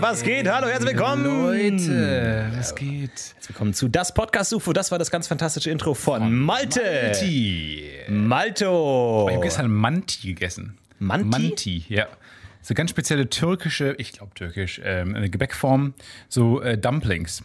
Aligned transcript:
Was 0.00 0.22
geht? 0.22 0.48
Hallo, 0.48 0.68
herzlich 0.68 0.94
willkommen. 0.94 1.24
Leute, 1.24 2.50
was 2.56 2.74
geht? 2.74 3.10
Herzlich 3.10 3.48
willkommen 3.48 3.74
zu 3.74 3.88
Das 3.88 4.14
Podcast 4.14 4.54
UFO. 4.54 4.72
Das 4.72 4.90
war 4.90 4.98
das 4.98 5.10
ganz 5.10 5.28
fantastische 5.28 5.70
Intro 5.70 5.92
von, 5.92 6.34
Malte. 6.34 6.80
Manti. 7.04 7.84
Malto. 8.08 9.26
Ich 9.28 9.34
habe 9.34 9.44
gestern 9.44 9.70
Manti 9.70 10.28
gegessen. 10.28 10.78
Manti? 10.98 11.26
Manti, 11.26 11.84
ja. 11.88 12.06
So 12.62 12.74
ganz 12.74 12.90
spezielle 12.90 13.28
türkische, 13.28 13.94
ich 13.98 14.12
glaube 14.12 14.32
türkisch, 14.34 14.80
ähm, 14.82 15.14
eine 15.14 15.28
Gebäckform, 15.28 15.94
so 16.28 16.62
äh, 16.62 16.78
Dumplings. 16.78 17.42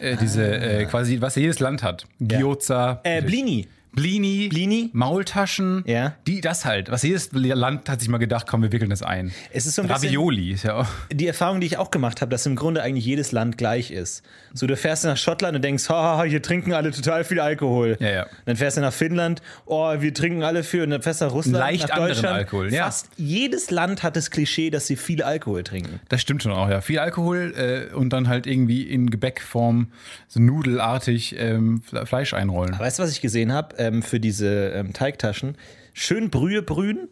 Äh, 0.00 0.16
diese 0.16 0.56
äh, 0.56 0.86
quasi, 0.86 1.20
was 1.20 1.34
jedes 1.34 1.60
Land 1.60 1.82
hat. 1.82 2.06
Gyoza. 2.20 3.00
Äh, 3.02 3.20
Blini. 3.20 3.68
Blini. 3.94 4.48
Blini. 4.48 4.90
Maultaschen. 4.92 5.82
Ja. 5.86 6.14
Die, 6.26 6.40
das 6.40 6.64
halt. 6.64 6.90
Was 6.90 7.02
jedes 7.02 7.30
Land 7.32 7.88
hat 7.88 8.00
sich 8.00 8.08
mal 8.08 8.18
gedacht, 8.18 8.46
komm, 8.46 8.62
wir 8.62 8.72
wickeln 8.72 8.90
das 8.90 9.02
ein. 9.02 9.32
Es 9.52 9.66
ist 9.66 9.76
so 9.76 9.82
ein 9.82 9.88
bisschen- 9.88 10.08
Ravioli 10.08 10.52
ist 10.52 10.64
ja 10.64 10.74
auch. 10.76 10.86
Die 11.12 11.26
Erfahrung, 11.26 11.60
die 11.60 11.66
ich 11.66 11.78
auch 11.78 11.90
gemacht 11.90 12.20
habe, 12.20 12.30
dass 12.30 12.44
im 12.46 12.56
Grunde 12.56 12.82
eigentlich 12.82 13.04
jedes 13.04 13.32
Land 13.32 13.58
gleich 13.58 13.90
ist. 13.90 14.22
So, 14.52 14.66
du 14.66 14.76
fährst 14.76 15.04
nach 15.04 15.16
Schottland 15.16 15.56
und 15.56 15.62
denkst, 15.62 15.88
haha, 15.88 16.24
hier 16.24 16.42
trinken 16.42 16.72
alle 16.72 16.90
total 16.90 17.24
viel 17.24 17.40
Alkohol. 17.40 17.96
Ja, 18.00 18.10
ja. 18.10 18.26
Dann 18.46 18.56
fährst 18.56 18.76
du 18.76 18.80
nach 18.80 18.92
Finnland, 18.92 19.42
oh, 19.66 19.94
wir 20.00 20.12
trinken 20.14 20.42
alle 20.42 20.62
viel. 20.64 20.82
Und 20.82 20.90
dann 20.90 21.02
fährst 21.02 21.20
du 21.20 21.26
nach 21.26 21.32
Russland, 21.32 21.58
Leicht 21.58 21.82
nach 21.84 21.90
anderen 21.90 22.08
Deutschland. 22.14 22.36
Alkohol, 22.36 22.72
ja. 22.72 22.84
Fast 22.84 23.08
jedes 23.16 23.70
Land 23.70 24.02
hat 24.02 24.16
das 24.16 24.30
Klischee, 24.30 24.70
dass 24.70 24.86
sie 24.86 24.96
viel 24.96 25.22
Alkohol 25.22 25.62
trinken. 25.64 26.00
Das 26.08 26.20
stimmt 26.20 26.42
schon 26.42 26.52
auch, 26.52 26.68
ja. 26.68 26.80
Viel 26.80 26.98
Alkohol 26.98 27.88
äh, 27.90 27.94
und 27.94 28.12
dann 28.12 28.28
halt 28.28 28.46
irgendwie 28.46 28.82
in 28.82 29.10
Gebäckform, 29.10 29.88
so 30.28 30.40
nudelartig 30.40 31.36
ähm, 31.38 31.82
Fle- 31.90 32.06
Fleisch 32.06 32.34
einrollen. 32.34 32.78
Weißt 32.78 32.98
du, 32.98 33.02
was 33.02 33.10
ich 33.12 33.20
gesehen 33.20 33.52
habe 33.52 33.76
ähm, 33.86 34.02
für 34.02 34.20
diese 34.20 34.70
ähm, 34.70 34.92
Teigtaschen? 34.92 35.56
Schön 35.92 36.30
Brühe 36.30 36.62
brühen, 36.62 37.08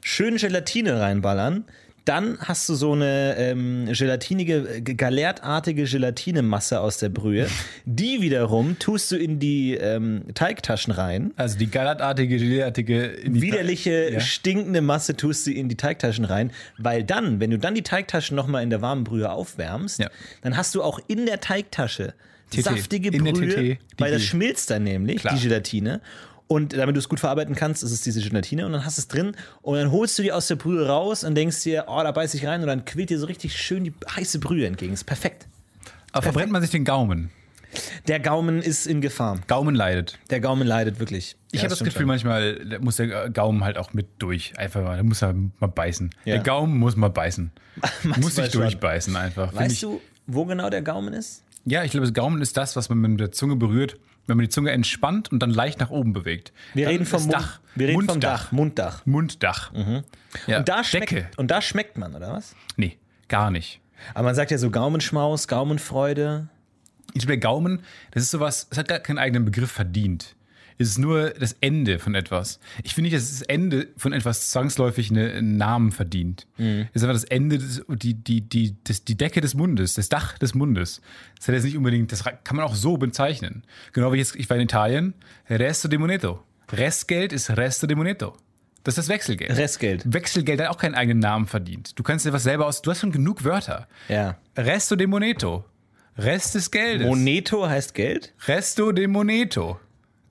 schön 0.00 0.36
Gelatine 0.36 1.00
reinballern. 1.00 1.64
Dann 2.04 2.36
hast 2.40 2.68
du 2.68 2.74
so 2.74 2.92
eine 2.92 3.34
ähm, 3.38 3.86
gelatinige, 3.90 4.68
äh, 4.76 4.80
galertartige 4.82 5.84
Gelatinemasse 5.84 6.80
aus 6.80 6.98
der 6.98 7.08
Brühe. 7.08 7.46
Die 7.86 8.20
wiederum 8.20 8.78
tust 8.78 9.10
du 9.10 9.16
in 9.16 9.38
die 9.38 9.74
ähm, 9.74 10.24
Teigtaschen 10.34 10.92
rein. 10.92 11.32
Also 11.36 11.56
die 11.56 11.70
in 13.22 13.34
die 13.34 13.40
Widerliche, 13.40 14.10
Ja. 14.12 14.20
stinkende 14.20 14.82
Masse 14.82 15.16
tust 15.16 15.46
du 15.46 15.50
in 15.52 15.70
die 15.70 15.76
Teigtaschen 15.76 16.26
rein, 16.26 16.52
weil 16.76 17.04
dann, 17.04 17.40
wenn 17.40 17.50
du 17.50 17.58
dann 17.58 17.74
die 17.74 17.82
Teigtaschen 17.82 18.36
nochmal 18.36 18.62
in 18.62 18.68
der 18.68 18.82
warmen 18.82 19.04
Brühe 19.04 19.30
aufwärmst, 19.32 19.98
Ja. 20.00 20.10
dann 20.42 20.58
hast 20.58 20.74
du 20.74 20.82
auch 20.82 21.00
in 21.08 21.24
der 21.24 21.40
Teigtasche 21.40 22.12
TT. 22.56 22.64
saftige 22.64 23.10
In 23.10 23.24
Brühe, 23.24 23.78
weil 23.98 24.12
das 24.12 24.22
schmilzt 24.22 24.70
dann 24.70 24.84
nämlich, 24.84 25.20
Klar. 25.20 25.34
die 25.34 25.42
Gelatine. 25.42 26.00
Und 26.46 26.74
damit 26.76 26.94
du 26.94 26.98
es 27.00 27.08
gut 27.08 27.20
verarbeiten 27.20 27.54
kannst, 27.54 27.82
ist 27.82 27.90
es 27.90 28.02
diese 28.02 28.20
Gelatine 28.20 28.66
und 28.66 28.72
dann 28.72 28.84
hast 28.84 28.98
du 28.98 29.00
es 29.00 29.08
drin 29.08 29.34
und 29.62 29.76
dann 29.78 29.90
holst 29.90 30.18
du 30.18 30.22
die 30.22 30.30
aus 30.30 30.46
der 30.46 30.56
Brühe 30.56 30.86
raus 30.86 31.24
und 31.24 31.34
denkst 31.34 31.62
dir, 31.62 31.86
oh, 31.88 32.00
da 32.02 32.12
beiß 32.12 32.34
ich 32.34 32.46
rein 32.46 32.60
und 32.60 32.66
dann 32.66 32.84
quillt 32.84 33.08
dir 33.08 33.18
so 33.18 33.26
richtig 33.26 33.56
schön 33.56 33.84
die 33.84 33.94
heiße 34.14 34.40
Brühe 34.40 34.66
entgegen. 34.66 34.92
Ist 34.92 35.04
perfekt. 35.04 35.46
Aber 36.12 36.22
verbrennt 36.22 36.52
man 36.52 36.60
sich 36.60 36.70
den 36.70 36.84
Gaumen. 36.84 37.30
Der 38.06 38.20
Gaumen 38.20 38.62
ist 38.62 38.86
in 38.86 39.00
Gefahr. 39.00 39.40
Gaumen 39.46 39.74
leidet. 39.74 40.18
Der 40.30 40.40
Gaumen 40.40 40.66
leidet 40.66 41.00
wirklich. 41.00 41.36
Ich 41.50 41.60
Ja, 41.60 41.64
habe 41.64 41.70
das 41.70 41.78
Gefühl, 41.80 42.02
schon. 42.02 42.06
manchmal 42.08 42.64
da 42.66 42.78
muss 42.78 42.96
der 42.96 43.30
Gaumen 43.30 43.64
halt 43.64 43.78
auch 43.78 43.92
mit 43.94 44.06
durch. 44.18 44.56
Einfach 44.58 44.82
mal, 44.84 44.96
da 44.96 45.02
muss 45.02 45.22
er 45.22 45.34
mal 45.58 45.66
beißen. 45.66 46.10
Ja. 46.24 46.34
Der 46.34 46.42
Gaumen 46.44 46.78
muss 46.78 46.94
mal 46.94 47.08
beißen. 47.10 47.50
muss 48.20 48.36
sich 48.36 48.50
durchbeißen 48.50 49.16
einfach. 49.16 49.54
Weißt 49.54 49.72
ich. 49.72 49.80
du, 49.80 50.00
wo 50.26 50.44
genau 50.44 50.70
der 50.70 50.82
Gaumen 50.82 51.14
ist? 51.14 51.42
Ja, 51.66 51.82
ich 51.84 51.90
glaube, 51.92 52.06
das 52.06 52.14
Gaumen 52.14 52.42
ist 52.42 52.56
das, 52.56 52.76
was 52.76 52.88
man 52.88 52.98
mit 53.00 53.20
der 53.20 53.32
Zunge 53.32 53.56
berührt, 53.56 53.96
wenn 54.26 54.36
man 54.36 54.44
die 54.44 54.50
Zunge 54.50 54.70
entspannt 54.70 55.30
und 55.32 55.40
dann 55.40 55.50
leicht 55.50 55.80
nach 55.80 55.90
oben 55.90 56.12
bewegt. 56.12 56.52
Wir 56.74 56.84
Dann 56.86 56.92
reden 56.92 57.06
vom 57.06 57.22
Mund- 57.22 57.34
Dach. 57.34 57.60
Wir 57.74 57.88
reden 57.88 58.00
vom 58.00 58.06
Munddach. 58.06 58.44
Dach, 58.44 58.52
Munddach. 58.52 59.06
Munddach. 59.06 59.72
Ja. 60.46 60.58
Und 60.58 60.68
da, 60.68 60.84
schmeckt, 60.84 61.10
Decke. 61.10 61.28
und 61.36 61.50
da 61.50 61.60
schmeckt 61.62 61.96
man, 61.98 62.14
oder 62.14 62.32
was? 62.32 62.54
Nee, 62.76 62.98
gar 63.28 63.50
nicht. 63.50 63.80
Aber 64.12 64.24
man 64.24 64.34
sagt 64.34 64.50
ja 64.50 64.58
so 64.58 64.70
Gaumenschmaus, 64.70 65.48
Gaumenfreude. 65.48 66.48
Ich 67.14 67.20
glaube, 67.20 67.28
der 67.28 67.38
Gaumen, 67.38 67.80
das 68.10 68.24
ist 68.24 68.30
sowas, 68.30 68.66
es 68.70 68.76
hat 68.78 68.88
gar 68.88 68.98
keinen 68.98 69.18
eigenen 69.18 69.44
Begriff 69.44 69.70
verdient. 69.70 70.34
Es 70.78 70.88
ist 70.88 70.98
nur 70.98 71.30
das 71.30 71.54
Ende 71.60 71.98
von 71.98 72.14
etwas. 72.14 72.58
Ich 72.82 72.94
finde 72.94 73.10
nicht, 73.10 73.16
dass 73.16 73.30
das 73.30 73.42
Ende 73.42 73.88
von 73.96 74.12
etwas 74.12 74.50
zwangsläufig 74.50 75.10
eine- 75.10 75.32
einen 75.32 75.56
Namen 75.56 75.92
verdient. 75.92 76.46
Mhm. 76.58 76.88
Es 76.92 77.02
ist 77.02 77.08
einfach 77.08 77.14
das 77.20 77.24
Ende, 77.24 77.58
des, 77.58 77.82
die, 77.88 78.14
die, 78.14 78.40
die, 78.40 78.74
das, 78.84 79.04
die 79.04 79.16
Decke 79.16 79.40
des 79.40 79.54
Mundes, 79.54 79.94
das 79.94 80.08
Dach 80.08 80.36
des 80.38 80.54
Mundes. 80.54 81.00
Das 81.38 81.48
hat 81.48 81.54
jetzt 81.54 81.64
nicht 81.64 81.76
unbedingt, 81.76 82.10
das 82.10 82.24
kann 82.24 82.56
man 82.56 82.64
auch 82.64 82.74
so 82.74 82.96
bezeichnen. 82.96 83.62
Genau 83.92 84.12
wie 84.12 84.18
jetzt, 84.18 84.34
ich 84.36 84.50
war 84.50 84.56
in 84.56 84.62
Italien, 84.64 85.14
Resto 85.48 85.88
de 85.88 85.98
Moneto. 85.98 86.42
Restgeld 86.72 87.32
ist 87.32 87.50
Resto 87.56 87.86
de 87.86 87.96
Moneto. 87.96 88.36
Das 88.82 88.98
ist 88.98 89.04
das 89.04 89.08
Wechselgeld. 89.08 89.56
Restgeld. 89.56 90.02
Wechselgeld 90.12 90.60
hat 90.60 90.68
auch 90.68 90.76
keinen 90.78 90.94
eigenen 90.94 91.20
Namen 91.20 91.46
verdient. 91.46 91.98
Du 91.98 92.02
kannst 92.02 92.26
dir 92.26 92.32
was 92.32 92.42
selber 92.42 92.66
aus, 92.66 92.82
du 92.82 92.90
hast 92.90 93.00
schon 93.00 93.12
genug 93.12 93.44
Wörter. 93.44 93.86
Ja. 94.08 94.36
Resto 94.56 94.96
de 94.96 95.06
Moneto. 95.06 95.64
Rest 96.18 96.54
des 96.54 96.70
Geldes. 96.70 97.06
Moneto 97.06 97.66
heißt 97.68 97.94
Geld. 97.94 98.34
Resto 98.46 98.92
de 98.92 99.06
Moneto. 99.06 99.80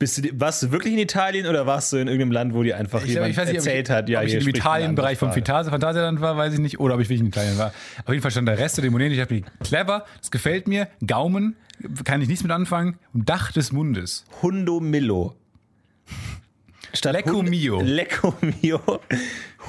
Bist 0.03 0.17
du, 0.17 0.29
warst 0.37 0.61
du 0.61 0.71
wirklich 0.71 0.91
in 0.91 0.99
Italien 0.99 1.47
oder 1.47 1.65
warst 1.65 1.93
du 1.93 1.97
in 1.97 2.09
irgendeinem 2.09 2.33
Land, 2.33 2.53
wo 2.53 2.61
dir 2.61 2.75
einfach 2.75 3.05
Ich, 3.05 3.13
jemand 3.13 3.37
weiß 3.37 3.47
nicht, 3.47 3.55
erzählt 3.55 3.87
ich, 3.87 3.95
hat, 3.95 4.09
ja, 4.09 4.19
ob 4.19 4.25
ich 4.25 4.33
im 4.33 4.45
Italien-Bereich 4.49 5.17
vom 5.17 5.31
Phantasialand 5.31 6.19
war, 6.19 6.35
weiß 6.35 6.55
ich 6.55 6.59
nicht. 6.59 6.81
Oder 6.81 6.95
ob 6.95 6.99
ich 6.99 7.07
wirklich 7.07 7.21
in 7.21 7.27
Italien 7.27 7.57
war. 7.57 7.73
Auf 8.03 8.09
jeden 8.09 8.21
Fall 8.21 8.31
stand 8.31 8.49
da 8.49 8.51
Resto 8.51 8.81
de 8.81 8.89
Moneto. 8.89 9.13
Ich 9.13 9.17
dachte 9.19 9.33
mir, 9.33 9.43
clever, 9.63 10.03
das 10.19 10.29
gefällt 10.29 10.67
mir. 10.67 10.89
Gaumen, 11.07 11.55
kann 12.03 12.21
ich 12.21 12.27
nichts 12.27 12.43
mit 12.43 12.51
anfangen. 12.51 12.97
Und 13.13 13.29
Dach 13.29 13.53
des 13.53 13.71
Mundes. 13.71 14.25
Hundo 14.41 14.81
Millo. 14.81 15.37
Statt 16.93 17.13
Lecco 17.13 17.37
Hund- 17.37 17.49
mio. 17.49 17.79
Lecco 17.81 18.35
mio. 18.61 18.81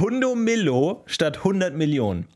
Hundo 0.01 0.35
Millo 0.35 1.05
statt 1.07 1.39
100 1.45 1.77
Millionen. 1.77 2.27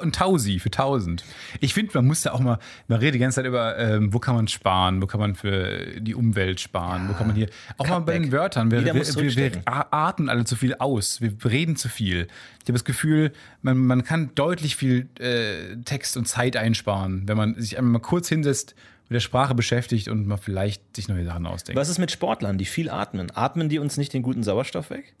Und 0.00 0.14
Tausi 0.14 0.58
für 0.58 0.68
1000. 0.68 1.24
Ich 1.60 1.74
finde, 1.74 1.92
man 1.94 2.06
muss 2.06 2.22
da 2.22 2.32
auch 2.32 2.40
mal, 2.40 2.58
man 2.88 2.98
redet 2.98 3.14
die 3.14 3.18
ganze 3.18 3.36
Zeit 3.36 3.46
über, 3.46 3.78
ähm, 3.78 4.12
wo 4.12 4.18
kann 4.18 4.34
man 4.34 4.48
sparen, 4.48 5.00
wo 5.02 5.06
kann 5.06 5.20
man 5.20 5.34
für 5.34 6.00
die 6.00 6.14
Umwelt 6.14 6.60
sparen, 6.60 7.08
wo 7.08 7.12
kann 7.12 7.26
man 7.26 7.36
hier, 7.36 7.48
auch 7.78 7.88
mal 7.88 8.00
bei 8.00 8.18
den. 8.18 8.32
Wörtern, 8.32 8.70
wir, 8.70 8.84
wir, 8.84 8.94
wir, 8.94 9.36
wir 9.36 9.62
atmen 9.66 10.28
alle 10.28 10.44
zu 10.44 10.56
viel 10.56 10.74
aus, 10.74 11.20
wir 11.20 11.32
reden 11.44 11.76
zu 11.76 11.88
viel. 11.88 12.26
Ich 12.58 12.64
habe 12.64 12.72
das 12.72 12.84
Gefühl, 12.84 13.32
man, 13.62 13.78
man 13.78 14.04
kann 14.04 14.30
deutlich 14.34 14.76
viel 14.76 15.08
äh, 15.18 15.76
Text 15.84 16.16
und 16.16 16.26
Zeit 16.26 16.56
einsparen, 16.56 17.28
wenn 17.28 17.36
man 17.36 17.60
sich 17.60 17.78
einmal 17.78 17.92
mal 17.92 17.98
kurz 18.00 18.28
hinsetzt, 18.28 18.74
mit 19.08 19.16
der 19.16 19.20
Sprache 19.20 19.54
beschäftigt 19.54 20.08
und 20.08 20.26
mal 20.26 20.38
vielleicht 20.38 20.96
sich 20.96 21.08
neue 21.08 21.24
Sachen 21.24 21.46
ausdenkt. 21.46 21.78
Was 21.78 21.90
ist 21.90 21.98
mit 21.98 22.10
Sportlern, 22.10 22.56
die 22.56 22.64
viel 22.64 22.88
atmen? 22.88 23.30
Atmen 23.34 23.68
die 23.68 23.78
uns 23.78 23.98
nicht 23.98 24.14
den 24.14 24.22
guten 24.22 24.42
Sauerstoff 24.42 24.90
weg? 24.90 25.14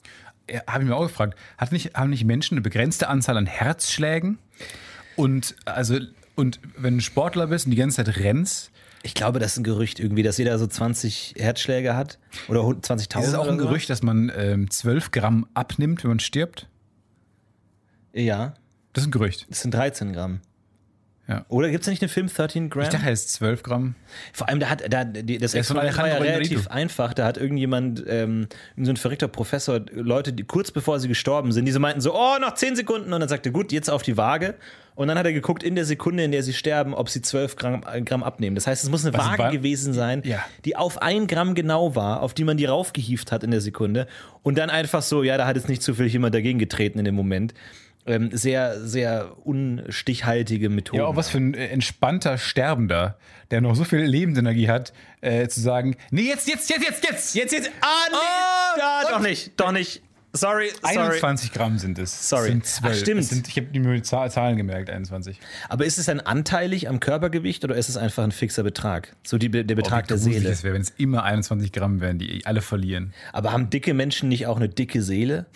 Habe 0.66 0.82
ich 0.84 0.88
mir 0.88 0.96
auch 0.96 1.06
gefragt, 1.06 1.38
hat 1.58 1.72
nicht, 1.72 1.94
haben 1.94 2.10
nicht 2.10 2.24
Menschen 2.24 2.54
eine 2.54 2.62
begrenzte 2.62 3.08
Anzahl 3.08 3.36
an 3.36 3.46
Herzschlägen? 3.46 4.38
Und 5.16 5.54
also 5.64 5.98
Und 6.36 6.60
wenn 6.76 6.96
du 6.96 7.00
Sportler 7.02 7.46
bist 7.46 7.66
und 7.66 7.70
die 7.70 7.76
ganze 7.76 8.04
Zeit 8.04 8.16
rennst, 8.18 8.70
Ich 9.02 9.14
glaube, 9.14 9.38
das 9.38 9.52
ist 9.52 9.58
ein 9.58 9.64
Gerücht 9.64 10.00
irgendwie, 10.00 10.22
dass 10.22 10.38
jeder 10.38 10.58
so 10.58 10.66
20 10.66 11.34
Herzschläge 11.38 11.94
hat. 11.94 12.18
Oder 12.48 12.60
20.000. 12.60 13.20
ist 13.20 13.28
es 13.28 13.34
auch 13.34 13.46
ein 13.48 13.58
so. 13.58 13.66
Gerücht, 13.66 13.88
dass 13.90 14.02
man 14.02 14.32
ähm, 14.36 14.70
12 14.70 15.10
Gramm 15.12 15.46
abnimmt, 15.54 16.02
wenn 16.04 16.08
man 16.10 16.20
stirbt? 16.20 16.68
Ja, 18.12 18.54
Das 18.92 19.02
ist 19.04 19.08
ein 19.08 19.12
Gerücht. 19.12 19.46
das 19.50 19.60
sind 19.62 19.72
13 19.74 20.12
Gramm. 20.12 20.40
Ja. 21.26 21.46
Oder 21.48 21.70
gibt 21.70 21.82
es 21.82 21.88
nicht 21.88 22.02
den 22.02 22.10
Film 22.10 22.26
13 22.28 22.68
Gramm? 22.68 22.82
Ich 22.82 22.90
dachte, 22.90 23.06
er 23.06 23.12
ist 23.12 23.32
12 23.32 23.62
Gramm. 23.62 23.94
Vor 24.34 24.46
allem, 24.48 24.60
da 24.60 24.68
hat, 24.68 24.82
da, 24.92 25.04
die, 25.04 25.38
das 25.38 25.54
Er 25.54 25.60
Experiment 25.60 25.96
war 25.96 26.06
ja 26.08 26.16
relativ 26.18 26.68
einfach. 26.68 27.14
Da 27.14 27.24
hat 27.24 27.38
irgendjemand, 27.38 28.04
ähm, 28.06 28.46
so 28.76 28.90
ein 28.90 28.98
verrückter 28.98 29.28
Professor, 29.28 29.80
Leute, 29.92 30.34
die 30.34 30.44
kurz 30.44 30.70
bevor 30.70 31.00
sie 31.00 31.08
gestorben 31.08 31.52
sind, 31.52 31.64
diese 31.64 31.78
meinten 31.78 32.02
so, 32.02 32.14
oh, 32.14 32.36
noch 32.40 32.54
10 32.54 32.76
Sekunden. 32.76 33.10
Und 33.14 33.20
dann 33.20 33.28
sagte, 33.30 33.52
gut, 33.52 33.72
jetzt 33.72 33.88
auf 33.88 34.02
die 34.02 34.18
Waage. 34.18 34.54
Und 34.96 35.08
dann 35.08 35.18
hat 35.18 35.24
er 35.24 35.32
geguckt 35.32 35.62
in 35.62 35.74
der 35.74 35.86
Sekunde, 35.86 36.22
in 36.24 36.30
der 36.30 36.42
sie 36.42 36.52
sterben, 36.52 36.92
ob 36.94 37.08
sie 37.08 37.22
12 37.22 37.56
Gramm, 37.56 37.82
äh, 37.90 38.02
Gramm 38.02 38.22
abnehmen. 38.22 38.54
Das 38.54 38.66
heißt, 38.66 38.84
es 38.84 38.90
muss 38.90 39.04
eine 39.06 39.16
Was, 39.16 39.26
Waage 39.26 39.42
wa- 39.44 39.50
gewesen 39.50 39.94
sein, 39.94 40.20
Ja. 40.26 40.44
die 40.66 40.76
auf 40.76 41.00
ein 41.00 41.26
Gramm 41.26 41.54
genau 41.54 41.96
war, 41.96 42.20
auf 42.22 42.34
die 42.34 42.44
man 42.44 42.58
die 42.58 42.66
raufgehieft 42.66 43.32
hat 43.32 43.42
in 43.42 43.50
der 43.50 43.62
Sekunde. 43.62 44.06
Und 44.42 44.58
dann 44.58 44.68
einfach 44.68 45.02
so, 45.02 45.22
ja, 45.22 45.38
da 45.38 45.46
hat 45.46 45.56
jetzt 45.56 45.70
nicht 45.70 45.82
zufällig 45.82 46.12
jemand 46.12 46.34
dagegen 46.34 46.58
getreten 46.58 46.98
in 46.98 47.06
dem 47.06 47.14
Moment. 47.16 47.54
Ähm, 48.06 48.30
sehr, 48.32 48.80
sehr 48.86 49.46
unstichhaltige 49.46 50.68
Methode. 50.68 50.98
Ja, 50.98 51.06
auch 51.06 51.16
was 51.16 51.30
für 51.30 51.38
ein 51.38 51.54
äh, 51.54 51.68
entspannter 51.68 52.36
Sterbender, 52.36 53.16
der 53.50 53.62
noch 53.62 53.74
so 53.74 53.84
viel 53.84 54.00
Lebensenergie 54.00 54.68
hat, 54.68 54.92
äh, 55.22 55.48
zu 55.48 55.60
sagen, 55.60 55.96
nee, 56.10 56.22
jetzt, 56.22 56.46
jetzt, 56.46 56.68
jetzt, 56.68 56.84
jetzt, 56.84 57.04
jetzt. 57.04 57.34
Jetzt, 57.34 57.52
jetzt, 57.52 57.70
ah, 57.80 57.86
nee, 58.10 58.80
ja, 58.80 59.02
doch 59.10 59.20
nicht, 59.20 59.58
doch 59.58 59.72
nicht. 59.72 60.02
Sorry, 60.36 60.70
sorry. 60.82 60.98
21 60.98 61.52
Gramm 61.52 61.78
sind 61.78 61.96
es. 61.96 62.28
Sorry. 62.28 62.46
Es 62.46 62.50
sind 62.50 62.66
12. 62.66 62.92
Ach, 62.92 63.00
stimmt. 63.00 63.20
Es 63.20 63.28
sind, 63.28 63.46
ich 63.46 63.56
habe 63.56 63.68
die 63.68 64.02
Zahlen 64.02 64.56
gemerkt, 64.56 64.90
21. 64.90 65.38
Aber 65.68 65.84
ist 65.84 65.96
es 65.96 66.06
dann 66.06 66.18
anteilig 66.18 66.88
am 66.88 66.98
Körpergewicht 66.98 67.62
oder 67.64 67.76
ist 67.76 67.88
es 67.88 67.96
einfach 67.96 68.24
ein 68.24 68.32
fixer 68.32 68.64
Betrag? 68.64 69.14
So 69.22 69.38
die, 69.38 69.48
der 69.48 69.74
Betrag 69.76 70.08
der 70.08 70.18
Seele. 70.18 70.48
Das 70.48 70.64
wäre, 70.64 70.74
wenn 70.74 70.82
es 70.82 70.92
immer 70.96 71.22
21 71.22 71.70
Gramm 71.70 72.00
wären, 72.00 72.18
die 72.18 72.44
alle 72.46 72.62
verlieren. 72.62 73.14
Aber 73.32 73.52
haben 73.52 73.70
dicke 73.70 73.94
Menschen 73.94 74.28
nicht 74.28 74.48
auch 74.48 74.56
eine 74.56 74.68
dicke 74.68 75.02
Seele? 75.02 75.46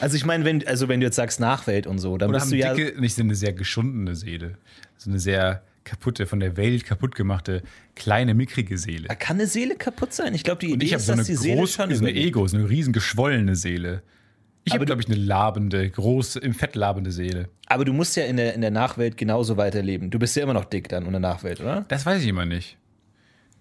Also 0.00 0.16
ich 0.16 0.24
meine, 0.24 0.44
wenn, 0.44 0.66
also 0.66 0.88
wenn 0.88 1.00
du 1.00 1.06
jetzt 1.06 1.16
sagst 1.16 1.40
Nachwelt 1.40 1.86
und 1.86 1.98
so, 1.98 2.18
dann 2.18 2.30
Oder 2.30 2.38
bist 2.38 2.46
haben 2.46 2.50
du 2.50 2.56
ja. 2.56 2.74
dicke 2.74 3.00
nicht 3.00 3.14
so 3.14 3.22
eine 3.22 3.34
sehr 3.34 3.52
geschundene 3.52 4.16
Seele. 4.16 4.58
So 4.96 5.10
eine 5.10 5.18
sehr 5.18 5.62
kaputte, 5.84 6.26
von 6.26 6.40
der 6.40 6.56
Welt 6.56 6.84
kaputt 6.84 7.14
gemachte, 7.14 7.62
kleine, 7.94 8.34
mickrige 8.34 8.76
Seele. 8.76 9.08
Kann 9.18 9.36
eine 9.36 9.46
Seele 9.46 9.74
kaputt 9.76 10.12
sein? 10.12 10.34
Ich 10.34 10.44
glaube, 10.44 10.60
die 10.60 10.72
Idee 10.72 10.94
ist, 10.94 11.06
so 11.06 11.14
dass 11.14 11.26
die 11.26 11.34
Seele 11.34 11.56
groß, 11.56 11.72
schon 11.72 11.90
so 11.90 12.02
eine 12.02 12.10
überlebt. 12.10 12.26
Ego, 12.26 12.46
so 12.46 12.56
eine 12.56 12.68
riesen 12.68 12.92
geschwollene 12.92 13.56
Seele. 13.56 14.02
Ich 14.64 14.74
habe, 14.74 14.84
glaube 14.84 15.00
ich, 15.00 15.08
eine 15.08 15.16
labende, 15.16 15.88
große, 15.88 16.40
im 16.40 16.52
Fett 16.52 16.76
labende 16.76 17.10
Seele. 17.10 17.48
Aber 17.66 17.86
du 17.86 17.94
musst 17.94 18.16
ja 18.16 18.24
in 18.24 18.36
der, 18.36 18.52
in 18.54 18.60
der 18.60 18.70
Nachwelt 18.70 19.16
genauso 19.16 19.56
weiterleben. 19.56 20.10
Du 20.10 20.18
bist 20.18 20.36
ja 20.36 20.42
immer 20.42 20.52
noch 20.52 20.66
dick 20.66 20.90
dann 20.90 21.06
in 21.06 21.10
der 21.12 21.20
Nachwelt, 21.20 21.60
oder? 21.60 21.86
Das 21.88 22.04
weiß 22.04 22.20
ich 22.22 22.28
immer 22.28 22.44
nicht. 22.44 22.76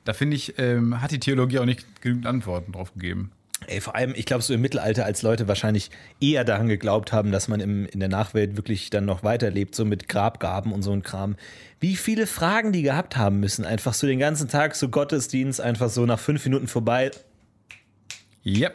Da 0.03 0.11
finde 0.11 0.35
ich, 0.35 0.57
ähm, 0.57 1.01
hat 1.01 1.11
die 1.11 1.19
Theologie 1.19 1.59
auch 1.59 1.65
nicht 1.65 2.01
genügend 2.01 2.25
Antworten 2.25 2.73
drauf 2.73 2.93
gegeben. 2.93 3.31
Ey, 3.67 3.81
vor 3.81 3.95
allem, 3.95 4.13
ich 4.15 4.25
glaube, 4.25 4.41
so 4.41 4.53
im 4.53 4.61
Mittelalter, 4.61 5.05
als 5.05 5.21
Leute 5.21 5.47
wahrscheinlich 5.47 5.91
eher 6.21 6.45
daran 6.45 6.67
geglaubt 6.67 7.11
haben, 7.11 7.31
dass 7.31 7.49
man 7.49 7.59
im, 7.59 7.85
in 7.85 7.99
der 7.99 8.07
Nachwelt 8.09 8.55
wirklich 8.55 8.89
dann 8.89 9.03
noch 9.05 9.23
weiterlebt, 9.23 9.75
so 9.75 9.83
mit 9.83 10.07
Grabgaben 10.07 10.71
und 10.71 10.83
so 10.83 10.91
ein 10.93 11.03
Kram. 11.03 11.35
Wie 11.81 11.97
viele 11.97 12.27
Fragen 12.27 12.71
die 12.71 12.81
gehabt 12.81 13.17
haben 13.17 13.39
müssen, 13.41 13.65
einfach 13.65 13.93
so 13.93 14.07
den 14.07 14.19
ganzen 14.19 14.47
Tag, 14.47 14.75
so 14.75 14.87
Gottesdienst, 14.87 15.59
einfach 15.59 15.89
so 15.89 16.05
nach 16.05 16.19
fünf 16.19 16.45
Minuten 16.45 16.67
vorbei. 16.67 17.11
Ja. 18.41 18.71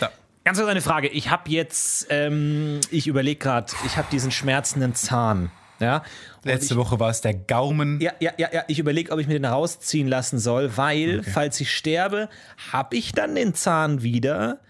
Da. 0.00 0.10
Ganz 0.42 0.58
kurz 0.58 0.68
eine 0.68 0.82
Frage. 0.82 1.08
Ich 1.08 1.30
habe 1.30 1.50
jetzt, 1.50 2.08
ähm, 2.10 2.80
ich 2.90 3.06
überlege 3.06 3.38
gerade, 3.38 3.72
ich 3.86 3.96
habe 3.96 4.08
diesen 4.10 4.30
schmerzenden 4.30 4.94
Zahn. 4.94 5.50
Ja. 5.80 6.02
Letzte 6.44 6.74
ich, 6.74 6.78
Woche 6.78 7.00
war 7.00 7.10
es 7.10 7.20
der 7.20 7.34
Gaumen. 7.34 8.00
Ja, 8.00 8.12
ja, 8.20 8.32
ja, 8.36 8.48
ja. 8.52 8.64
Ich 8.68 8.78
überlege, 8.78 9.10
ob 9.12 9.18
ich 9.18 9.26
mir 9.26 9.34
den 9.34 9.44
rausziehen 9.44 10.06
lassen 10.08 10.38
soll, 10.38 10.76
weil, 10.76 11.22
falls 11.22 11.60
ich 11.60 11.74
sterbe, 11.74 12.28
habe 12.72 12.96
ich 12.96 13.12
dann 13.12 13.34
den 13.34 13.54
Zahn 13.54 14.02
wieder 14.02 14.60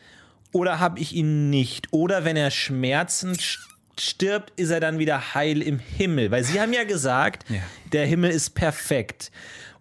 oder 0.52 0.80
habe 0.80 0.98
ich 1.00 1.14
ihn 1.14 1.50
nicht? 1.50 1.88
Oder 1.92 2.24
wenn 2.24 2.36
er 2.36 2.50
schmerzend 2.50 3.38
st- 3.38 3.58
stirbt, 3.98 4.52
ist 4.58 4.70
er 4.70 4.80
dann 4.80 4.98
wieder 4.98 5.34
heil 5.34 5.62
im 5.62 5.78
Himmel? 5.78 6.30
Weil 6.30 6.42
Sie 6.44 6.60
haben 6.60 6.72
ja 6.72 6.84
gesagt, 6.84 7.44
Ja. 7.50 7.60
der 7.92 8.06
Himmel 8.06 8.30
ist 8.30 8.50
perfekt. 8.54 9.30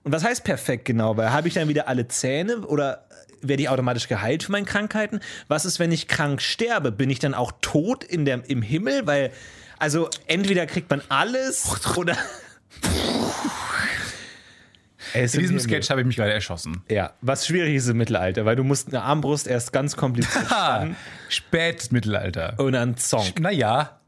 Und 0.04 0.12
was 0.12 0.24
heißt 0.24 0.44
perfekt 0.44 0.86
genau? 0.86 1.16
Weil 1.16 1.32
habe 1.32 1.48
ich 1.48 1.54
dann 1.54 1.70
wieder 1.70 1.88
alle 1.88 2.08
Zähne 2.10 2.60
oder 2.68 3.06
werde 3.42 3.64
ich 3.64 3.70
automatisch 3.70 4.08
geheilt 4.08 4.44
für 4.44 4.52
meine 4.52 4.66
Krankheiten? 4.66 5.20
Was 5.48 5.64
ist, 5.66 5.80
wenn 5.80 5.92
ich 5.92 6.08
krank 6.08 6.42
sterbe? 6.42 6.92
Bin 6.92 7.10
ich 7.10 7.20
dann 7.20 7.34
auch 7.34 7.54
tot 7.62 8.04
in 8.04 8.26
der, 8.26 8.42
im 8.50 8.62
Himmel? 8.62 9.06
Weil, 9.08 9.32
also 9.84 10.10
entweder 10.28 10.66
kriegt 10.66 10.90
man 10.90 11.02
alles 11.10 11.70
oder. 11.98 12.16
Es 15.14 15.34
In 15.36 15.42
diesem 15.42 15.60
Sketch 15.60 15.90
habe 15.90 16.00
ich 16.00 16.08
mich 16.08 16.16
gerade 16.16 16.32
erschossen. 16.32 16.82
Ja, 16.90 17.12
was 17.20 17.46
schwierig 17.46 17.76
ist 17.76 17.90
im 17.90 17.98
Mittelalter, 17.98 18.46
weil 18.46 18.56
du 18.56 18.64
musst 18.64 18.88
eine 18.88 19.04
Armbrust 19.04 19.46
erst 19.46 19.74
ganz 19.74 19.98
kompliziert 19.98 20.46
spannen 20.46 20.96
Spätmittelalter. 21.28 22.56
und 22.58 22.72
dann 22.72 22.96
Song. 22.96 23.26
Naja, 23.40 24.00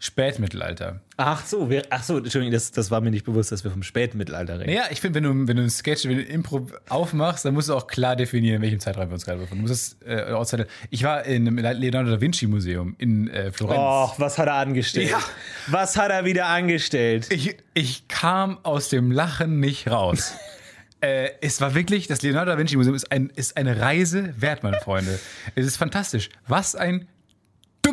Spätmittelalter. 0.00 1.00
Ach 1.24 1.46
so, 1.46 1.70
wir, 1.70 1.84
ach 1.90 2.02
so, 2.02 2.18
Entschuldigung, 2.18 2.52
das, 2.52 2.72
das 2.72 2.90
war 2.90 3.00
mir 3.00 3.12
nicht 3.12 3.24
bewusst, 3.24 3.52
dass 3.52 3.62
wir 3.62 3.70
vom 3.70 3.84
Spätmittelalter 3.84 4.58
reden. 4.58 4.70
Naja, 4.70 4.86
ich 4.90 5.00
finde, 5.00 5.22
wenn 5.22 5.24
du, 5.24 5.48
wenn 5.48 5.56
du 5.56 5.62
einen 5.62 5.70
Sketch, 5.70 6.04
wenn 6.04 6.16
du 6.16 6.22
Impro 6.24 6.66
aufmachst, 6.88 7.44
dann 7.44 7.54
musst 7.54 7.68
du 7.68 7.74
auch 7.74 7.86
klar 7.86 8.16
definieren, 8.16 8.56
in 8.56 8.62
welchem 8.62 8.80
Zeitraum 8.80 9.08
wir 9.08 9.14
uns 9.14 9.24
gerade 9.24 9.38
befinden. 9.38 9.64
Du 9.64 9.68
musst 9.68 9.98
es 10.04 10.52
äh. 10.52 10.66
Ich 10.90 11.04
war 11.04 11.24
in 11.24 11.46
einem 11.46 11.58
Leonardo 11.58 12.10
da 12.10 12.20
Vinci 12.20 12.48
Museum 12.48 12.96
in 12.98 13.28
äh, 13.28 13.52
Florenz. 13.52 13.78
Och, 13.78 14.18
was 14.18 14.36
hat 14.36 14.48
er 14.48 14.54
angestellt? 14.54 15.10
Ja. 15.10 15.20
Was 15.68 15.96
hat 15.96 16.10
er 16.10 16.24
wieder 16.24 16.46
angestellt? 16.46 17.28
Ich, 17.30 17.56
ich 17.72 18.08
kam 18.08 18.58
aus 18.64 18.88
dem 18.88 19.12
Lachen 19.12 19.60
nicht 19.60 19.88
raus. 19.88 20.34
äh, 21.00 21.30
es 21.40 21.60
war 21.60 21.76
wirklich, 21.76 22.08
das 22.08 22.22
Leonardo 22.22 22.50
da 22.50 22.58
Vinci 22.58 22.76
Museum 22.76 22.96
ist, 22.96 23.12
ein, 23.12 23.30
ist 23.36 23.56
eine 23.56 23.80
Reise 23.80 24.34
wert, 24.38 24.64
meine 24.64 24.80
Freunde. 24.80 25.20
Es 25.54 25.66
ist 25.66 25.76
fantastisch. 25.76 26.30
Was 26.48 26.74
ein 26.74 27.06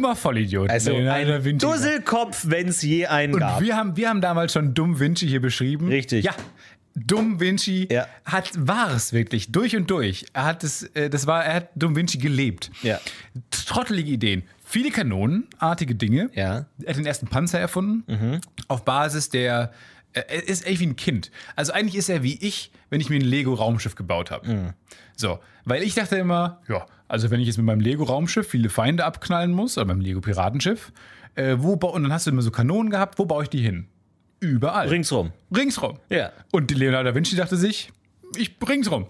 dummer 0.01 0.15
Vollidiot. 0.15 0.69
Also 0.69 0.93
ein 0.95 1.57
Dusselkopf, 1.57 2.45
wenn 2.47 2.67
es 2.69 2.81
je 2.81 3.07
einen 3.07 3.33
Und 3.33 3.39
gab. 3.39 3.61
wir 3.61 3.75
haben, 3.75 3.95
wir 3.97 4.09
haben 4.09 4.21
damals 4.21 4.53
schon 4.53 4.73
Dumm 4.73 4.99
Vinci 4.99 5.27
hier 5.27 5.41
beschrieben. 5.41 5.87
Richtig. 5.87 6.25
Ja. 6.25 6.33
Dumm 6.95 7.39
Vinci 7.39 7.87
Ja. 7.91 8.07
hat 8.25 8.51
war 8.55 8.91
es 8.93 9.13
wirklich 9.13 9.51
durch 9.51 9.75
und 9.75 9.89
durch. 9.89 10.25
Er 10.33 10.45
hat 10.45 10.63
es, 10.63 10.83
äh, 10.95 11.09
das 11.09 11.27
war, 11.27 11.45
er 11.45 11.53
hat 11.55 11.69
Dumm 11.75 11.95
Vinci 11.95 12.17
gelebt. 12.17 12.71
Ja. 12.81 12.99
Trottelige 13.51 14.11
Ideen, 14.11 14.43
viele 14.65 14.89
kanonenartige 14.91 15.95
Dinge. 15.95 16.29
Ja. 16.33 16.65
Er 16.83 16.89
hat 16.89 16.97
den 16.97 17.05
ersten 17.05 17.27
Panzer 17.27 17.59
erfunden 17.59 18.03
auf 18.67 18.83
Basis 18.85 19.29
der 19.29 19.71
er 20.13 20.47
ist 20.47 20.65
echt 20.65 20.79
wie 20.79 20.87
ein 20.87 20.95
Kind. 20.95 21.31
Also 21.55 21.73
eigentlich 21.73 21.95
ist 21.95 22.09
er 22.09 22.23
wie 22.23 22.37
ich, 22.41 22.71
wenn 22.89 23.01
ich 23.01 23.09
mir 23.09 23.17
ein 23.17 23.21
Lego 23.21 23.53
Raumschiff 23.53 23.95
gebaut 23.95 24.31
habe. 24.31 24.73
So, 25.15 25.39
weil 25.65 25.83
ich 25.83 25.95
dachte 25.95 26.15
immer, 26.17 26.61
ja, 26.67 26.85
also 27.07 27.29
wenn 27.31 27.39
ich 27.39 27.47
jetzt 27.47 27.57
mit 27.57 27.65
meinem 27.65 27.81
Lego 27.81 28.03
Raumschiff 28.03 28.47
viele 28.47 28.69
Feinde 28.69 29.05
abknallen 29.05 29.51
muss 29.51 29.77
oder 29.77 29.87
beim 29.87 30.01
Lego 30.01 30.21
Piratenschiff, 30.21 30.91
äh, 31.35 31.57
wo 31.59 31.73
und 31.73 32.03
dann 32.03 32.13
hast 32.13 32.27
du 32.27 32.31
immer 32.31 32.41
so 32.41 32.51
Kanonen 32.51 32.89
gehabt, 32.89 33.19
wo 33.19 33.25
baue 33.25 33.43
ich 33.43 33.49
die 33.49 33.61
hin? 33.61 33.87
Überall. 34.39 34.87
Ringsrum. 34.87 35.31
Ringsrum. 35.55 35.99
Ja. 36.09 36.31
Und 36.51 36.71
Leonardo 36.71 37.09
da 37.09 37.15
Vinci 37.15 37.35
dachte 37.35 37.57
sich, 37.57 37.91
ich 38.37 38.55
ringsrum. 38.67 39.07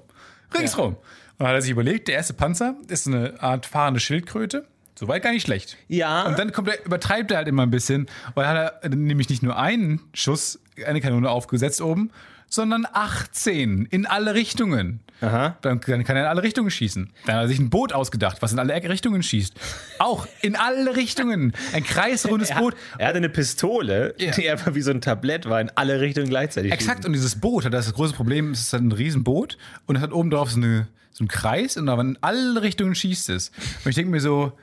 Ringsrum. 0.57 0.95
Und 0.95 0.97
dann 1.37 1.47
hat 1.49 1.55
er 1.55 1.61
sich 1.61 1.71
überlegt, 1.71 2.07
der 2.07 2.15
erste 2.15 2.33
Panzer 2.33 2.75
ist 2.87 3.07
eine 3.07 3.41
Art 3.41 3.65
fahrende 3.65 3.99
Schildkröte. 3.99 4.65
Soweit 4.99 5.23
gar 5.23 5.31
nicht 5.31 5.43
schlecht. 5.45 5.77
Ja. 5.87 6.23
Und 6.27 6.37
dann 6.37 6.51
kommt 6.51 6.67
er, 6.67 6.85
übertreibt 6.85 7.31
er 7.31 7.37
halt 7.37 7.47
immer 7.47 7.63
ein 7.63 7.71
bisschen, 7.71 8.07
weil 8.35 8.45
hat 8.47 8.83
er 8.83 8.89
nämlich 8.89 9.29
nicht 9.29 9.41
nur 9.41 9.57
einen 9.57 10.01
Schuss, 10.13 10.59
eine 10.85 10.99
Kanone 10.99 11.29
aufgesetzt 11.29 11.79
oben, 11.81 12.11
sondern 12.49 12.85
18 12.91 13.85
in 13.89 14.05
alle 14.05 14.33
Richtungen. 14.33 14.99
Aha. 15.21 15.57
Dann, 15.61 15.79
kann 15.79 16.01
er 16.01 16.09
in 16.23 16.27
alle 16.27 16.43
Richtungen 16.43 16.69
schießen. 16.69 17.09
Dann 17.25 17.35
hat 17.35 17.43
er 17.43 17.47
sich 17.47 17.59
ein 17.59 17.69
Boot 17.69 17.93
ausgedacht, 17.93 18.41
was 18.41 18.51
in 18.51 18.59
alle 18.59 18.73
Richtungen 18.73 19.23
schießt. 19.23 19.53
Auch 19.99 20.27
in 20.41 20.57
alle 20.57 20.95
Richtungen. 20.97 21.53
Ein 21.73 21.83
kreisrundes 21.85 22.49
Er, 22.51 22.59
Boot. 22.59 22.75
er 22.97 23.07
hatte 23.07 23.17
eine 23.17 23.29
Pistole, 23.29 24.15
Ja. 24.17 24.31
die 24.31 24.49
einfach 24.49 24.73
wie 24.75 24.81
so 24.81 24.91
ein 24.91 24.99
Tablett 24.99 25.47
war, 25.49 25.61
in 25.61 25.71
alle 25.75 26.01
Richtungen 26.01 26.27
gleichzeitig. 26.27 26.71
Exakt, 26.73 27.05
und 27.05 27.13
dieses 27.13 27.39
Boot 27.39 27.63
hat 27.65 27.73
das 27.73 27.93
große 27.93 28.13
Problem, 28.13 28.51
es 28.51 28.61
ist 28.61 28.73
halt 28.73 28.83
ein 28.83 28.91
Riesenboot 28.91 29.57
und 29.85 29.95
es 29.97 30.01
hat 30.01 30.11
oben 30.11 30.29
drauf 30.29 30.51
so, 30.51 30.57
eine, 30.57 30.87
so 31.11 31.21
einen 31.23 31.27
Kreis 31.29 31.77
und 31.77 31.87
aber 31.87 32.01
in 32.01 32.17
alle 32.21 32.61
Richtungen 32.61 32.95
schießt 32.95 33.29
es. 33.29 33.51
Und 33.85 33.89
ich 33.89 33.95
denke 33.95 34.11
mir 34.11 34.21
so, 34.21 34.53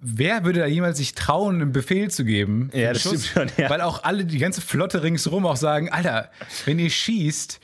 wer 0.00 0.44
würde 0.44 0.60
da 0.60 0.66
jemals 0.66 0.98
sich 0.98 1.14
trauen, 1.14 1.60
einen 1.60 1.72
Befehl 1.72 2.10
zu 2.10 2.24
geben? 2.24 2.70
Ja, 2.72 2.92
das 2.92 3.02
stimmt 3.02 3.24
schon, 3.24 3.50
ja. 3.56 3.70
Weil 3.70 3.80
auch 3.80 4.04
alle, 4.04 4.24
die 4.24 4.38
ganze 4.38 4.60
Flotte 4.60 5.02
ringsherum 5.02 5.46
auch 5.46 5.56
sagen, 5.56 5.90
Alter, 5.90 6.30
wenn 6.66 6.78
ihr 6.78 6.90
schießt, 6.90 7.60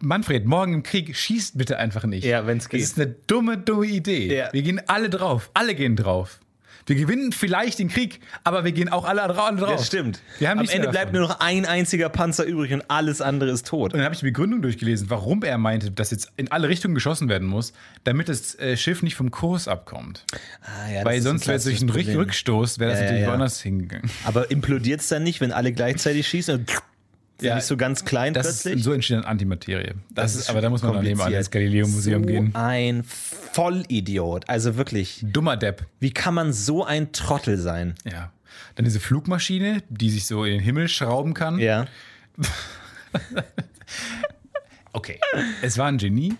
Manfred, 0.00 0.46
morgen 0.46 0.74
im 0.74 0.82
Krieg, 0.82 1.14
schießt 1.14 1.58
bitte 1.58 1.78
einfach 1.78 2.04
nicht. 2.04 2.24
Ja, 2.24 2.46
wenn's 2.46 2.68
geht. 2.68 2.80
Das 2.80 2.88
ist 2.90 2.98
eine 2.98 3.14
dumme, 3.26 3.58
dumme 3.58 3.86
Idee. 3.86 4.34
Ja. 4.34 4.52
Wir 4.52 4.62
gehen 4.62 4.80
alle 4.86 5.10
drauf. 5.10 5.50
Alle 5.54 5.74
gehen 5.74 5.96
drauf. 5.96 6.40
Wir 6.86 6.94
gewinnen 6.94 7.32
vielleicht 7.32 7.80
den 7.80 7.88
Krieg, 7.88 8.20
aber 8.44 8.64
wir 8.64 8.70
gehen 8.70 8.88
auch 8.88 9.04
alle 9.04 9.22
dra- 9.22 9.56
drauf. 9.56 9.70
Ja, 9.70 9.78
stimmt. 9.78 10.20
Wir 10.38 10.48
haben 10.50 10.60
Am 10.60 10.68
Ende 10.68 10.88
bleibt 10.88 11.12
nur 11.12 11.22
noch 11.22 11.40
ein 11.40 11.66
einziger 11.66 12.08
Panzer 12.08 12.44
übrig 12.44 12.72
und 12.72 12.84
alles 12.88 13.20
andere 13.20 13.50
ist 13.50 13.66
tot. 13.66 13.92
Und 13.92 13.98
dann 13.98 14.04
habe 14.04 14.14
ich 14.14 14.20
die 14.20 14.26
Begründung 14.26 14.62
durchgelesen, 14.62 15.10
warum 15.10 15.42
er 15.42 15.58
meinte, 15.58 15.90
dass 15.90 16.12
jetzt 16.12 16.30
in 16.36 16.50
alle 16.52 16.68
Richtungen 16.68 16.94
geschossen 16.94 17.28
werden 17.28 17.48
muss, 17.48 17.72
damit 18.04 18.28
das 18.28 18.54
äh, 18.60 18.76
Schiff 18.76 19.02
nicht 19.02 19.16
vom 19.16 19.32
Kurs 19.32 19.66
abkommt. 19.66 20.24
Ah, 20.62 20.88
ja, 20.88 20.94
das 20.98 21.04
Weil 21.04 21.22
sonst 21.22 21.46
wäre 21.48 21.56
es 21.56 21.64
durch 21.64 21.80
einen 21.80 21.88
Problem. 21.90 22.18
Rückstoß, 22.18 22.78
wäre 22.78 22.90
das 22.92 23.00
ja, 23.00 23.04
natürlich 23.06 23.22
ja. 23.24 23.30
woanders 23.30 23.60
hingegangen. 23.60 24.08
Aber 24.24 24.50
implodiert 24.50 25.00
es 25.00 25.08
dann 25.08 25.24
nicht, 25.24 25.40
wenn 25.40 25.50
alle 25.50 25.72
gleichzeitig 25.72 26.28
schießen? 26.28 26.54
Und 26.60 26.72
ja, 27.40 27.56
nicht 27.56 27.64
so 27.64 27.76
ganz 27.76 28.04
klein 28.04 28.34
Das 28.34 28.46
plötzlich? 28.46 28.76
ist, 28.76 28.84
so 28.84 28.92
entsteht 28.92 29.18
dann 29.18 29.24
Antimaterie. 29.24 29.92
Das, 30.10 30.34
ist, 30.34 30.48
aber 30.50 30.60
da 30.60 30.70
muss 30.70 30.82
man 30.82 30.94
dann 30.94 31.04
nebenan 31.04 31.32
ins 31.32 31.50
Galileo-Museum 31.50 32.22
so 32.22 32.26
gehen. 32.28 32.54
ein 32.54 33.04
Vollidiot. 33.04 34.48
Also 34.48 34.76
wirklich, 34.76 35.20
Dummer 35.22 35.56
Depp. 35.56 35.86
wie 36.00 36.10
kann 36.12 36.34
man 36.34 36.52
so 36.52 36.84
ein 36.84 37.12
Trottel 37.12 37.58
sein? 37.58 37.94
Ja. 38.04 38.32
Dann 38.74 38.84
diese 38.84 39.00
Flugmaschine, 39.00 39.82
die 39.88 40.10
sich 40.10 40.26
so 40.26 40.44
in 40.44 40.52
den 40.52 40.60
Himmel 40.60 40.88
schrauben 40.88 41.34
kann. 41.34 41.58
Ja. 41.58 41.86
Okay. 44.92 45.20
Es 45.62 45.76
war 45.76 45.86
ein 45.86 45.98
Genie, 45.98 46.34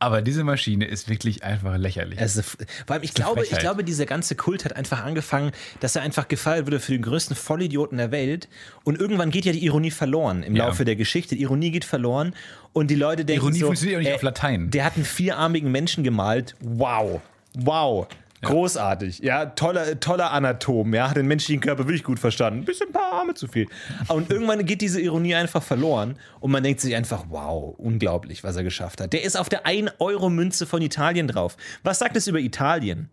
aber 0.00 0.22
diese 0.22 0.44
Maschine 0.44 0.84
ist 0.84 1.08
wirklich 1.08 1.42
einfach 1.42 1.76
lächerlich. 1.76 2.20
Also, 2.20 2.42
vor 2.42 2.58
allem, 2.88 3.02
ich 3.02 3.14
glaube, 3.14 3.42
ich 3.44 3.58
glaube, 3.58 3.82
dieser 3.82 4.06
ganze 4.06 4.36
Kult 4.36 4.64
hat 4.64 4.76
einfach 4.76 5.04
angefangen, 5.04 5.52
dass 5.80 5.96
er 5.96 6.02
einfach 6.02 6.28
gefeiert 6.28 6.66
wurde 6.66 6.80
für 6.80 6.92
den 6.92 7.02
größten 7.02 7.34
Vollidioten 7.34 7.98
der 7.98 8.10
Welt. 8.10 8.48
Und 8.84 9.00
irgendwann 9.00 9.30
geht 9.30 9.44
ja 9.44 9.52
die 9.52 9.64
Ironie 9.64 9.90
verloren 9.90 10.42
im 10.42 10.54
Ja. 10.54 10.66
Laufe 10.66 10.84
der 10.84 10.96
Geschichte. 10.96 11.34
Die 11.34 11.42
Ironie 11.42 11.70
geht 11.70 11.84
verloren 11.84 12.34
und 12.72 12.90
die 12.90 12.94
Leute 12.94 13.24
denken 13.24 13.42
Ironie 13.44 13.58
so, 13.58 13.66
funktioniert 13.66 13.98
auch 13.98 14.02
nicht 14.02 14.10
äh, 14.12 14.14
auf 14.14 14.22
Latein. 14.22 14.70
Der 14.70 14.84
hat 14.84 14.96
einen 14.96 15.04
vierarmigen 15.04 15.72
Menschen 15.72 16.04
gemalt. 16.04 16.54
Wow. 16.60 17.20
Wow. 17.54 18.06
Großartig, 18.40 19.18
ja, 19.18 19.46
toller, 19.46 19.98
toller 19.98 20.30
Anatom, 20.30 20.94
ja, 20.94 21.10
hat 21.10 21.16
den 21.16 21.26
menschlichen 21.26 21.60
Körper 21.60 21.84
wirklich 21.86 22.04
gut 22.04 22.20
verstanden. 22.20 22.64
Bisschen 22.64 22.88
ein 22.88 22.92
paar 22.92 23.12
Arme 23.12 23.34
zu 23.34 23.48
viel. 23.48 23.66
Und 24.08 24.30
irgendwann 24.30 24.64
geht 24.64 24.80
diese 24.80 25.00
Ironie 25.00 25.34
einfach 25.34 25.62
verloren 25.62 26.16
und 26.40 26.52
man 26.52 26.62
denkt 26.62 26.80
sich 26.80 26.94
einfach, 26.94 27.24
wow, 27.28 27.74
unglaublich, 27.78 28.44
was 28.44 28.56
er 28.56 28.62
geschafft 28.62 29.00
hat. 29.00 29.12
Der 29.12 29.24
ist 29.24 29.36
auf 29.36 29.48
der 29.48 29.66
1-Euro-Münze 29.66 30.66
von 30.66 30.82
Italien 30.82 31.26
drauf. 31.26 31.56
Was 31.82 31.98
sagt 31.98 32.16
es 32.16 32.26
über 32.26 32.38
Italien? 32.38 33.10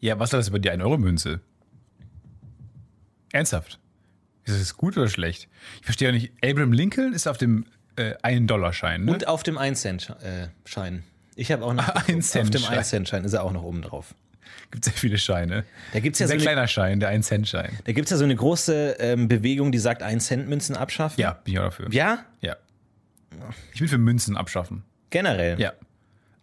Ja, 0.00 0.18
was 0.18 0.32
ist 0.32 0.38
das 0.38 0.48
über 0.48 0.58
die 0.58 0.70
1-Euro-Münze? 0.70 1.40
Ernsthaft? 3.32 3.78
Ist 4.44 4.60
das 4.60 4.76
gut 4.76 4.96
oder 4.96 5.08
schlecht? 5.08 5.48
Ich 5.80 5.84
verstehe 5.84 6.08
ja 6.08 6.12
nicht. 6.12 6.32
Abraham 6.42 6.72
Lincoln 6.72 7.12
ist 7.12 7.28
auf 7.28 7.36
dem 7.36 7.66
äh, 7.96 8.14
1-Dollar-Schein, 8.22 9.04
ne? 9.04 9.12
Und 9.12 9.28
auf 9.28 9.42
dem 9.42 9.58
1-Cent-Schein. 9.58 11.04
Ich 11.38 11.52
habe 11.52 11.64
auch 11.64 11.72
noch. 11.72 11.86
Ein 11.88 11.94
Auf 11.98 12.04
dem 12.06 12.20
Cent-Schein. 12.22 12.78
1-Cent-Schein 12.80 13.24
ist 13.24 13.32
er 13.32 13.44
auch 13.44 13.52
noch 13.52 13.62
oben 13.62 13.82
drauf. 13.82 14.14
Gibt 14.70 14.84
sehr 14.84 14.92
viele 14.92 15.16
Scheine. 15.18 15.64
Da 15.92 16.00
gibt 16.00 16.14
es 16.14 16.20
ja, 16.20 16.24
Ein 16.26 16.28
so 16.28 16.30
sehr 16.30 16.34
eine- 16.36 16.42
kleiner 16.42 16.68
Schein, 16.68 17.00
der 17.00 17.10
1-Cent-Schein. 17.16 17.78
da 17.84 17.92
gibt's 17.92 18.10
ja 18.10 18.16
so 18.16 18.24
eine 18.24 18.34
große 18.36 18.96
ähm, 18.98 19.28
Bewegung, 19.28 19.72
die 19.72 19.78
sagt 19.78 20.02
1-Cent-Münzen 20.02 20.76
abschaffen. 20.76 21.20
Ja, 21.20 21.32
bin 21.44 21.54
ich 21.54 21.60
auch 21.60 21.64
dafür. 21.64 21.88
Ja? 21.92 22.24
Ja. 22.40 22.56
Ich 23.72 23.80
will 23.80 23.88
für 23.88 23.98
Münzen 23.98 24.36
abschaffen. 24.36 24.82
Generell. 25.10 25.58
Ja. 25.60 25.72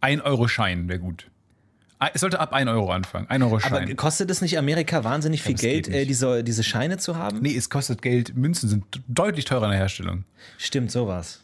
1-Euro-Schein 0.02 0.88
wäre 0.88 1.00
gut. 1.00 1.30
Ah, 2.00 2.10
Es 2.14 2.22
sollte 2.22 2.40
ab 2.40 2.52
1 2.54 2.70
Euro 2.70 2.92
anfangen. 2.92 3.30
1 3.30 3.44
Euro 3.44 3.56
Aber 3.58 3.62
Schein. 3.78 3.96
kostet 3.96 4.30
es 4.30 4.42
nicht 4.42 4.58
Amerika 4.58 5.04
wahnsinnig 5.04 5.42
viel 5.44 5.56
geht 5.56 5.86
Geld, 5.86 5.88
äh, 5.90 6.06
diese, 6.06 6.44
diese 6.44 6.64
Scheine 6.64 6.98
zu 6.98 7.16
haben? 7.18 7.40
Nee, 7.42 7.56
es 7.56 7.70
kostet 7.70 8.02
Geld. 8.02 8.36
Münzen 8.36 8.68
sind 8.70 8.86
deutlich 9.08 9.46
teurer 9.46 9.66
in 9.66 9.72
der 9.72 9.80
Herstellung. 9.80 10.26
Stimmt, 10.58 10.92
sowas. 10.92 11.42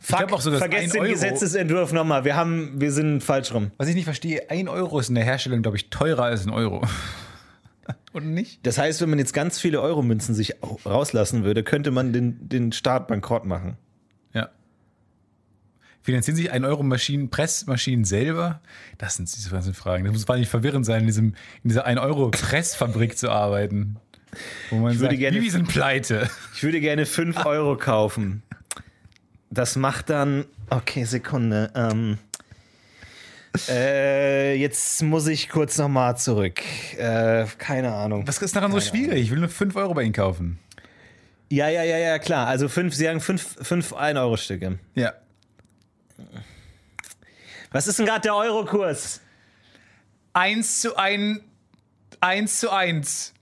Fuck, 0.00 0.18
glaub 0.18 0.32
auch 0.32 0.40
so, 0.40 0.50
dass 0.50 0.58
vergesst 0.60 0.84
ein 0.84 0.90
den 0.92 1.00
Euro- 1.02 1.10
Gesetzesentwurf 1.12 1.92
nochmal. 1.92 2.24
Wir, 2.24 2.36
haben, 2.36 2.80
wir 2.80 2.92
sind 2.92 3.22
falsch 3.22 3.52
rum. 3.52 3.70
Was 3.78 3.88
ich 3.88 3.94
nicht 3.94 4.04
verstehe, 4.04 4.48
1 4.50 4.68
Euro 4.68 4.98
ist 5.00 5.08
in 5.08 5.14
der 5.14 5.24
Herstellung, 5.24 5.62
glaube 5.62 5.76
ich, 5.76 5.90
teurer 5.90 6.24
als 6.24 6.46
ein 6.46 6.50
Euro. 6.50 6.86
Und 8.12 8.32
nicht? 8.34 8.64
Das 8.66 8.78
heißt, 8.78 9.00
wenn 9.00 9.10
man 9.10 9.18
jetzt 9.18 9.32
ganz 9.32 9.58
viele 9.60 9.80
Euromünzen 9.80 10.34
sich 10.34 10.54
rauslassen 10.84 11.42
würde, 11.44 11.62
könnte 11.64 11.90
man 11.90 12.12
den, 12.12 12.48
den 12.48 12.72
Staat 12.72 13.08
bankrott 13.08 13.44
machen. 13.44 13.76
Ja. 14.32 14.50
Finanzieren 16.02 16.36
sich 16.36 16.50
1 16.50 16.64
Euro 16.64 16.82
Maschinen, 16.82 17.30
Pressmaschinen 17.30 18.04
selber? 18.04 18.60
Das 18.98 19.16
sind 19.16 19.34
diese 19.34 19.50
ganzen 19.50 19.74
Fragen. 19.74 20.04
Das 20.04 20.12
muss 20.12 20.26
wahnsinnig 20.28 20.48
verwirrend 20.48 20.86
sein, 20.86 21.00
in, 21.02 21.06
diesem, 21.06 21.26
in 21.62 21.68
dieser 21.68 21.84
1 21.84 22.00
Euro 22.00 22.30
Pressfabrik 22.30 23.18
zu 23.18 23.30
arbeiten. 23.30 23.96
Wo 24.70 24.76
man 24.76 24.94
würde 24.98 25.16
sagt, 25.16 25.18
gerne- 25.18 25.50
sind 25.50 25.68
pleite. 25.68 26.30
Ich 26.54 26.62
würde 26.62 26.80
gerne 26.80 27.04
5 27.06 27.36
Euro 27.44 27.76
kaufen. 27.76 28.42
Das 29.50 29.76
macht 29.76 30.10
dann. 30.10 30.44
Okay, 30.70 31.04
Sekunde. 31.04 31.70
Ähm, 31.74 32.18
äh, 33.68 34.54
jetzt 34.54 35.02
muss 35.02 35.26
ich 35.26 35.48
kurz 35.48 35.76
nochmal 35.76 36.16
zurück. 36.16 36.62
Äh, 36.96 37.46
keine 37.58 37.92
Ahnung. 37.92 38.26
Was 38.28 38.38
ist 38.38 38.54
daran 38.54 38.70
so 38.70 38.80
schwierig? 38.80 39.22
Ich 39.22 39.30
will 39.30 39.40
nur 39.40 39.48
5 39.48 39.74
Euro 39.74 39.94
bei 39.94 40.04
Ihnen 40.04 40.12
kaufen. 40.12 40.58
Ja, 41.48 41.68
ja, 41.68 41.82
ja, 41.82 41.98
ja, 41.98 42.18
klar. 42.20 42.46
Also 42.46 42.68
fünf, 42.68 42.94
Sie 42.94 43.04
sagen 43.04 43.20
5 43.20 43.58
fünf 43.62 43.92
1-Euro-Stücke. 43.92 44.78
Ja. 44.94 45.14
Was 47.72 47.88
ist 47.88 47.98
denn 47.98 48.06
gerade 48.06 48.20
der 48.20 48.36
Eurokurs? 48.36 49.20
1 50.32 50.80
zu 50.80 50.96
1. 50.96 51.40
1 52.20 52.60
zu 52.60 52.70
1. 52.70 53.34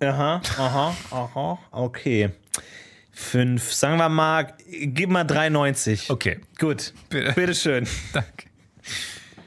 Aha, 0.00 0.42
aha, 0.58 0.96
aha. 1.10 1.58
Okay. 1.70 2.30
Fünf, 3.18 3.72
sagen 3.72 3.96
wir 3.96 4.10
mal, 4.10 4.52
gib 4.68 5.08
mal 5.08 5.24
3,90. 5.24 6.10
Okay. 6.10 6.38
Gut. 6.58 6.92
Bitte. 7.08 7.32
Bitteschön. 7.32 7.88
Danke. 8.12 8.44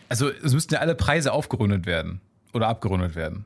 Also, 0.09 0.31
es 0.31 0.53
müssten 0.55 0.73
ja 0.73 0.79
alle 0.79 0.95
Preise 0.95 1.31
aufgerundet 1.31 1.85
werden. 1.85 2.19
Oder 2.51 2.67
abgerundet 2.67 3.13
werden. 3.13 3.45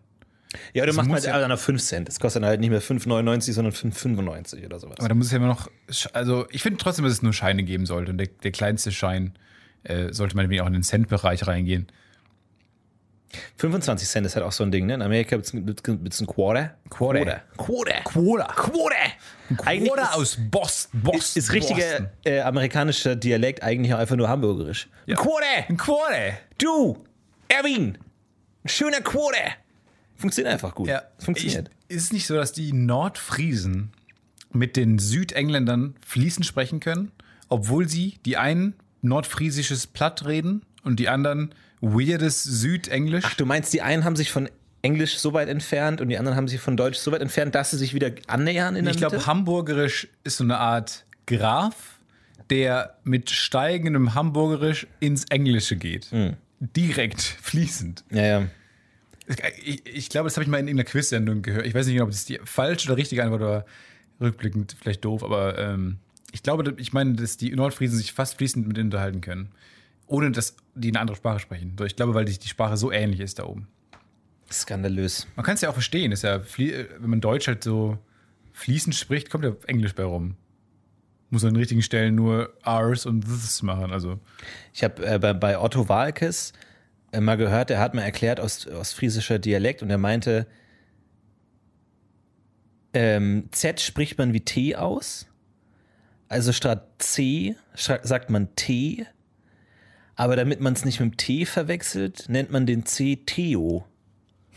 Ja, 0.73 0.85
du 0.85 0.93
machst 0.93 1.09
mal 1.09 1.15
muss 1.15 1.25
ja- 1.25 1.45
noch 1.45 1.59
5 1.59 1.81
Cent. 1.83 2.07
Das 2.07 2.21
kostet 2.21 2.41
dann 2.41 2.47
halt 2.47 2.61
nicht 2.61 2.69
mehr 2.69 2.81
5,99, 2.81 3.51
sondern 3.51 3.73
5,95 3.73 4.65
oder 4.65 4.79
sowas. 4.79 4.97
Aber 4.99 5.09
da 5.09 5.13
muss 5.13 5.25
es 5.25 5.33
ja 5.33 5.39
immer 5.39 5.47
noch. 5.47 5.69
Also, 6.13 6.47
ich 6.51 6.63
finde 6.63 6.77
trotzdem, 6.77 7.03
dass 7.03 7.13
es 7.13 7.21
nur 7.21 7.33
Scheine 7.33 7.63
geben 7.63 7.85
sollte. 7.85 8.11
Und 8.11 8.17
der, 8.17 8.27
der 8.27 8.51
kleinste 8.51 8.93
Schein 8.93 9.33
äh, 9.83 10.13
sollte 10.13 10.37
man 10.37 10.45
auch 10.61 10.67
in 10.67 10.73
den 10.73 10.83
Cent-Bereich 10.83 11.45
reingehen. 11.47 11.87
25 13.57 14.07
Cent 14.07 14.25
ist 14.25 14.35
halt 14.35 14.45
auch 14.45 14.51
so 14.51 14.63
ein 14.63 14.71
Ding, 14.71 14.85
ne? 14.85 14.95
In 14.95 15.01
Amerika 15.01 15.37
gibt 15.37 15.47
es 15.47 16.21
ein 16.21 16.27
Quarter. 16.27 16.75
Quarter. 16.89 17.41
Quarter. 17.57 18.01
Quoda. 18.03 18.45
Quarter. 18.45 18.95
Eigentlich 19.65 19.89
Quoda 19.89 20.03
ist, 20.03 20.15
aus 20.15 20.37
Boston. 20.51 21.01
Boston 21.01 21.39
ist 21.39 21.51
richtiger 21.51 22.11
äh, 22.23 22.41
amerikanischer 22.41 23.15
Dialekt 23.15 23.63
eigentlich 23.63 23.93
auch 23.93 23.99
einfach 23.99 24.15
nur 24.15 24.29
hamburgerisch. 24.29 24.87
Ja. 25.05 25.17
Ein 25.17 25.23
Quarter. 25.23 25.69
Ein 25.69 25.77
Quoda. 25.77 26.37
Du, 26.57 26.97
Erwin, 27.47 27.97
ein 28.63 28.69
schöner 28.69 29.01
Quarter. 29.01 29.51
Funktioniert 30.15 30.53
einfach 30.53 30.75
gut. 30.75 30.87
Ja. 30.87 31.03
Funktioniert. 31.17 31.69
Ich, 31.87 31.97
ist 31.97 32.03
es 32.03 32.13
nicht 32.13 32.27
so, 32.27 32.35
dass 32.35 32.53
die 32.53 32.71
Nordfriesen 32.73 33.91
mit 34.51 34.77
den 34.77 34.99
Südengländern 34.99 35.95
fließend 36.05 36.45
sprechen 36.45 36.79
können, 36.79 37.11
obwohl 37.49 37.89
sie 37.89 38.19
die 38.25 38.37
einen 38.37 38.75
nordfriesisches 39.01 39.87
Platt 39.87 40.25
reden 40.25 40.63
und 40.83 40.99
die 40.99 41.09
anderen 41.09 41.53
weirdes 41.83 42.43
Südenglisch? 42.43 43.25
Ach, 43.27 43.35
du 43.35 43.45
meinst, 43.45 43.73
die 43.73 43.81
einen 43.81 44.05
haben 44.05 44.15
sich 44.15 44.31
von 44.31 44.49
Englisch 44.81 45.17
so 45.17 45.33
weit 45.33 45.49
entfernt 45.49 46.01
und 46.01 46.09
die 46.09 46.17
anderen 46.17 46.37
haben 46.37 46.47
sich 46.47 46.59
von 46.59 46.77
Deutsch 46.77 46.97
so 46.97 47.11
weit 47.11 47.21
entfernt, 47.21 47.55
dass 47.55 47.71
sie 47.71 47.77
sich 47.77 47.93
wieder 47.93 48.11
annähern 48.27 48.75
in 48.75 48.85
der 48.85 48.93
Ich 48.93 48.99
glaube? 48.99 49.25
Hamburgerisch 49.25 50.07
ist 50.23 50.37
so 50.37 50.43
eine 50.43 50.57
Art 50.57 51.05
Graph, 51.27 51.99
der 52.49 52.97
mit 53.03 53.29
steigendem 53.29 54.13
Hamburgerisch 54.13 54.87
ins 54.99 55.25
Englische 55.25 55.75
geht. 55.75 56.05
Hm. 56.11 56.35
Direkt, 56.59 57.21
fließend. 57.21 58.03
Ja, 58.11 58.25
ja. 58.25 58.47
Ich, 59.63 59.85
ich 59.85 60.09
glaube, 60.09 60.27
das 60.27 60.35
habe 60.35 60.43
ich 60.43 60.49
mal 60.49 60.57
in 60.57 60.67
irgendeiner 60.67 60.89
Quiz-Sendung 60.89 61.41
gehört. 61.41 61.65
Ich 61.65 61.73
weiß 61.73 61.85
nicht 61.85 61.95
genau, 61.95 62.05
ob 62.05 62.11
das 62.11 62.25
die 62.25 62.39
falsche 62.43 62.87
oder 62.89 62.97
richtige 62.97 63.23
Antwort 63.23 63.41
war. 63.41 63.65
Rückblickend 64.21 64.75
vielleicht 64.79 65.03
doof, 65.03 65.23
aber 65.23 65.57
ähm, 65.57 65.97
ich 66.31 66.43
glaube, 66.43 66.75
ich 66.77 66.93
meine, 66.93 67.13
dass 67.13 67.37
die 67.37 67.51
Nordfriesen 67.51 67.97
sich 67.97 68.13
fast 68.13 68.37
fließend 68.37 68.67
mit 68.67 68.77
unterhalten 68.77 69.21
können. 69.21 69.49
Ohne 70.07 70.31
dass 70.31 70.55
die 70.75 70.89
eine 70.89 70.99
andere 70.99 71.15
Sprache 71.17 71.39
sprechen. 71.39 71.75
So, 71.77 71.85
Ich 71.85 71.95
glaube, 71.95 72.13
weil 72.13 72.25
die 72.25 72.37
die 72.37 72.47
Sprache 72.47 72.77
so 72.77 72.91
ähnlich 72.91 73.19
ist 73.19 73.39
da 73.39 73.45
oben. 73.45 73.67
Skandalös. 74.51 75.27
Man 75.35 75.45
kann 75.45 75.55
es 75.55 75.61
ja 75.61 75.69
auch 75.69 75.73
verstehen. 75.73 76.11
Ist 76.11 76.23
ja, 76.23 76.39
flie- 76.39 76.87
wenn 76.99 77.09
man 77.09 77.21
Deutsch 77.21 77.47
halt 77.47 77.63
so 77.63 77.97
fließend 78.51 78.93
spricht, 78.95 79.29
kommt 79.29 79.45
ja 79.45 79.55
Englisch 79.67 79.95
bei 79.95 80.03
rum. 80.03 80.35
Muss 81.29 81.43
an 81.43 81.51
den 81.53 81.57
richtigen 81.59 81.81
Stellen 81.81 82.13
nur 82.13 82.53
R's 82.63 83.05
und 83.07 83.21
Ths 83.25 83.63
machen. 83.63 83.91
Also, 83.91 84.19
Ich 84.73 84.83
habe 84.83 85.03
äh, 85.05 85.17
bei, 85.17 85.33
bei 85.33 85.57
Otto 85.57 85.89
Walkes 85.89 86.53
äh, 87.11 87.19
mal 87.19 87.37
gehört, 87.37 87.71
der 87.71 87.79
hat 87.79 87.95
mir 87.95 88.03
erklärt 88.03 88.39
aus, 88.39 88.67
aus 88.67 88.93
friesischer 88.93 89.39
Dialekt 89.39 89.81
und 89.81 89.89
er 89.89 89.97
meinte, 89.97 90.45
ähm, 92.93 93.47
Z 93.51 93.79
spricht 93.81 94.17
man 94.17 94.33
wie 94.33 94.41
T 94.41 94.75
aus. 94.75 95.27
Also 96.27 96.51
statt 96.51 96.87
C 96.99 97.55
sagt 97.75 98.29
man 98.29 98.55
T. 98.55 99.05
Aber 100.15 100.35
damit 100.35 100.59
man 100.61 100.73
es 100.73 100.85
nicht 100.85 100.99
mit 100.99 101.13
dem 101.13 101.17
T 101.17 101.45
verwechselt, 101.45 102.25
nennt 102.29 102.51
man 102.51 102.65
den 102.65 102.85
C 102.85 103.17
Theo. 103.25 103.85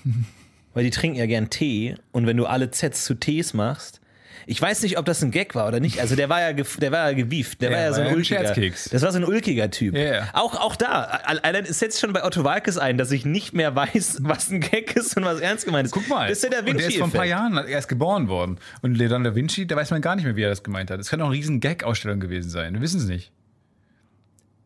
Weil 0.74 0.84
die 0.84 0.90
trinken 0.90 1.18
ja 1.18 1.26
gern 1.26 1.48
Tee 1.48 1.94
und 2.12 2.26
wenn 2.26 2.36
du 2.36 2.44
alle 2.46 2.70
Zs 2.70 3.04
zu 3.04 3.14
Ts 3.14 3.54
machst, 3.54 4.00
Ich 4.48 4.60
weiß 4.62 4.82
nicht, 4.82 4.98
ob 4.98 5.06
das 5.06 5.22
ein 5.24 5.30
Gag 5.32 5.54
war 5.54 5.66
oder 5.66 5.80
nicht. 5.80 6.00
Also 6.00 6.14
der 6.14 6.28
war 6.28 6.40
ja, 6.40 6.52
der 6.52 6.92
war 6.92 7.10
ja 7.10 7.16
gewieft. 7.16 7.62
Der 7.62 7.70
Ja, 7.70 7.76
war 7.76 7.82
ja 7.84 7.92
so 7.94 8.00
ein 8.02 8.08
ein 8.08 8.14
ulkiger. 8.14 8.42
Das 8.44 9.02
war 9.02 9.10
so 9.10 9.18
ein 9.18 9.24
ulkiger 9.24 9.70
Typ. 9.70 9.96
Ja. 9.96 10.28
Auch, 10.34 10.54
auch 10.60 10.76
da. 10.76 11.02
Allein 11.02 11.64
es 11.64 11.80
setzt 11.80 11.98
schon 12.00 12.12
bei 12.12 12.22
Otto 12.22 12.44
Walkes 12.44 12.78
ein, 12.78 12.96
dass 12.98 13.10
ich 13.10 13.24
nicht 13.24 13.54
mehr 13.54 13.74
weiß, 13.74 14.18
was 14.22 14.50
ein 14.50 14.60
Gag 14.60 14.94
ist 14.94 15.16
und 15.16 15.24
was 15.24 15.40
ernst 15.40 15.64
gemeint 15.64 15.86
ist. 15.86 15.92
Guck 15.92 16.08
mal. 16.08 16.28
Das 16.28 16.38
ist 16.38 16.44
ja 16.44 16.50
der 16.50 16.60
und 16.60 16.78
der 16.78 16.86
ist 16.86 16.96
vor 16.96 17.06
ein 17.06 17.12
paar. 17.12 17.24
Jahren 17.24 17.56
erst 17.66 17.88
geboren 17.88 18.28
worden. 18.28 18.58
Und 18.82 18.96
Leonardo 18.96 19.30
da 19.30 19.34
Vinci, 19.34 19.66
da 19.66 19.74
weiß 19.74 19.90
man 19.90 20.00
gar 20.00 20.14
nicht 20.14 20.26
mehr, 20.26 20.36
wie 20.36 20.42
er 20.42 20.50
das 20.50 20.62
gemeint 20.62 20.90
hat. 20.92 21.00
Es 21.00 21.08
kann 21.08 21.20
auch 21.22 21.26
eine 21.26 21.34
riesen 21.34 21.58
Gag-Ausstellung 21.58 22.20
gewesen 22.20 22.50
sein. 22.50 22.74
Wir 22.74 22.82
wissen 22.82 23.00
es 23.00 23.06
nicht. 23.06 23.32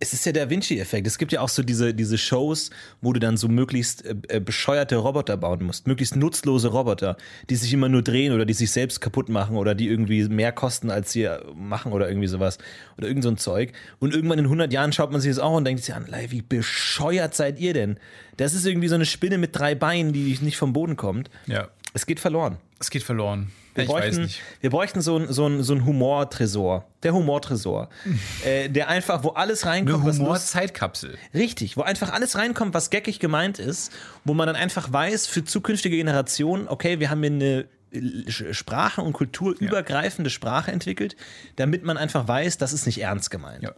Es 0.02 0.14
ist 0.14 0.25
ja 0.25 0.33
der 0.33 0.49
Vinci-Effekt. 0.49 1.07
Es 1.07 1.19
gibt 1.19 1.30
ja 1.30 1.42
auch 1.42 1.50
so 1.50 1.62
diese, 1.62 1.92
diese 1.92 2.16
Shows, 2.16 2.71
wo 3.02 3.12
du 3.12 3.21
dann 3.21 3.37
so 3.37 3.49
möglichst 3.49 4.04
äh, 4.07 4.14
äh, 4.28 4.40
bescheuerte 4.40 4.97
Roboter 4.97 5.37
bauen 5.37 5.62
musst. 5.62 5.87
Möglichst 5.87 6.16
nutzlose 6.16 6.69
Roboter, 6.69 7.19
die 7.50 7.57
sich 7.57 7.73
immer 7.73 7.90
nur 7.90 8.02
drehen 8.02 8.33
oder 8.33 8.47
die 8.47 8.54
sich 8.54 8.71
selbst 8.71 9.00
kaputt 9.00 9.28
machen 9.28 9.57
oder 9.57 9.75
die 9.75 9.88
irgendwie 9.88 10.26
mehr 10.28 10.52
kosten, 10.52 10.90
als 10.90 11.12
sie 11.12 11.25
äh, 11.25 11.38
machen 11.54 11.92
oder 11.92 12.09
irgendwie 12.09 12.28
sowas. 12.28 12.57
Oder 12.97 13.09
irgend 13.09 13.25
so 13.25 13.30
ein 13.30 13.37
Zeug. 13.37 13.73
Und 13.99 14.14
irgendwann 14.14 14.38
in 14.38 14.47
100 14.47 14.73
Jahren 14.73 14.92
schaut 14.92 15.12
man 15.12 15.21
sich 15.21 15.30
das 15.30 15.38
auch 15.38 15.57
und 15.57 15.64
denkt 15.66 15.85
sich 15.85 15.95
an, 15.95 16.07
"Lei, 16.09 16.28
wie 16.30 16.42
bescheuert 16.42 17.35
seid 17.35 17.61
ihr 17.61 17.75
denn? 17.75 17.99
Das 18.38 18.54
ist 18.54 18.64
irgendwie 18.64 18.88
so 18.88 18.95
eine 18.95 19.04
Spinne 19.07 19.37
mit 19.37 19.54
drei 19.54 19.75
Beinen, 19.75 20.14
die 20.14 20.38
nicht 20.40 20.57
vom 20.57 20.73
Boden 20.73 20.97
kommt. 20.97 21.28
Ja. 21.47 21.69
Es 21.92 22.07
geht 22.07 22.21
verloren. 22.21 22.57
Es 22.78 22.88
geht 22.88 23.02
verloren. 23.02 23.50
Wir 23.74 23.84
ich 23.84 23.90
weiß 23.90 24.02
bräuchten, 24.06 24.22
nicht. 24.22 24.40
wir 24.60 24.70
bräuchten 24.70 25.00
so 25.00 25.16
ein, 25.16 25.32
so 25.32 25.46
ein, 25.46 25.62
so 25.62 25.74
ein 25.74 25.84
Humortresor. 25.86 26.86
Der 27.02 27.14
Humortresor. 27.14 27.88
äh, 28.44 28.68
der 28.68 28.88
einfach, 28.88 29.22
wo 29.22 29.30
alles 29.30 29.62
Eine 29.64 29.72
reinkommt, 29.72 30.04
lust- 30.06 30.18
Humor-Zeitkapsel. 30.18 31.16
Richtig, 31.34 31.76
wo 31.76 31.82
einfach 31.82 32.12
alles 32.12 32.36
reinkommt, 32.36 32.74
was 32.74 32.90
geckig 32.90 33.20
gemeint 33.20 33.58
ist, 33.58 33.92
wo 34.24 34.34
man 34.34 34.46
dann 34.46 34.56
einfach 34.56 34.92
weiß 34.92 35.26
für 35.28 35.44
zukünftige 35.44 35.96
Generationen, 35.96 36.66
okay, 36.68 36.98
wir 37.00 37.10
haben 37.10 37.22
hier 37.22 37.30
eine 37.30 37.66
äh, 37.92 38.52
Sprache 38.52 39.02
und 39.02 39.12
kulturübergreifende 39.12 40.30
Sprache 40.30 40.72
entwickelt, 40.72 41.16
damit 41.56 41.84
man 41.84 41.96
einfach 41.96 42.26
weiß, 42.26 42.58
das 42.58 42.72
ist 42.72 42.86
nicht 42.86 43.00
ernst 43.00 43.30
gemeint. 43.30 43.62
Ja. 43.62 43.72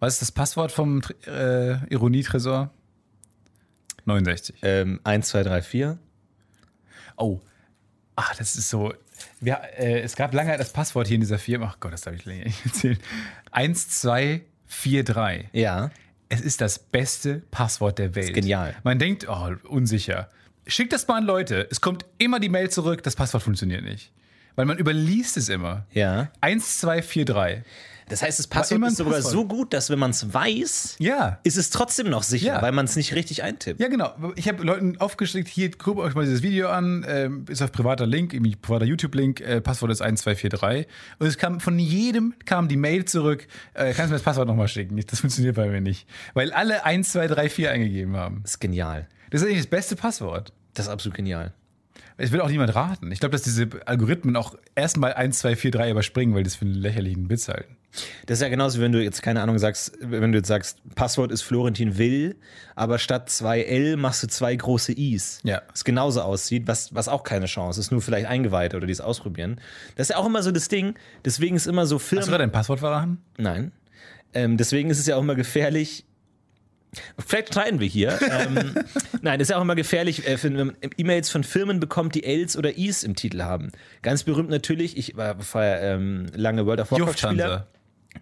Was 0.00 0.14
ist 0.14 0.22
das 0.22 0.32
Passwort 0.32 0.72
vom 0.72 1.00
äh, 1.26 1.84
Ironietresor? 1.92 2.70
69. 4.04 4.56
Ähm, 4.62 5.00
1, 5.04 5.28
2, 5.28 5.42
3, 5.42 5.62
4. 5.62 5.98
Oh. 7.16 7.40
Ach, 8.16 8.34
das 8.36 8.56
ist 8.56 8.68
so. 8.70 8.92
Wir, 9.40 9.60
äh, 9.76 10.00
es 10.00 10.16
gab 10.16 10.34
lange 10.34 10.56
das 10.56 10.72
Passwort 10.72 11.06
hier 11.08 11.16
in 11.16 11.20
dieser 11.20 11.38
Firma. 11.38 11.72
Ach 11.72 11.80
Gott, 11.80 11.92
das 11.92 12.06
habe 12.06 12.16
ich 12.16 12.24
länger 12.24 12.44
nicht 12.44 12.64
erzählt. 12.64 13.00
1243. 13.52 15.48
Ja. 15.52 15.90
Es 16.28 16.40
ist 16.40 16.60
das 16.60 16.78
beste 16.78 17.42
Passwort 17.50 17.98
der 17.98 18.14
Welt. 18.14 18.34
genial. 18.34 18.74
Man 18.82 18.98
denkt, 18.98 19.26
oh, 19.28 19.54
unsicher. 19.68 20.28
Schickt 20.66 20.92
das 20.92 21.08
mal 21.08 21.16
an 21.16 21.24
Leute. 21.24 21.66
Es 21.70 21.80
kommt 21.80 22.04
immer 22.18 22.38
die 22.40 22.50
Mail 22.50 22.68
zurück, 22.68 23.02
das 23.02 23.16
Passwort 23.16 23.42
funktioniert 23.42 23.82
nicht. 23.82 24.12
Weil 24.54 24.66
man 24.66 24.76
überliest 24.76 25.36
es 25.36 25.48
immer. 25.48 25.86
Ja. 25.92 26.30
1243. 26.42 27.64
Das 28.08 28.22
heißt, 28.22 28.38
das 28.38 28.46
Passwort 28.46 28.82
ist 28.86 28.96
sogar 28.96 29.14
Passwort. 29.14 29.32
so 29.32 29.44
gut, 29.46 29.72
dass 29.74 29.90
wenn 29.90 29.98
man 29.98 30.10
es 30.10 30.32
weiß, 30.32 30.96
Ja. 30.98 31.38
ist 31.42 31.56
es 31.56 31.70
trotzdem 31.70 32.08
noch 32.10 32.22
sicher, 32.22 32.54
Ja. 32.54 32.62
weil 32.62 32.72
man 32.72 32.84
es 32.86 32.96
nicht 32.96 33.14
richtig 33.14 33.42
eintippt. 33.42 33.80
Ja, 33.80 33.88
genau. 33.88 34.14
Ich 34.36 34.48
habe 34.48 34.62
Leuten 34.62 34.96
aufgeschickt, 34.98 35.48
hier, 35.48 35.70
guckt 35.70 35.98
euch 36.00 36.14
mal 36.14 36.24
dieses 36.24 36.42
Video 36.42 36.68
an, 36.68 37.04
ähm, 37.08 37.44
ist 37.48 37.62
auf 37.62 37.72
privater 37.72 38.06
Link, 38.06 38.32
irgendwie 38.32 38.56
privater 38.56 38.84
YouTube-Link, 38.84 39.40
äh, 39.40 39.60
Passwort 39.60 39.92
ist 39.92 40.00
1243. 40.02 40.86
Und 41.18 41.26
es 41.26 41.38
kam 41.38 41.60
von 41.60 41.78
jedem 41.78 42.34
kam 42.44 42.68
die 42.68 42.76
Mail 42.76 43.04
zurück, 43.04 43.46
äh, 43.74 43.86
kannst 43.86 43.98
du 43.98 44.04
mir 44.04 44.12
das 44.14 44.22
Passwort 44.22 44.48
nochmal 44.48 44.68
schicken? 44.68 44.98
Das 45.08 45.20
funktioniert 45.20 45.56
bei 45.56 45.68
mir 45.68 45.80
nicht. 45.80 46.06
Weil 46.34 46.52
alle 46.52 46.84
1234 46.84 47.68
eingegeben 47.68 48.16
haben. 48.16 48.40
Das 48.42 48.52
ist 48.52 48.58
genial. 48.60 49.08
Das 49.30 49.40
ist 49.42 49.46
eigentlich 49.46 49.60
das 49.62 49.66
beste 49.70 49.96
Passwort. 49.96 50.52
Das 50.74 50.86
ist 50.86 50.92
absolut 50.92 51.16
genial. 51.16 51.52
Es 52.20 52.32
will 52.32 52.40
auch 52.40 52.48
niemand 52.48 52.74
raten. 52.74 53.12
Ich 53.12 53.20
glaube, 53.20 53.32
dass 53.32 53.42
diese 53.42 53.68
Algorithmen 53.86 54.34
auch 54.36 54.56
erstmal 54.74 55.14
1, 55.14 55.38
2, 55.38 55.54
4, 55.56 55.70
3 55.70 55.90
überspringen, 55.92 56.34
weil 56.34 56.42
die 56.42 56.48
das 56.48 56.56
für 56.56 56.64
einen 56.64 56.74
lächerlichen 56.74 57.30
Witz 57.30 57.48
halten. 57.48 57.76
Das 58.26 58.38
ist 58.38 58.42
ja 58.42 58.48
genauso, 58.48 58.80
wenn 58.80 58.92
du 58.92 59.02
jetzt, 59.02 59.22
keine 59.22 59.40
Ahnung, 59.40 59.58
sagst, 59.58 59.92
wenn 60.00 60.32
du 60.32 60.38
jetzt 60.38 60.48
sagst, 60.48 60.82
Passwort 60.94 61.32
ist 61.32 61.42
Florentin 61.42 61.96
Will, 61.96 62.36
aber 62.74 62.98
statt 62.98 63.30
zwei 63.30 63.62
L 63.62 63.96
machst 63.96 64.22
du 64.22 64.26
zwei 64.26 64.54
große 64.54 64.92
Is. 64.92 65.40
Ja. 65.44 65.62
Was 65.70 65.84
genauso 65.84 66.20
aussieht, 66.20 66.66
was, 66.66 66.94
was 66.94 67.08
auch 67.08 67.22
keine 67.22 67.46
Chance 67.46 67.80
ist, 67.80 67.90
nur 67.90 68.02
vielleicht 68.02 68.26
Eingeweihte 68.26 68.76
oder 68.76 68.86
die 68.86 68.92
es 68.92 69.00
ausprobieren. 69.00 69.60
Das 69.96 70.08
ist 70.10 70.14
ja 70.14 70.16
auch 70.20 70.26
immer 70.26 70.42
so 70.42 70.50
das 70.50 70.68
Ding, 70.68 70.94
deswegen 71.24 71.56
ist 71.56 71.66
immer 71.66 71.86
so 71.86 71.96
Hast 71.96 72.04
du 72.04 72.08
Firmen. 72.16 72.28
gerade 72.28 72.42
dein 72.42 72.52
Passwort 72.52 72.80
verraten? 72.80 73.22
Nein. 73.38 73.72
Ähm, 74.34 74.56
deswegen 74.58 74.90
ist 74.90 74.98
es 74.98 75.06
ja 75.06 75.16
auch 75.16 75.22
immer 75.22 75.34
gefährlich. 75.34 76.04
Vielleicht 77.18 77.48
streiten 77.48 77.80
wir 77.80 77.86
hier. 77.86 78.18
ähm, 78.30 78.74
nein, 79.22 79.40
ist 79.40 79.50
ja 79.50 79.58
auch 79.58 79.62
immer 79.62 79.74
gefährlich, 79.74 80.26
äh, 80.26 80.42
wenn 80.42 80.56
man 80.56 80.76
E-Mails 80.96 81.30
von 81.30 81.44
Firmen 81.44 81.80
bekommt, 81.80 82.14
die 82.14 82.24
Ls 82.24 82.56
oder 82.56 82.76
Is 82.76 83.04
im 83.04 83.14
Titel 83.14 83.42
haben. 83.42 83.70
Ganz 84.02 84.22
berühmt 84.22 84.50
natürlich, 84.50 84.96
ich 84.96 85.16
war 85.16 85.38
vorher 85.40 85.82
ähm, 85.82 86.26
lange 86.34 86.66
World 86.66 86.80
of 86.80 86.90
Warcraft-Spieler. 86.90 87.66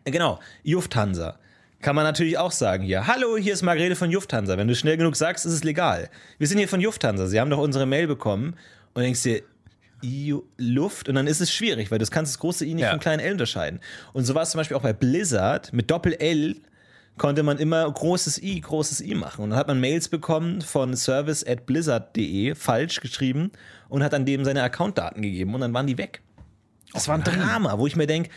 Genau, 0.04 0.40
Lufthansa. 0.64 1.38
Kann 1.80 1.94
man 1.94 2.04
natürlich 2.04 2.38
auch 2.38 2.50
sagen 2.52 2.82
hier. 2.84 3.06
Hallo, 3.06 3.36
hier 3.36 3.52
ist 3.52 3.62
Margarete 3.62 3.96
von 3.96 4.10
Lufthansa. 4.10 4.56
Wenn 4.58 4.66
du 4.66 4.74
schnell 4.74 4.96
genug 4.96 5.14
sagst, 5.14 5.46
ist 5.46 5.52
es 5.52 5.62
legal. 5.62 6.08
Wir 6.38 6.46
sind 6.46 6.58
hier 6.58 6.68
von 6.68 6.80
Lufthansa. 6.80 7.26
Sie 7.26 7.38
haben 7.38 7.50
doch 7.50 7.58
unsere 7.58 7.86
Mail 7.86 8.06
bekommen. 8.06 8.56
Und 8.94 9.02
denkst 9.02 9.22
dir, 9.22 9.42
Luft 10.58 11.08
und 11.08 11.14
dann 11.14 11.26
ist 11.26 11.40
es 11.40 11.52
schwierig, 11.52 11.90
weil 11.90 11.98
du 11.98 12.06
kannst 12.06 12.34
das 12.34 12.38
große 12.38 12.64
I 12.64 12.74
nicht 12.74 12.84
Ja. 12.84 12.90
vom 12.90 13.00
kleinen 13.00 13.20
L 13.20 13.32
unterscheiden. 13.32 13.80
Und 14.12 14.24
so 14.24 14.34
war 14.34 14.42
es 14.42 14.50
zum 14.50 14.58
Beispiel 14.58 14.76
auch 14.76 14.82
bei 14.82 14.92
Blizzard 14.92 15.72
mit 15.72 15.90
Doppel-L 15.90 16.56
konnte 17.18 17.42
man 17.42 17.58
immer 17.58 17.90
großes 17.90 18.42
I, 18.42 18.60
großes 18.60 19.00
I 19.00 19.14
machen. 19.14 19.44
Und 19.44 19.50
dann 19.50 19.58
hat 19.58 19.68
man 19.68 19.80
Mails 19.80 20.08
bekommen 20.08 20.62
von 20.62 20.96
service 20.96 21.46
at 21.46 21.66
blizzard.de, 21.66 22.54
falsch 22.54 23.00
geschrieben, 23.00 23.52
und 23.88 24.02
hat 24.02 24.12
dann 24.12 24.26
dem 24.26 24.44
seine 24.44 24.62
Accountdaten 24.62 25.22
gegeben 25.22 25.54
und 25.54 25.60
dann 25.60 25.72
waren 25.72 25.86
die 25.86 25.98
weg. 25.98 26.22
Das 26.92 27.08
war 27.08 27.16
ein 27.16 27.24
Drama, 27.24 27.78
wo 27.78 27.86
ich 27.86 27.96
mir 27.96 28.06
denke, 28.06 28.30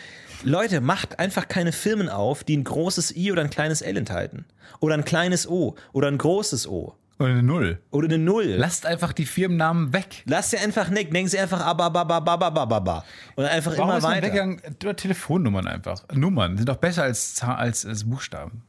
Leute, 0.44 0.82
macht 0.82 1.20
einfach 1.20 1.48
keine 1.48 1.72
Firmen 1.72 2.10
auf, 2.10 2.44
die 2.44 2.58
ein 2.58 2.64
großes 2.64 3.16
I 3.16 3.32
oder 3.32 3.42
ein 3.42 3.50
kleines 3.50 3.82
L 3.82 3.98
enthalten. 3.98 4.46
Oder 4.80 4.96
ein 4.96 5.06
kleines 5.06 5.48
O 5.48 5.76
oder 5.92 6.08
ein 6.08 6.18
großes 6.18 6.68
O. 6.68 6.96
Oder 7.20 7.30
eine 7.30 7.44
Null. 7.44 7.80
Oder 7.92 8.06
eine 8.06 8.18
Null. 8.18 8.56
Lasst 8.58 8.86
einfach 8.86 9.12
die 9.12 9.26
Firmennamen 9.26 9.92
weg. 9.92 10.24
Lass 10.26 10.52
sie 10.52 10.58
einfach 10.58 10.90
nicht, 10.90 11.14
denken 11.14 11.28
sie 11.28 11.38
einfach 11.38 11.60
abababababababa. 11.60 13.04
Und 13.36 13.44
einfach 13.44 13.74
Warum 13.78 13.90
immer 13.90 13.98
ist 13.98 14.04
weiter. 14.04 14.58
Oder 14.82 14.96
Telefonnummern 14.96 15.68
einfach. 15.68 16.02
Nummern 16.14 16.56
sind 16.56 16.70
doch 16.70 16.78
besser 16.78 17.04
als, 17.04 17.42
als, 17.44 17.86
als 17.86 18.10
Buchstaben. 18.10 18.64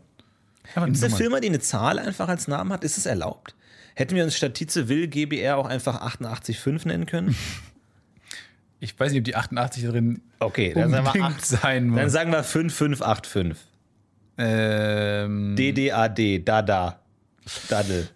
Einfach 0.74 0.88
Ist 0.88 1.04
eine. 1.04 1.16
Firma, 1.16 1.40
die 1.40 1.48
eine 1.48 1.60
Zahl 1.60 1.98
einfach 1.98 2.28
als 2.28 2.48
Namen 2.48 2.72
hat, 2.72 2.84
ist 2.84 2.98
es 2.98 3.06
erlaubt? 3.06 3.54
Hätten 3.94 4.14
wir 4.14 4.24
uns 4.24 4.36
statt 4.36 4.54
Tietze 4.54 4.88
Will 4.88 5.08
GBR 5.08 5.56
auch 5.58 5.66
einfach 5.66 6.00
885 6.00 6.84
nennen 6.86 7.06
können? 7.06 7.34
Ich 8.82 8.98
weiß 8.98 9.12
nicht, 9.12 9.20
ob 9.20 9.24
die 9.26 9.36
88 9.36 9.84
drin 9.84 10.22
Okay, 10.38 10.72
dann 10.72 10.90
sagen 10.90 11.04
wir, 11.04 11.08
unbedingt 11.10 11.36
acht, 11.36 11.44
sein 11.44 11.88
muss. 11.88 12.00
dann 12.00 12.08
sagen 12.08 12.32
wir 12.32 12.42
5585. 12.42 13.66
ähm, 14.38 15.54
DDAD, 15.54 16.38
Dada, 16.48 16.98
Daddel. 17.68 18.08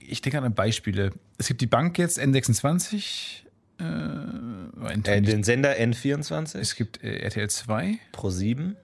ich 0.00 0.20
denke 0.20 0.42
an 0.42 0.54
Beispiele. 0.54 1.12
Es 1.38 1.46
gibt 1.46 1.60
die 1.60 1.68
Bank 1.68 1.98
jetzt 1.98 2.18
N26. 2.18 3.42
Äh, 3.78 3.84
Äh, 3.84 5.22
den 5.22 5.44
Sender 5.44 5.74
N24 5.74 6.58
es 6.58 6.74
gibt 6.74 7.02
äh, 7.04 7.18
RTL 7.18 7.48
2, 7.48 7.98
Pro 8.10 8.30
7. 8.30 8.76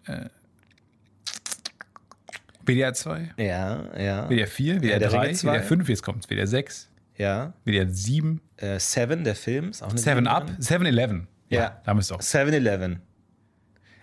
WDR 2.68 2.94
2, 2.94 3.30
Ja, 3.38 3.84
ja. 3.98 4.28
WDR 4.30 4.46
4, 4.46 4.80
WDR 4.82 4.98
der 4.98 5.08
3, 5.10 5.18
Ringe 5.20 5.32
2. 5.34 5.48
WDR 5.52 5.62
5, 5.62 5.88
jetzt 5.88 6.02
kommt 6.02 6.28
WDR 6.30 6.46
6, 6.46 6.88
Ja. 7.16 7.52
WDR 7.64 7.88
7, 7.88 8.40
Äh, 8.56 8.78
Seven, 8.78 9.24
der 9.24 9.34
Film, 9.36 9.70
ist 9.70 9.82
auch 9.82 9.90
eine 9.90 9.98
7 9.98 10.26
Up, 10.26 10.50
Serie. 10.58 10.80
7-Eleven. 10.88 11.26
Ja. 11.48 11.80
da 11.84 11.90
haben 11.90 11.96
wir 11.98 12.00
es 12.02 12.08
doch. 12.08 12.20
7-Eleven. 12.20 13.00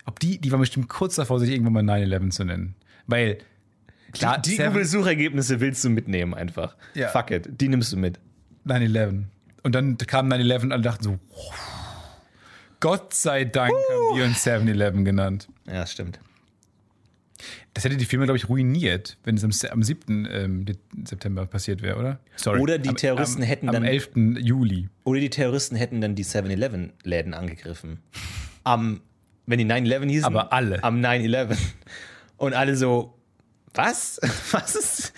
Ob 0.06 0.20
die, 0.20 0.40
die 0.40 0.52
waren 0.52 0.60
bestimmt 0.60 0.88
kurz 0.90 1.16
davor, 1.16 1.40
sich 1.40 1.50
irgendwann 1.52 1.86
mal 1.86 1.96
9-11 1.98 2.30
zu 2.32 2.44
nennen. 2.46 2.76
Weil, 3.08 3.38
klar, 4.14 4.38
Die, 4.40 4.52
die 4.52 4.56
7 4.58 4.70
Google-Suchergebnisse 4.70 5.60
willst 5.60 5.84
du 5.84 5.90
mitnehmen 5.90 6.34
einfach. 6.34 6.76
Ja. 6.94 7.10
Fuck 7.10 7.32
it, 7.32 7.50
die 7.62 7.68
nimmst 7.70 7.92
du 7.94 7.98
mit. 7.98 8.20
9-11. 8.66 9.24
Und 9.64 9.74
dann 9.76 9.98
kam 9.98 10.28
9-11 10.32 10.62
und 10.64 10.72
alle 10.72 10.82
dachten 10.84 11.04
so, 11.04 11.20
"Oh, 11.30 11.52
Gott 12.80 13.14
sei 13.14 13.46
Dank 13.46 13.72
haben 13.74 14.18
wir 14.18 14.26
uns 14.26 14.44
7-Eleven 14.44 15.06
genannt. 15.06 15.48
Ja, 15.66 15.74
das 15.82 15.92
stimmt. 15.92 16.20
Das 17.74 17.84
hätte 17.84 17.98
die 17.98 18.06
Firma, 18.06 18.26
glaube 18.26 18.38
ich, 18.38 18.48
ruiniert, 18.48 19.18
wenn 19.24 19.36
es 19.36 19.44
am, 19.44 19.52
am 19.72 19.84
7. 19.84 20.28
Ähm, 20.32 20.66
September 21.04 21.46
passiert 21.46 21.82
wäre, 21.82 21.98
oder? 21.98 22.20
Sorry. 22.36 22.60
Oder 22.60 22.78
die 22.78 22.90
am, 22.90 22.96
Terroristen 22.96 23.42
am, 23.42 23.48
hätten 23.48 23.68
am 23.70 23.74
dann- 23.74 23.84
11. 23.84 24.12
Juli. 24.40 24.88
Oder 25.04 25.20
die 25.20 25.30
Terroristen 25.30 25.76
hätten 25.76 26.00
dann 26.02 26.16
die 26.16 26.24
7-Eleven-Läden 26.24 27.34
angegriffen. 27.34 28.00
Am, 28.64 29.02
wenn 29.46 29.60
die 29.60 29.66
9-11 29.66 30.10
hießen. 30.10 30.26
Aber 30.26 30.54
alle. 30.54 30.84
Am 30.84 31.02
9-11. 31.02 31.58
Und 32.38 32.54
alle 32.54 32.76
so, 32.78 33.18
was? 33.74 34.20
Was 34.52 34.76
ist. 34.76 35.14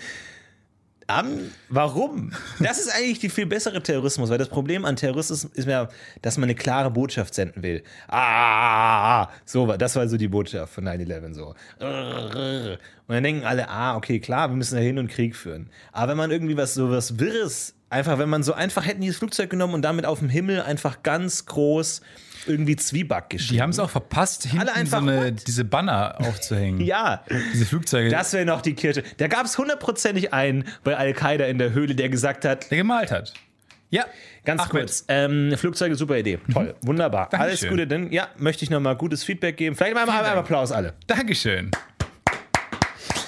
Am, 1.10 1.50
warum? 1.70 2.32
Das 2.60 2.78
ist 2.78 2.94
eigentlich 2.94 3.18
die 3.18 3.30
viel 3.30 3.46
bessere 3.46 3.82
Terrorismus, 3.82 4.28
weil 4.28 4.36
das 4.36 4.50
Problem 4.50 4.84
an 4.84 4.94
Terrorismus 4.94 5.44
ist 5.44 5.66
ja, 5.66 5.88
dass 6.20 6.36
man 6.36 6.44
eine 6.44 6.54
klare 6.54 6.90
Botschaft 6.90 7.34
senden 7.34 7.62
will. 7.62 7.82
Ah, 8.08 8.18
ah, 8.18 9.22
ah, 9.22 9.30
so 9.46 9.66
war, 9.66 9.78
das 9.78 9.96
war 9.96 10.06
so 10.06 10.18
die 10.18 10.28
Botschaft 10.28 10.74
von 10.74 10.86
9-11 10.86 11.32
so. 11.32 11.54
Und 11.78 12.78
dann 13.08 13.22
denken 13.22 13.46
alle, 13.46 13.70
ah, 13.70 13.96
okay, 13.96 14.20
klar, 14.20 14.50
wir 14.50 14.56
müssen 14.56 14.74
da 14.74 14.82
hin 14.82 14.98
und 14.98 15.08
Krieg 15.08 15.34
führen. 15.34 15.70
Aber 15.92 16.10
wenn 16.10 16.18
man 16.18 16.30
irgendwie 16.30 16.58
was 16.58 16.74
so 16.74 16.90
was 16.90 17.18
Wirres 17.18 17.74
Einfach, 17.90 18.18
wenn 18.18 18.28
man 18.28 18.42
so 18.42 18.52
einfach 18.52 18.84
hätten 18.84 19.00
die 19.00 19.08
das 19.08 19.16
Flugzeug 19.16 19.48
genommen 19.48 19.72
und 19.72 19.82
damit 19.82 20.04
auf 20.04 20.18
dem 20.18 20.28
Himmel 20.28 20.60
einfach 20.60 21.02
ganz 21.02 21.46
groß 21.46 22.02
irgendwie 22.48 22.76
Zwieback 22.76 23.30
geschrieben. 23.30 23.54
Die 23.54 23.62
haben 23.62 23.70
es 23.70 23.78
auch 23.78 23.90
verpasst, 23.90 24.44
hinten 24.44 24.68
einfach, 24.68 25.02
so 25.02 25.08
eine, 25.08 25.32
diese 25.32 25.64
Banner 25.64 26.16
aufzuhängen. 26.20 26.80
Ja, 26.88 27.24
Diese 27.52 27.66
Flugzeuge, 27.66 28.08
das 28.08 28.32
wäre 28.32 28.46
noch 28.46 28.62
die 28.62 28.74
Kirche. 28.74 29.02
Da 29.18 29.28
gab 29.28 29.44
es 29.44 29.58
hundertprozentig 29.58 30.32
einen 30.32 30.64
bei 30.84 30.96
Al-Qaida 30.96 31.46
in 31.46 31.58
der 31.58 31.72
Höhle, 31.72 31.94
der 31.94 32.08
gesagt 32.08 32.44
hat, 32.44 32.70
der 32.70 32.78
gemalt 32.78 33.10
hat. 33.10 33.34
Ja, 33.90 34.04
Ganz 34.44 34.62
Ahmed. 34.62 34.70
kurz. 34.70 35.04
Ähm, 35.08 35.54
Flugzeuge, 35.56 35.94
super 35.94 36.16
Idee. 36.18 36.38
Toll, 36.52 36.74
wunderbar. 36.82 37.28
Dankeschön. 37.30 37.48
Alles 37.48 37.68
Gute, 37.68 37.86
denn 37.86 38.12
ja, 38.12 38.28
möchte 38.36 38.64
ich 38.64 38.70
nochmal 38.70 38.96
gutes 38.96 39.24
Feedback 39.24 39.56
geben. 39.56 39.76
Vielleicht 39.76 39.94
mal 39.94 40.06
Dank. 40.06 40.36
Applaus 40.36 40.72
alle. 40.72 40.94
Dankeschön. 41.06 41.70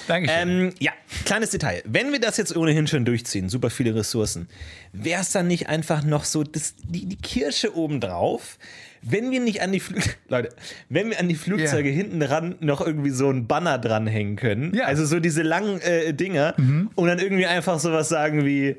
Dankeschön. 0.07 0.49
Ähm, 0.49 0.73
ja, 0.79 0.91
kleines 1.25 1.51
Detail. 1.51 1.81
Wenn 1.85 2.11
wir 2.11 2.19
das 2.19 2.37
jetzt 2.37 2.55
ohnehin 2.55 2.87
schon 2.87 3.05
durchziehen, 3.05 3.49
super 3.49 3.69
viele 3.69 3.95
Ressourcen, 3.95 4.49
wäre 4.93 5.21
es 5.21 5.31
dann 5.31 5.47
nicht 5.47 5.69
einfach 5.69 6.03
noch 6.03 6.25
so 6.25 6.43
das, 6.43 6.75
die, 6.83 7.05
die 7.05 7.17
Kirsche 7.17 7.75
obendrauf? 7.75 8.57
Wenn 9.03 9.31
wir 9.31 9.39
nicht 9.39 9.61
an 9.61 9.71
die 9.71 9.79
Flü 9.79 9.99
Leute, 10.29 10.49
wenn 10.89 11.09
wir 11.09 11.19
an 11.19 11.27
die 11.27 11.35
Flugzeuge 11.35 11.89
Ja. 11.89 11.95
hinten 11.95 12.19
dran 12.19 12.55
noch 12.59 12.85
irgendwie 12.85 13.09
so 13.09 13.29
ein 13.29 13.47
Banner 13.47 13.77
dranhängen 13.79 14.35
können, 14.35 14.73
Ja. 14.75 14.85
also 14.85 15.05
so 15.05 15.19
diese 15.19 15.41
langen 15.41 15.81
äh, 15.81 16.13
Dinger 16.13 16.55
und 16.95 17.07
dann 17.07 17.19
irgendwie 17.19 17.45
einfach 17.47 17.79
sowas 17.79 18.09
sagen 18.09 18.45
wie, 18.45 18.75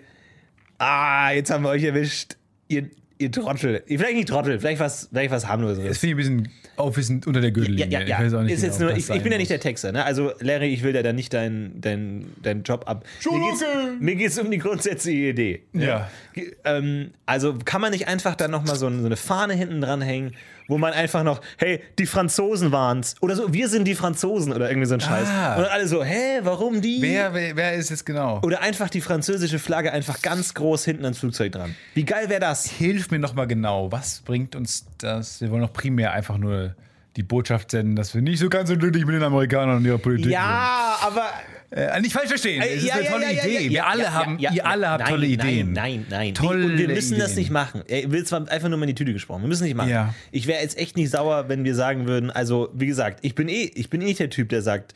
ah, 0.78 1.30
jetzt 1.32 1.50
haben 1.50 1.64
wir 1.64 1.70
euch 1.70 1.84
erwischt, 1.84 2.36
ihr, 2.68 2.88
ihr 3.18 3.30
Trottel. 3.30 3.82
Vielleicht 3.86 4.14
nicht 4.14 4.28
Trottel, 4.28 4.58
vielleicht 4.60 4.80
was, 4.80 5.08
vielleicht 5.12 5.30
was 5.30 5.46
harmloseres. 5.48 5.88
das 5.88 5.98
finde 5.98 6.22
ich 6.22 6.28
ein 6.28 6.36
bisschen 6.42 6.52
aufwissend 6.76 7.26
unter 7.26 7.40
der 7.40 7.50
Gürtellinie. 7.52 7.86
Ja, 7.88 8.00
ja, 8.00 8.06
ja. 8.06 8.18
Ich 8.18 8.24
weiß 8.26 8.34
auch 8.34 8.42
nicht, 8.42 8.52
ist 8.54 8.62
jetzt 8.62 8.78
genau, 8.78 8.90
nur, 8.90 8.98
ich, 8.98 9.08
ich 9.10 9.22
bin 9.22 9.30
ja 9.32 9.38
nicht 9.38 9.50
der 9.50 9.60
Texter, 9.60 9.92
ne? 9.92 10.04
Also, 10.04 10.32
Larry, 10.40 10.72
ich 10.72 10.82
will 10.82 10.92
dir 10.92 11.02
da 11.02 11.12
nicht 11.12 11.32
deinen 11.34 11.80
dein, 11.80 12.26
dein 12.42 12.62
Job 12.62 12.84
ab. 12.86 13.04
Mir 13.30 13.38
geht's, 13.40 13.64
mir 14.00 14.14
geht's 14.16 14.38
um 14.38 14.50
die 14.50 14.58
grundsätzliche 14.58 15.28
Idee. 15.30 15.62
Ja. 15.72 16.10
Ge- 16.32 16.54
Ähm, 16.64 17.10
also 17.26 17.56
kann 17.64 17.80
man 17.80 17.90
nicht 17.92 18.08
einfach 18.08 18.34
da 18.36 18.48
nochmal 18.48 18.76
so, 18.76 18.88
so 18.90 19.06
eine 19.06 19.16
Fahne 19.16 19.54
hinten 19.54 19.80
dran 19.80 20.00
hängen, 20.02 20.32
wo 20.68 20.78
man 20.78 20.92
einfach 20.92 21.22
noch, 21.22 21.40
hey, 21.58 21.82
die 21.98 22.06
Franzosen 22.06 22.72
waren's. 22.72 23.14
Oder 23.20 23.36
so, 23.36 23.52
wir 23.52 23.68
sind 23.68 23.84
die 23.84 23.94
Franzosen 23.94 24.52
oder 24.52 24.68
irgendwie 24.68 24.86
so 24.86 24.94
ein 24.94 25.00
Scheiß. 25.00 25.28
Ah. 25.28 25.56
Und 25.56 25.64
alle 25.64 25.86
so, 25.86 26.02
hä, 26.02 26.40
warum 26.42 26.80
die? 26.80 26.98
Wer, 27.00 27.34
wer, 27.34 27.56
wer 27.56 27.74
ist 27.74 27.90
es 27.90 28.04
genau? 28.04 28.40
Oder 28.42 28.60
einfach 28.62 28.90
die 28.90 29.00
französische 29.00 29.58
Flagge 29.58 29.92
einfach 29.92 30.22
ganz 30.22 30.54
groß 30.54 30.84
hinten 30.84 31.04
ans 31.04 31.18
Flugzeug 31.18 31.52
dran. 31.52 31.74
Wie 31.94 32.04
geil 32.04 32.28
wäre 32.28 32.40
das? 32.40 32.66
Hilf 32.66 33.10
mir 33.10 33.18
noch 33.18 33.34
mal 33.34 33.46
genau. 33.46 33.90
Was 33.92 34.20
bringt 34.20 34.56
uns 34.56 34.86
das? 34.98 35.40
Wir 35.40 35.50
wollen 35.50 35.62
doch 35.62 35.72
primär 35.72 36.12
einfach 36.12 36.38
nur 36.38 36.74
die 37.16 37.22
Botschaft 37.22 37.70
senden, 37.70 37.94
dass 37.96 38.14
wir 38.14 38.22
nicht 38.22 38.38
so 38.38 38.48
ganz 38.48 38.68
so 38.70 38.76
glücklich 38.76 39.04
mit 39.04 39.14
den 39.14 39.22
Amerikanern 39.22 39.78
und 39.78 39.84
ihrer 39.84 39.98
Politik 39.98 40.32
Ja, 40.32 40.96
aber 41.02 41.24
sind. 41.24 41.51
Äh, 41.74 42.00
nicht 42.00 42.12
falsch 42.12 42.28
verstehen. 42.28 42.60
Äh, 42.60 42.74
es 42.74 42.84
ist 42.84 42.92
eine 42.92 43.08
tolle 43.08 43.32
Idee. 43.32 43.70
wir 43.70 43.86
alle 43.86 44.12
haben, 44.12 44.38
ihr 44.38 44.66
alle 44.66 44.90
habt 44.90 45.04
nein, 45.04 45.10
tolle 45.10 45.26
nein, 45.26 45.48
Ideen. 45.48 45.72
Nein, 45.72 46.06
nein, 46.10 46.34
Tolle 46.34 46.66
Und 46.66 46.78
wir 46.78 46.88
müssen 46.88 47.18
das 47.18 47.32
Ideen. 47.32 47.42
nicht 47.42 47.50
machen. 47.50 47.82
Ich 47.86 48.10
will 48.10 48.24
zwar 48.24 48.46
einfach 48.50 48.68
nur 48.68 48.78
mal 48.78 48.84
in 48.84 48.88
die 48.88 48.94
Tüte 48.94 49.12
gesprochen. 49.14 49.42
Wir 49.42 49.48
müssen 49.48 49.64
nicht 49.64 49.74
machen. 49.74 49.88
Ja. 49.88 50.14
Ich 50.32 50.46
wäre 50.46 50.60
jetzt 50.60 50.76
echt 50.76 50.96
nicht 50.96 51.10
sauer, 51.10 51.48
wenn 51.48 51.64
wir 51.64 51.74
sagen 51.74 52.06
würden, 52.06 52.30
also 52.30 52.68
wie 52.74 52.86
gesagt, 52.86 53.20
ich 53.22 53.34
bin 53.34 53.48
eh, 53.48 53.70
ich 53.74 53.88
bin 53.88 54.02
eh 54.02 54.04
nicht 54.04 54.20
der 54.20 54.28
Typ, 54.28 54.50
der 54.50 54.60
sagt, 54.60 54.92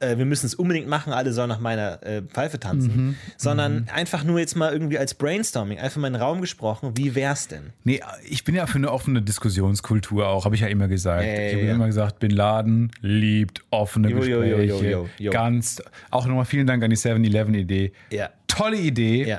äh, 0.00 0.18
wir 0.18 0.24
müssen 0.26 0.46
es 0.46 0.54
unbedingt 0.54 0.88
machen, 0.88 1.12
alle 1.12 1.32
sollen 1.32 1.48
nach 1.48 1.60
meiner 1.60 2.02
äh, 2.02 2.22
Pfeife 2.22 2.60
tanzen, 2.60 2.96
Mhm. 2.96 3.14
sondern 3.36 3.88
einfach 3.94 4.24
nur 4.24 4.38
jetzt 4.38 4.56
mal 4.56 4.72
irgendwie 4.72 4.98
als 4.98 5.14
Brainstorming, 5.14 5.78
einfach 5.78 6.00
mal 6.00 6.08
in 6.08 6.12
den 6.14 6.22
Raum 6.22 6.40
gesprochen, 6.40 6.92
wie 6.96 7.14
wär's 7.14 7.48
denn? 7.48 7.72
Nee, 7.84 8.00
ich 8.28 8.44
bin 8.44 8.54
ja 8.54 8.66
für 8.66 8.76
eine 8.78 8.92
offene 8.92 9.22
Diskussionskultur 9.22 10.28
auch, 10.28 10.44
habe 10.44 10.54
ich 10.54 10.60
ja 10.60 10.68
immer 10.68 10.88
gesagt. 10.88 11.24
Ja, 11.24 11.32
ich 11.46 11.54
habe 11.54 11.64
ja. 11.64 11.74
immer 11.74 11.86
gesagt, 11.86 12.18
Bin 12.18 12.30
Laden 12.30 12.90
liebt 13.00 13.62
offene 13.70 14.10
Jo, 14.10 14.16
Gespräche. 14.18 14.62
jo, 14.64 14.78
jo, 14.80 14.82
jo, 14.82 15.08
jo. 15.18 15.30
Ganz. 15.32 15.82
Auch 16.10 16.26
nochmal 16.26 16.44
vielen 16.44 16.66
Dank 16.66 16.82
an 16.84 16.90
die 16.90 16.96
7-Eleven-Idee. 16.96 17.92
Ja. 18.10 18.30
Tolle 18.48 18.76
Idee. 18.78 19.24
Ja. 19.26 19.38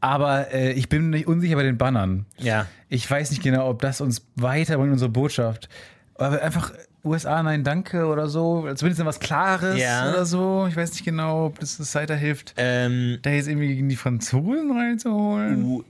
Aber 0.00 0.52
äh, 0.52 0.72
ich 0.72 0.88
bin 0.88 1.10
nicht 1.10 1.26
unsicher 1.26 1.56
bei 1.56 1.62
den 1.64 1.78
Bannern. 1.78 2.26
Ja. 2.38 2.66
Ich 2.88 3.10
weiß 3.10 3.30
nicht 3.30 3.42
genau, 3.42 3.68
ob 3.68 3.80
das 3.82 4.00
uns 4.00 4.24
weiterbringt, 4.36 4.92
unsere 4.92 5.10
Botschaft. 5.10 5.68
Aber 6.14 6.40
einfach 6.42 6.72
USA, 7.06 7.42
nein, 7.42 7.64
danke 7.64 8.06
oder 8.06 8.28
so. 8.28 8.62
Zumindest 8.74 9.04
was 9.04 9.20
Klares 9.20 9.78
Ja. 9.78 10.10
oder 10.10 10.26
so. 10.26 10.66
Ich 10.68 10.76
weiß 10.76 10.90
nicht 10.92 11.04
genau, 11.04 11.46
ob 11.46 11.58
das 11.60 11.78
uns 11.78 11.94
weiterhilft. 11.94 12.54
Ähm, 12.56 13.18
Da 13.22 13.30
jetzt 13.30 13.48
irgendwie 13.48 13.68
gegen 13.68 13.88
die 13.88 13.96
Franzosen 13.96 14.70
reinzuholen. 14.76 15.82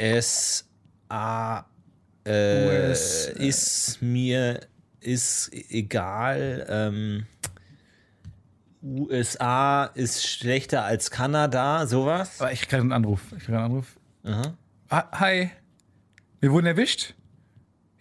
USA 0.00 1.66
äh, 2.24 2.88
US, 2.90 3.26
ist 3.26 3.98
mir 4.00 4.60
ist 5.00 5.50
egal. 5.70 6.66
Ähm, 6.68 7.26
USA 8.82 9.84
ist 9.94 10.26
schlechter 10.26 10.84
als 10.84 11.10
Kanada, 11.10 11.86
sowas. 11.86 12.40
Aber 12.40 12.52
ich 12.52 12.60
krieg 12.60 12.70
gerade 12.70 12.82
einen 12.82 12.92
Anruf. 12.92 13.20
Ich 13.36 13.44
krieg 13.44 13.54
einen 13.54 13.64
Anruf. 13.64 13.96
Ah, 14.88 15.04
hi. 15.20 15.50
Wir 16.40 16.52
wurden 16.52 16.66
erwischt? 16.66 17.14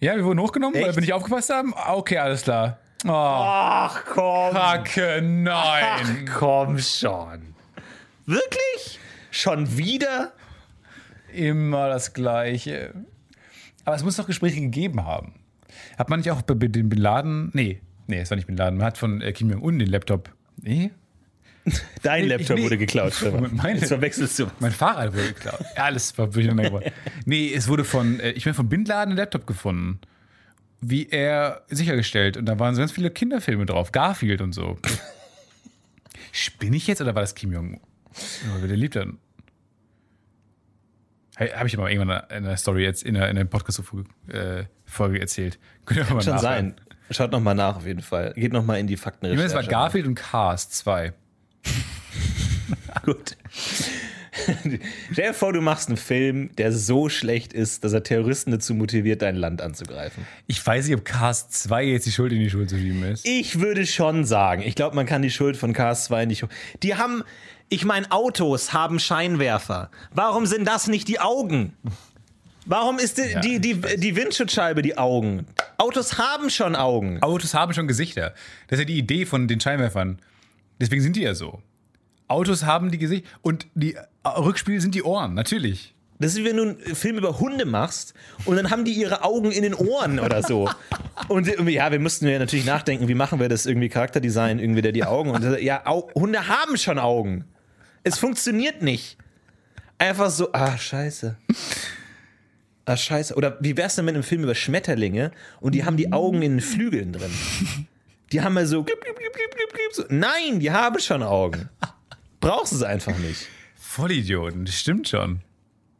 Ja, 0.04 0.16
wir 0.18 0.26
wurden 0.26 0.39
hochgenommen, 0.42 0.76
weil 0.76 0.84
Echt? 0.89 0.96
wir 0.96 1.02
nicht 1.02 1.13
aufgepasst 1.13 1.50
haben? 1.50 1.74
Ah, 1.76 1.94
Okay, 1.96 2.18
alles 2.18 2.44
klar. 2.44 2.78
Oh, 3.06 3.10
Ach 3.12 4.04
komm, 4.06 4.54
Kacke, 4.54 5.22
nein. 5.22 6.30
komm 6.38 6.78
schon. 6.80 7.56
Wirklich? 8.26 9.00
Schon 9.32 9.78
wieder? 9.78 10.34
Immer 11.34 11.88
das 11.89 12.13
Gleiche. 12.13 12.94
Aber 13.86 13.96
es 13.96 14.04
muss 14.04 14.18
doch 14.18 14.28
Gespräche 14.28 14.60
gegeben 14.62 15.06
haben. 15.06 15.36
Hat 15.98 16.10
man 16.10 16.20
nicht 16.20 16.32
auch 16.32 16.42
bei 16.42 16.54
den 16.54 16.89
Bin 16.89 17.00
Laden. 17.00 17.50
Nee, 17.54 17.82
nee, 18.08 18.20
es 18.20 18.30
war 18.30 18.36
nicht 18.36 18.48
Bin 18.48 18.58
Laden. 18.58 18.78
Man 18.78 18.86
hat 18.88 18.98
von 18.98 19.22
äh, 19.22 19.32
Kim 19.32 19.50
Jong-un 19.50 19.80
den 19.80 19.89
Laptop. 19.89 20.30
Nee? 20.62 20.92
Dein 22.04 22.28
Laptop 22.28 22.58
nee. 22.58 22.63
wurde 22.63 22.78
geklaut. 22.78 23.13
Meine- 23.54 23.80
Jetzt 23.80 23.88
verwechselst 23.89 24.38
du. 24.39 24.47
Mein 24.60 24.71
Fahrrad 24.71 25.13
wurde 25.13 25.28
geklaut. 25.30 25.60
Alles 25.76 26.17
war 26.17 26.28
durcheinander 26.28 26.63
geworden. 26.63 26.91
Nee, 27.26 27.54
es 27.54 27.67
wurde 27.67 27.84
von, 27.86 28.19
äh, 28.19 28.32
ich 28.32 28.43
bin 28.43 28.54
von 28.54 28.67
Bin 28.69 28.84
Laden 28.86 29.12
ein 29.13 29.17
Laptop 29.17 29.47
gefunden. 29.47 29.99
Wie 30.82 31.08
er 31.10 31.63
sichergestellt. 31.69 32.36
Und 32.36 32.45
da 32.45 32.60
waren 32.60 32.76
so 32.76 32.82
ganz 32.82 32.91
viele 32.91 33.10
Kinderfilme 33.10 33.65
drauf. 33.65 33.93
Garfield 33.93 34.41
und 34.41 34.52
so. 34.52 34.78
Spinne 36.34 36.76
ich 36.76 36.88
jetzt 36.88 36.99
oder 37.02 37.15
war 37.15 37.21
das 37.21 37.36
Kim 37.36 37.54
Jong-un? 37.54 37.80
Der 38.67 38.76
liebt 38.76 38.95
dann. 38.97 39.17
Habe 41.38 41.67
ich 41.67 41.78
aber 41.78 41.89
irgendwann 41.89 42.23
in 42.30 42.45
einer 42.45 42.58
Story 42.58 42.84
jetzt 42.84 43.04
in 43.04 43.15
einer, 43.15 43.30
in 43.30 43.38
einer 43.38 43.45
Podcast-Folge 43.49 45.19
erzählt. 45.19 45.58
Könnt 45.86 45.99
ihr 46.02 46.13
mal 46.13 46.21
Schon 46.21 46.36
nachhören. 46.36 46.41
sein. 46.41 46.76
Schaut 47.10 47.32
nochmal 47.32 47.56
nach 47.56 47.78
auf 47.78 47.86
jeden 47.86 48.02
Fall. 48.02 48.34
Geht 48.36 48.54
nochmal 48.54 48.80
in 48.80 48.88
die 48.88 48.93
Ich 48.93 48.99
meine, 48.99 49.04
Faktenrecherche. 49.13 49.45
es 49.47 49.54
war 49.56 49.63
Garfield 49.63 50.06
und 50.06 50.15
Cars 50.15 50.69
2. 50.69 51.13
Gut. 53.06 53.36
Stell 55.12 55.28
dir 55.28 55.34
vor, 55.34 55.54
du 55.54 55.62
machst 55.62 55.89
einen 55.89 55.97
Film, 55.97 56.49
der 56.58 56.71
so 56.71 57.08
schlecht 57.08 57.54
ist, 57.54 57.84
dass 57.84 57.93
er 57.93 58.04
Terroristen 58.04 58.52
dazu 58.52 58.73
motiviert, 58.73 59.21
dein 59.21 59.36
Land 59.36 59.62
anzugreifen. 59.62 60.26
Ich 60.47 60.65
weiß 60.65 60.88
nicht, 60.88 60.97
ob 60.97 61.06
Cars 61.06 61.49
2 61.49 61.84
jetzt 61.84 62.06
die 62.08 62.12
Schuld 62.12 62.32
in 62.32 62.39
die 62.39 62.49
Schuld 62.49 62.69
zu 62.69 62.78
schieben 62.78 63.04
ist. 63.04 63.28
Ich 63.28 63.60
würde 63.60 63.86
schon 63.86 64.26
sagen, 64.26 64.63
ich 64.63 64.76
glaube, 64.76 64.95
man 64.95 65.06
kann 65.06 65.21
die 65.21 65.30
Schuld 65.30 65.56
von 65.56 65.73
Cars 65.73 66.06
2 66.06 66.26
nicht. 66.26 66.45
Die 66.82 66.95
haben, 66.95 67.23
ich 67.69 67.86
meine, 67.86 68.12
Autos 68.12 68.73
haben 68.73 68.99
Scheinwerfer. 68.99 69.91
Warum 70.12 70.45
sind 70.45 70.67
das 70.67 70.88
nicht 70.88 71.08
die 71.08 71.19
Augen? 71.19 71.73
Warum 72.65 72.97
ist 72.97 73.17
die, 73.17 73.30
Ja, 73.34 73.39
die, 73.39 73.60
die, 73.60 73.82
die 73.97 74.15
Windschutzscheibe 74.15 74.82
die 74.82 74.97
Augen? 74.97 75.45
Autos 75.78 76.17
haben 76.17 76.49
schon 76.49 76.76
Augen. 76.76 77.21
Autos 77.21 77.54
haben 77.54 77.73
schon 77.73 77.88
Gesichter. 77.88 78.34
Das 78.67 78.80
ist 78.80 78.84
ja 78.84 78.86
die 78.86 78.97
Idee 78.97 79.26
von 79.26 79.47
den 79.47 79.60
Scheinwerfern. 79.60 80.17
Deswegen 80.80 81.02
sind 81.02 81.16
die 81.16 81.22
ja 81.22 81.36
so. 81.36 81.62
Autos 82.28 82.64
haben 82.64 82.92
die 82.92 82.98
Gesichter 82.98 83.28
und 83.42 83.68
die 83.76 83.94
äh, 83.94 84.04
Rückspiel 84.26 84.82
sind 84.82 84.96
die 84.96 85.04
Ohren, 85.04 85.34
natürlich. 85.34 85.94
Das 86.20 86.34
ist 86.34 86.40
wie 86.40 86.46
wenn 86.46 86.58
du 86.58 86.64
einen 86.64 86.96
Film 86.96 87.18
über 87.18 87.40
Hunde 87.40 87.66
machst 87.66 88.14
und 88.46 88.56
dann 88.56 88.70
haben 88.70 88.86
die 88.86 88.94
ihre 88.94 89.24
Augen 89.24 89.52
in 89.52 89.64
den 89.64 89.74
Ohren 89.74 90.20
oder 90.20 90.42
so. 90.42 90.70
Und 91.28 91.48
ja, 91.48 91.92
wir 91.92 92.00
mussten 92.00 92.28
ja 92.28 92.40
natürlich 92.40 92.66
nachdenken, 92.66 93.08
wie 93.08 93.16
machen 93.16 93.40
wir 93.40 93.50
das 93.50 93.66
irgendwie 93.66 93.90
Charakterdesign, 93.90 94.60
irgendwie 94.60 94.82
der 94.82 94.92
die 94.92 95.04
Augen. 95.04 95.32
Und 95.32 95.60
ja, 95.60 95.86
Au 95.86 96.10
Hunde 96.16 96.48
haben 96.48 96.78
schon 96.78 96.98
Augen. 96.98 97.46
Es 98.04 98.18
funktioniert 98.20 98.82
nicht. 98.82 99.18
Einfach 99.98 100.30
so, 100.30 100.52
ah, 100.54 100.78
scheiße. 100.78 101.36
Ah, 102.86 102.98
scheiße. 102.98 103.36
Oder 103.36 103.58
wie 103.62 103.76
wär's 103.76 103.96
denn 103.96 104.06
mit 104.06 104.16
einem 104.16 104.24
Film 104.24 104.44
über 104.44 104.56
Schmetterlinge 104.56 105.32
und 105.62 105.74
die 105.76 105.84
haben 105.84 105.98
die 105.98 106.12
Augen 106.12 106.42
in 106.42 106.54
den 106.54 106.62
Flügeln 106.62 107.14
drin? 107.14 107.32
Die 108.34 108.41
haben 108.41 108.58
ja 108.58 108.65
so, 108.65 108.86
so. 109.93 110.04
Nein, 110.10 110.60
die 110.60 110.72
haben 110.72 111.00
schon 111.00 111.22
Augen. 111.24 111.69
Brauchst 112.39 112.74
es 112.74 112.82
einfach 112.84 113.15
nicht. 113.17 113.48
Vollidioten, 113.76 114.65
das 114.65 114.76
stimmt 114.76 115.08
schon. 115.08 115.41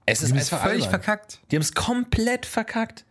Es 0.06 0.22
ist 0.22 0.34
Die 0.34 0.38
ist 0.38 0.52
einfach 0.52 0.66
völlig 0.68 0.86
albern. 0.86 1.02
verkackt. 1.02 1.40
Die 1.52 1.56
haben 1.56 1.62
es 1.62 1.74
komplett 1.74 2.46
verkackt. 2.46 3.06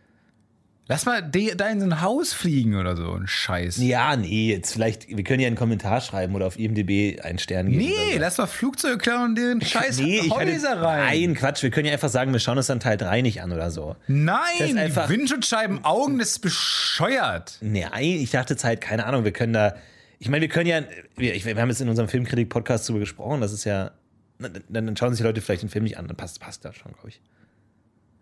Lass 0.87 1.05
mal 1.05 1.21
de, 1.21 1.55
da 1.55 1.69
in 1.69 1.79
so 1.79 1.85
ein 1.85 2.01
Haus 2.01 2.33
fliegen 2.33 2.75
oder 2.75 2.97
so, 2.97 3.13
ein 3.13 3.25
Scheiß. 3.25 3.77
Ja, 3.77 4.17
nee, 4.17 4.49
jetzt 4.51 4.73
vielleicht, 4.73 5.07
wir 5.07 5.23
können 5.23 5.39
ja 5.39 5.47
einen 5.47 5.55
Kommentar 5.55 6.01
schreiben 6.01 6.35
oder 6.35 6.45
auf 6.45 6.59
IMDb 6.59 7.21
einen 7.23 7.39
Stern 7.39 7.69
geben. 7.69 7.77
Nee, 7.85 8.17
lass 8.17 8.37
mal 8.37 8.47
Flugzeuge 8.47 8.97
klauen 8.97 9.29
und 9.29 9.35
den 9.35 9.61
scheiß 9.61 9.99
nee 9.99 10.19
ich 10.19 10.29
hatte, 10.35 10.51
Häuser 10.51 10.81
rein. 10.81 11.05
Nein, 11.29 11.35
Quatsch, 11.35 11.63
wir 11.63 11.69
können 11.69 11.85
ja 11.85 11.93
einfach 11.93 12.09
sagen, 12.09 12.33
wir 12.33 12.39
schauen 12.41 12.57
uns 12.57 12.67
dann 12.67 12.81
Teil 12.81 12.97
3 12.97 13.21
nicht 13.21 13.41
an 13.41 13.53
oder 13.53 13.71
so. 13.71 13.95
Das 14.07 14.09
ist 14.09 14.13
Nein, 14.13 14.77
einfach- 14.77 15.07
die 15.07 15.13
Windschutzscheiben, 15.13 15.85
Augen, 15.85 16.19
das 16.19 16.31
ist 16.31 16.39
bescheuert. 16.39 17.59
Nein, 17.61 17.89
ich 18.03 18.31
dachte 18.31 18.53
jetzt 18.55 18.65
halt, 18.65 18.81
keine 18.81 19.05
Ahnung, 19.05 19.23
wir 19.23 19.31
können 19.31 19.53
da, 19.53 19.75
ich 20.19 20.27
meine, 20.27 20.41
wir 20.41 20.49
können 20.49 20.67
ja, 20.67 20.81
wir, 21.15 21.33
wir 21.45 21.61
haben 21.61 21.69
jetzt 21.69 21.79
in 21.79 21.87
unserem 21.87 22.09
Filmkritik-Podcast 22.09 22.89
darüber 22.89 22.99
gesprochen, 22.99 23.39
dass 23.39 23.53
es 23.53 23.63
ja 23.63 23.91
dann, 24.37 24.85
dann 24.87 24.97
schauen 24.97 25.11
sich 25.11 25.19
die 25.19 25.23
Leute 25.23 25.39
vielleicht 25.39 25.61
den 25.61 25.69
Film 25.69 25.85
nicht 25.85 25.97
an, 25.97 26.07
dann 26.07 26.17
passt, 26.17 26.41
passt 26.41 26.65
das 26.65 26.75
schon, 26.75 26.91
glaube 26.91 27.07
ich. 27.07 27.21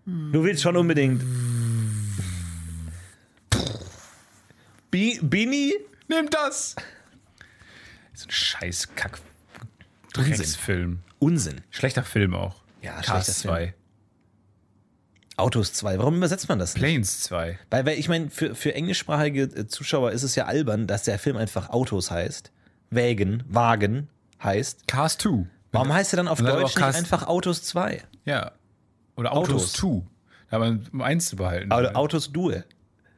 Du 0.06 0.43
willst 0.43 0.63
schon 0.63 0.76
unbedingt. 0.78 1.21
Bini? 4.91 5.73
Nimm 6.08 6.30
das! 6.30 6.75
So 8.13 8.27
ein 8.27 8.32
scheiß 8.32 8.89
Kack. 8.95 9.19
Drecksfilm. 10.13 10.99
Unsinn. 11.19 11.62
Schlechter 11.69 12.04
Film 12.04 12.36
auch. 12.36 12.62
Ja, 12.82 13.01
Cars 13.01 13.25
schlechter 13.25 13.34
2. 13.34 13.73
Autos 15.38 15.73
2. 15.73 15.97
Warum 15.97 16.17
übersetzt 16.17 16.49
man 16.49 16.60
das 16.60 16.75
nicht? 16.75 16.84
Planes 16.84 17.21
2. 17.21 17.58
Weil, 17.69 17.86
weil 17.86 17.97
ich 17.97 18.10
meine, 18.10 18.30
für, 18.30 18.54
für 18.54 18.75
englischsprachige 18.75 19.43
äh, 19.43 19.67
Zuschauer 19.67 20.12
ist 20.12 20.23
es 20.23 20.36
ja 20.36 20.45
albern, 20.45 20.88
dass 20.88 21.04
der 21.04 21.17
Film 21.17 21.38
einfach 21.38 21.69
Autos 21.69 22.12
heißt. 22.12 22.51
Wägen, 22.89 23.43
Wagen 23.47 24.10
heißt. 24.43 24.88
Cars 24.88 25.17
2. 25.17 25.47
Warum 25.71 25.93
heißt 25.93 26.13
er 26.13 26.17
dann 26.17 26.27
auf 26.27 26.39
dann 26.39 26.47
Deutsch 26.47 26.75
nicht 26.75 26.84
einfach 26.84 27.27
Autos 27.27 27.63
2? 27.63 28.04
Ja. 28.25 28.51
Oder 29.15 29.32
Autos 29.32 29.49
Autos. 29.49 29.73
2. 29.73 30.01
Da 30.49 30.58
hat 30.58 30.60
man 30.60 30.88
um 30.91 31.01
eins 31.01 31.27
zu 31.30 31.38
behalten. 31.38 31.71
Aber 31.71 31.95
Autos 31.95 32.32
Due. 32.32 32.65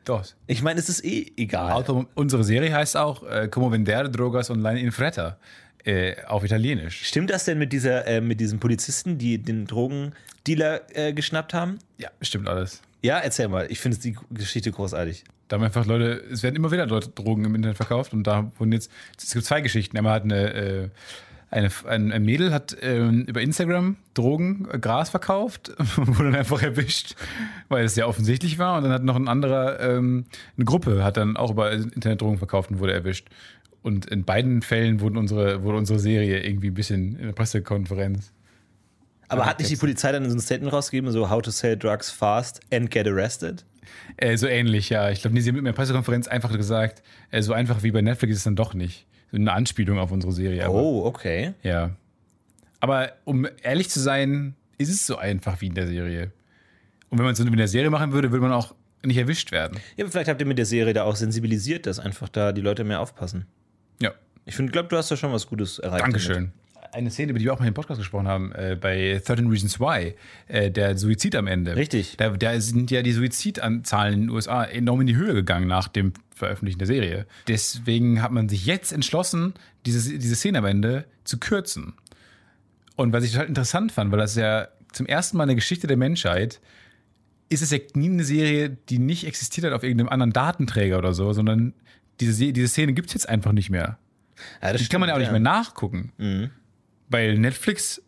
Doch. 0.05 0.25
Ich 0.47 0.61
meine, 0.61 0.79
es 0.79 0.89
ist 0.89 1.03
eh 1.03 1.31
egal. 1.37 1.71
Auto, 1.71 2.05
unsere 2.15 2.43
Serie 2.43 2.73
heißt 2.73 2.97
auch 2.97 3.23
äh, 3.23 3.47
Como 3.47 3.71
vender 3.71 4.09
drogas 4.09 4.49
online 4.49 4.79
in 4.79 4.91
fretta. 4.91 5.37
Äh, 5.85 6.15
auf 6.27 6.45
Italienisch. 6.45 7.05
Stimmt 7.05 7.29
das 7.29 7.43
denn 7.43 7.57
mit, 7.57 7.73
dieser, 7.73 8.07
äh, 8.07 8.21
mit 8.21 8.39
diesem 8.39 8.57
Polizisten, 8.57 9.17
die 9.17 9.37
den 9.37 9.65
Drogendealer 9.67 10.81
äh, 10.93 11.11
geschnappt 11.11 11.53
haben? 11.53 11.77
Ja, 11.97 12.09
stimmt 12.21 12.47
alles. 12.47 12.81
Ja, 13.01 13.19
erzähl 13.19 13.49
mal. 13.49 13.69
Ich 13.69 13.81
finde 13.81 13.97
die 13.97 14.15
Geschichte 14.31 14.71
großartig. 14.71 15.25
Da 15.49 15.57
haben 15.57 15.63
einfach 15.63 15.85
Leute, 15.85 16.23
es 16.31 16.41
werden 16.41 16.55
immer 16.55 16.71
wieder 16.71 16.85
Leute 16.85 17.09
Drogen 17.09 17.43
im 17.43 17.53
Internet 17.53 17.75
verkauft 17.75 18.13
und 18.13 18.23
da 18.23 18.49
wurden 18.57 18.71
jetzt, 18.71 18.89
es 19.21 19.33
gibt 19.33 19.45
zwei 19.45 19.59
Geschichten. 19.59 19.97
Einmal 19.97 20.13
hat 20.13 20.23
eine, 20.23 20.53
äh, 20.53 20.89
eine, 21.53 21.69
ein, 21.85 22.11
ein 22.11 22.23
Mädel 22.23 22.51
hat 22.51 22.75
ähm, 22.81 23.25
über 23.25 23.41
Instagram 23.41 23.97
Drogen, 24.15 24.67
äh, 24.71 24.79
Gras 24.79 25.09
verkauft 25.09 25.69
und 25.97 26.07
wurde 26.17 26.31
dann 26.31 26.35
einfach 26.35 26.61
erwischt, 26.61 27.15
weil 27.69 27.85
es 27.85 27.93
sehr 27.93 28.07
offensichtlich 28.07 28.57
war. 28.57 28.77
Und 28.77 28.83
dann 28.83 28.91
hat 28.91 29.03
noch 29.03 29.15
ein 29.15 29.27
anderer, 29.27 29.79
ähm, 29.79 30.25
eine 30.57 30.65
Gruppe 30.65 31.03
hat 31.03 31.17
dann 31.17 31.37
auch 31.37 31.51
über 31.51 31.71
Internet 31.71 32.21
Drogen 32.21 32.39
verkauft 32.39 32.71
und 32.71 32.79
wurde 32.79 32.93
erwischt. 32.93 33.29
Und 33.83 34.07
in 34.07 34.23
beiden 34.23 34.61
Fällen 34.61 34.99
wurden 34.99 35.17
unsere, 35.17 35.63
wurde 35.63 35.77
unsere 35.77 35.99
Serie 35.99 36.43
irgendwie 36.43 36.67
ein 36.71 36.73
bisschen 36.73 37.17
in 37.17 37.25
der 37.27 37.33
Pressekonferenz. 37.33 38.31
Aber 39.27 39.45
hat 39.45 39.59
nicht 39.59 39.71
die 39.71 39.75
Polizei 39.75 40.11
dann 40.11 40.27
so 40.29 40.35
ein 40.35 40.39
Statement 40.39 40.73
rausgegeben, 40.73 41.11
so 41.11 41.29
How 41.29 41.41
to 41.41 41.51
sell 41.51 41.77
drugs 41.77 42.09
fast 42.09 42.61
and 42.71 42.89
get 42.89 43.07
arrested? 43.07 43.63
Äh, 44.17 44.37
so 44.37 44.47
ähnlich, 44.47 44.89
ja. 44.89 45.09
Ich 45.11 45.21
glaube, 45.21 45.35
nee, 45.35 45.41
sie 45.41 45.49
haben 45.49 45.57
mit 45.57 45.67
der 45.67 45.73
Pressekonferenz 45.73 46.27
einfach 46.27 46.55
gesagt, 46.55 47.03
äh, 47.31 47.41
so 47.41 47.53
einfach 47.53 47.83
wie 47.83 47.91
bei 47.91 48.01
Netflix 48.01 48.33
ist 48.33 48.37
es 48.39 48.43
dann 48.45 48.55
doch 48.55 48.73
nicht. 48.73 49.05
Eine 49.33 49.51
Anspielung 49.51 49.97
auf 49.97 50.11
unsere 50.11 50.31
Serie. 50.31 50.69
Oh, 50.69 51.05
okay. 51.05 51.53
Ja. 51.63 51.91
Aber 52.79 53.13
um 53.25 53.47
ehrlich 53.63 53.89
zu 53.89 53.99
sein, 53.99 54.55
ist 54.77 54.89
es 54.89 55.05
so 55.05 55.17
einfach 55.17 55.61
wie 55.61 55.67
in 55.67 55.73
der 55.73 55.87
Serie. 55.87 56.31
Und 57.09 57.17
wenn 57.17 57.25
man 57.25 57.33
es 57.33 57.39
so 57.39 57.45
in 57.45 57.55
der 57.55 57.67
Serie 57.67 57.89
machen 57.89 58.11
würde, 58.11 58.31
würde 58.31 58.43
man 58.43 58.51
auch 58.51 58.75
nicht 59.03 59.17
erwischt 59.17 59.51
werden. 59.51 59.79
Ja, 59.97 60.05
aber 60.05 60.11
vielleicht 60.11 60.29
habt 60.29 60.41
ihr 60.41 60.47
mit 60.47 60.57
der 60.57 60.65
Serie 60.65 60.93
da 60.93 61.03
auch 61.03 61.15
sensibilisiert, 61.15 61.85
dass 61.85 61.99
einfach 61.99 62.29
da 62.29 62.51
die 62.51 62.61
Leute 62.61 62.83
mehr 62.83 62.99
aufpassen. 62.99 63.45
Ja. 64.01 64.11
Ich 64.45 64.55
finde, 64.55 64.71
glaube, 64.71 64.89
du 64.89 64.97
hast 64.97 65.09
da 65.11 65.17
schon 65.17 65.31
was 65.31 65.47
Gutes 65.47 65.79
erreicht. 65.79 66.03
damit. 66.03 66.51
Eine 66.93 67.09
Szene, 67.11 67.31
über 67.31 67.39
die 67.39 67.45
wir 67.45 67.53
auch 67.53 67.59
mal 67.59 67.67
im 67.67 67.73
Podcast 67.73 67.99
gesprochen 67.99 68.27
haben, 68.27 68.51
äh, 68.53 68.77
bei 68.79 69.21
13 69.25 69.47
Reasons 69.49 69.79
Why, 69.79 70.13
äh, 70.47 70.69
der 70.71 70.97
Suizid 70.97 71.35
am 71.35 71.47
Ende. 71.47 71.75
Richtig. 71.75 72.15
Da, 72.17 72.29
da 72.29 72.59
sind 72.61 72.91
ja 72.91 73.01
die 73.01 73.11
Suizidanzahlen 73.11 74.13
in 74.13 74.21
den 74.21 74.29
USA 74.29 74.63
enorm 74.63 75.01
in 75.01 75.07
die 75.07 75.15
Höhe 75.15 75.33
gegangen 75.33 75.67
nach 75.67 75.87
dem 75.87 76.13
Veröffentlichen 76.35 76.77
der 76.79 76.87
Serie. 76.87 77.25
Deswegen 77.47 78.21
hat 78.21 78.31
man 78.31 78.47
sich 78.49 78.65
jetzt 78.65 78.91
entschlossen, 78.91 79.53
diese, 79.85 80.17
diese 80.17 80.35
Szene 80.35 80.59
am 80.59 80.65
Ende 80.65 81.05
zu 81.23 81.39
kürzen. 81.39 81.93
Und 82.95 83.11
was 83.13 83.23
ich 83.23 83.31
total 83.31 83.47
interessant 83.47 83.91
fand, 83.91 84.11
weil 84.11 84.19
das 84.19 84.35
ja 84.35 84.67
zum 84.91 85.05
ersten 85.07 85.37
Mal 85.37 85.43
in 85.45 85.49
der 85.49 85.55
Geschichte 85.55 85.87
der 85.87 85.97
Menschheit 85.97 86.59
ist 87.49 87.61
es 87.63 87.71
ja 87.71 87.79
nie 87.95 88.09
eine 88.09 88.23
Serie, 88.23 88.69
die 88.89 88.99
nicht 88.99 89.25
existiert 89.25 89.65
hat 89.65 89.73
auf 89.73 89.83
irgendeinem 89.83 90.09
anderen 90.09 90.31
Datenträger 90.33 90.97
oder 90.99 91.13
so, 91.13 91.33
sondern 91.33 91.73
diese, 92.19 92.33
Se- 92.33 92.53
diese 92.53 92.67
Szene 92.67 92.93
gibt 92.93 93.07
es 93.07 93.13
jetzt 93.15 93.29
einfach 93.29 93.51
nicht 93.51 93.69
mehr. 93.69 93.97
Ja, 94.61 94.73
das 94.73 94.81
Die 94.81 94.87
kann 94.89 94.99
man 94.99 95.09
ja 95.09 95.15
auch 95.15 95.19
nicht 95.19 95.31
mehr 95.31 95.35
stimmt, 95.37 95.43
nachgucken. 95.43 96.51
Weil 97.13 97.37
Netflix 97.37 98.01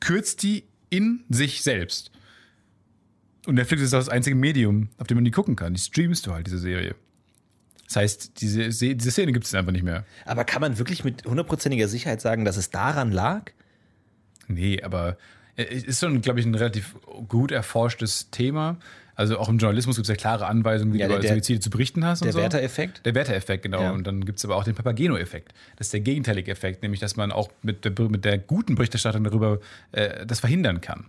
kürzt 0.00 0.42
die 0.42 0.64
in 0.90 1.24
sich 1.28 1.62
selbst. 1.62 2.10
Und 3.46 3.54
Netflix 3.56 3.82
ist 3.82 3.92
das 3.92 4.08
einzige 4.08 4.34
Medium, 4.36 4.88
auf 4.98 5.06
dem 5.06 5.16
man 5.16 5.24
die 5.24 5.30
gucken 5.30 5.54
kann. 5.54 5.74
Die 5.74 5.80
streamst 5.80 6.26
du 6.26 6.32
halt, 6.32 6.46
diese 6.46 6.58
Serie. 6.58 6.94
Das 7.86 7.96
heißt, 7.96 8.40
diese, 8.40 8.70
Se- 8.72 8.94
diese 8.96 9.10
Szene 9.10 9.32
gibt 9.32 9.46
es 9.46 9.54
einfach 9.54 9.72
nicht 9.72 9.84
mehr. 9.84 10.04
Aber 10.26 10.44
kann 10.44 10.60
man 10.60 10.78
wirklich 10.78 11.04
mit 11.04 11.24
hundertprozentiger 11.24 11.88
Sicherheit 11.88 12.20
sagen, 12.20 12.44
dass 12.44 12.56
es 12.56 12.70
daran 12.70 13.12
lag? 13.12 13.52
Nee, 14.46 14.82
aber 14.82 15.16
es 15.56 15.84
ist 15.84 16.00
schon, 16.00 16.20
glaube 16.20 16.40
ich, 16.40 16.46
ein 16.46 16.54
relativ 16.54 16.94
gut 17.28 17.50
erforschtes 17.50 18.30
Thema. 18.30 18.78
Also 19.18 19.36
auch 19.40 19.48
im 19.48 19.58
Journalismus 19.58 19.96
gibt 19.96 20.04
es 20.04 20.10
ja 20.10 20.14
klare 20.14 20.46
Anweisungen, 20.46 20.94
wie 20.94 21.00
Ja, 21.00 21.08
du 21.08 21.14
über 21.16 21.26
Suizide 21.26 21.58
zu 21.58 21.70
berichten 21.70 22.04
hast. 22.04 22.24
Der 22.24 22.32
so. 22.32 22.38
Werter-Effekt? 22.38 23.04
Der 23.04 23.16
Werter-Effekt, 23.16 23.64
genau. 23.64 23.82
Ja. 23.82 23.90
Und 23.90 24.06
dann 24.06 24.24
gibt 24.24 24.38
es 24.38 24.44
aber 24.44 24.54
auch 24.54 24.62
den 24.62 24.76
Papageno-Effekt. 24.76 25.54
Das 25.74 25.88
ist 25.88 25.92
der 25.92 26.02
gegenteilige 26.02 26.52
Effekt, 26.52 26.84
nämlich 26.84 27.00
dass 27.00 27.16
man 27.16 27.32
auch 27.32 27.50
mit 27.62 27.84
der, 27.84 27.92
mit 28.08 28.24
der 28.24 28.38
guten 28.38 28.76
Berichterstattung 28.76 29.24
darüber 29.24 29.58
äh, 29.90 30.24
das 30.24 30.38
verhindern 30.38 30.80
kann. 30.80 31.06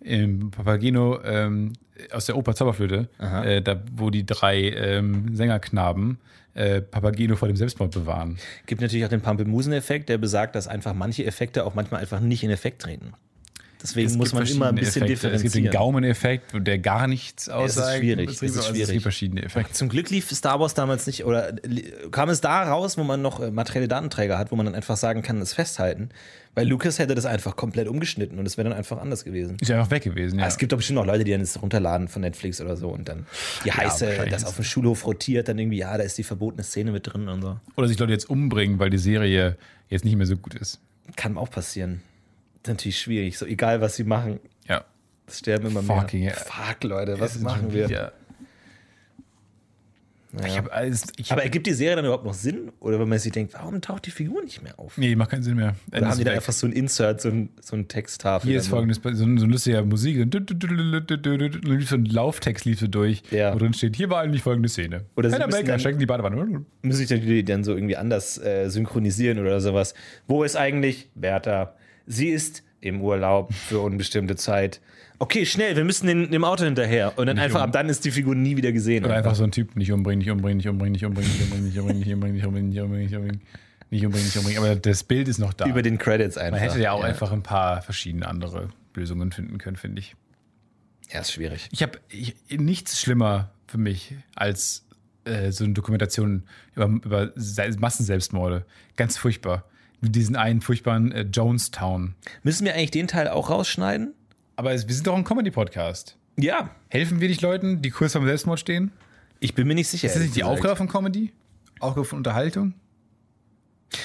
Im 0.00 0.52
Papageno 0.52 1.20
ähm, 1.24 1.72
aus 2.12 2.26
der 2.26 2.36
Oper 2.36 2.54
Zauberflöte, 2.54 3.08
äh, 3.18 3.62
da, 3.62 3.82
wo 3.96 4.10
die 4.10 4.24
drei 4.24 4.70
ähm, 4.70 5.34
Sängerknaben 5.34 6.18
äh, 6.54 6.80
Papageno 6.80 7.34
vor 7.34 7.48
dem 7.48 7.56
Selbstmord 7.56 7.94
bewahren. 7.94 8.38
Gibt 8.66 8.80
natürlich 8.80 9.04
auch 9.04 9.10
den 9.10 9.22
Pampelmusen-Effekt, 9.22 10.08
der 10.08 10.18
besagt, 10.18 10.54
dass 10.54 10.68
einfach 10.68 10.94
manche 10.94 11.26
Effekte 11.26 11.64
auch 11.64 11.74
manchmal 11.74 12.00
einfach 12.00 12.20
nicht 12.20 12.44
in 12.44 12.50
Effekt 12.50 12.80
treten. 12.80 13.14
Deswegen 13.82 14.08
Es 14.08 14.16
muss 14.16 14.32
man 14.32 14.46
immer 14.46 14.68
ein 14.68 14.74
bisschen 14.74 15.02
Effekte. 15.04 15.28
Es 15.28 15.42
gibt 15.42 15.54
differenzieren. 15.54 15.64
den 15.64 15.72
Gaumeneffekt, 15.72 16.52
der 16.54 16.78
gar 16.78 17.06
nichts 17.06 17.48
aussagt. 17.48 17.98
schwierig, 17.98 18.30
Es 18.30 18.42
es 18.42 18.56
ist 18.56 18.66
schwierig. 18.66 18.90
gibt 18.90 19.02
verschiedene 19.02 19.44
Effekte. 19.44 19.72
Zum 19.72 19.88
Glück 19.88 20.10
lief 20.10 20.30
Star 20.30 20.58
Wars 20.58 20.74
damals 20.74 21.06
nicht, 21.06 21.24
oder 21.24 21.54
kam 22.10 22.28
es 22.28 22.40
da 22.40 22.64
raus, 22.64 22.98
wo 22.98 23.04
man 23.04 23.22
noch 23.22 23.40
äh, 23.40 23.50
materielle 23.50 23.88
Datenträger 23.88 24.36
hat, 24.38 24.50
wo 24.50 24.56
man 24.56 24.66
dann 24.66 24.74
einfach 24.74 24.96
sagen 24.96 25.22
kann, 25.22 25.40
es 25.40 25.54
festhalten. 25.54 26.10
Weil 26.54 26.66
Lucas 26.66 26.98
hätte 26.98 27.14
das 27.14 27.24
einfach 27.24 27.54
komplett 27.54 27.86
umgeschnitten 27.86 28.38
und 28.40 28.46
es 28.46 28.56
wäre 28.56 28.68
dann 28.68 28.76
einfach 28.76 28.98
anders 28.98 29.24
gewesen. 29.24 29.58
Ist 29.60 29.68
ja 29.68 29.76
einfach 29.78 29.92
weg 29.92 30.02
gewesen, 30.02 30.40
ja. 30.40 30.46
Es 30.46 30.58
gibt 30.58 30.72
doch 30.72 30.78
bestimmt 30.78 30.98
auch 30.98 31.06
Leute, 31.06 31.22
die 31.22 31.30
dann 31.30 31.40
das 31.40 31.62
runterladen 31.62 32.08
von 32.08 32.22
Netflix 32.22 32.60
oder 32.60 32.76
so 32.76 32.88
und 32.88 33.08
dann 33.08 33.26
die 33.64 33.70
heiße, 33.70 34.06
wahrscheinlich. 34.08 34.32
das 34.34 34.44
auf 34.44 34.56
dem 34.56 34.64
Schulhof 34.64 35.06
rotiert, 35.06 35.46
dann 35.48 35.56
irgendwie, 35.58 35.78
ja, 35.78 35.96
da 35.96 36.02
ist 36.02 36.18
die 36.18 36.24
verbotene 36.24 36.64
Szene 36.64 36.90
mit 36.90 37.06
drin 37.06 37.28
und 37.28 37.42
so. 37.42 37.60
Oder 37.76 37.86
sich 37.86 37.98
Leute 37.98 38.12
jetzt 38.12 38.28
umbringen, 38.28 38.80
weil 38.80 38.90
die 38.90 38.98
Serie 38.98 39.56
jetzt 39.88 40.04
nicht 40.04 40.16
mehr 40.16 40.26
so 40.26 40.36
gut 40.36 40.54
ist. 40.54 40.80
Kann 41.14 41.38
auch 41.38 41.48
passieren. 41.50 42.02
Natürlich 42.68 43.00
schwierig, 43.00 43.36
so 43.38 43.46
egal 43.46 43.80
was 43.80 43.96
sie 43.96 44.04
machen, 44.04 44.38
Ja. 44.68 44.84
es 45.26 45.38
sterben 45.40 45.68
immer 45.68 45.82
mehr. 45.82 46.06
Hell. 46.08 46.32
Fuck, 46.36 46.84
Leute, 46.84 47.18
was 47.18 47.38
machen 47.40 47.72
wir? 47.72 47.88
wieder- 47.88 48.12
habe 50.58 50.70
alles. 50.70 51.04
Ich 51.16 51.32
Aber 51.32 51.40
hab, 51.40 51.44
ergibt 51.46 51.66
die 51.66 51.72
Serie 51.72 51.96
dann 51.96 52.04
überhaupt 52.04 52.26
noch 52.26 52.34
Sinn? 52.34 52.70
Oder 52.80 53.00
wenn 53.00 53.08
man 53.08 53.18
sich 53.18 53.32
denkt, 53.32 53.54
warum 53.54 53.80
taucht 53.80 54.04
die 54.04 54.10
Figur 54.10 54.42
nicht 54.44 54.62
mehr 54.62 54.78
auf? 54.78 54.98
nee, 54.98 55.16
macht 55.16 55.30
keinen 55.30 55.42
Sinn 55.42 55.56
mehr. 55.56 55.74
Oder 55.90 56.06
haben 56.06 56.18
die 56.18 56.24
da 56.24 56.32
einfach 56.32 56.52
so 56.52 56.66
ein 56.66 56.72
Insert, 56.74 57.22
so 57.22 57.30
ein, 57.30 57.48
so 57.62 57.74
ein 57.76 57.88
Texttafel? 57.88 58.46
Hier 58.46 58.56
dann 58.58 58.60
ist 58.60 58.68
folgendes, 58.68 59.00
so 59.18 59.24
ein, 59.24 59.38
so 59.38 59.46
ein 59.46 59.50
lustiger 59.50 59.82
Musik, 59.86 60.16
so 60.16 60.22
ein 60.22 60.30
dann 60.30 62.04
Lauftext 62.04 62.66
lief 62.66 62.78
so 62.78 62.86
durch, 62.88 63.22
Ja. 63.30 63.54
wo 63.54 63.58
drin 63.58 63.72
steht, 63.72 63.96
hier 63.96 64.10
war 64.10 64.20
eigentlich 64.20 64.42
folgende 64.42 64.68
Szene. 64.68 65.06
Oder 65.16 65.30
sie 65.30 65.38
müssen 65.38 65.64
dann- 65.64 65.80
steigt 65.80 65.94
in 65.94 66.00
die 66.00 66.06
Badewanne. 66.06 66.62
Muss 66.82 67.00
ich 67.00 67.08
dann, 67.08 67.22
die 67.22 67.42
dann 67.42 67.64
so 67.64 67.72
irgendwie 67.74 67.96
anders 67.96 68.36
äh, 68.36 68.68
synchronisieren 68.68 69.38
oder 69.38 69.62
sowas? 69.62 69.94
Wo 70.26 70.44
ist 70.44 70.56
eigentlich 70.56 71.08
Bertha? 71.14 71.74
Sie 72.08 72.28
ist 72.30 72.62
im 72.80 73.00
Urlaub 73.00 73.52
für 73.52 73.80
unbestimmte 73.80 74.34
Zeit. 74.36 74.80
Okay, 75.20 75.44
schnell, 75.46 75.76
wir 75.76 75.84
müssen 75.84 76.06
den, 76.06 76.30
dem 76.30 76.44
Auto 76.44 76.64
hinterher. 76.64 77.18
Und 77.18 77.26
dann 77.26 77.36
Nicht 77.36 77.44
einfach 77.44 77.58
um- 77.60 77.64
ab 77.66 77.72
dann 77.72 77.88
ist 77.88 78.04
die 78.04 78.10
Figur 78.12 78.34
nie 78.34 78.56
wieder 78.56 78.72
gesehen. 78.72 79.04
Oder 79.04 79.16
einfach 79.16 79.34
so 79.34 79.44
ein 79.44 79.50
Typ, 79.52 79.76
nicht 79.76 79.90
umbringen, 79.92 80.18
nicht 80.20 80.30
umbringen, 80.30 80.56
nicht 80.58 80.68
umbringen, 80.68 80.92
nicht 80.94 81.02
umbringen, 81.04 81.32
nicht 81.32 81.78
umbringen, 81.78 81.98
nicht 82.00 82.12
umbringen, 82.12 82.34
nicht 82.34 82.44
umbringen, 82.44 82.68
nicht 82.70 82.80
umbringen, 82.80 83.08
nicht 83.08 83.16
umbringen, 83.16 83.16
nicht 83.16 83.16
umbringen, 83.16 83.40
nicht 83.90 84.04
umbringen, 84.06 84.26
nicht 84.26 84.36
umbringen. 84.38 84.62
Aber 84.64 84.76
das 84.76 85.02
Bild 85.04 85.26
ist 85.28 85.38
noch 85.38 85.52
da. 85.52 85.66
über 85.66 85.82
den 85.82 85.98
Credits 85.98 86.38
einfach. 86.38 86.52
Man 86.52 86.60
hätte 86.60 86.80
ja 86.80 86.92
auch 86.92 87.02
einfach 87.02 87.32
ein 87.32 87.42
paar 87.42 87.82
verschiedene 87.82 88.28
andere 88.28 88.68
Lösungen 88.94 89.32
finden 89.32 89.58
können, 89.58 89.76
finde 89.76 90.00
ich. 90.00 90.14
Ja, 91.12 91.20
ist 91.20 91.32
schwierig. 91.32 91.68
Ich 91.72 91.82
habe 91.82 91.98
nichts 92.50 93.00
schlimmer 93.00 93.50
für 93.66 93.78
mich 93.78 94.14
als 94.36 94.84
äh, 95.24 95.50
so 95.50 95.64
eine 95.64 95.72
Dokumentation 95.74 96.44
über, 96.76 96.86
über 96.86 97.32
Se 97.34 97.68
Massenselbstmorde. 97.78 98.64
Ganz 98.96 99.16
furchtbar. 99.16 99.64
Diesen 100.00 100.36
einen 100.36 100.60
furchtbaren 100.60 101.12
äh, 101.12 101.22
Jonestown. 101.22 102.14
Müssen 102.42 102.64
wir 102.64 102.74
eigentlich 102.74 102.92
den 102.92 103.08
Teil 103.08 103.28
auch 103.28 103.50
rausschneiden? 103.50 104.14
Aber 104.56 104.72
es, 104.72 104.86
wir 104.86 104.94
sind 104.94 105.06
doch 105.06 105.16
ein 105.16 105.24
Comedy-Podcast. 105.24 106.16
Ja. 106.36 106.70
Helfen 106.88 107.20
wir 107.20 107.28
dich 107.28 107.40
Leuten, 107.40 107.82
die 107.82 107.90
kurz 107.90 108.12
vorm 108.12 108.24
Selbstmord 108.24 108.60
stehen? 108.60 108.92
Ich 109.40 109.54
bin 109.54 109.66
mir 109.66 109.74
nicht 109.74 109.88
sicher. 109.88 110.06
Ist 110.06 110.14
das 110.14 110.22
nicht 110.22 110.36
die. 110.36 110.44
Aufgabe 110.44 110.76
von 110.76 110.88
Comedy? 110.88 111.32
Aufgabe 111.80 112.04
von 112.04 112.18
Unterhaltung? 112.18 112.74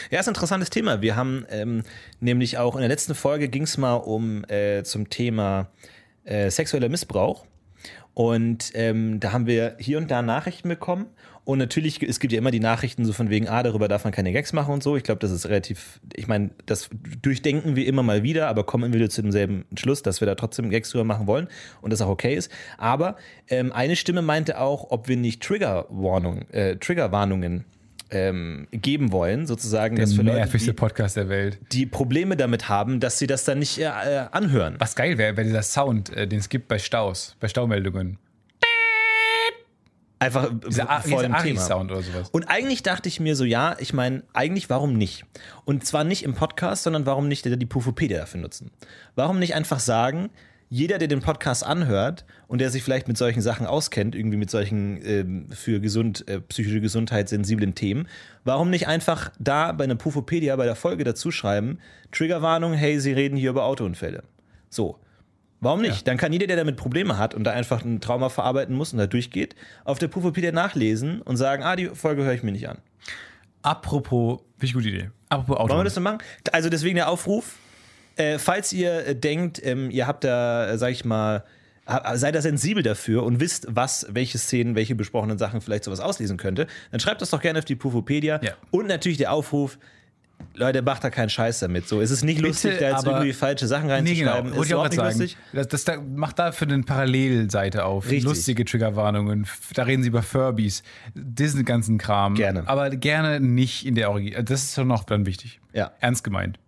Ja, 0.09 0.19
ist 0.19 0.27
ein 0.27 0.31
interessantes 0.31 0.69
Thema. 0.69 1.01
Wir 1.01 1.15
haben 1.15 1.45
ähm, 1.49 1.83
nämlich 2.19 2.57
auch 2.57 2.75
in 2.75 2.81
der 2.81 2.89
letzten 2.89 3.15
Folge 3.15 3.49
ging 3.49 3.63
es 3.63 3.77
mal 3.77 3.95
um 3.95 4.45
äh, 4.45 4.83
zum 4.83 5.09
Thema 5.09 5.69
äh, 6.23 6.49
sexueller 6.49 6.89
Missbrauch. 6.89 7.45
Und 8.13 8.71
ähm, 8.75 9.19
da 9.19 9.31
haben 9.31 9.47
wir 9.47 9.75
hier 9.79 9.97
und 9.97 10.09
da 10.09 10.21
Nachrichten 10.21 10.69
bekommen. 10.69 11.07
Und 11.45 11.57
natürlich, 11.57 12.01
es 12.01 12.19
gibt 12.19 12.31
ja 12.31 12.39
immer 12.39 12.51
die 12.51 12.61
Nachrichten 12.61 13.05
so 13.05 13.11
von 13.11 13.29
wegen, 13.29 13.49
ah, 13.49 13.63
darüber 13.63 13.87
darf 13.87 14.05
man 14.05 14.13
keine 14.13 14.31
Gags 14.31 14.53
machen 14.53 14.73
und 14.73 14.83
so. 14.83 14.95
Ich 14.95 15.03
glaube, 15.03 15.19
das 15.19 15.31
ist 15.31 15.45
relativ, 15.47 15.99
ich 16.15 16.27
meine, 16.27 16.51
das 16.65 16.89
durchdenken 17.21 17.75
wir 17.75 17.85
immer 17.85 18.01
mal 18.01 18.23
wieder, 18.23 18.47
aber 18.47 18.63
kommen 18.63 18.85
immer 18.85 18.95
wieder 18.95 19.09
zu 19.09 19.21
demselben 19.21 19.65
Schluss, 19.77 20.03
dass 20.03 20.21
wir 20.21 20.25
da 20.25 20.35
trotzdem 20.35 20.69
Gags 20.69 20.89
drüber 20.91 21.03
machen 21.03 21.27
wollen 21.27 21.47
und 21.81 21.91
das 21.91 22.01
auch 22.01 22.09
okay 22.09 22.33
ist. 22.35 22.49
Aber 22.77 23.17
ähm, 23.49 23.73
eine 23.73 23.97
Stimme 23.97 24.21
meinte 24.21 24.59
auch, 24.59 24.91
ob 24.91 25.09
wir 25.09 25.17
nicht 25.17 25.43
Triggerwarnung, 25.43 26.49
äh, 26.51 26.77
Triggerwarnungen 26.77 27.65
ähm, 28.13 28.67
geben 28.71 29.11
wollen, 29.11 29.45
sozusagen, 29.45 29.95
Der 29.95 30.05
dass 30.05 30.13
für 30.13 30.21
Leute, 30.21 30.57
die, 30.57 30.73
Podcast 30.73 31.17
der 31.17 31.29
Welt. 31.29 31.59
die 31.71 31.85
Probleme 31.85 32.37
damit 32.37 32.69
haben, 32.69 32.99
dass 32.99 33.19
sie 33.19 33.27
das 33.27 33.43
dann 33.43 33.59
nicht 33.59 33.79
äh, 33.79 33.83
äh, 33.83 34.25
anhören. 34.31 34.75
Was 34.79 34.95
geil 34.95 35.17
wäre, 35.17 35.35
wäre 35.35 35.45
dieser 35.45 35.63
Sound, 35.63 36.15
äh, 36.15 36.27
den 36.27 36.39
es 36.39 36.49
gibt 36.49 36.67
bei 36.67 36.79
Staus, 36.79 37.35
bei 37.39 37.47
Staumeldungen. 37.47 38.17
Einfach 40.23 40.49
vor 40.49 40.69
dieser 40.69 40.85
dem 40.85 41.03
Thema. 41.19 41.37
Ari-Sound 41.37 41.91
oder 41.91 42.01
sowas. 42.01 42.29
Und 42.31 42.45
eigentlich 42.45 42.83
dachte 42.83 43.09
ich 43.09 43.19
mir 43.19 43.35
so, 43.35 43.43
ja, 43.43 43.75
ich 43.79 43.93
meine, 43.93 44.23
eigentlich 44.33 44.69
warum 44.69 44.93
nicht? 44.93 45.25
Und 45.65 45.85
zwar 45.85 46.03
nicht 46.03 46.23
im 46.23 46.33
Podcast, 46.33 46.83
sondern 46.83 47.05
warum 47.05 47.27
nicht 47.27 47.45
die 47.45 47.65
Pufopedia 47.65 48.19
dafür 48.19 48.41
nutzen? 48.41 48.71
Warum 49.15 49.39
nicht 49.39 49.55
einfach 49.55 49.79
sagen, 49.79 50.29
jeder, 50.69 50.97
der 50.97 51.07
den 51.07 51.19
Podcast 51.19 51.63
anhört 51.63 52.25
und 52.47 52.59
der 52.59 52.71
sich 52.71 52.81
vielleicht 52.81 53.07
mit 53.07 53.15
solchen 53.15 53.41
Sachen 53.41 53.67
auskennt, 53.67 54.15
irgendwie 54.15 54.37
mit 54.37 54.49
solchen 54.49 54.99
ähm, 55.05 55.47
für 55.51 55.79
gesund, 55.79 56.27
äh, 56.27 56.41
psychische 56.41 56.81
Gesundheit 56.81 57.29
sensiblen 57.29 57.75
Themen, 57.75 58.07
warum 58.43 58.71
nicht 58.71 58.87
einfach 58.87 59.31
da 59.37 59.71
bei 59.71 59.83
einer 59.83 59.93
Pufopedia 59.93 60.55
bei 60.55 60.65
der 60.65 60.75
Folge 60.75 61.03
dazu 61.03 61.29
schreiben, 61.29 61.77
Triggerwarnung, 62.11 62.73
hey, 62.73 62.99
Sie 62.99 63.13
reden 63.13 63.37
hier 63.37 63.51
über 63.51 63.65
Autounfälle. 63.65 64.23
So. 64.71 64.97
Warum 65.63 65.81
nicht? 65.81 66.07
Dann 66.07 66.17
kann 66.17 66.33
jeder, 66.33 66.47
der 66.47 66.57
damit 66.57 66.75
Probleme 66.75 67.17
hat 67.17 67.33
und 67.33 67.43
da 67.43 67.51
einfach 67.51 67.83
ein 67.83 68.01
Trauma 68.01 68.29
verarbeiten 68.29 68.75
muss 68.75 68.93
und 68.93 68.99
da 68.99 69.07
durchgeht, 69.07 69.55
auf 69.85 69.99
der 69.99 70.07
Pufopedia 70.07 70.51
nachlesen 70.51 71.21
und 71.21 71.37
sagen, 71.37 71.63
ah, 71.63 71.75
die 71.75 71.87
Folge 71.87 72.23
höre 72.23 72.33
ich 72.33 72.43
mir 72.43 72.51
nicht 72.51 72.67
an. 72.67 72.79
Apropos, 73.61 74.41
finde 74.57 74.65
ich 74.65 74.73
gute 74.73 74.89
Idee. 74.89 75.09
Apropos 75.29 75.57
Auto. 75.57 75.69
Wollen 75.69 75.79
wir 75.79 75.85
das 75.85 75.95
so 75.95 76.01
machen? 76.01 76.17
Also 76.51 76.69
deswegen 76.69 76.95
der 76.95 77.09
Aufruf, 77.09 77.55
äh, 78.17 78.37
falls 78.37 78.73
ihr 78.73 79.07
äh, 79.07 79.15
denkt, 79.15 79.65
ähm, 79.65 79.89
ihr 79.89 80.05
habt 80.05 80.23
da, 80.23 80.69
äh, 80.69 80.77
sag 80.77 80.91
ich 80.91 81.05
mal, 81.05 81.43
seid 82.13 82.35
da 82.35 82.41
sensibel 82.41 82.81
dafür 82.81 83.23
und 83.23 83.39
wisst, 83.39 83.67
was, 83.69 84.07
welche 84.09 84.37
Szenen, 84.37 84.75
welche 84.75 84.95
besprochenen 84.95 85.37
Sachen 85.37 85.59
vielleicht 85.59 85.83
sowas 85.83 85.99
auslesen 85.99 86.37
könnte, 86.37 86.67
dann 86.91 86.99
schreibt 86.99 87.21
das 87.21 87.29
doch 87.29 87.41
gerne 87.41 87.59
auf 87.59 87.65
die 87.65 87.75
Pufopedia. 87.75 88.39
Ja. 88.41 88.53
Und 88.71 88.87
natürlich 88.87 89.17
der 89.17 89.33
Aufruf, 89.33 89.77
Leute, 90.55 90.81
macht 90.83 91.03
da 91.03 91.09
keinen 91.09 91.29
Scheiß 91.29 91.59
damit. 91.59 91.87
So, 91.87 91.99
es 91.99 92.11
ist 92.11 92.23
nicht 92.23 92.37
Bitte, 92.37 92.47
lustig, 92.49 92.77
da 92.79 92.91
jetzt 92.91 93.05
irgendwie 93.05 93.33
falsche 93.33 93.65
Sachen 93.65 93.87
Nee, 94.03 94.13
genau. 94.13 94.33
reinzuschreiben. 94.33 94.61
Ist 94.61 94.67
ich 94.67 94.75
auch 94.75 94.83
nicht 94.83 94.95
sagen. 94.95 95.19
lustig. 95.19 95.37
Das, 95.51 95.67
das 95.67 95.83
da, 95.83 95.99
macht 95.99 96.37
da 96.37 96.51
für 96.51 96.65
eine 96.65 96.83
Parallelseite 96.83 97.85
auf. 97.85 98.05
Richtig. 98.05 98.23
Lustige 98.23 98.65
Triggerwarnungen. 98.65 99.47
Da 99.73 99.83
reden 99.83 100.03
sie 100.03 100.09
über 100.09 100.21
Furbies. 100.21 100.83
Diesen 101.15 101.65
ganzen 101.65 101.97
Kram. 101.97 102.35
Gerne. 102.35 102.67
Aber 102.67 102.91
gerne 102.91 103.39
nicht 103.39 103.85
in 103.85 103.95
der 103.95 104.11
Original. 104.11 104.43
Das 104.43 104.63
ist 104.63 104.75
schon 104.75 104.87
noch 104.87 105.03
dann 105.05 105.25
wichtig. 105.25 105.59
Ja. 105.73 105.91
Ernst 105.99 106.23
gemeint. 106.23 106.59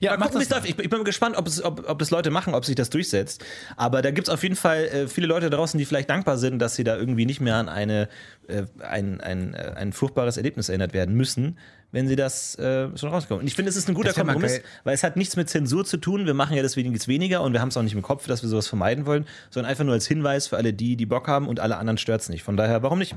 Ja, 0.00 0.16
mach 0.18 0.30
das. 0.30 0.48
Ich, 0.64 0.78
ich 0.78 0.90
bin 0.90 1.04
gespannt, 1.04 1.36
ob 1.36 1.46
es, 1.46 1.62
ob, 1.62 1.88
ob 1.88 2.02
es 2.02 2.10
Leute 2.10 2.30
machen, 2.30 2.54
ob 2.54 2.64
sich 2.64 2.74
das 2.74 2.90
durchsetzt. 2.90 3.44
Aber 3.76 4.02
da 4.02 4.10
gibt 4.10 4.28
es 4.28 4.34
auf 4.34 4.42
jeden 4.42 4.56
Fall 4.56 4.84
äh, 4.84 5.08
viele 5.08 5.26
Leute 5.26 5.50
draußen, 5.50 5.78
die 5.78 5.84
vielleicht 5.84 6.10
dankbar 6.10 6.38
sind, 6.38 6.58
dass 6.58 6.74
sie 6.74 6.84
da 6.84 6.96
irgendwie 6.96 7.26
nicht 7.26 7.40
mehr 7.40 7.56
an 7.56 7.68
eine, 7.68 8.08
äh, 8.48 8.64
ein, 8.80 9.20
ein, 9.20 9.54
äh, 9.54 9.72
ein 9.76 9.92
furchtbares 9.92 10.36
Erlebnis 10.36 10.68
erinnert 10.68 10.92
werden 10.92 11.14
müssen, 11.14 11.58
wenn 11.92 12.08
sie 12.08 12.16
das 12.16 12.58
äh, 12.58 12.96
schon 12.96 13.10
rauskommen. 13.10 13.40
Und 13.40 13.46
ich 13.46 13.54
finde, 13.54 13.68
es 13.68 13.76
ist 13.76 13.88
ein 13.88 13.94
guter 13.94 14.12
Kompromiss, 14.12 14.60
weil 14.84 14.94
es 14.94 15.02
hat 15.02 15.16
nichts 15.16 15.36
mit 15.36 15.48
Zensur 15.48 15.84
zu 15.84 15.96
tun. 15.96 16.26
Wir 16.26 16.34
machen 16.34 16.56
ja 16.56 16.62
deswegen 16.62 16.92
jetzt 16.92 17.08
weniger 17.08 17.42
und 17.42 17.52
wir 17.52 17.60
haben 17.60 17.68
es 17.68 17.76
auch 17.76 17.82
nicht 17.82 17.94
im 17.94 18.02
Kopf, 18.02 18.26
dass 18.26 18.42
wir 18.42 18.48
sowas 18.48 18.66
vermeiden 18.66 19.06
wollen, 19.06 19.26
sondern 19.50 19.70
einfach 19.70 19.84
nur 19.84 19.94
als 19.94 20.06
Hinweis 20.06 20.48
für 20.48 20.56
alle 20.56 20.72
die, 20.72 20.96
die 20.96 21.06
Bock 21.06 21.28
haben 21.28 21.48
und 21.48 21.60
alle 21.60 21.76
anderen 21.76 21.98
stört 21.98 22.20
es 22.20 22.28
nicht. 22.28 22.42
Von 22.42 22.56
daher, 22.56 22.82
warum 22.82 22.98
nicht? 22.98 23.14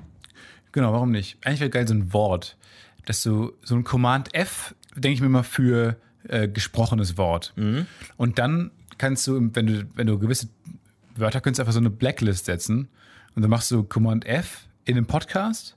Genau, 0.72 0.94
warum 0.94 1.12
nicht? 1.12 1.38
Eigentlich 1.44 1.62
wäre 1.62 1.70
geil 1.70 1.88
so 1.88 1.94
ein 1.94 2.14
Wort. 2.14 2.58
Dass 3.06 3.24
du 3.24 3.54
so 3.64 3.76
ein 3.76 3.84
Command 3.84 4.36
F, 4.36 4.76
denke 4.96 5.16
ich 5.16 5.22
mir 5.22 5.30
mal, 5.30 5.44
für 5.44 5.98
äh, 6.28 6.48
gesprochenes 6.48 7.18
Wort. 7.18 7.54
Und 8.18 8.40
dann 8.40 8.72
kannst 8.98 9.26
du, 9.26 9.50
wenn 9.54 9.66
du, 9.66 9.86
wenn 9.96 10.06
du 10.06 10.20
gewisse 10.20 10.48
Wörter 11.16 11.42
könntest, 11.42 11.60
einfach 11.60 11.74
so 11.74 11.80
eine 11.80 11.90
Blacklist 11.90 12.46
setzen. 12.46 12.88
Und 13.36 13.42
dann 13.42 13.50
machst 13.50 13.72
du 13.72 13.84
Command 13.84 14.26
F 14.26 14.68
in 14.86 14.98
einem 14.98 15.06
Podcast 15.06 15.76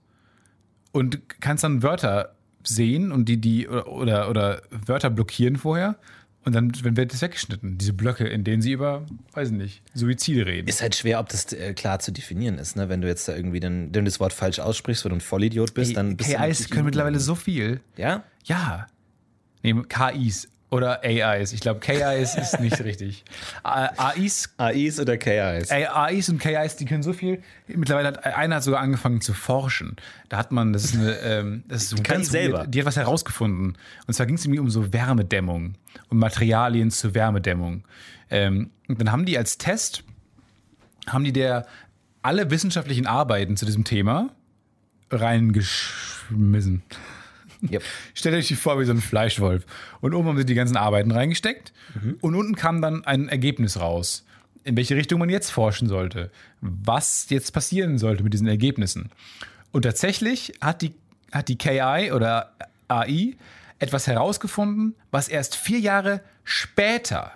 und 0.93 1.21
kannst 1.41 1.65
dann 1.65 1.83
Wörter 1.83 2.35
sehen 2.65 3.13
und 3.13 3.27
die, 3.27 3.39
die, 3.39 3.69
oder, 3.69 3.89
oder, 3.89 4.31
oder 4.31 4.63
Wörter 4.71 5.11
blockieren 5.11 5.57
vorher. 5.57 5.97
Und 6.45 6.55
dann 6.57 6.73
wird 6.83 7.13
das 7.13 7.23
weggeschnitten. 7.23 7.79
Diese 7.79 7.93
Blöcke, 7.93 8.27
in 8.27 8.43
denen 8.43 8.63
sie 8.63 8.73
über, 8.73 9.07
weiß 9.33 9.51
ich 9.51 9.55
nicht, 9.55 9.83
Suizide 9.95 10.45
reden. 10.45 10.67
Ist 10.67 10.83
halt 10.83 10.97
schwer, 10.97 11.21
ob 11.21 11.29
das 11.29 11.53
äh, 11.53 11.73
klar 11.73 12.01
zu 12.01 12.11
definieren 12.11 12.59
ist, 12.59 12.75
ne? 12.75 12.89
Wenn 12.89 13.01
du 13.01 13.07
jetzt 13.07 13.29
da 13.29 13.37
irgendwie 13.37 13.61
dann, 13.61 13.95
wenn 13.95 14.05
du 14.05 14.11
das 14.11 14.19
Wort 14.19 14.33
falsch 14.33 14.59
aussprichst, 14.59 15.05
weil 15.05 15.11
du 15.11 15.17
ein 15.17 15.21
Vollidiot 15.21 15.73
bist, 15.73 15.97
dann 15.97 16.17
bist 16.17 16.33
du 16.33 16.37
KIs 16.37 16.69
können 16.69 16.87
mittlerweile 16.87 17.21
so 17.21 17.37
viel. 17.37 17.81
Ja? 17.97 18.25
Ja. 18.45 18.89
Nee, 19.63 19.75
KIs 19.89 20.49
oder 20.73 21.05
AIs. 21.05 21.53
Ich 21.53 21.61
glaube, 21.61 21.81
KIs 21.81 22.35
ist 22.35 22.59
nicht 22.59 22.81
richtig. 22.85 23.25
AIs, 23.63 24.55
AIs 24.57 24.99
oder 24.99 25.19
KIs? 25.19 25.71
AIs 25.71 26.31
und 26.31 26.39
KIs, 26.39 26.77
die 26.77 26.87
können 26.87 27.03
so 27.03 27.13
viel. 27.13 27.43
Mittlerweile 27.69 28.09
hat 28.09 28.25
einer 28.25 28.57
hat 28.57 28.63
sogar 28.63 28.81
angefangen 28.81 29.21
zu 29.21 29.35
forschen. 29.35 29.97
Da 30.31 30.39
hat 30.39 30.51
man, 30.51 30.73
das 30.73 30.85
ist 30.85 30.95
eine, 30.95 31.13
ähm, 31.19 31.65
das 31.69 31.83
ist 31.83 31.91
so 31.91 31.97
kann 31.97 32.17
ganz 32.17 32.31
selber. 32.31 32.61
weird, 32.61 32.75
die 32.75 32.81
hat 32.81 32.87
was 32.87 32.97
herausgefunden. 32.97 33.77
Und 34.07 34.15
zwar 34.15 34.25
ging 34.25 34.37
es 34.37 34.47
irgendwie 34.47 34.61
um 34.61 34.71
so 34.71 34.95
Wärmedämmung 34.95 35.75
und 36.09 36.19
Materialien 36.19 36.91
zur 36.91 37.15
Wärmedämmung. 37.15 37.85
Ähm, 38.31 38.71
und 38.89 38.99
dann 38.99 39.13
haben 39.13 39.27
die 39.27 39.37
als 39.37 39.59
Test, 39.59 40.05
haben 41.07 41.25
die 41.25 41.35
der 41.35 41.67
alle 42.23 42.51
wissenschaftlichen 42.51 43.07
Arbeiten 43.07 43.59
zu 43.59 43.67
diesem 43.67 43.85
Thema 43.85 44.31
reingeschmissen. 45.11 46.83
Yep. 47.71 47.83
Stellt 48.15 48.35
euch 48.35 48.49
die 48.49 48.55
vor 48.57 48.79
wie 48.81 48.85
so 48.85 48.93
ein 48.93 49.01
Fleischwolf. 49.01 49.65
Und 50.01 50.15
oben 50.15 50.29
haben 50.29 50.39
sie 50.39 50.45
die 50.47 50.55
ganzen 50.55 50.77
Arbeiten 50.77 51.11
reingesteckt. 51.11 51.73
Und 52.21 52.35
unten 52.35 52.55
kam 52.57 52.83
dann 52.83 53.05
ein 53.05 53.29
Ergebnis 53.29 53.79
raus, 53.79 54.25
in 54.65 54.77
welche 54.77 54.97
Richtung 54.97 55.19
man 55.21 55.29
jetzt 55.31 55.51
forschen 55.51 55.89
sollte. 55.89 56.31
Was 56.61 57.27
jetzt 57.31 57.53
passieren 57.53 57.99
sollte 57.99 58.23
mit 58.25 58.33
diesen 58.33 58.49
Ergebnissen. 58.49 59.11
Und 59.71 59.83
tatsächlich 59.83 60.53
hat 60.61 60.83
die, 60.83 60.95
hat 61.31 61.49
die 61.49 61.57
KI 61.57 62.13
oder 62.13 62.53
AI 62.89 63.37
etwas 63.79 64.07
herausgefunden, 64.07 64.95
was 65.11 65.29
erst 65.29 65.57
vier 65.57 65.79
Jahre 65.81 66.21
später 66.45 67.33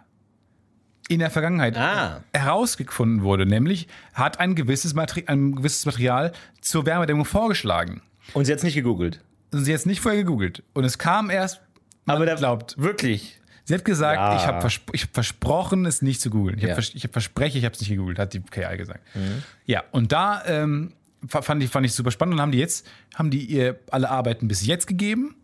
in 1.09 1.21
der 1.21 1.31
Vergangenheit 1.31 1.77
Ah. 1.77 2.21
herausgefunden 2.35 3.23
wurde. 3.23 3.47
Nämlich 3.47 3.87
hat 4.15 4.41
ein 4.41 4.55
gewisses, 4.55 4.95
Materi 4.95 5.25
ein 5.27 5.55
gewisses 5.55 5.87
Material 5.87 6.33
zur 6.61 6.85
Wärmedämmung 6.87 7.25
vorgeschlagen. 7.25 8.03
Und 8.33 8.45
sie 8.45 8.53
hat 8.53 8.59
es 8.59 8.65
nicht 8.65 8.75
gegoogelt. 8.75 9.21
Und 9.53 9.65
sie 9.65 9.73
hat 9.73 9.81
es 9.81 9.87
nicht 9.87 10.01
vorher 10.01 10.23
gegoogelt. 10.23 10.63
Und 10.75 10.85
es 10.85 10.99
kam 10.99 11.31
erst, 11.31 11.61
man 12.05 12.17
Aber 12.17 12.27
der 12.27 12.37
glaubt. 12.37 12.77
Wirklich. 12.79 13.41
Sie 13.65 13.75
hat 13.75 13.85
gesagt, 13.85 14.19
Ja. 14.19 14.37
ich 14.37 14.47
habe 14.47 14.61
versp 14.61 14.91
hab 14.93 15.15
versprochen, 15.15 15.87
es 15.87 16.03
nicht 16.03 16.21
zu 16.21 16.31
googeln. 16.31 16.57
Ich 16.59 16.63
habe 16.65 16.71
Ja. 16.71 16.75
vers 16.75 16.93
ich 16.95 17.03
hab 17.05 17.13
verspreche, 17.13 17.59
ich 17.59 17.65
habe 17.65 17.75
es 17.75 17.81
nicht 17.81 17.91
gegoogelt, 17.91 18.19
hat 18.19 18.33
die 18.33 18.41
KI 18.41 18.77
gesagt. 18.77 19.01
Ja, 19.67 19.83
und 19.91 20.13
da 20.13 20.43
ähm, 20.47 20.93
fa- 21.27 21.43
fand, 21.43 21.63
ich, 21.63 21.71
fand 21.71 21.85
ich 21.87 21.93
super 21.93 22.11
spannend 22.13 22.35
und 22.35 22.41
haben 22.41 22.53
die 22.53 22.59
jetzt, 22.59 22.87
haben 23.15 23.31
die 23.31 23.45
ihr 23.45 23.81
alle 23.91 24.09
Arbeiten 24.11 24.47
bis 24.47 24.65
jetzt 24.65 24.87
gegeben 24.87 25.35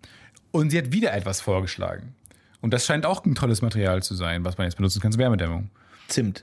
und 0.53 0.71
sie 0.71 0.79
hat 0.79 0.93
wieder 0.93 1.13
etwas 1.15 1.41
vorgeschlagen. 1.41 2.15
Und 2.61 2.73
das 2.73 2.87
scheint 2.87 3.07
auch 3.07 3.25
ein 3.25 3.35
tolles 3.35 3.61
Material 3.61 4.03
zu 4.05 4.15
sein, 4.15 4.45
was 4.45 4.57
man 4.57 4.67
jetzt 4.69 4.77
benutzen 4.77 5.01
kann 5.01 5.11
zur 5.11 5.19
Wärmedämmung. 5.19 5.71
Zimt. 6.07 6.43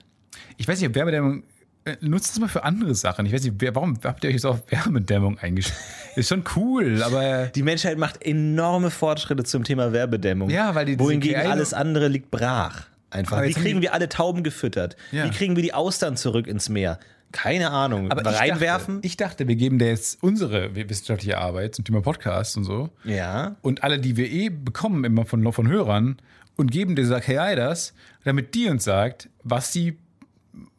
Ich 0.58 0.68
weiß 0.68 0.80
nicht, 0.82 0.90
ob 0.90 0.96
Wärmedämmung. 0.96 1.44
Äh, 1.86 1.96
Nutzt 2.02 2.32
das 2.32 2.40
mal 2.40 2.48
für 2.48 2.64
andere 2.64 2.96
Sachen. 2.96 3.26
Ich 3.26 3.34
weiß 3.34 3.44
nicht, 3.44 3.76
warum 3.76 3.98
habt 4.04 4.24
ihr 4.24 4.30
euch 4.30 4.42
so 4.42 4.50
auf 4.50 4.72
Wärmedämmung 4.72 5.38
eingestellt? 5.40 5.80
Ist 6.16 6.30
schon 6.30 6.44
cool, 6.56 7.02
aber. 7.04 7.48
Die 7.48 7.64
Menschheit 7.64 7.98
macht 7.98 8.22
enorme 8.24 8.92
Fortschritte 8.92 9.44
zum 9.44 9.64
Thema 9.64 9.94
Werbedämmung. 9.94 10.50
Ja, 10.50 10.76
weil 10.76 10.86
die 10.86 11.00
Wohingegen 11.00 11.48
alles 11.48 11.74
andere 11.74 12.08
liegt 12.08 12.32
brach. 12.32 12.88
Einfach. 13.12 13.42
Wie 13.44 13.54
kriegen 13.54 13.82
wir 13.82 13.94
alle 13.94 14.08
Tauben 14.08 14.44
gefüttert? 14.44 14.96
Ja. 15.12 15.26
Wie 15.26 15.32
kriegen 15.32 15.56
wir 15.56 15.64
die 15.64 15.74
Austern 15.74 16.16
zurück 16.16 16.48
ins 16.48 16.70
Meer? 16.70 17.00
Keine 17.32 17.72
Ahnung. 17.72 18.12
Aber 18.12 18.30
ich 18.30 18.40
Reinwerfen? 18.40 18.96
Dachte, 18.96 19.08
ich 19.08 19.18
dachte, 19.18 19.48
wir 19.48 19.56
geben 19.56 19.80
dir 19.80 19.88
jetzt 19.88 20.22
unsere 20.22 20.76
wissenschaftliche 20.76 21.38
Arbeit 21.38 21.76
zum 21.76 21.86
Thema 21.86 22.02
Podcast 22.02 22.58
und 22.58 22.64
so. 22.64 22.90
ja. 23.04 23.56
Und 23.62 23.84
alle, 23.84 24.00
die 24.00 24.18
wir 24.18 24.30
eh 24.30 24.50
bekommen, 24.50 25.04
immer 25.04 25.26
von, 25.26 25.52
von 25.54 25.68
Hörern, 25.68 26.18
und 26.60 26.72
geben 26.72 26.96
dieser 26.98 27.22
KI 27.22 27.56
das, 27.56 27.94
damit 28.26 28.54
die 28.54 28.68
uns 28.68 28.84
sagt, 28.84 29.30
was 29.44 29.72
die, 29.72 29.98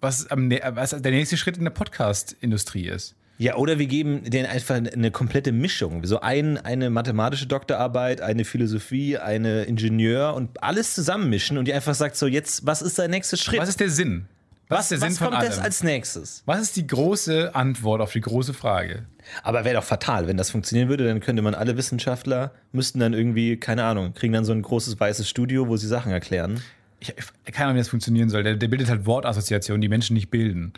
was, 0.01 0.27
am, 0.31 0.51
was 0.51 0.91
der 0.91 1.13
nächste 1.13 1.37
Schritt 1.37 1.57
in 1.57 1.65
der 1.65 1.71
Podcast-Industrie 1.71 2.89
ist. 2.89 3.15
Ja, 3.39 3.57
oder 3.57 3.79
wir 3.79 3.87
geben 3.87 4.29
denen 4.29 4.45
einfach 4.45 4.75
eine 4.75 5.11
komplette 5.11 5.51
Mischung. 5.51 6.05
So 6.05 6.21
ein, 6.21 6.59
eine 6.59 6.91
mathematische 6.91 7.47
Doktorarbeit, 7.47 8.21
eine 8.21 8.45
Philosophie, 8.45 9.17
eine 9.17 9.63
Ingenieur 9.63 10.35
und 10.35 10.63
alles 10.63 10.95
zusammenmischen 10.95 11.57
und 11.57 11.65
die 11.65 11.73
einfach 11.73 11.95
sagt 11.95 12.17
so, 12.17 12.27
jetzt, 12.27 12.67
was 12.67 12.83
ist 12.83 12.99
der 12.99 13.09
nächste 13.09 13.39
Schritt? 13.39 13.59
Was 13.59 13.71
ist 13.71 13.81
der 13.81 13.89
Sinn? 13.89 14.27
Was, 14.69 14.93
ist 14.93 15.03
der 15.03 15.09
was 15.09 15.17
von 15.17 15.29
kommt 15.29 15.39
allem? 15.39 15.51
jetzt 15.51 15.59
als 15.59 15.83
nächstes? 15.83 16.43
was 16.45 16.61
ist 16.61 16.77
die 16.77 16.87
große 16.87 17.55
Antwort 17.55 18.03
auf 18.03 18.13
die 18.13 18.21
große 18.21 18.53
Frage? 18.53 19.07
Aber 19.43 19.65
wäre 19.65 19.77
doch 19.77 19.85
fatal, 19.85 20.29
wenn 20.29 20.37
das 20.37 20.51
funktionieren 20.51 20.91
würde, 20.91 21.05
dann 21.05 21.21
könnte 21.21 21.41
man 21.41 21.55
alle 21.55 21.79
Wissenschaftler, 21.79 22.53
müssten 22.73 23.01
dann 23.01 23.15
irgendwie, 23.15 23.57
keine 23.57 23.85
Ahnung, 23.85 24.13
kriegen 24.13 24.35
dann 24.35 24.45
so 24.45 24.53
ein 24.53 24.61
großes 24.61 25.01
weißes 25.01 25.27
Studio, 25.27 25.67
wo 25.67 25.79
sie 25.79 25.89
Sachen 25.89 26.13
erklären. 26.13 26.63
Ich, 27.01 27.15
keine 27.53 27.67
Ahnung, 27.67 27.77
wie 27.77 27.81
das 27.81 27.89
funktionieren 27.89 28.29
soll. 28.31 28.43
Der, 28.43 28.57
der 28.57 28.69
bildet 28.69 28.89
halt 28.89 29.07
Wortassoziationen, 29.07 29.81
die 29.81 29.89
Menschen 29.89 30.15
nicht 30.15 30.31
bilden. 30.31 30.73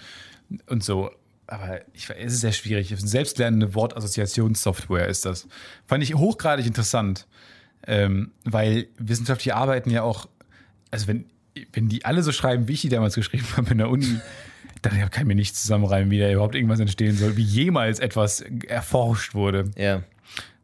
Und 0.67 0.83
so. 0.83 1.11
Aber 1.47 1.81
ich, 1.93 2.09
es 2.09 2.35
ist 2.35 2.41
sehr 2.41 2.53
schwierig. 2.53 2.95
Selbstlernende 2.97 3.75
Wortassoziationssoftware 3.75 5.09
ist 5.09 5.27
das. 5.27 5.49
Fand 5.87 6.03
ich 6.03 6.15
hochgradig 6.15 6.67
interessant. 6.67 7.27
Ähm, 7.87 8.31
weil 8.45 8.87
wissenschaftliche 8.97 9.57
Arbeiten 9.57 9.91
ja 9.91 10.03
auch, 10.03 10.29
also 10.93 11.09
wenn, 11.09 11.27
wenn 11.73 11.89
die 11.89 12.05
alle 12.05 12.23
so 12.23 12.31
schreiben, 12.31 12.69
wie 12.69 12.75
ich 12.75 12.83
die 12.83 12.89
damals 12.89 13.17
geschrieben 13.17 13.47
habe 13.57 13.73
in 13.73 13.79
der 13.79 13.91
Uni, 13.91 14.21
dann 14.83 14.93
kann 15.11 15.23
ich 15.23 15.29
mir 15.29 15.35
nicht 15.35 15.57
zusammenreimen, 15.57 16.11
wie 16.11 16.21
da 16.21 16.31
überhaupt 16.31 16.55
irgendwas 16.55 16.81
entstehen 16.81 17.17
soll, 17.17 17.37
wie 17.37 17.43
jemals 17.43 17.99
etwas 17.99 18.45
erforscht 18.69 19.35
wurde. 19.35 19.71
Ja. 19.77 20.03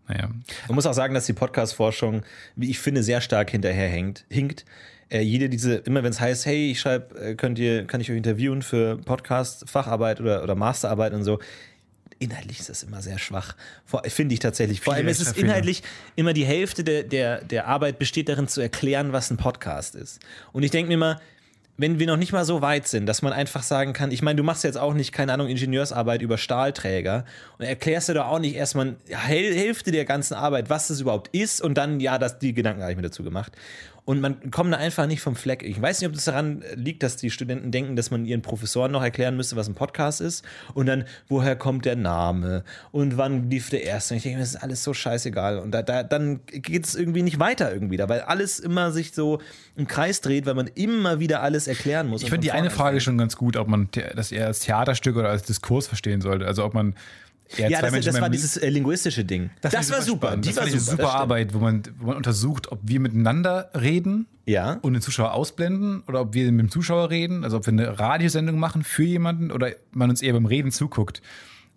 Naja. 0.09 0.31
Man 0.69 0.75
muss 0.75 0.87
auch 0.87 0.95
sagen, 0.95 1.15
dass 1.15 1.27
die 1.27 1.35
Podcast-Forschung, 1.35 2.23
wie 2.57 2.71
ich 2.71 2.79
finde, 2.79 3.03
sehr 3.03 3.21
stark 3.21 3.51
hinterherhängt, 3.51 4.25
hinkt. 4.31 4.65
Äh, 5.11 5.21
jede 5.21 5.49
diese, 5.49 5.77
immer 5.77 6.03
wenn 6.03 6.11
es 6.11 6.21
heißt, 6.21 6.47
hey, 6.47 6.71
ich 6.71 6.81
schreibe, 6.81 7.19
äh, 7.19 7.35
könnt 7.35 7.59
ihr, 7.59 7.87
kann 7.87 8.01
ich 8.01 8.11
euch 8.11 8.17
interviewen 8.17 8.63
für 8.63 8.99
Podcast, 8.99 9.69
Facharbeit 9.69 10.21
oder, 10.21 10.43
oder 10.43 10.55
Masterarbeit 10.55 11.15
und 11.15 11.25
so. 11.25 11.39
Inhaltlich 12.19 12.59
ist 12.59 12.69
das 12.69 12.83
immer 12.83 13.01
sehr 13.01 13.19
schwach. 13.19 13.55
Finde 14.09 14.35
ich 14.35 14.41
tatsächlich. 14.41 14.81
Vor 14.81 14.95
allem 14.95 15.07
ist 15.07 15.21
es 15.21 15.33
inhaltlich 15.33 15.85
immer 16.17 16.33
die 16.33 16.45
Hälfte 16.45 16.83
der, 16.83 17.05
der, 17.05 17.45
der 17.45 17.69
Arbeit 17.69 17.99
besteht 17.99 18.29
darin 18.29 18.49
zu 18.49 18.61
erklären, 18.61 19.13
was 19.13 19.31
ein 19.31 19.37
Podcast 19.37 19.95
ist. 19.95 20.19
Und 20.53 20.65
ich 20.65 20.73
denke 20.73 20.89
mir 20.89 20.99
mal, 20.99 21.21
wenn 21.81 22.01
wir 22.01 22.09
noch 22.09 22.17
nicht 22.17 22.33
mal 22.33 22.45
so 22.45 22.61
weit 22.61 22.89
sind, 22.89 23.07
dass 23.07 23.23
man 23.23 23.33
einfach 23.33 23.63
sagen 23.63 23.93
kann, 23.93 24.11
ich 24.11 24.21
meine, 24.21 24.37
du 24.37 24.43
machst 24.43 24.65
jetzt 24.65 24.77
auch 24.77 24.95
nicht, 24.95 25.13
keine 25.13 25.33
Ahnung, 25.33 25.47
Ingenieursarbeit 25.47 26.23
über 26.23 26.37
Stahlträger 26.37 27.25
und 27.57 27.65
erklärst 27.65 28.09
dir 28.09 28.15
doch 28.15 28.27
auch 28.27 28.41
nicht 28.41 28.57
erstmal 28.57 28.97
Häl 29.07 29.55
Hälfte 29.55 29.93
der 29.93 30.05
ganzen 30.05 30.35
Arbeit, 30.35 30.71
was 30.71 30.89
das 30.89 31.01
überhaupt 31.01 31.29
ist 31.29 31.63
und 31.63 31.79
dann, 31.79 32.01
ja, 32.01 32.19
das, 32.19 32.41
die 32.41 32.53
Gedanken 32.53 32.83
habe 32.83 32.91
ich 32.91 32.97
mir 32.97 33.05
dazu 33.05 33.23
gemacht. 33.23 33.53
Und 34.09 34.23
man 34.23 34.51
kommt 34.51 34.73
da 34.73 34.79
einfach 34.79 35.07
nicht 35.07 35.21
vom 35.21 35.37
Fleck. 35.37 35.63
Ich 35.63 35.83
weiß 35.83 36.01
nicht, 36.01 36.09
ob 36.09 36.15
das 36.15 36.25
daran 36.25 36.65
liegt, 36.75 37.03
dass 37.03 37.17
die 37.17 37.31
Studenten 37.31 37.71
denken, 37.71 37.95
dass 37.95 38.11
man 38.11 38.25
ihren 38.25 38.41
Professoren 38.41 38.91
noch 38.91 39.03
erklären 39.03 39.37
müsste, 39.37 39.55
was 39.55 39.69
ein 39.69 39.75
Podcast 39.75 40.23
ist. 40.23 40.47
Und 40.73 40.87
dann, 40.87 41.05
woher 41.29 41.57
kommt 41.57 41.85
der 41.85 41.95
Name? 41.95 42.65
Und 42.91 43.19
wann 43.19 43.51
lief 43.51 43.69
der 43.69 43.83
erste? 43.83 44.15
Und 44.15 44.17
ich 44.17 44.23
denke 44.23 44.39
mir, 44.39 44.45
das 44.45 44.55
ist 44.55 44.63
alles 44.63 44.83
so 44.83 44.95
scheißegal. 44.95 45.59
Und 45.59 45.73
da, 45.73 45.83
da, 45.83 46.05
dann 46.05 46.41
geht 46.47 46.87
es 46.87 46.95
irgendwie 46.95 47.21
nicht 47.21 47.39
weiter 47.39 47.71
irgendwie 47.71 47.99
da, 47.99 48.09
weil 48.09 48.23
alles 48.23 48.61
immer 48.61 48.93
sich 48.93 49.13
so 49.13 49.43
im 49.77 49.87
Kreis 49.87 50.23
dreht, 50.23 50.47
weil 50.47 50.55
man 50.55 50.69
immer 50.69 51.21
wieder 51.21 51.43
alles 51.43 51.69
erklären 51.69 52.09
muss. 52.09 52.23
Ich 52.23 52.31
finde 52.31 52.47
die 52.47 52.53
eine 52.53 52.71
Frage 52.71 53.03
schon 53.03 53.19
ganz 53.19 53.37
gut, 53.37 53.59
ob 53.59 53.69
man 53.69 53.91
das 54.17 54.33
eher 54.33 54.47
als 54.47 54.61
Theaterstück 54.61 55.17
oder 55.17 55.29
als 55.29 55.43
Diskurs 55.43 55.87
verstehen 55.87 56.23
sollte. 56.23 56.47
Also 56.47 56.65
ob 56.65 56.73
man 56.73 56.95
Ja, 57.57 57.69
zwei 57.69 57.81
das, 57.81 57.93
Menschen 57.93 58.13
das 58.13 58.21
war 58.21 58.29
dieses 58.31 58.57
äh, 58.59 58.69
linguistische 58.69 59.25
Ding. 59.25 59.51
Das, 59.63 59.73
ich 59.73 59.91
war 59.91 60.03
super. 60.03 60.27
spannend. 60.29 60.45
Die 60.45 60.49
das 60.51 60.57
war 60.59 60.65
super. 60.65 60.71
eine 60.73 60.77
das 60.77 60.87
super. 60.91 61.15
Arbeit, 61.15 61.55
wo 61.55 61.59
man, 61.59 61.83
wo 61.99 62.07
man 62.09 62.17
untersucht, 62.17 62.71
ob 62.71 62.81
wir 62.83 63.01
miteinander 63.01 63.71
reden 63.75 64.27
Ja. 64.47 64.75
und 64.83 64.93
den 64.93 65.01
Zuschauer 65.03 65.33
ausblenden 65.33 66.03
oder 66.07 66.21
ob 66.21 66.35
wir 66.35 66.51
mit 66.53 66.61
dem 66.67 66.71
Zuschauer 66.71 67.09
reden, 67.11 67.45
also 67.45 67.57
ob 67.57 67.67
wir 67.67 67.73
eine 67.73 67.99
Radiosendung 67.99 68.59
machen 68.59 68.85
für 68.85 69.05
jemanden 69.05 69.51
oder 69.51 69.73
man 69.93 70.11
uns 70.11 70.21
eher 70.21 70.35
beim 70.35 70.47
Reden 70.47 70.71
zuguckt. 70.73 71.23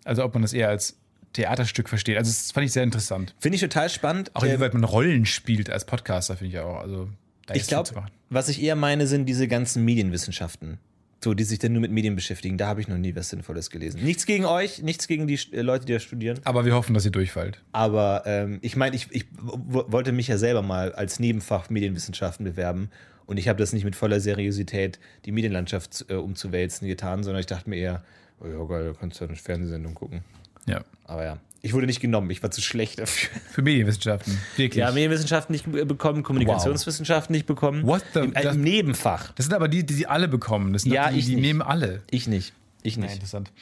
Also 0.04 0.24
ob 0.24 0.34
man 0.34 0.42
das 0.42 0.52
eher 0.52 0.68
als 0.68 0.98
Theaterstück 1.32 1.88
versteht. 1.88 2.18
Also 2.18 2.28
das 2.30 2.52
fand 2.52 2.66
ich 2.66 2.72
sehr 2.72 2.82
interessant. 2.82 3.34
Finde 3.38 3.56
ich 3.56 3.62
total 3.62 3.88
spannend. 3.88 4.30
Auch 4.34 4.42
Äh, 4.44 4.48
inwieweit 4.50 4.74
man 4.74 4.84
Rollen 4.84 5.24
spielt 5.24 5.70
als 5.70 5.86
Podcaster, 5.86 6.36
finde 6.36 6.52
ich 6.54 6.60
auch. 6.60 6.80
Also 6.80 7.08
da 7.46 7.54
Ich 7.54 7.66
glaube, 7.66 7.88
zu 7.88 7.94
machen. 7.94 8.10
was 8.28 8.50
ich 8.50 8.60
eher 8.62 8.76
meine, 8.76 9.06
sind 9.06 9.24
diese 9.26 9.48
ganzen 9.48 9.84
Medienwissenschaften. 9.86 10.78
So, 11.22 11.34
die 11.34 11.44
sich 11.44 11.60
dann 11.60 11.72
nur 11.72 11.80
mit 11.80 11.92
Medien 11.92 12.16
beschäftigen. 12.16 12.58
Da 12.58 12.66
habe 12.66 12.80
ich 12.80 12.88
noch 12.88 12.98
nie 12.98 13.14
was 13.14 13.28
Sinnvolles 13.30 13.70
gelesen. 13.70 14.02
Nichts 14.02 14.26
gegen 14.26 14.44
euch, 14.44 14.82
nichts 14.82 15.06
gegen 15.06 15.28
die 15.28 15.38
äh, 15.52 15.62
Leute, 15.62 15.84
die 15.86 15.92
da 15.92 16.00
studieren. 16.00 16.40
Aber 16.44 16.64
wir 16.64 16.74
hoffen, 16.74 16.94
dass 16.94 17.04
ihr 17.04 17.12
durchfallt. 17.12 17.60
Aber 17.70 18.24
ähm, 18.26 18.58
ich 18.62 18.74
meine, 18.74 18.96
ich, 18.96 19.06
ich 19.12 19.26
wollte 19.38 20.10
mich 20.10 20.26
ja 20.26 20.36
selber 20.36 20.62
mal 20.62 20.92
als 20.92 21.20
Nebenfach 21.20 21.70
Medienwissenschaften 21.70 22.44
bewerben. 22.44 22.90
Und 23.26 23.36
ich 23.36 23.48
habe 23.48 23.58
das 23.58 23.72
nicht 23.72 23.84
mit 23.84 23.94
voller 23.94 24.18
Seriosität, 24.18 24.98
die 25.24 25.32
Medienlandschaft 25.32 26.06
äh, 26.08 26.14
umzuwälzen, 26.14 26.88
getan, 26.88 27.22
sondern 27.22 27.40
ich 27.40 27.46
dachte 27.46 27.70
mir 27.70 27.76
eher, 27.76 28.04
oh 28.40 28.46
ja, 28.48 28.64
geil, 28.64 28.86
du 28.86 28.94
kannst 28.94 29.20
ja 29.20 29.28
eine 29.28 29.36
Fernsehsendung 29.36 29.94
gucken. 29.94 30.22
Ja. 30.66 30.82
Aber 31.04 31.24
ja, 31.24 31.38
ich 31.62 31.72
wurde 31.74 31.86
nicht 31.86 32.00
genommen, 32.00 32.28
ich 32.30 32.42
war 32.42 32.50
zu 32.50 32.60
schlecht 32.60 32.98
dafür. 32.98 33.30
Für 33.52 33.62
Medienwissenschaften. 33.62 34.36
Wirklich. 34.56 34.80
Ja, 34.80 34.90
Medienwissenschaften 34.90 35.52
nicht 35.52 35.70
be- 35.70 35.86
bekommen, 35.86 36.22
Kommunikationswissenschaften 36.22 37.32
nicht 37.34 37.46
bekommen. 37.46 37.86
What 37.86 38.04
the- 38.14 38.20
Im, 38.20 38.34
äh, 38.34 38.42
das- 38.42 38.56
Im 38.56 38.62
Nebenfach. 38.62 39.32
das 39.32 39.46
sind 39.46 39.54
aber 39.54 39.68
die, 39.68 39.84
die 39.86 39.94
sie 39.94 40.06
alle 40.06 40.28
bekommen. 40.28 40.72
Das 40.72 40.82
sind 40.82 40.92
Ja, 40.92 41.10
die, 41.10 41.18
ich 41.20 41.26
die 41.26 41.36
nicht. 41.36 41.42
nehmen 41.42 41.62
alle. 41.62 42.02
Ich 42.10 42.26
nicht. 42.26 42.52
Ich 42.82 42.96
Ja, 42.96 43.02
nicht. 43.02 43.14
interessant. 43.14 43.52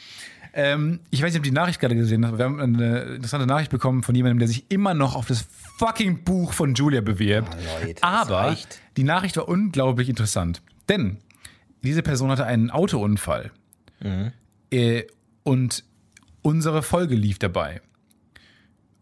Ähm, 0.53 0.99
ich 1.11 1.21
weiß 1.21 1.31
nicht, 1.31 1.37
ob 1.39 1.43
die 1.43 1.51
Nachricht 1.51 1.79
gerade 1.79 1.95
gesehen 1.95 2.25
hast, 2.25 2.29
aber 2.29 2.39
wir 2.39 2.45
haben 2.45 2.59
eine 2.59 2.99
interessante 3.03 3.45
Nachricht 3.47 3.71
bekommen 3.71 4.03
von 4.03 4.13
jemandem, 4.15 4.39
der 4.39 4.49
sich 4.49 4.65
immer 4.69 4.93
noch 4.93 5.15
auf 5.15 5.25
das 5.27 5.45
fucking 5.77 6.23
Buch 6.25 6.51
von 6.51 6.73
Julia 6.73 6.99
bewirbt. 6.99 7.55
Oh, 7.55 7.85
Leute, 7.85 8.03
aber 8.03 8.57
die 8.97 9.03
Nachricht 9.03 9.37
war 9.37 9.47
unglaublich 9.47 10.09
interessant. 10.09 10.61
Denn 10.89 11.17
diese 11.83 12.01
Person 12.01 12.31
hatte 12.31 12.45
einen 12.45 12.69
Autounfall. 12.69 13.51
Mhm. 14.01 14.31
Äh, 14.71 15.03
und 15.43 15.85
unsere 16.41 16.83
Folge 16.83 17.15
lief 17.15 17.39
dabei. 17.39 17.79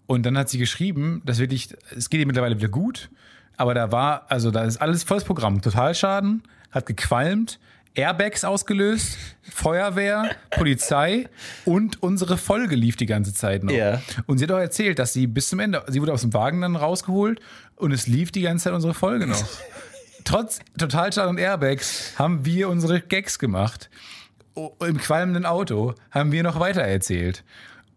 Und 0.10 0.26
dann 0.26 0.40
hat 0.40 0.50
sie 0.50 0.58
geschrieben, 0.58 1.22
dass 1.24 1.38
wirklich, 1.38 1.70
es 1.96 2.10
geht 2.10 2.20
ihr 2.20 2.26
mittlerweile 2.26 2.58
wieder 2.58 2.68
gut, 2.68 3.12
aber 3.58 3.76
da 3.76 3.92
war, 3.92 4.26
also 4.28 4.50
da 4.50 4.64
ist 4.64 4.78
alles 4.78 5.04
volles 5.04 5.24
Programm. 5.24 5.62
Totalschaden, 5.62 6.42
hat 6.72 6.88
gequalmt, 6.88 7.60
Airbags 7.94 8.44
ausgelöst, 8.44 9.20
Feuerwehr, 9.44 10.32
Polizei 10.50 11.30
und 11.64 12.02
unsere 12.02 12.40
Folge 12.40 12.76
lief 12.76 12.96
die 12.96 13.06
ganze 13.06 13.36
Zeit 13.36 13.64
noch. 13.64 13.72
Ja. 13.72 14.02
Und 14.26 14.40
sie 14.40 14.46
hat 14.46 14.52
auch 14.52 14.58
erzählt, 14.58 14.98
dass 14.98 15.14
sie 15.14 15.28
bis 15.28 15.48
zum 15.50 15.60
Ende, 15.60 15.84
sie 15.90 16.02
wurde 16.02 16.14
aus 16.14 16.22
dem 16.22 16.34
Wagen 16.34 16.62
dann 16.62 16.76
rausgeholt 16.76 17.40
und 17.76 17.92
es 17.92 18.08
lief 18.08 18.32
die 18.32 18.42
ganze 18.42 18.64
Zeit 18.64 18.74
unsere 18.74 18.96
Folge 18.96 19.28
noch. 19.28 19.46
Trotz 20.24 20.58
Totalschaden 20.76 21.30
und 21.30 21.38
Airbags 21.38 22.14
haben 22.18 22.46
wir 22.46 22.70
unsere 22.70 23.00
Gags 23.00 23.38
gemacht. 23.38 23.92
Im 24.56 24.98
qualmenden 24.98 25.46
Auto 25.46 25.94
haben 26.10 26.32
wir 26.32 26.42
noch 26.42 26.60
weiter 26.60 26.82
erzählt. 26.82 27.44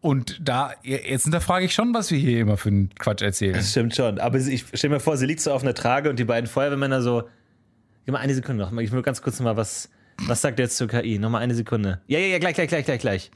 Und 0.02 0.40
da, 0.42 0.72
jetzt 0.82 1.22
hinterfrage 1.22 1.64
ich 1.64 1.72
schon, 1.74 1.94
was 1.94 2.10
wir 2.10 2.18
hier 2.18 2.40
immer 2.40 2.56
für 2.56 2.68
einen 2.70 2.90
Quatsch 2.96 3.22
erzählen. 3.22 3.54
Das 3.54 3.70
stimmt 3.70 3.94
schon. 3.94 4.18
Aber 4.18 4.36
ich 4.36 4.64
stell 4.74 4.90
mir 4.90 4.98
vor, 5.00 5.16
sie 5.16 5.26
liegt 5.26 5.40
so 5.40 5.52
auf 5.52 5.62
einer 5.62 5.74
Trage 5.74 6.10
und 6.10 6.18
die 6.18 6.24
beiden 6.24 6.48
Feuerwehrmänner 6.50 7.00
so. 7.02 7.22
Gib 8.04 8.12
mal 8.12 8.18
eine 8.18 8.34
Sekunde 8.34 8.64
noch. 8.64 8.76
Ich 8.80 8.90
will 8.90 9.00
ganz 9.02 9.22
kurz 9.22 9.38
mal 9.38 9.56
was. 9.56 9.88
Was 10.26 10.42
sagt 10.42 10.58
er 10.58 10.64
jetzt 10.64 10.76
zur 10.76 10.88
KI? 10.88 11.18
Noch 11.20 11.30
mal 11.30 11.38
eine 11.38 11.54
Sekunde. 11.54 12.00
Ja, 12.08 12.18
ja, 12.18 12.26
ja, 12.26 12.38
gleich, 12.40 12.54
gleich, 12.54 12.68
gleich, 12.68 12.84
gleich, 12.84 13.00
gleich. 13.00 13.30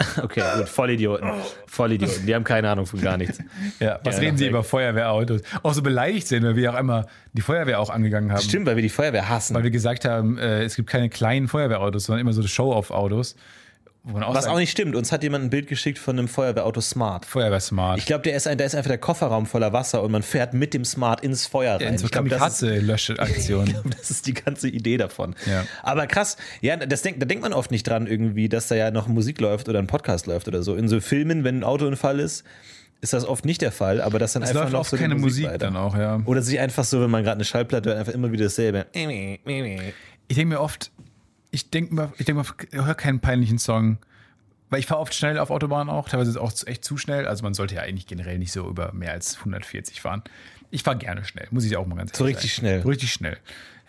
Okay, 0.22 0.42
gut, 0.56 0.68
Vollidioten. 0.68 1.30
Vollidioten. 1.66 2.26
Die 2.26 2.34
haben 2.34 2.42
keine 2.44 2.70
Ahnung 2.70 2.86
von 2.86 3.00
gar 3.00 3.16
nichts. 3.16 3.38
Ja, 3.80 4.00
was 4.02 4.16
Ja, 4.16 4.22
reden 4.22 4.36
Sie 4.38 4.44
weg. 4.44 4.50
über 4.50 4.64
Feuerwehrautos? 4.64 5.42
Auch 5.62 5.74
so 5.74 5.82
beleidigt 5.82 6.26
sind, 6.26 6.42
weil 6.42 6.56
wir 6.56 6.72
auch 6.72 6.74
einmal 6.74 7.06
die 7.34 7.42
Feuerwehr 7.42 7.78
auch 7.78 7.90
angegangen 7.90 8.32
haben. 8.32 8.40
Stimmt, 8.40 8.66
weil 8.66 8.76
wir 8.76 8.82
die 8.82 8.88
Feuerwehr 8.88 9.28
hassen. 9.28 9.54
Weil 9.54 9.62
wir 9.62 9.70
gesagt 9.70 10.04
haben, 10.06 10.38
äh, 10.38 10.62
es 10.64 10.74
gibt 10.74 10.88
keine 10.88 11.08
kleinen 11.10 11.48
Feuerwehrautos, 11.48 12.04
sondern 12.04 12.22
immer 12.22 12.32
so 12.32 12.42
Show-off-Autos. 12.42 13.36
Auch 14.02 14.34
Was 14.34 14.46
auch 14.46 14.56
nicht 14.58 14.70
stimmt. 14.70 14.96
Uns 14.96 15.12
hat 15.12 15.22
jemand 15.22 15.44
ein 15.44 15.50
Bild 15.50 15.66
geschickt 15.66 15.98
von 15.98 16.18
einem 16.18 16.26
Feuerwehrauto 16.26 16.80
Smart. 16.80 17.26
Feuerwehr 17.26 17.60
Smart. 17.60 17.98
Ich 17.98 18.06
glaube, 18.06 18.22
der 18.22 18.34
ist 18.34 18.46
ein, 18.46 18.56
da 18.56 18.64
ist 18.64 18.74
einfach 18.74 18.88
der 18.88 18.96
Kofferraum 18.98 19.44
voller 19.44 19.74
Wasser 19.74 20.02
und 20.02 20.10
man 20.10 20.22
fährt 20.22 20.54
mit 20.54 20.72
dem 20.72 20.84
Smart 20.86 21.20
ins 21.20 21.46
Feuer 21.46 21.74
rein. 21.78 21.88
in 21.94 21.98
so 21.98 22.06
ich 22.06 22.10
glaube, 22.12 22.30
das, 22.30 22.38
ist- 22.40 22.60
Kamikaze-Löschaktion. 22.60 23.74
das 23.98 24.10
ist 24.10 24.26
die 24.26 24.32
ganze 24.34 24.68
Idee 24.68 24.96
davon. 24.96 25.34
Ja. 25.46 25.64
Aber 25.82 26.06
krass, 26.06 26.38
ja, 26.62 26.76
das 26.76 27.02
denk, 27.02 27.20
da 27.20 27.26
denkt 27.26 27.42
man 27.42 27.52
oft 27.52 27.70
nicht 27.70 27.86
dran 27.86 28.06
irgendwie, 28.06 28.48
dass 28.48 28.68
da 28.68 28.74
ja 28.74 28.90
noch 28.90 29.06
Musik 29.06 29.38
läuft 29.40 29.68
oder 29.68 29.78
ein 29.80 29.86
Podcast 29.86 30.26
läuft 30.26 30.48
oder 30.48 30.62
so. 30.62 30.76
In 30.76 30.88
so 30.88 31.00
Filmen, 31.00 31.44
wenn 31.44 31.58
ein 31.58 31.64
Autounfall 31.64 32.20
ist, 32.20 32.44
ist 33.02 33.12
das 33.12 33.24
oft 33.26 33.44
nicht 33.44 33.60
der 33.62 33.72
Fall, 33.72 34.00
aber 34.00 34.18
das 34.18 34.32
dann 34.32 34.42
Es 34.42 34.48
einfach 34.50 34.62
läuft 34.62 34.72
noch 34.72 34.80
oft 34.80 34.90
so 34.90 34.96
keine 34.96 35.14
Musik 35.14 35.46
weiter. 35.46 35.58
dann 35.58 35.76
auch, 35.76 35.96
ja. 35.96 36.20
Oder 36.24 36.40
sich 36.42 36.58
einfach 36.58 36.84
so, 36.84 37.00
wenn 37.02 37.10
man 37.10 37.22
gerade 37.22 37.36
eine 37.36 37.44
Schallplatte 37.44 37.90
hört, 37.90 37.98
einfach 37.98 38.12
immer 38.14 38.32
wieder 38.32 38.44
dasselbe. 38.44 38.86
Ich 40.28 40.36
denke 40.36 40.46
mir 40.54 40.60
oft, 40.60 40.90
ich 41.50 41.70
denke 41.70 41.94
mir, 41.94 42.12
ich 42.18 42.24
denke 42.26 42.42
mir, 42.42 42.46
ich 42.70 42.84
höre 42.86 42.94
keinen 42.94 43.20
peinlichen 43.20 43.58
Song. 43.58 43.98
Weil 44.72 44.78
ich 44.78 44.86
fahre 44.86 45.00
oft 45.00 45.12
schnell 45.14 45.36
auf 45.40 45.50
Autobahnen 45.50 45.92
auch, 45.92 46.08
teilweise 46.08 46.40
auch 46.40 46.52
zu- 46.52 46.64
echt 46.66 46.84
zu 46.84 46.96
schnell. 46.96 47.26
Also 47.26 47.42
man 47.42 47.54
sollte 47.54 47.74
ja 47.74 47.82
eigentlich 47.82 48.06
generell 48.06 48.38
nicht 48.38 48.52
so 48.52 48.68
über 48.68 48.92
mehr 48.92 49.10
als 49.10 49.38
140 49.38 50.00
fahren. 50.00 50.22
Ich 50.70 50.84
fahre 50.84 50.96
gerne 50.96 51.24
schnell, 51.24 51.48
muss 51.50 51.64
ich 51.64 51.76
auch 51.76 51.84
mal 51.88 51.96
ganz 51.96 52.16
So 52.16 52.22
ehrlich 52.22 52.36
richtig 52.36 52.52
sagen. 52.54 52.60
schnell. 52.68 52.82
So 52.82 52.88
richtig 52.88 53.12
schnell. 53.12 53.36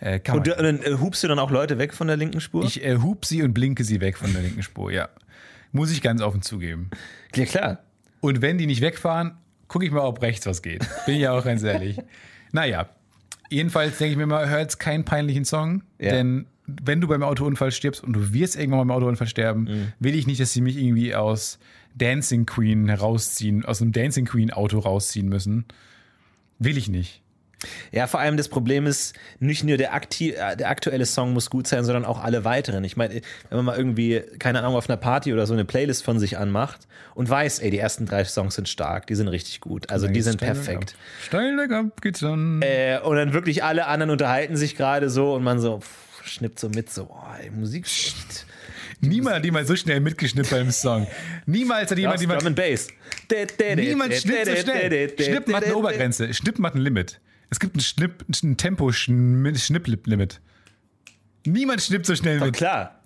Äh, 0.00 0.18
kann 0.18 0.38
Und, 0.38 0.48
man. 0.48 0.56
du- 0.58 0.68
und 0.68 0.82
dann 0.82 0.94
äh, 0.94 0.98
hupst 0.98 1.22
du 1.22 1.28
dann 1.28 1.38
auch 1.38 1.52
Leute 1.52 1.78
weg 1.78 1.94
von 1.94 2.08
der 2.08 2.16
linken 2.16 2.40
Spur? 2.40 2.64
Ich 2.64 2.82
äh, 2.84 2.96
hub 2.96 3.24
sie 3.24 3.44
und 3.44 3.54
blinke 3.54 3.84
sie 3.84 4.00
weg 4.00 4.18
von 4.18 4.32
der 4.32 4.42
linken 4.42 4.64
Spur, 4.64 4.90
ja. 4.90 5.08
Muss 5.70 5.92
ich 5.92 6.02
ganz 6.02 6.20
offen 6.20 6.42
zugeben. 6.42 6.90
ja, 7.36 7.44
klar. 7.44 7.78
Und 8.20 8.42
wenn 8.42 8.58
die 8.58 8.66
nicht 8.66 8.80
wegfahren, 8.80 9.36
gucke 9.68 9.84
ich 9.86 9.92
mal, 9.92 10.00
ob 10.00 10.20
rechts 10.20 10.46
was 10.46 10.62
geht. 10.62 10.80
Bin 11.06 11.14
ich 11.14 11.20
ja 11.20 11.30
auch 11.32 11.44
ganz 11.44 11.62
ehrlich. 11.62 11.98
Naja, 12.50 12.88
jedenfalls 13.50 13.98
denke 13.98 14.10
ich 14.12 14.18
mir 14.18 14.26
mal, 14.26 14.48
hör 14.48 14.58
jetzt 14.58 14.78
keinen 14.80 15.04
peinlichen 15.04 15.44
Song, 15.44 15.84
Ja. 16.00 16.10
denn 16.10 16.46
wenn 16.66 17.00
du 17.00 17.08
beim 17.08 17.22
Autounfall 17.22 17.72
stirbst 17.72 18.02
und 18.04 18.12
du 18.12 18.32
wirst 18.32 18.56
irgendwann 18.56 18.86
mal 18.86 18.94
beim 18.94 19.02
Autounfall 19.02 19.26
sterben, 19.26 19.64
Mhm. 19.64 19.92
will 19.98 20.14
ich 20.14 20.26
nicht, 20.26 20.40
dass 20.40 20.52
sie 20.52 20.60
mich 20.60 20.76
irgendwie 20.76 21.14
aus 21.14 21.58
Dancing 21.96 22.46
Queen 22.46 22.88
herausziehen, 22.88 23.64
aus 23.64 23.82
einem 23.82 23.92
Dancing 23.92 24.24
Queen 24.26 24.50
Auto 24.52 24.78
rausziehen 24.78 25.28
müssen. 25.28 25.64
Will 26.58 26.76
ich 26.78 26.88
nicht. 26.88 27.20
Ja, 27.92 28.08
vor 28.08 28.18
allem 28.18 28.36
das 28.36 28.48
Problem 28.48 28.86
ist, 28.86 29.14
nicht 29.38 29.62
nur 29.62 29.76
der, 29.76 29.94
akti 29.94 30.30
äh, 30.32 30.56
der 30.56 30.68
aktuelle 30.68 31.06
Song 31.06 31.32
muss 31.32 31.48
gut 31.48 31.68
sein, 31.68 31.84
sondern 31.84 32.04
auch 32.04 32.20
alle 32.20 32.44
weiteren. 32.44 32.82
Ich 32.82 32.96
meine, 32.96 33.14
wenn 33.50 33.56
man 33.56 33.64
mal 33.64 33.76
irgendwie, 33.76 34.20
keine 34.40 34.58
Ahnung, 34.60 34.74
auf 34.74 34.88
einer 34.90 34.96
Party 34.96 35.32
oder 35.32 35.46
so 35.46 35.52
eine 35.52 35.64
Playlist 35.64 36.02
von 36.04 36.18
sich 36.18 36.38
anmacht 36.38 36.88
und 37.14 37.28
weiß, 37.28 37.60
ey, 37.60 37.70
die 37.70 37.78
ersten 37.78 38.06
drei 38.06 38.24
Songs 38.24 38.56
sind 38.56 38.68
stark, 38.68 39.06
die 39.06 39.14
sind 39.14 39.28
richtig 39.28 39.60
gut, 39.60 39.90
also 39.90 40.08
die 40.08 40.22
sind 40.22 40.38
perfekt. 40.38 40.96
Steil 41.24 41.72
ab 41.72 42.00
geht's 42.00 42.18
dann. 42.20 42.62
Äh, 42.62 42.98
und 43.04 43.14
dann 43.16 43.32
wirklich 43.32 43.62
alle 43.62 43.86
anderen 43.86 44.10
unterhalten 44.10 44.56
sich 44.56 44.74
gerade 44.76 45.08
so 45.08 45.32
und 45.34 45.44
man 45.44 45.60
so 45.60 45.78
pff, 45.80 46.11
schnippt 46.24 46.58
so 46.58 46.68
mit, 46.68 46.90
so, 46.90 47.06
boah, 47.06 47.36
ey, 47.40 47.50
Musik 47.50 47.84
ist 47.86 48.46
Niemand 49.00 49.36
hat 49.36 49.44
jemand 49.44 49.66
so 49.66 49.74
schnell 49.74 49.98
mitgeschnippt 50.00 50.50
beim 50.50 50.70
Song. 50.70 51.06
Niemals 51.46 51.90
hat 51.90 51.98
jemand 51.98 52.20
Drum 52.20 52.30
jemand. 52.30 52.46
and 52.46 52.56
Bass. 52.56 52.88
Niemand 53.76 54.14
schnippt 54.14 54.46
so 54.46 54.56
schnell. 54.56 55.10
Schnippen 55.18 55.54
hat 55.56 55.64
eine 55.64 55.76
Obergrenze. 55.76 56.32
Schnippen 56.32 56.64
hat 56.64 56.74
ein 56.76 56.80
Limit. 56.82 57.20
Es 57.50 57.58
gibt 57.58 57.76
ein, 57.76 57.80
Schnipp, 57.80 58.24
ein 58.42 58.56
Tempo-Schnipp-Limit. 58.56 60.40
Niemand 61.44 61.82
schnippt 61.82 62.06
so 62.06 62.14
schnell 62.14 62.38
Doch 62.38 62.46
mit. 62.46 62.54
klar. 62.54 63.02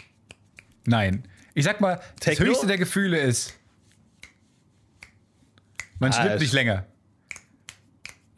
Nein. 0.85 1.25
Ich 1.55 1.65
sag 1.65 1.81
mal, 1.81 1.97
das 1.97 2.05
Techno? 2.21 2.47
höchste 2.47 2.67
der 2.67 2.77
Gefühle 2.79 3.19
ist. 3.19 3.55
Man 5.99 6.11
Ah, 6.11 6.15
schnippt 6.15 6.35
das- 6.35 6.41
nicht 6.43 6.53
länger. 6.53 6.85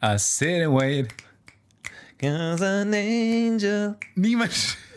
I 0.01 0.15
sit 0.17 0.63
and 0.63 0.73
wait. 0.79 1.09
Cause 2.19 2.65
an 2.65 2.93
angel. 2.93 3.95
Niemand 4.15 4.51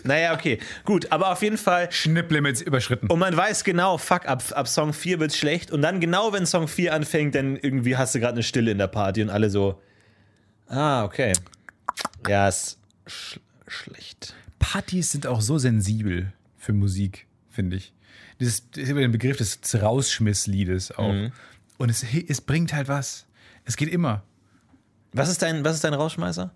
Naja, 0.05 0.35
okay. 0.35 0.59
Gut, 0.85 1.11
aber 1.13 1.31
auf 1.31 1.43
jeden 1.43 1.57
Fall. 1.57 1.91
Schnipplimits 1.93 2.61
überschritten. 2.61 3.07
Und 3.07 3.19
man 3.19 3.37
weiß 3.37 3.65
genau, 3.65 3.99
fuck, 3.99 4.27
ab, 4.27 4.43
ab 4.53 4.69
Song 4.69 4.93
4 4.93 5.21
wird's 5.21 5.37
schlecht. 5.37 5.71
Und 5.71 5.83
dann 5.83 6.01
genau, 6.01 6.33
wenn 6.33 6.47
Song 6.47 6.69
4 6.69 6.93
anfängt, 6.93 7.35
dann 7.35 7.57
irgendwie 7.57 7.97
hast 7.97 8.15
du 8.15 8.21
gerade 8.21 8.35
eine 8.35 8.43
Stille 8.43 8.71
in 8.71 8.79
der 8.79 8.89
Party 8.89 9.23
und 9.23 9.31
alle 9.31 9.51
so. 9.51 9.81
Ah, 10.67 11.05
okay. 11.05 11.33
Ja, 12.29 12.49
ist 12.49 12.79
sch 13.07 13.39
schlecht. 13.69 14.35
Partys 14.59 15.13
sind 15.13 15.27
auch 15.27 15.41
so 15.41 15.59
sensibel 15.59 16.33
für 16.57 16.73
Musik, 16.73 17.27
finde 17.49 17.77
ich. 17.77 17.93
Dieses, 18.41 18.69
das 18.71 18.85
ist 18.85 18.91
immer 18.91 19.01
den 19.01 19.13
Begriff 19.13 19.37
des, 19.37 19.61
des 19.61 19.81
Rausschmissliedes 19.81 20.93
auch. 20.93 21.13
Mhm. 21.13 21.33
Und 21.79 21.89
es, 21.89 22.05
es 22.29 22.41
bringt 22.41 22.73
halt 22.73 22.89
was. 22.89 23.27
Es 23.65 23.77
geht 23.77 23.89
immer. 23.89 24.25
Was 25.13 25.29
ist 25.29 25.43
dein, 25.43 25.65
was 25.65 25.77
ist 25.77 25.85
dein 25.85 25.95
Rausschmeißer? 25.95 26.53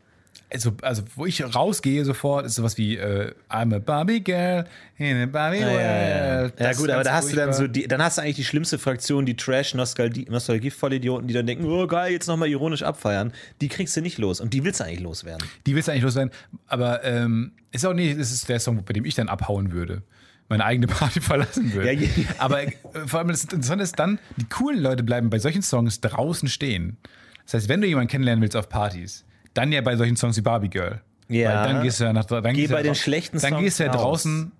Also, 0.48 0.72
also, 0.82 1.02
wo 1.16 1.26
ich 1.26 1.42
rausgehe 1.54 2.04
sofort, 2.04 2.46
ist 2.46 2.54
sowas 2.54 2.78
wie 2.78 2.96
äh, 2.96 3.32
I'm 3.50 3.74
a 3.74 3.78
Barbie 3.78 4.20
Girl 4.22 4.64
in 4.96 5.16
a 5.22 5.26
Barbie 5.26 5.58
Ja, 5.58 5.66
World. 5.66 5.80
ja, 5.80 6.62
ja. 6.64 6.70
Ist 6.70 6.78
gut, 6.78 6.90
aber 6.90 7.02
da 7.02 7.14
hast 7.14 7.32
du 7.32 7.36
dann 7.36 7.46
furchtbar. 7.48 7.66
so 7.66 7.66
die, 7.66 7.88
dann 7.88 8.02
hast 8.02 8.18
du 8.18 8.22
eigentlich 8.22 8.36
die 8.36 8.44
schlimmste 8.44 8.78
Fraktion, 8.78 9.26
die 9.26 9.34
Trash-Nostalgie- 9.36 10.30
Nostalgie-Vollidioten, 10.30 11.26
die 11.28 11.34
dann 11.34 11.46
denken, 11.46 11.64
oh 11.66 11.86
geil, 11.86 12.12
jetzt 12.12 12.28
nochmal 12.28 12.48
ironisch 12.48 12.82
abfeiern. 12.82 13.32
Die 13.60 13.68
kriegst 13.68 13.96
du 13.96 14.00
nicht 14.00 14.18
los 14.18 14.40
und 14.40 14.54
die 14.54 14.62
willst 14.64 14.80
du 14.80 14.84
eigentlich 14.84 15.00
loswerden. 15.00 15.46
Die 15.66 15.74
willst 15.74 15.88
du 15.88 15.92
eigentlich 15.92 16.04
loswerden. 16.04 16.30
Aber 16.68 17.02
ähm, 17.04 17.52
ist 17.72 17.84
auch 17.84 17.92
nicht, 17.94 18.18
das 18.18 18.30
ist 18.32 18.48
der 18.48 18.60
Song, 18.60 18.84
bei 18.84 18.92
dem 18.92 19.04
ich 19.04 19.14
dann 19.14 19.28
abhauen 19.28 19.72
würde. 19.72 20.02
Meine 20.48 20.64
eigene 20.64 20.86
Party 20.86 21.20
verlassen 21.22 21.72
würde. 21.74 21.92
Ja, 21.92 22.08
Aber 22.38 22.62
äh, 22.62 22.72
vor 23.06 23.18
allem 23.18 23.28
das 23.28 23.42
Interessante 23.42 23.82
ist 23.82 23.98
dann, 23.98 24.20
die 24.36 24.44
coolen 24.48 24.80
Leute 24.80 25.02
bleiben 25.02 25.28
bei 25.28 25.40
solchen 25.40 25.62
Songs 25.62 26.00
draußen 26.00 26.48
stehen. 26.48 26.98
Das 27.44 27.54
heißt, 27.54 27.68
wenn 27.68 27.80
du 27.80 27.88
jemanden 27.88 28.08
kennenlernen 28.08 28.42
willst 28.42 28.56
auf 28.56 28.68
Partys, 28.68 29.24
dann 29.56 29.72
ja 29.72 29.80
bei 29.80 29.96
solchen 29.96 30.16
Songs 30.16 30.36
wie 30.36 30.42
Barbie 30.42 30.68
Girl. 30.70 31.00
Ja. 31.28 31.64
Weil 31.64 31.72
dann 31.74 31.82
gehst 31.82 31.98
du 32.00 32.04
ja 32.04 32.12
nach 32.12 32.24
dann 32.24 32.42
Geh 32.54 32.66
bei 32.68 32.76
ja 32.76 32.82
den 32.82 32.88
raus- 32.90 32.98
schlechten 32.98 33.38
Dann 33.40 33.50
Songs 33.50 33.62
gehst 33.62 33.80
du 33.80 33.84
ja 33.84 33.90
raus. 33.92 34.02
draußen, 34.02 34.52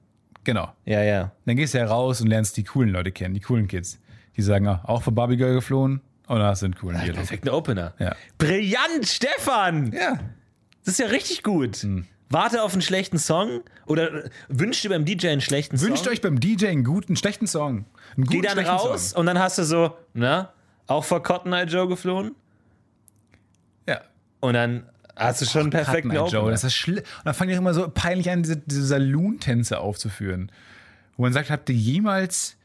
genau. 0.45 0.73
Ja, 0.85 1.03
ja. 1.03 1.33
Dann 1.45 1.57
gehst 1.57 1.75
du 1.75 1.79
ja 1.79 1.87
raus 1.87 2.21
und 2.21 2.27
lernst 2.29 2.57
die 2.57 2.65
coolen 2.65 2.91
Leute 2.91 3.13
kennen, 3.13 3.35
die 3.35 3.41
coolen 3.41 3.69
Kids. 3.69 4.01
Die 4.37 4.43
sagen, 4.43 4.67
ah, 4.67 4.81
auch 4.85 5.03
von 5.03 5.15
Barbie 5.15 5.37
Girl 5.37 5.55
geflohen? 5.55 6.01
Oh, 6.29 6.35
das 6.37 6.61
sind 6.61 6.77
coolen 6.79 6.99
Dialog. 6.99 7.17
Perfekter 7.17 7.55
Opener. 7.55 7.95
Ja. 7.99 8.15
Brillant, 8.39 9.07
Stefan! 9.07 9.93
Ja. 9.93 10.19
Das 10.85 10.95
ist 10.95 10.99
ja 10.99 11.07
richtig 11.07 11.43
gut. 11.45 11.77
Hm. 11.77 12.07
Warte 12.31 12.63
auf 12.65 12.73
einen 12.73 12.83
schlechten 12.83 13.19
Song 13.19 13.61
oder 13.87 14.25
äh, 14.25 14.31
wünscht 14.49 14.83
dir 14.83 14.89
beim 14.89 15.05
DJ 15.05 15.29
einen 15.29 15.41
schlechten 15.41 15.81
Wünscht 15.81 16.03
Song. 16.05 16.13
euch 16.13 16.21
beim 16.21 16.41
DJ 16.41 16.67
einen 16.67 16.83
guten, 16.85 17.15
schlechten 17.15 17.47
Song. 17.47 17.85
Einen 18.17 18.27
Geh 18.27 18.37
guten, 18.39 18.43
dann 18.43 18.53
schlechten 18.55 18.71
raus 18.73 19.11
Song. 19.11 19.21
und 19.21 19.27
dann 19.27 19.39
hast 19.39 19.59
du 19.59 19.65
so, 19.65 19.97
na, 20.15 20.53
auch 20.89 21.05
vor 21.05 21.23
Cotton 21.23 21.53
Eye 21.53 21.65
Joe 21.67 21.87
geflohen? 21.87 22.35
Und 24.41 24.55
dann 24.55 24.85
hast 25.17 25.41
du 25.41 25.47
schon 25.47 25.63
einen 25.63 25.71
perfekten 25.71 26.11
Opener. 26.11 26.29
Joe, 26.29 26.51
das 26.51 26.65
ist 26.65 26.75
schlimm. 26.75 26.99
Und 26.99 27.25
dann 27.25 27.35
fangen 27.35 27.51
die 27.51 27.57
auch 27.57 27.61
immer 27.61 27.75
so 27.75 27.89
peinlich 27.89 28.31
an, 28.31 28.43
diese, 28.43 28.57
diese 28.59 28.85
Saloon-Tänze 28.85 29.79
aufzuführen. 29.79 30.53
Wo 31.17 31.23
man 31.23 31.33
sagt, 31.33 31.51
habt 31.51 31.69
ihr 31.71 31.75
jemals 31.75 32.57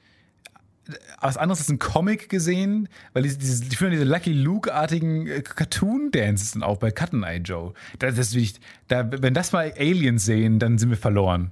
was 1.22 1.38
anderes 1.38 1.59
als 1.59 1.69
ein 1.69 1.80
Comic 1.80 2.30
gesehen? 2.30 2.89
Weil 3.13 3.24
die, 3.24 3.38
diese, 3.38 3.63
die 3.63 3.76
führen 3.76 3.91
diese 3.91 4.03
Lucky 4.03 4.34
Luke-artigen 4.34 5.28
äh, 5.28 5.41
Cartoon-Dances 5.41 6.51
dann 6.51 6.63
auch 6.63 6.78
bei 6.78 6.91
Cotton 6.91 7.24
Eye 7.24 7.38
Joe. 7.38 7.74
Das 7.99 8.17
ist 8.17 8.34
wirklich, 8.34 8.55
da, 8.88 9.09
wenn 9.09 9.34
das 9.34 9.51
mal 9.51 9.74
Aliens 9.78 10.26
sehen, 10.26 10.59
dann 10.59 10.78
sind 10.78 10.89
wir 10.89 10.97
verloren. 10.97 11.51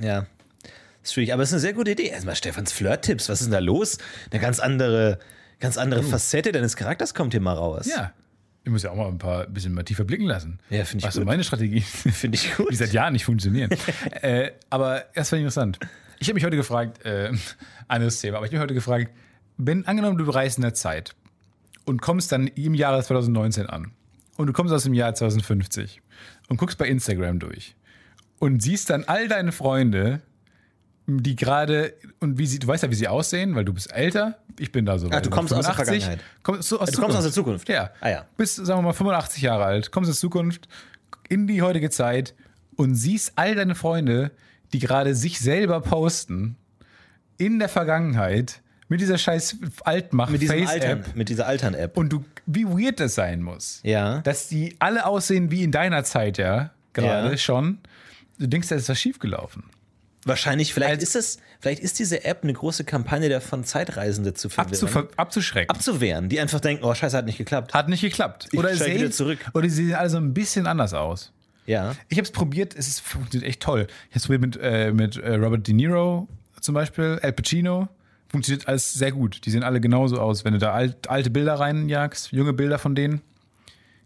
Ja. 0.00 0.26
Das 0.62 1.10
ist 1.10 1.12
schwierig, 1.14 1.32
aber 1.32 1.42
es 1.42 1.50
ist 1.50 1.54
eine 1.54 1.60
sehr 1.60 1.72
gute 1.72 1.92
Idee. 1.92 2.08
Erstmal 2.08 2.36
Stefans 2.36 2.72
Flirt-Tipps, 2.72 3.28
was 3.28 3.40
ist 3.40 3.46
denn 3.46 3.52
da 3.52 3.58
los? 3.60 3.98
Eine 4.30 4.40
ganz 4.40 4.60
andere, 4.60 5.18
ganz 5.60 5.78
andere 5.78 6.02
Facette 6.02 6.52
deines 6.52 6.76
Charakters 6.76 7.14
kommt 7.14 7.32
hier 7.32 7.40
mal 7.40 7.54
raus. 7.54 7.86
Oh. 7.88 7.96
Ja. 7.96 8.12
Ich 8.64 8.70
muss 8.70 8.82
ja 8.82 8.90
auch 8.90 8.96
mal 8.96 9.08
ein 9.08 9.18
paar 9.18 9.46
ein 9.46 9.52
bisschen 9.52 9.72
mal 9.72 9.82
tiefer 9.84 10.04
blicken 10.04 10.26
lassen. 10.26 10.58
Ja, 10.68 10.84
finde 10.84 11.02
ich 11.02 11.08
Was 11.08 11.16
gut. 11.16 11.24
meine 11.24 11.44
Strategie 11.44 11.80
Finde 11.80 12.36
ich 12.36 12.54
gut. 12.56 12.70
die 12.70 12.76
seit 12.76 12.92
Jahren 12.92 13.12
nicht 13.14 13.24
funktionieren. 13.24 13.70
äh, 14.20 14.50
aber 14.68 15.04
das 15.14 15.32
war 15.32 15.38
interessant. 15.38 15.78
Ich 16.18 16.28
habe 16.28 16.34
mich 16.34 16.44
heute 16.44 16.56
gefragt, 16.56 17.04
äh, 17.04 17.32
anderes 17.88 18.20
Thema, 18.20 18.36
aber 18.36 18.46
ich 18.46 18.50
habe 18.50 18.56
mich 18.58 18.62
heute 18.62 18.74
gefragt, 18.74 19.10
wenn 19.56 19.86
angenommen 19.86 20.18
du 20.18 20.24
reist 20.30 20.58
in 20.58 20.62
der 20.62 20.74
Zeit 20.74 21.14
und 21.86 22.02
kommst 22.02 22.32
dann 22.32 22.46
im 22.48 22.74
Jahre 22.74 23.02
2019 23.02 23.66
an 23.66 23.92
und 24.36 24.46
du 24.46 24.52
kommst 24.52 24.72
aus 24.74 24.84
dem 24.84 24.94
Jahr 24.94 25.14
2050 25.14 26.02
und 26.48 26.56
guckst 26.58 26.76
bei 26.78 26.86
Instagram 26.86 27.38
durch 27.38 27.76
und 28.38 28.62
siehst 28.62 28.90
dann 28.90 29.04
all 29.04 29.28
deine 29.28 29.52
Freunde, 29.52 30.20
die 31.06 31.34
gerade 31.36 31.94
und 32.20 32.38
wie 32.38 32.46
sie, 32.46 32.58
du 32.58 32.66
weißt 32.66 32.82
ja, 32.84 32.90
wie 32.90 32.94
sie 32.94 33.08
aussehen, 33.08 33.54
weil 33.54 33.64
du 33.64 33.72
bist 33.72 33.92
älter. 33.92 34.38
Ich 34.58 34.70
bin 34.72 34.86
da 34.86 34.98
so. 34.98 35.08
Ah, 35.10 35.20
du 35.20 35.30
kommst 35.30 35.52
aus 35.52 35.64
der 35.66 35.74
Vergangenheit. 35.74 36.20
Kommst 36.42 36.70
du 36.70 36.78
aus, 36.78 36.90
Du 36.90 37.00
kommst 37.00 37.16
aus 37.16 37.24
der 37.24 37.32
Zukunft? 37.32 37.68
Ja. 37.68 37.90
Ah, 38.00 38.10
ja. 38.10 38.26
Bist, 38.36 38.56
sagen 38.56 38.78
wir 38.78 38.82
mal, 38.82 38.92
85 38.92 39.42
Jahre 39.42 39.64
alt, 39.64 39.90
kommst 39.90 40.10
in 40.10 40.14
Zukunft, 40.16 40.68
in 41.28 41.46
die 41.46 41.62
heutige 41.62 41.90
Zeit 41.90 42.34
und 42.76 42.94
siehst 42.94 43.32
all 43.36 43.54
deine 43.54 43.74
Freunde, 43.74 44.30
die 44.72 44.78
gerade 44.78 45.14
sich 45.14 45.40
selber 45.40 45.80
posten, 45.80 46.56
in 47.38 47.58
der 47.58 47.68
Vergangenheit, 47.68 48.60
mit 48.88 49.00
dieser 49.00 49.16
scheiß 49.18 49.56
altmach 49.84 50.28
Mit, 50.30 50.44
face 50.44 50.68
Altern, 50.68 50.90
app 51.00 51.16
mit 51.16 51.28
dieser 51.28 51.46
Altern-App. 51.46 51.96
Und 51.96 52.12
du, 52.12 52.24
wie 52.46 52.66
weird 52.66 53.00
das 53.00 53.14
sein 53.14 53.40
muss. 53.40 53.80
Ja. 53.82 54.18
Dass 54.20 54.48
die 54.48 54.76
alle 54.78 55.06
aussehen 55.06 55.50
wie 55.50 55.62
in 55.62 55.70
deiner 55.72 56.04
Zeit, 56.04 56.38
ja, 56.38 56.70
gerade 56.92 57.30
Ja. 57.30 57.36
schon. 57.38 57.78
Du 58.38 58.46
denkst, 58.46 58.68
da 58.68 58.74
ist 58.76 58.88
was 58.88 59.00
schiefgelaufen. 59.00 59.64
Wahrscheinlich, 60.24 60.74
vielleicht 60.74 61.02
ist 61.02 61.16
es, 61.16 61.38
vielleicht 61.60 61.82
ist 61.82 61.98
diese 61.98 62.24
App 62.24 62.40
eine 62.42 62.52
große 62.52 62.84
Kampagne 62.84 63.28
davon, 63.30 63.64
Zeitreisende 63.64 64.34
zu 64.34 64.50
verwirren. 64.50 64.72
Abzuver 64.72 65.08
abzuschrecken. 65.16 65.70
abzuwehren, 65.70 66.28
die 66.28 66.40
einfach 66.40 66.60
denken, 66.60 66.84
oh 66.84 66.94
scheiße, 66.94 67.16
hat 67.16 67.24
nicht 67.24 67.38
geklappt. 67.38 67.72
Hat 67.72 67.88
nicht 67.88 68.02
geklappt. 68.02 68.48
Ich 68.52 68.58
Oder 68.58 68.72
wieder 68.72 69.10
zurück. 69.10 69.38
Oder 69.54 69.68
sie 69.68 69.86
sehen 69.86 69.94
alle 69.94 70.10
so 70.10 70.18
ein 70.18 70.34
bisschen 70.34 70.66
anders 70.66 70.92
aus. 70.92 71.32
Ja. 71.66 71.94
Ich 72.08 72.18
habe 72.18 72.26
es 72.26 72.32
probiert, 72.32 72.74
es 72.76 72.88
ist, 72.88 73.00
funktioniert 73.00 73.48
echt 73.48 73.62
toll. 73.62 73.86
Ich 74.10 74.16
habe 74.16 74.18
es 74.18 74.26
probiert 74.26 74.42
mit, 74.42 74.58
äh, 74.60 74.92
mit 74.92 75.16
äh, 75.16 75.34
Robert 75.36 75.66
De 75.66 75.74
Niro 75.74 76.28
zum 76.60 76.74
Beispiel, 76.74 77.18
Al 77.22 77.32
Pacino. 77.32 77.88
Funktioniert 78.28 78.68
alles 78.68 78.92
sehr 78.92 79.12
gut. 79.12 79.44
Die 79.44 79.50
sehen 79.50 79.64
alle 79.64 79.80
genauso 79.80 80.20
aus. 80.20 80.44
Wenn 80.44 80.52
du 80.52 80.58
da 80.58 80.72
alt, 80.72 81.08
alte 81.08 81.30
Bilder 81.30 81.54
reinjagst, 81.54 82.30
junge 82.32 82.52
Bilder 82.52 82.78
von 82.78 82.94
denen, 82.94 83.22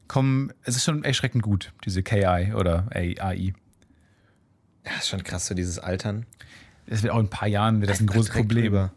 kommen, 0.09 0.53
es 0.63 0.77
ist 0.77 0.85
schon 0.85 1.05
erschreckend 1.05 1.43
gut, 1.43 1.73
diese 1.85 2.03
KI 2.03 2.53
oder 2.55 2.87
AI. 2.91 3.55
Ja, 4.85 4.93
ist 4.99 5.09
schon 5.09 5.23
krass, 5.23 5.47
so 5.47 5.55
dieses 5.55 5.79
Altern. 5.79 6.27
Es 6.87 7.03
wird 7.03 7.13
auch 7.13 7.19
in 7.19 7.27
ein 7.27 7.31
paar 7.31 7.49
Jahren 7.49 7.81
wird 7.81 7.91
das 7.91 8.01
ein 8.01 8.07
großes 8.07 8.31
Problem. 8.31 8.65
drüber. 8.65 8.93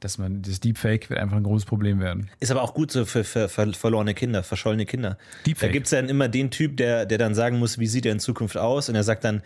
Dass 0.00 0.16
man, 0.16 0.42
das 0.42 0.60
Deepfake 0.60 1.10
wird 1.10 1.18
einfach 1.18 1.36
ein 1.36 1.42
großes 1.42 1.66
Problem 1.66 1.98
werden. 1.98 2.30
Ist 2.38 2.52
aber 2.52 2.62
auch 2.62 2.72
gut 2.72 2.92
so 2.92 3.04
für, 3.04 3.24
für, 3.24 3.48
für 3.48 3.72
verlorene 3.72 4.14
Kinder, 4.14 4.44
verschollene 4.44 4.86
Kinder. 4.86 5.18
Deepfake. 5.44 5.68
Da 5.68 5.72
gibt 5.72 5.86
es 5.86 5.90
dann 5.90 6.08
immer 6.08 6.28
den 6.28 6.52
Typ, 6.52 6.76
der, 6.76 7.04
der 7.04 7.18
dann 7.18 7.34
sagen 7.34 7.58
muss, 7.58 7.78
wie 7.78 7.88
sieht 7.88 8.06
er 8.06 8.12
in 8.12 8.20
Zukunft 8.20 8.56
aus? 8.56 8.88
Und 8.88 8.94
er 8.94 9.02
sagt 9.02 9.24
dann, 9.24 9.42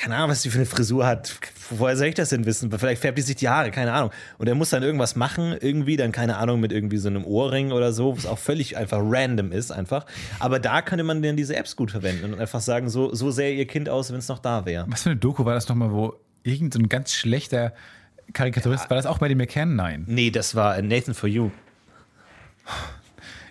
keine 0.00 0.16
Ahnung, 0.16 0.30
was 0.30 0.42
die 0.42 0.50
für 0.50 0.58
eine 0.58 0.66
Frisur 0.66 1.06
hat. 1.06 1.38
Woher 1.70 1.96
soll 1.96 2.08
ich 2.08 2.14
das 2.14 2.28
denn 2.28 2.46
wissen? 2.46 2.70
Vielleicht 2.70 3.02
färbt 3.02 3.18
die 3.18 3.22
sich 3.22 3.36
die 3.36 3.48
Haare, 3.48 3.70
keine 3.70 3.92
Ahnung. 3.92 4.10
Und 4.38 4.48
er 4.48 4.54
muss 4.54 4.70
dann 4.70 4.82
irgendwas 4.82 5.16
machen, 5.16 5.56
irgendwie, 5.60 5.96
dann 5.96 6.12
keine 6.12 6.36
Ahnung, 6.36 6.60
mit 6.60 6.72
irgendwie 6.72 6.98
so 6.98 7.08
einem 7.08 7.24
Ohrring 7.24 7.72
oder 7.72 7.92
so, 7.92 8.16
was 8.16 8.26
auch 8.26 8.38
völlig 8.38 8.76
einfach 8.76 8.98
random 9.00 9.52
ist, 9.52 9.70
einfach. 9.72 10.06
Aber 10.38 10.58
da 10.58 10.82
könnte 10.82 11.04
man 11.04 11.22
dann 11.22 11.36
diese 11.36 11.56
Apps 11.56 11.76
gut 11.76 11.90
verwenden 11.90 12.32
und 12.32 12.40
einfach 12.40 12.60
sagen, 12.60 12.88
so, 12.88 13.14
so 13.14 13.30
sähe 13.30 13.54
ihr 13.54 13.66
Kind 13.66 13.88
aus, 13.88 14.10
wenn 14.10 14.18
es 14.18 14.28
noch 14.28 14.38
da 14.38 14.64
wäre. 14.64 14.86
Was 14.88 15.02
für 15.02 15.10
eine 15.10 15.18
Doku 15.18 15.44
war 15.44 15.54
das 15.54 15.68
nochmal, 15.68 15.90
wo 15.90 16.14
irgendein 16.44 16.72
so 16.72 16.78
ein 16.84 16.88
ganz 16.88 17.14
schlechter 17.14 17.72
Karikaturist, 18.32 18.90
war 18.90 18.96
das 18.96 19.06
auch 19.06 19.18
bei 19.18 19.28
dem 19.28 19.38
McCann? 19.38 19.76
Nein. 19.76 20.04
Nee, 20.06 20.30
das 20.30 20.54
war 20.54 20.80
Nathan 20.82 21.14
for 21.14 21.28
You. 21.28 21.50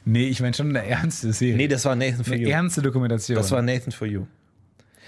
Nee, 0.04 0.28
ich 0.28 0.40
meine 0.42 0.54
schon 0.54 0.70
eine 0.70 0.86
ernste 0.86 1.34
Serie. 1.34 1.56
Nee, 1.56 1.68
das 1.68 1.86
war 1.86 1.96
Nathan 1.96 2.24
for 2.24 2.34
eine 2.34 2.44
You. 2.44 2.50
ernste 2.50 2.82
Dokumentation. 2.82 3.36
Das 3.36 3.52
war 3.52 3.62
Nathan 3.62 3.92
for 3.92 4.08
You. 4.08 4.26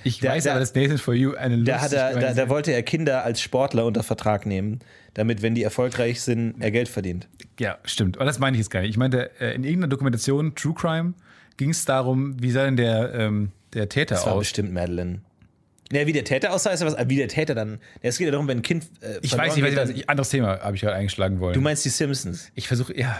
Ich 0.04 0.20
der- 0.20 0.32
weiß 0.32 0.44
der- 0.44 0.54
aber, 0.54 0.60
dass 0.60 0.74
Nathan 0.76 0.98
for 0.98 1.14
You 1.14 1.34
eine 1.36 1.64
Da, 1.64 1.82
hat 1.82 1.94
er, 1.94 2.18
da, 2.20 2.34
da 2.34 2.50
wollte 2.50 2.72
er 2.72 2.84
Kinder 2.84 3.24
als 3.24 3.42
Sportler 3.42 3.86
unter 3.86 4.04
Vertrag 4.04 4.46
nehmen, 4.46 4.80
damit, 5.14 5.42
wenn 5.42 5.56
die 5.56 5.64
erfolgreich 5.64 6.22
sind, 6.22 6.56
er 6.60 6.72
Geld 6.72 6.88
verdient. 6.90 7.28
Ja, 7.60 7.78
stimmt. 7.84 8.18
Aber 8.18 8.26
das 8.26 8.40
meine 8.40 8.56
ich 8.56 8.60
jetzt 8.60 8.70
gar 8.70 8.82
nicht. 8.82 8.92
Ich 8.92 8.98
meinte, 8.98 9.32
äh, 9.40 9.56
in 9.56 9.64
irgendeiner 9.64 9.88
Dokumentation, 9.90 10.54
True 10.56 10.74
Crime, 10.76 11.14
ging 11.58 11.72
es 11.72 11.86
darum, 11.86 12.42
wie 12.42 12.52
sah 12.52 12.66
denn 12.66 12.78
der, 12.78 13.14
ähm, 13.16 13.52
der 13.74 13.90
Täter 13.90 14.16
Das 14.16 14.26
war 14.26 14.34
aus? 14.34 14.40
bestimmt 14.42 14.72
Madeline. 14.74 15.22
Ja, 15.92 16.06
wie 16.06 16.12
der 16.12 16.26
Täter 16.26 16.54
aussah, 16.54 16.72
ist 16.72 16.82
ja 16.82 16.86
was. 16.88 16.96
äh, 16.96 17.06
Wie 17.08 17.16
der 17.16 17.30
Täter 17.30 17.56
dann. 17.56 17.80
Es 18.02 18.18
geht 18.18 18.26
ja 18.26 18.32
darum, 18.32 18.48
wenn 18.50 18.58
ein 18.60 18.62
Kind. 18.62 18.84
Äh, 19.02 19.20
Ich 19.22 19.36
weiß 19.36 19.56
nicht, 19.56 19.64
geht, 19.66 19.76
was 19.78 19.88
dann- 19.88 19.96
ich, 19.98 20.10
anderes 20.10 20.30
Thema 20.30 20.60
habe 20.60 20.76
ich 20.76 20.82
gerade 20.82 20.96
eingeschlagen 20.98 21.40
wollen. 21.40 21.54
Du 21.54 21.62
meinst 21.62 21.86
die 21.86 21.90
Simpsons? 21.90 22.52
ich 22.56 22.68
versuche, 22.68 22.96
ja. 22.98 23.20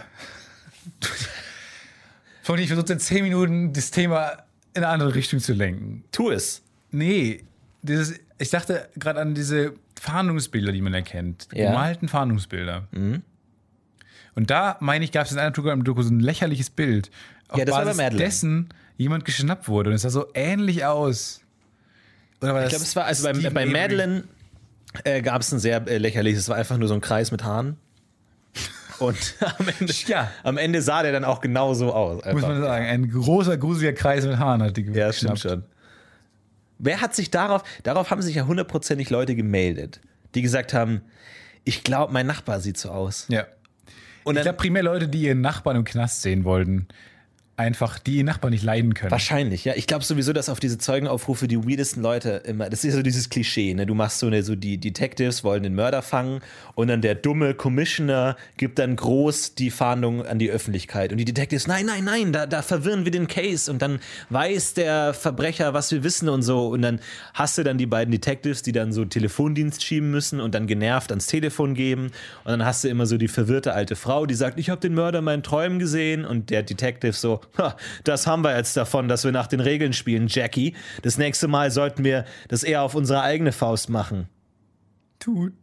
Von 2.44 2.60
ich 2.60 2.68
versuche 2.68 2.94
in 2.94 3.00
zehn 3.00 3.24
Minuten 3.24 3.74
das 3.74 3.92
Thema 3.92 4.32
in 4.74 4.84
eine 4.84 4.88
andere 4.90 5.16
Richtung 5.16 5.40
zu 5.40 5.54
lenken. 5.54 6.04
Tu 6.12 6.30
es. 6.32 6.62
Nee, 6.92 7.44
dieses, 7.82 8.16
ich 8.38 8.50
dachte 8.50 8.88
gerade 8.98 9.20
an 9.20 9.34
diese 9.36 9.74
Fahndungsbilder, 10.00 10.72
die 10.72 10.82
man 10.82 10.94
erkennt. 10.94 11.48
Ja. 11.54 11.70
Gemalten 11.72 12.08
Fahndungsbilder. 12.08 12.88
Und 14.36 14.50
da, 14.52 14.78
meine 14.80 15.04
ich, 15.06 15.12
gab 15.12 15.26
es 15.26 15.32
in 15.32 15.40
einer 15.40 15.52
Doku 15.52 16.02
so 16.02 16.12
ein 16.14 16.20
lächerliches 16.20 16.70
Bild, 16.70 17.10
auf 17.50 17.58
Ja, 17.60 17.66
das 17.66 17.74
war 17.76 17.84
Basis 17.86 17.98
bei 17.98 18.04
Madeleine. 18.04 18.26
dessen 18.26 18.70
jemand 18.98 19.26
geschnappt 19.26 19.68
wurde. 19.68 19.90
Und 19.90 19.96
es 19.96 20.02
sah 20.04 20.10
so 20.10 20.28
ähnlich 20.34 20.86
aus. 20.86 21.42
War 22.40 22.64
Ich 22.64 22.70
glaube, 22.70 22.84
es 22.84 22.96
war, 22.96 23.06
also 23.06 23.24
bei, 23.32 23.50
bei? 23.50 23.66
Madeline 23.66 24.24
äh, 25.04 25.22
gab 25.22 25.42
es 25.42 25.52
ein 25.52 25.60
sehr 25.60 25.88
äh, 25.88 25.98
lächerliches, 25.98 26.42
es 26.42 26.50
war 26.50 26.56
einfach 26.56 26.78
nur 26.78 26.88
so 26.88 26.94
ein 26.94 27.02
Kreis 27.02 27.32
mit 27.32 27.44
Haaren. 27.44 27.78
Und 29.00 29.36
am 29.42 29.68
Ende, 29.80 29.94
Ja. 30.08 30.32
am 30.44 30.58
Ende 30.58 30.82
sah 30.82 31.02
der 31.04 31.12
dann 31.12 31.24
auch 31.26 31.42
genauso 31.42 31.94
aus. 31.94 32.16
Muss 32.18 32.26
Einfach. 32.26 32.48
man 32.50 32.62
sagen, 32.62 32.86
ein 32.86 33.10
großer, 33.10 33.58
gruseliger 33.58 33.94
Kreis 33.94 34.26
mit 34.26 34.38
Haaren 34.38 34.62
hat 34.64 34.78
die 34.78 34.84
Ja, 34.84 35.12
stimmt 35.14 35.40
schon. 35.40 35.64
Wer 36.80 37.02
hat 37.02 37.16
sich 37.16 37.32
darauf, 37.32 37.64
darauf 37.84 38.12
haben 38.12 38.22
sich 38.22 38.36
ja 38.36 38.46
hundertprozentig 38.46 39.10
Leute 39.10 39.36
gemeldet, 39.36 40.00
die 40.36 40.42
gesagt 40.42 40.74
haben, 40.74 41.02
ich 41.64 41.84
glaube, 41.84 42.14
mein 42.14 42.28
Nachbar 42.28 42.60
sieht 42.60 42.78
so 42.78 42.90
aus. 42.92 43.26
Ja. 43.30 43.46
Und 44.24 44.36
Ich 44.36 44.42
glaube, 44.42 44.58
primär 44.58 44.84
Leute, 44.84 45.08
die 45.08 45.24
ihren 45.24 45.42
Nachbarn 45.42 45.78
im 45.78 45.84
Knast 45.84 46.22
sehen 46.22 46.44
wollten. 46.44 46.88
Einfach, 47.60 47.98
die 47.98 48.22
Nachbarn 48.22 48.52
nicht 48.52 48.64
leiden 48.64 48.94
können. 48.94 49.10
Wahrscheinlich, 49.10 49.66
ja. 49.66 49.74
Ich 49.76 49.88
glaube 49.88 50.06
sowieso, 50.06 50.32
dass 50.32 50.48
auf 50.48 50.60
diese 50.60 50.78
Zeugenaufrufe 50.78 51.48
die 51.48 51.58
weirdesten 51.58 52.04
Leute 52.04 52.44
immer, 52.46 52.70
das 52.70 52.84
ist 52.84 52.94
so 52.94 53.02
dieses 53.02 53.32
Klischee, 53.32 53.74
ne? 53.74 53.88
Du 53.88 53.96
machst 53.96 54.20
so 54.20 54.28
eine, 54.28 54.44
so 54.44 54.56
die 54.56 54.78
Detectives 54.78 55.44
wollen 55.44 55.64
den 55.64 55.74
Mörder 55.74 56.04
fangen 56.04 56.42
und 56.76 56.88
dann 56.88 57.02
der 57.02 57.16
dumme 57.16 57.56
Commissioner 57.56 58.36
gibt 58.58 58.78
dann 58.78 58.96
groß 58.96 59.56
die 59.56 59.72
Fahndung 59.72 60.24
an 60.24 60.38
die 60.38 60.52
Öffentlichkeit 60.52 61.12
und 61.12 61.18
die 61.18 61.26
Detectives, 61.26 61.66
nein, 61.66 61.88
nein, 61.88 62.04
nein, 62.04 62.32
da, 62.32 62.46
da 62.46 62.62
verwirren 62.62 63.06
wir 63.06 63.12
den 63.12 63.28
Case 63.28 63.72
und 63.72 63.82
dann 63.82 64.02
weiß 64.30 64.76
der 64.76 65.16
Verbrecher, 65.16 65.74
was 65.74 65.92
wir 65.92 66.04
wissen 66.04 66.30
und 66.30 66.44
so 66.44 66.68
und 66.68 66.84
dann 66.84 67.00
hast 67.34 67.58
du 67.58 67.64
dann 67.64 67.80
die 67.80 67.88
beiden 67.88 68.12
Detectives, 68.12 68.62
die 68.62 68.72
dann 68.72 68.92
so 68.92 69.04
Telefondienst 69.04 69.84
schieben 69.84 70.12
müssen 70.12 70.42
und 70.42 70.54
dann 70.54 70.68
genervt 70.68 71.12
ans 71.12 71.26
Telefon 71.26 71.74
geben 71.74 72.12
und 72.44 72.52
dann 72.52 72.66
hast 72.66 72.84
du 72.84 72.88
immer 72.88 73.08
so 73.08 73.18
die 73.18 73.28
verwirrte 73.28 73.74
alte 73.74 73.96
Frau, 73.96 74.28
die 74.28 74.36
sagt, 74.36 74.60
ich 74.60 74.70
habe 74.70 74.80
den 74.80 74.94
Mörder 74.94 75.20
in 75.20 75.26
meinen 75.26 75.42
Träumen 75.42 75.80
gesehen 75.80 76.24
und 76.24 76.52
der 76.52 76.62
Detective 76.62 77.14
so, 77.14 77.42
das 78.04 78.28
haben 78.28 78.44
wir 78.44 78.56
jetzt 78.56 78.76
davon, 78.78 79.08
dass 79.08 79.24
wir 79.24 79.32
nach 79.32 79.48
den 79.48 79.60
Regeln 79.60 79.94
spielen, 79.94 80.28
Jackie. 80.28 80.76
Das 81.02 81.18
nächste 81.18 81.48
Mal 81.48 81.72
sollten 81.72 82.04
wir 82.04 82.26
das 82.48 82.64
eher 82.64 82.82
auf 82.84 82.96
unsere 82.96 83.22
eigene 83.22 83.52
Faust 83.52 83.90
machen. 83.90 84.28
Tut, 85.20 85.54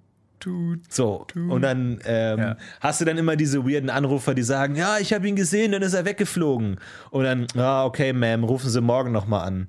tut. 0.41 0.93
So, 0.93 1.26
und 1.35 1.62
dann 1.62 2.01
ähm, 2.05 2.39
Ja. 2.39 2.57
hast 2.80 3.01
du 3.01 3.05
dann 3.05 3.18
immer 3.18 3.37
diese 3.37 3.64
weirden 3.64 3.91
Anrufer, 3.91 4.35
die 4.35 4.43
sagen, 4.43 4.74
ja, 4.76 4.99
ich 4.99 5.12
habe 5.12 5.28
ihn 5.28 5.37
gesehen, 5.37 5.72
dann 5.72 5.82
ist 5.82 5.95
er 5.95 6.05
weggeflogen. 6.05 6.78
Und 7.11 7.24
dann, 7.24 7.47
ah, 7.57 7.85
okay, 7.85 8.11
Ma'am, 8.12 8.45
rufen 8.45 8.68
Sie 8.70 8.80
morgen 8.80 9.12
nochmal 9.12 9.47
an. 9.47 9.68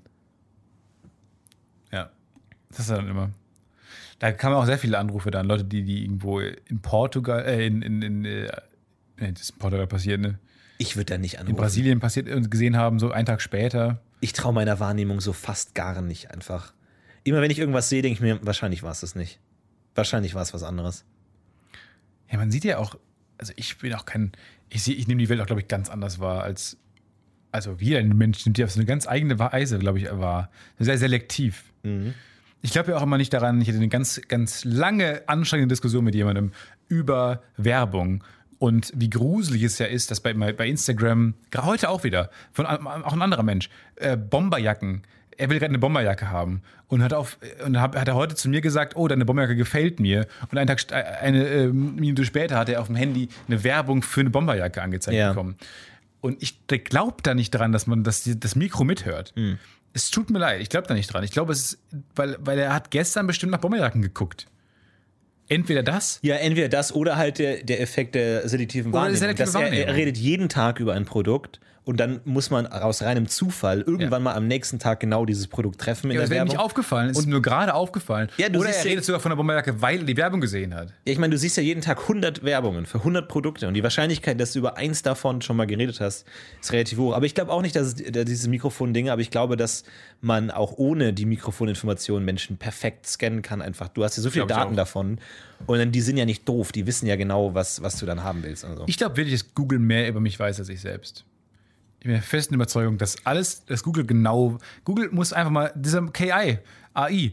Ja. 1.91 2.09
Das 2.70 2.80
ist 2.80 2.89
dann 2.89 3.07
immer. 3.07 3.30
Da 4.20 4.32
kamen 4.32 4.55
auch 4.55 4.66
sehr 4.66 4.78
viele 4.80 4.97
Anrufe 4.97 5.30
dann, 5.30 5.45
Leute, 5.45 5.66
die, 5.66 5.84
die 5.84 6.03
irgendwo 6.03 6.39
in 6.39 6.82
Portugal, 6.82 7.43
äh, 7.45 7.68
in, 7.68 7.82
in, 7.82 8.01
in, 8.01 8.26
äh, 8.26 8.47
nee, 9.20 9.32
das 9.34 9.41
ist 9.41 9.49
in 9.51 9.59
Portugal 9.59 9.88
passiert, 9.88 10.22
ne? 10.22 10.39
Ich 10.78 10.95
würde 10.95 11.13
da 11.13 11.17
nicht 11.17 11.36
In 11.36 11.39
anrufen. 11.41 11.57
Brasilien 11.57 11.99
passiert 11.99 12.30
und 12.30 12.51
gesehen 12.51 12.78
haben, 12.78 12.99
so 12.99 13.11
einen 13.11 13.26
Tag 13.26 13.41
später. 13.41 14.01
Ich 14.19 14.34
traue 14.34 14.53
meiner 14.53 14.80
Wahrnehmung 14.80 15.21
so 15.21 15.34
fast 15.34 15.76
gar 15.76 16.01
nicht 16.01 16.32
einfach. 16.32 16.73
Immer 17.23 17.41
wenn 17.41 17.51
ich 17.51 17.59
irgendwas 17.59 17.89
sehe, 17.89 18.01
denke 18.01 18.15
ich 18.15 18.21
mir, 18.21 18.45
wahrscheinlich 18.45 18.84
war 18.84 18.91
es 18.91 18.99
das 19.01 19.15
nicht. 19.15 19.39
Wahrscheinlich 19.95 20.36
war 20.36 20.41
es 20.41 20.53
was 20.53 20.63
anderes. 20.63 21.05
Ja, 22.32 22.38
man 22.38 22.51
sieht 22.51 22.63
ja 22.65 22.78
auch, 22.78 22.97
also 23.38 23.53
ich 23.55 23.78
bin 23.78 23.93
auch 23.93 24.05
kein, 24.05 24.32
ich 24.69 24.84
sehe, 24.84 24.95
ich 24.95 25.07
nehme 25.07 25.19
die 25.19 25.30
Welt 25.30 25.39
auch, 25.41 25.45
glaube 25.45 25.61
ich, 25.61 25.67
ganz 25.67 25.89
anders 25.89 26.19
wahr 26.19 26.43
als, 26.43 26.78
also 27.51 27.78
jeder 27.80 28.03
Mensch 28.03 28.45
nimmt 28.45 28.57
die 28.57 28.63
auf 28.63 28.71
so 28.71 28.80
eine 28.80 28.86
ganz 28.86 29.07
eigene 29.07 29.39
Weise, 29.39 29.80
glaube 29.80 29.99
ich, 29.99 30.11
wahr. 30.11 30.49
Sehr 30.78 30.97
selektiv. 30.97 31.63
Ich 32.61 32.71
glaube 32.71 32.91
ja 32.91 32.97
auch 32.97 33.03
immer 33.03 33.17
nicht 33.17 33.32
daran, 33.32 33.61
ich 33.61 33.67
hatte 33.67 33.78
eine 33.78 33.89
ganz, 33.89 34.19
ganz 34.28 34.65
lange, 34.65 35.23
anstrengende 35.28 35.71
Diskussion 35.71 36.03
mit 36.03 36.15
jemandem 36.15 36.51
über 36.88 37.43
Werbung 37.57 38.23
und 38.60 38.91
wie 38.95 39.10
gruselig 39.10 39.64
es 39.64 39.78
ja 39.80 39.86
ist, 39.86 40.12
dass 40.12 40.20
bei, 40.22 40.34
bei 40.34 40.68
Instagram, 40.68 41.34
gerade 41.51 41.68
heute 41.68 41.89
auch 41.89 42.03
wieder, 42.03 42.30
von 42.53 42.66
auch 42.66 43.14
ein 43.14 43.22
anderer 43.22 43.43
Mensch, 43.43 43.70
äh, 43.95 44.16
Bomberjacken, 44.18 45.03
er 45.38 45.49
will 45.49 45.60
gerade 45.60 45.72
eine 45.72 45.80
Bomberjacke 45.80 46.30
haben 46.30 46.62
und 46.88 47.03
hat 47.03 47.14
auf 47.14 47.38
und 47.66 47.80
hab, 47.82 47.97
hat 47.97 48.08
er 48.08 48.16
heute 48.16 48.36
zu 48.36 48.47
mir 48.47 48.62
gesagt, 48.62 48.95
oh, 48.95 49.08
deine 49.08 49.26
Bomberjacke 49.26 49.58
gefällt 49.58 49.99
mir 49.99 50.28
und 50.49 50.58
einen 50.58 50.68
Tag 50.68 50.80
äh, 50.91 50.95
eine 50.95 51.45
äh, 51.45 51.68
Minute 51.68 52.24
später 52.24 52.58
hat 52.58 52.70
er 52.70 52.80
auf 52.80 52.88
dem 52.88 52.95
Handy 52.95 53.28
eine 53.47 53.64
Werbung 53.66 54.01
für 54.01 54.22
eine 54.22 54.30
Bomberjacke 54.30 54.82
angezeigt 54.82 55.18
Ja. 55.18 55.30
bekommen. 55.30 55.58
Und 56.22 56.41
ich 56.41 56.66
glaube 56.68 57.18
da 57.22 57.34
nicht 57.36 57.51
dran, 57.51 57.72
dass 57.72 57.86
man 57.86 58.03
das, 58.03 58.24
das 58.26 58.56
Mikro 58.56 58.84
mithört. 58.84 59.34
Es 59.93 60.10
tut 60.10 60.30
mir 60.32 60.39
leid, 60.39 60.62
ich 60.62 60.70
glaube 60.70 60.88
da 60.88 60.93
nicht 60.93 61.14
dran. 61.14 61.24
Ich 61.24 61.32
glaube, 61.32 61.53
es 61.53 61.74
ist, 61.74 61.80
weil, 62.16 62.38
weil 62.39 62.58
er 62.58 62.74
hat 62.74 62.89
gestern 62.89 63.28
bestimmt 63.28 63.51
nach 63.51 63.60
Bomberjacken 63.60 64.01
geguckt. 64.01 64.47
Entweder 65.47 65.83
das, 65.83 66.19
Ja, 66.21 66.35
entweder 66.35 66.69
das 66.69 66.93
oder 66.93 67.17
halt 67.17 67.37
der, 67.39 67.63
der 67.63 67.79
Effekt 67.81 68.15
der 68.15 68.47
selektiven 68.49 68.91
Wahrnehmung. 68.93 69.17
selektive 69.17 69.45
Dass 69.45 69.55
er, 69.55 69.61
er 69.61 69.67
Wahrnehmung. 69.67 69.95
redet 69.95 70.17
jeden 70.17 70.49
Tag 70.49 70.79
über 70.79 70.93
ein 70.93 71.05
Produkt 71.05 71.59
und 71.86 71.99
dann 71.99 72.19
muss 72.25 72.49
man 72.49 72.65
aus 72.65 73.03
reinem 73.03 73.27
Zufall 73.27 73.81
irgendwann 73.81 74.23
mal 74.23 74.33
am 74.33 74.47
nächsten 74.47 74.79
Tag 74.79 74.99
genau 74.99 75.25
dieses 75.25 75.47
Produkt 75.47 75.79
treffen 75.79 76.09
in 76.09 76.15
ja, 76.15 76.21
das 76.21 76.31
wäre 76.31 76.43
nicht 76.43 76.57
aufgefallen. 76.57 77.11
Ist 77.11 77.27
nur 77.27 77.43
gerade 77.43 77.75
aufgefallen. 77.75 78.29
Ja, 78.38 78.49
du 78.49 78.59
Oder 78.59 78.69
er 78.69 78.77
ja- 78.77 78.81
redet 78.81 79.05
sogar 79.05 79.21
von 79.21 79.29
der 79.29 79.36
Bomberjacke, 79.36 79.81
weil 79.81 79.99
er 79.99 80.03
die 80.05 80.17
Werbung 80.17 80.41
gesehen 80.41 80.73
hat. 80.73 80.89
Ja, 81.05 81.13
ich 81.13 81.19
meine, 81.19 81.31
du 81.31 81.38
siehst 81.38 81.57
ja 81.57 81.63
jeden 81.63 81.81
Tag 81.81 82.01
100 82.01 82.43
Werbungen 82.43 82.88
für 82.88 82.99
100 82.99 83.27
Produkte 83.27 83.67
und 83.67 83.75
die 83.75 83.83
Wahrscheinlichkeit, 83.83 84.41
dass 84.41 84.53
du 84.53 84.59
über 84.59 84.77
eins 84.77 85.03
davon 85.03 85.41
schon 85.43 85.57
mal 85.57 85.67
geredet 85.67 86.01
hast, 86.01 86.25
ist 86.59 86.73
relativ 86.73 86.97
hoch. 86.97 87.13
Aber 87.13 87.27
ich 87.27 87.36
glaube 87.36 87.51
auch 87.51 87.61
nicht, 87.61 87.75
dass 87.75 87.88
es 87.88 87.95
dass 88.11 88.25
diese 88.25 88.49
Mikrofon-Dinge, 88.49 89.11
aber 89.11 89.21
ich 89.21 89.29
glaube, 89.29 89.55
dass 89.55 89.83
man 90.21 90.49
auch 90.49 90.73
ohne 90.77 91.13
die 91.13 91.25
Mikrofoninformationen 91.25 92.25
Menschen 92.25 92.57
perfekt 92.57 93.05
scannen 93.05 93.43
kann. 93.43 93.61
Einfach, 93.61 93.89
du 93.89 94.03
hast 94.03 94.17
ja 94.17 94.23
so 94.23 94.31
viele 94.31 94.47
Daten 94.47 94.75
davon 94.75 95.19
und 95.67 95.77
dann, 95.77 95.91
die 95.91 96.01
sind 96.01 96.17
ja 96.17 96.25
nicht 96.25 96.49
doof, 96.49 96.71
die 96.71 96.88
wissen 96.88 97.05
ja 97.05 97.15
genau, 97.15 97.53
was, 97.53 97.83
was 97.83 97.99
du 97.99 98.07
dann 98.07 98.23
haben 98.23 98.41
willst. 98.43 98.65
Also. 98.65 98.86
Ich 98.88 98.97
glaube 98.97 99.17
wirklich, 99.17 99.39
dass 99.39 99.53
Google 99.53 99.77
mehr 99.77 100.09
über 100.09 100.19
mich 100.19 100.39
weiß 100.39 100.59
als 100.59 100.69
ich 100.69 100.81
selbst. 100.81 101.25
Ich 102.06 102.08
bin 102.08 102.14
der 102.14 102.22
festen 102.22 102.53
Überzeugung, 102.53 102.99
dass 102.99 103.26
alles, 103.26 103.66
dass 103.66 103.82
Google 103.82 104.06
genau, 104.06 104.60
Google 104.84 105.10
muss 105.10 105.34
einfach 105.34 105.49
mal, 105.49 105.72
dieser 105.74 106.06
KI, 106.06 106.60
AI, 106.93 107.32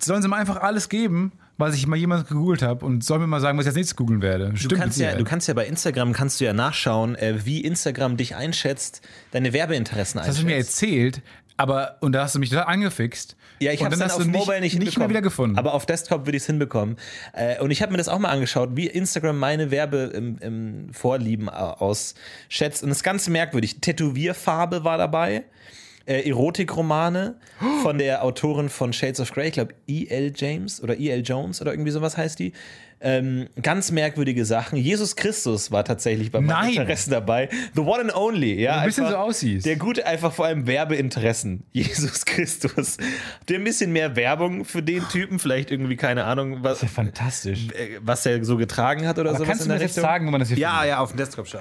sollen 0.00 0.22
sie 0.22 0.28
mal 0.28 0.38
einfach 0.38 0.56
alles 0.62 0.88
geben, 0.88 1.32
was 1.58 1.74
ich 1.74 1.86
mal 1.86 1.96
jemand 1.96 2.26
gegoogelt 2.26 2.62
habe 2.62 2.86
und 2.86 3.04
soll 3.04 3.18
mir 3.18 3.26
mal 3.26 3.42
sagen, 3.42 3.58
was 3.58 3.66
ich 3.66 3.68
als 3.68 3.76
nächstes 3.76 3.96
googeln 3.96 4.22
werde. 4.22 4.48
Du 4.48 4.56
Stimmt 4.56 4.80
kannst, 4.80 4.96
mit 4.96 5.06
ja, 5.06 5.14
du 5.14 5.24
kannst 5.24 5.46
ja 5.46 5.52
bei 5.52 5.66
Instagram 5.66 6.14
kannst 6.14 6.40
du 6.40 6.46
ja 6.46 6.54
nachschauen, 6.54 7.16
äh, 7.16 7.44
wie 7.44 7.60
Instagram 7.60 8.16
dich 8.16 8.34
einschätzt, 8.34 9.02
deine 9.32 9.52
Werbeinteressen 9.52 10.16
Das 10.16 10.28
hast 10.28 10.38
einschätzt. 10.38 10.42
du 10.42 10.86
mir 10.86 10.96
erzählt, 10.96 11.22
aber, 11.58 11.98
und 12.00 12.12
da 12.12 12.22
hast 12.22 12.34
du 12.34 12.38
mich 12.38 12.48
total 12.48 12.64
angefixt. 12.64 13.36
Ja, 13.64 13.72
ich 13.72 13.84
habe 13.84 13.94
es 13.94 14.00
dann 14.00 14.10
auf 14.10 14.24
Mobile 14.26 14.60
nicht, 14.60 14.74
nicht 14.74 14.74
mehr 14.74 14.78
hinbekommen. 14.78 15.10
wieder 15.10 15.22
gefunden. 15.22 15.58
Aber 15.58 15.74
auf 15.74 15.86
Desktop 15.86 16.26
würde 16.26 16.36
ich 16.36 16.42
es 16.42 16.46
hinbekommen. 16.46 16.96
Äh, 17.32 17.60
und 17.60 17.70
ich 17.70 17.82
habe 17.82 17.92
mir 17.92 17.98
das 17.98 18.08
auch 18.08 18.18
mal 18.18 18.28
angeschaut, 18.28 18.70
wie 18.74 18.86
Instagram 18.86 19.38
meine 19.38 19.70
Werbevorlieben 19.70 21.48
ausschätzt. 21.48 22.82
Und 22.82 22.90
das 22.90 22.98
ist 22.98 23.04
ganz 23.04 23.28
merkwürdig. 23.28 23.80
Tätowierfarbe 23.80 24.84
war 24.84 24.98
dabei. 24.98 25.44
Äh, 26.06 26.28
Erotikromane 26.28 27.36
von 27.82 27.96
der 27.96 28.22
Autorin 28.24 28.68
von 28.68 28.92
Shades 28.92 29.20
of 29.20 29.32
Grey, 29.32 29.48
ich 29.48 29.54
glaube 29.54 29.72
E.L. 29.86 30.34
James 30.36 30.82
oder 30.82 30.98
E.L. 30.98 31.22
Jones 31.22 31.62
oder 31.62 31.72
irgendwie 31.72 31.92
sowas 31.92 32.18
heißt 32.18 32.38
die. 32.38 32.52
Ähm, 33.06 33.48
ganz 33.60 33.90
merkwürdige 33.90 34.46
Sachen. 34.46 34.78
Jesus 34.78 35.14
Christus 35.14 35.70
war 35.70 35.84
tatsächlich 35.84 36.30
bei 36.32 36.40
meinen 36.40 36.68
Nein. 36.68 36.74
Interessen 36.80 37.10
dabei. 37.10 37.50
The 37.74 37.82
one 37.82 38.00
and 38.00 38.14
only, 38.16 38.58
ja. 38.62 38.78
ein 38.78 38.86
bisschen 38.86 39.06
so 39.06 39.14
aussiehst. 39.16 39.66
Der 39.66 39.76
gute, 39.76 40.06
einfach 40.06 40.32
vor 40.32 40.46
allem 40.46 40.66
Werbeinteressen. 40.66 41.64
Jesus 41.72 42.24
Christus. 42.24 42.96
Der 43.48 43.58
ein 43.58 43.64
bisschen 43.64 43.92
mehr 43.92 44.16
Werbung 44.16 44.64
für 44.64 44.82
den 44.82 45.06
Typen, 45.10 45.38
vielleicht 45.38 45.70
irgendwie, 45.70 45.96
keine 45.96 46.24
Ahnung, 46.24 46.62
was, 46.62 46.80
ja 46.80 46.88
fantastisch. 46.88 47.68
äh, 47.74 47.98
was 48.00 48.24
er 48.24 48.42
so 48.42 48.56
getragen 48.56 49.06
hat 49.06 49.18
oder 49.18 49.28
Aber 49.30 49.38
sowas 49.38 49.48
kannst 49.48 49.64
in 49.64 49.68
du 49.68 49.74
mir 49.76 49.82
jetzt 49.82 49.94
sagen, 49.96 50.26
wo 50.26 50.30
man 50.30 50.40
das 50.40 50.48
hier 50.48 50.56
Ja, 50.56 50.70
findet? 50.78 50.88
ja, 50.88 50.98
auf 51.00 51.10
dem 51.10 51.18
Desktop 51.18 51.46
schon. 51.46 51.60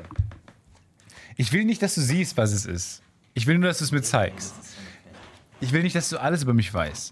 Ich 1.36 1.52
will 1.52 1.66
nicht, 1.66 1.82
dass 1.82 1.96
du 1.96 2.02
siehst, 2.02 2.38
was 2.38 2.54
es 2.54 2.66
ist. 2.66 3.02
Ich 3.34 3.48
will 3.48 3.58
nur, 3.58 3.68
dass 3.68 3.80
du 3.80 3.84
es 3.84 3.92
mir 3.92 4.02
zeigst. 4.02 4.54
Ich 5.60 5.74
will 5.74 5.84
nicht, 5.84 5.96
dass 5.96 6.08
du 6.10 6.18
alles 6.22 6.44
über 6.44 6.54
mich 6.54 6.74
weißt. 6.74 7.12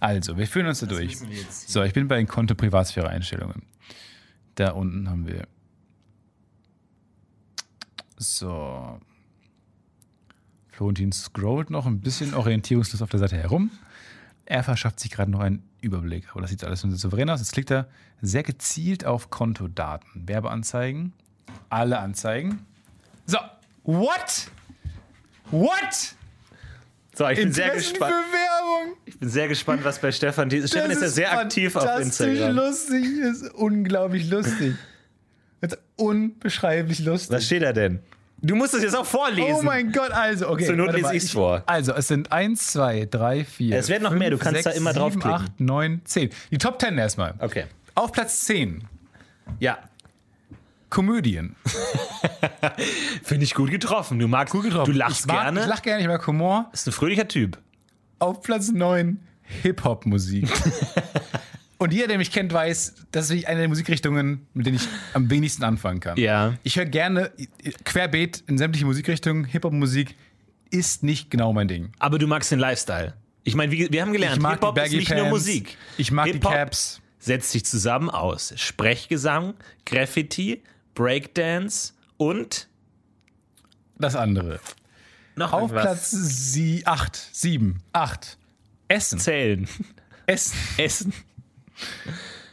Also, 0.00 0.36
wir 0.36 0.46
führen 0.46 0.66
uns 0.66 0.80
da 0.80 0.86
durch. 0.86 1.18
So, 1.50 1.82
ich 1.82 1.92
bin 1.92 2.08
bei 2.08 2.16
den 2.16 2.26
Konto 2.26 2.54
Privatsphäre 2.54 3.08
Einstellungen. 3.08 3.62
Da 4.54 4.70
unten 4.70 5.08
haben 5.08 5.26
wir. 5.26 5.46
So. 8.16 9.00
Florentin 10.68 11.12
scrollt 11.12 11.70
noch 11.70 11.86
ein 11.86 12.00
bisschen 12.00 12.34
orientierungslos 12.34 13.00
auf 13.02 13.10
der 13.10 13.20
Seite 13.20 13.36
herum. 13.36 13.70
Er 14.46 14.62
verschafft 14.62 15.00
sich 15.00 15.10
gerade 15.10 15.30
noch 15.30 15.40
einen 15.40 15.62
Überblick. 15.80 16.30
Aber 16.32 16.42
das 16.42 16.50
sieht 16.50 16.64
alles 16.64 16.80
so 16.80 16.90
souverän 16.90 17.30
aus. 17.30 17.40
Jetzt 17.40 17.52
klickt 17.52 17.70
er 17.70 17.88
sehr 18.20 18.42
gezielt 18.42 19.04
auf 19.04 19.30
Kontodaten. 19.30 20.26
Werbeanzeigen. 20.26 21.12
Alle 21.70 21.98
Anzeigen. 21.98 22.66
So. 23.26 23.38
What? 23.84 24.50
What? 25.50 26.16
So, 27.14 27.28
ich 27.28 27.38
bin 27.38 27.52
sehr 27.52 27.70
gespannt. 27.70 28.14
Ich 29.06 29.18
bin 29.18 29.28
sehr 29.28 29.48
gespannt, 29.48 29.84
was 29.84 29.98
bei 29.98 30.10
Stefan. 30.10 30.48
Die, 30.48 30.66
Stefan 30.66 30.90
ist 30.90 31.02
ja 31.02 31.08
sehr 31.08 31.38
aktiv 31.38 31.76
auf 31.76 32.00
Instagram. 32.00 32.54
lustig, 32.56 33.04
ist 33.04 33.54
unglaublich 33.54 34.28
lustig. 34.28 34.74
Das 35.60 35.72
ist 35.72 35.80
unbeschreiblich 35.96 36.98
lustig. 37.00 37.30
Was 37.30 37.46
steht 37.46 37.62
da 37.62 37.72
denn? 37.72 38.00
Du 38.42 38.54
musst 38.56 38.74
es 38.74 38.82
jetzt 38.82 38.96
auch 38.96 39.06
vorlesen. 39.06 39.54
Oh 39.54 39.62
mein 39.62 39.90
Gott, 39.92 40.10
also, 40.10 40.50
okay. 40.50 40.66
Zur 40.66 40.76
Not 40.76 40.92
lese 40.92 41.02
mal, 41.02 41.14
ich's 41.16 41.30
vor. 41.30 41.62
Also, 41.66 41.94
es 41.94 42.08
sind 42.08 42.30
1, 42.30 42.72
2, 42.72 43.06
3, 43.10 43.44
4. 43.44 43.78
Es 43.78 43.88
werden 43.88 44.02
noch 44.02 44.12
mehr, 44.12 44.30
du 44.30 44.36
kannst 44.36 44.66
da 44.66 44.70
immer 44.70 44.92
draufklicken. 44.92 45.30
8, 45.30 45.60
9, 45.60 46.02
10. 46.04 46.30
Die 46.50 46.58
Top 46.58 46.78
10 46.80 46.98
erstmal. 46.98 47.34
Okay. 47.38 47.64
Auf 47.94 48.12
Platz 48.12 48.40
10, 48.40 48.84
Ja. 49.60 49.78
Komödien. 50.94 51.56
Finde 53.24 53.44
ich 53.44 53.54
gut 53.54 53.70
getroffen. 53.70 54.18
Du 54.20 54.28
magst 54.28 54.52
gut 54.52 54.62
getroffen. 54.62 54.92
Du 54.92 54.96
lachst 54.96 55.22
ich 55.22 55.26
mag, 55.26 55.42
gerne. 55.42 55.60
Ich 55.62 55.66
lach 55.66 55.82
gerne, 55.82 56.00
ich 56.00 56.08
mag 56.08 56.24
Humor. 56.26 56.70
Ist 56.72 56.86
ein 56.86 56.92
fröhlicher 56.92 57.26
Typ. 57.26 57.58
Auf 58.20 58.42
Platz 58.42 58.70
9, 58.70 59.18
Hip-Hop-Musik. 59.62 60.48
Und 61.78 61.92
jeder, 61.92 62.06
der 62.06 62.18
mich 62.18 62.30
kennt, 62.30 62.52
weiß, 62.52 62.94
das 63.10 63.28
ist 63.28 63.44
eine 63.46 63.58
der 63.58 63.68
Musikrichtungen, 63.68 64.46
mit 64.54 64.66
denen 64.66 64.76
ich 64.76 64.88
am 65.12 65.28
wenigsten 65.28 65.64
anfangen 65.64 65.98
kann. 65.98 66.16
Ja. 66.16 66.54
Ich 66.62 66.76
höre 66.76 66.86
gerne 66.86 67.32
querbeet 67.84 68.44
in 68.46 68.56
sämtliche 68.56 68.86
Musikrichtungen. 68.86 69.44
Hip-Hop-Musik 69.44 70.14
ist 70.70 71.02
nicht 71.02 71.28
genau 71.28 71.52
mein 71.52 71.66
Ding. 71.66 71.90
Aber 71.98 72.18
du 72.20 72.28
magst 72.28 72.52
den 72.52 72.60
Lifestyle. 72.60 73.14
Ich 73.42 73.56
meine, 73.56 73.72
wir, 73.72 74.00
haben 74.00 74.12
gelernt, 74.12 74.46
Hip-Hop 74.46 74.76
die 74.76 74.80
ist 74.82 74.92
nicht 74.92 75.10
nur 75.10 75.18
Pants. 75.18 75.30
Musik. 75.32 75.76
Ich 75.98 76.12
mag 76.12 76.30
die 76.30 76.38
Caps. 76.38 77.00
setzt 77.18 77.50
sich 77.50 77.66
zusammen 77.66 78.08
aus 78.10 78.54
Sprechgesang, 78.56 79.54
Graffiti, 79.84 80.62
Breakdance 80.94 81.92
und 82.16 82.68
Das 83.98 84.16
andere. 84.16 84.60
noch 85.36 85.52
Auf 85.52 85.70
irgendwas. 85.72 86.10
Platz 86.10 86.56
8, 86.84 87.28
7, 87.32 87.80
8. 87.92 88.38
Essen. 88.88 89.18
Zählen. 89.18 89.68
Essen. 90.26 90.56
Essen. 90.78 91.12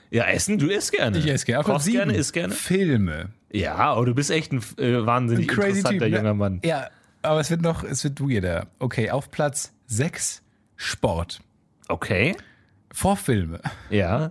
Ja, 0.10 0.26
Essen, 0.26 0.58
du 0.60 0.68
isst 0.68 0.92
gerne. 0.92 1.18
Ich 1.18 1.28
esse 1.28 1.46
gerne. 1.46 1.64
Kochst 1.64 1.86
7. 1.86 1.98
gerne, 1.98 2.14
isst 2.18 2.34
gerne. 2.34 2.54
Filme. 2.54 3.30
Ja, 3.52 3.76
aber 3.76 4.06
du 4.06 4.14
bist 4.16 4.30
echt 4.32 4.52
ein 4.52 4.60
äh, 4.78 5.06
wahnsinnig 5.06 5.50
Ein 5.50 5.56
interessanter 5.56 5.90
Typ. 5.92 6.12
ne? 6.12 6.18
junger 6.18 6.34
Mann. 6.34 6.60
Ja, 6.66 6.90
aber 7.22 7.40
es 7.40 7.50
wird 7.50 7.62
noch, 7.62 7.84
es 7.84 8.04
wird 8.04 8.20
weirder. 8.22 8.68
Okay, 8.80 9.12
auf 9.12 9.30
Platz 9.32 9.72
6 9.88 10.42
Sport. 10.76 11.42
Okay. 11.88 12.36
Vor 12.92 13.16
Filme. 13.18 13.60
Ja. 13.90 14.30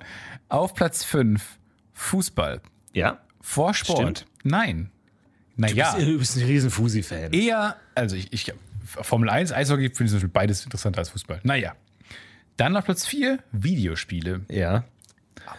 Auf 0.49 0.75
Platz 0.75 1.05
5 1.05 1.59
Fußball. 1.93 2.61
Ja. 2.93 3.21
Vor 3.41 3.75
Sport. 3.75 4.19
Stimmt. 4.19 4.27
Nein. 4.45 4.91
Naja, 5.57 5.95
Du 5.99 6.19
bist 6.19 6.37
ein 6.37 6.45
riesen 6.45 6.71
Fusi-Fan. 6.71 7.33
eher, 7.33 7.77
also 7.95 8.17
ich, 8.17 8.33
ich 8.33 8.53
Formel 8.85 9.29
1, 9.29 9.53
Eishockey 9.53 9.91
finde 9.91 10.05
ich 10.05 10.11
zum 10.11 10.17
Beispiel 10.17 10.29
beides 10.31 10.65
interessanter 10.65 11.01
als 11.01 11.11
Fußball. 11.11 11.41
Naja. 11.43 11.75
Dann 12.57 12.77
auf 12.77 12.85
Platz 12.85 13.07
4 13.07 13.39
Videospiele. 13.53 14.43
Ja. 14.49 14.85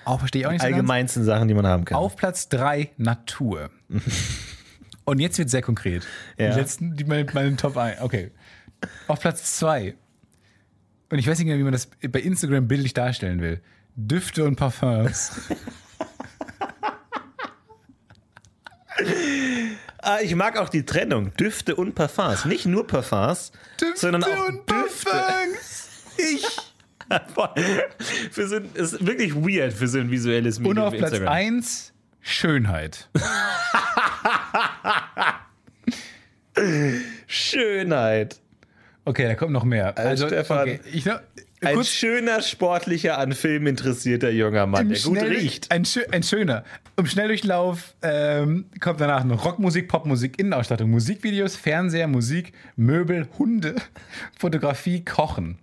Auch 0.05 0.19
verstehe 0.19 0.41
ich 0.41 0.47
auch 0.47 0.51
nicht 0.51 0.61
so 0.61 0.67
ganz. 0.67 0.75
Allgemeinsten 0.75 1.23
Sachen, 1.23 1.47
die 1.47 1.53
man 1.53 1.65
haben 1.67 1.85
kann. 1.85 1.97
Auf 1.97 2.15
Platz 2.15 2.49
3 2.49 2.91
Natur. 2.97 3.69
Und 5.05 5.19
jetzt 5.19 5.37
wird 5.37 5.49
sehr 5.49 5.61
konkret. 5.61 6.05
Ja. 6.37 6.51
Die 6.51 6.59
letzten, 6.59 6.95
die 6.95 7.03
meine, 7.03 7.25
meine 7.33 7.55
Top 7.55 7.77
1. 7.77 8.01
Okay. 8.01 8.31
Auf 9.07 9.19
Platz 9.19 9.57
2. 9.57 9.95
Und 11.09 11.19
ich 11.19 11.27
weiß 11.27 11.37
nicht 11.39 11.47
mehr, 11.47 11.57
wie 11.57 11.63
man 11.63 11.73
das 11.73 11.87
bei 11.87 12.19
Instagram 12.19 12.67
bildlich 12.67 12.93
darstellen 12.93 13.41
will. 13.41 13.61
Düfte 13.95 14.45
und 14.45 14.55
Parfums. 14.55 15.41
ich 20.21 20.35
mag 20.35 20.57
auch 20.57 20.69
die 20.69 20.85
Trennung. 20.85 21.33
Düfte 21.35 21.75
und 21.75 21.95
Parfums. 21.95 22.45
Nicht 22.45 22.65
nur 22.65 22.87
Parfums, 22.87 23.51
sondern 23.95 24.23
auch 24.23 24.47
und 24.47 24.69
Düfte. 24.69 25.09
Parfums. 25.09 25.89
Ich. 26.17 26.45
für 28.31 28.47
so 28.47 28.55
ein, 28.55 28.69
ist 28.73 29.05
wirklich 29.05 29.35
weird 29.35 29.73
für 29.73 29.87
so 29.87 29.99
ein 29.99 30.09
visuelles 30.09 30.59
Medium. 30.59 30.77
Und 30.77 30.83
auf 30.83 30.93
Platz 30.93 31.11
Instagram. 31.11 31.33
1 31.33 31.93
Schönheit. 32.21 33.09
Schönheit. 37.27 38.39
Okay, 39.03 39.25
da 39.25 39.35
kommt 39.35 39.51
noch 39.51 39.63
mehr. 39.63 39.97
Also, 39.97 40.27
Stefan. 40.27 40.61
okay, 40.61 40.79
ich, 40.91 41.09
Ein 41.63 41.75
kurz 41.75 41.89
schöner, 41.89 42.41
sportlicher, 42.41 43.19
an 43.19 43.33
Film 43.33 43.67
interessierter 43.67 44.31
junger 44.31 44.65
Mann, 44.65 44.89
der 44.89 44.99
gut 44.99 45.21
riecht. 45.21 45.69
Ein, 45.69 45.83
ein 46.11 46.23
schöner. 46.23 46.63
Im 46.97 47.05
Schnelldurchlauf 47.05 47.93
ähm, 48.01 48.65
kommt 48.79 48.99
danach 48.99 49.23
noch 49.23 49.45
Rockmusik, 49.45 49.87
Popmusik, 49.87 50.39
Innenausstattung, 50.39 50.89
Musikvideos, 50.89 51.55
Fernseher, 51.55 52.07
Musik, 52.07 52.53
Möbel, 52.75 53.27
Hunde, 53.37 53.75
Fotografie, 54.39 55.05
Kochen, 55.05 55.59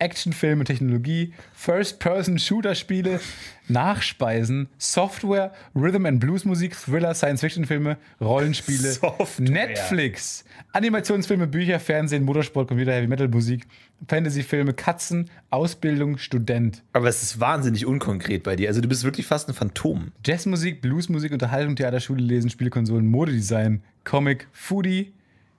Actionfilme, 0.00 0.64
Technologie, 0.64 1.32
First-Person-Shooter-Spiele, 1.54 3.20
Nachspeisen, 3.68 4.68
Software, 4.78 5.52
Rhythm 5.74 6.06
and 6.06 6.18
Blues-Musik, 6.18 6.74
Thriller, 6.74 7.14
Science-Fiction-Filme, 7.14 7.96
Rollenspiele, 8.20 8.92
Software. 8.92 9.48
Netflix, 9.48 10.44
Animationsfilme, 10.72 11.46
Bücher, 11.46 11.78
Fernsehen, 11.78 12.24
Motorsport, 12.24 12.68
Computer, 12.68 12.92
Heavy-Metal-Musik, 12.92 13.66
Fantasy-Filme, 14.08 14.72
Katzen, 14.72 15.30
Ausbildung, 15.50 16.18
Student. 16.18 16.82
Aber 16.94 17.08
es 17.08 17.22
ist 17.22 17.38
wahnsinnig 17.38 17.86
unkonkret 17.86 18.42
bei 18.42 18.56
dir. 18.56 18.68
Also 18.68 18.80
du 18.80 18.88
bist 18.88 19.04
wirklich 19.04 19.26
fast 19.26 19.48
ein 19.48 19.54
Phantom. 19.54 20.12
Jazzmusik, 20.24 20.80
Bluesmusik, 20.80 21.32
Unterhaltung, 21.32 21.76
Theater, 21.76 22.00
Schule, 22.00 22.22
Lesen, 22.22 22.50
Spielekonsolen, 22.50 23.06
Modedesign, 23.06 23.82
Comic, 24.04 24.48
Foodie, 24.52 25.12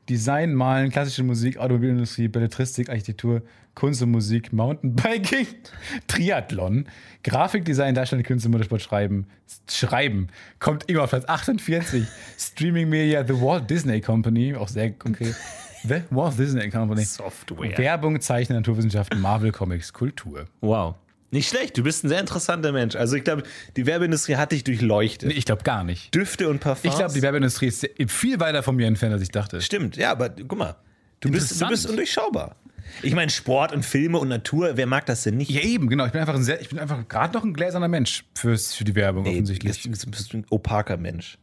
Design, 0.09 0.53
Malen, 0.53 0.89
klassische 0.89 1.23
Musik, 1.23 1.57
Automobilindustrie, 1.57 2.27
Belletristik, 2.27 2.89
Architektur, 2.89 3.43
Kunst 3.75 4.01
und 4.01 4.11
Musik, 4.11 4.51
Mountainbiking, 4.51 5.47
Triathlon, 6.07 6.87
Grafikdesign, 7.23 7.95
Darstellung, 7.95 8.23
Künste, 8.23 8.49
Motorsport, 8.49 8.81
Schreiben, 8.81 9.27
Schreiben, 9.69 10.27
kommt 10.59 10.89
immer 10.89 11.03
auf 11.03 11.09
Platz 11.09 11.25
48, 11.27 12.05
Streaming 12.37 12.89
Media, 12.89 13.25
The 13.25 13.33
Walt 13.33 13.69
Disney 13.69 14.01
Company, 14.01 14.55
auch 14.55 14.67
sehr 14.67 14.91
konkret, 14.91 15.35
The 15.83 16.03
Walt 16.09 16.37
Disney 16.37 16.69
Company, 16.69 17.03
Software. 17.03 17.77
Werbung, 17.77 18.19
Zeichnen, 18.21 18.57
Naturwissenschaften, 18.57 19.19
Marvel 19.19 19.51
Comics, 19.51 19.93
Kultur. 19.93 20.45
Wow. 20.59 20.95
Nicht 21.33 21.47
schlecht, 21.47 21.77
du 21.77 21.83
bist 21.83 22.03
ein 22.03 22.09
sehr 22.09 22.19
interessanter 22.19 22.73
Mensch. 22.73 22.97
Also 22.97 23.15
ich 23.15 23.23
glaube, 23.23 23.43
die 23.77 23.85
Werbeindustrie 23.85 24.35
hat 24.35 24.51
dich 24.51 24.65
durchleuchtet. 24.65 25.29
Nee, 25.29 25.35
ich 25.35 25.45
glaube 25.45 25.63
gar 25.63 25.85
nicht. 25.85 26.13
Düfte 26.13 26.49
und 26.49 26.59
Parfums. 26.59 26.93
Ich 26.93 26.99
glaube, 26.99 27.13
die 27.13 27.21
Werbeindustrie 27.21 27.67
ist 27.67 27.87
viel 28.07 28.41
weiter 28.41 28.63
von 28.63 28.75
mir 28.75 28.85
entfernt, 28.85 29.13
als 29.13 29.21
ich 29.23 29.31
dachte. 29.31 29.61
Stimmt, 29.61 29.95
ja, 29.95 30.11
aber 30.11 30.29
guck 30.29 30.57
mal. 30.57 30.75
Du 31.21 31.31
bist, 31.31 31.61
du 31.61 31.67
bist 31.67 31.87
undurchschaubar. 31.87 32.55
Ich 33.01 33.13
meine, 33.15 33.31
Sport 33.31 33.71
und 33.71 33.85
Filme 33.85 34.17
und 34.19 34.27
Natur, 34.27 34.77
wer 34.77 34.85
mag 34.87 35.05
das 35.05 35.23
denn 35.23 35.37
nicht? 35.37 35.49
Ja, 35.51 35.61
eben, 35.61 35.89
genau. 35.89 36.05
Ich 36.05 36.11
bin 36.11 36.21
einfach 36.21 36.35
ein 36.35 36.43
sehr, 36.43 36.61
ich 36.61 36.69
bin 36.69 36.79
einfach 36.79 37.07
gerade 37.07 37.33
noch 37.33 37.43
ein 37.43 37.53
gläserner 37.53 37.87
Mensch 37.87 38.25
fürs, 38.35 38.73
für 38.73 38.83
die 38.83 38.95
Werbung 38.95 39.23
Nee, 39.23 39.31
offensichtlich. 39.31 39.81
du 39.83 39.89
bist 40.09 40.33
ein 40.33 40.45
opaker 40.49 40.97
Mensch. 40.97 41.37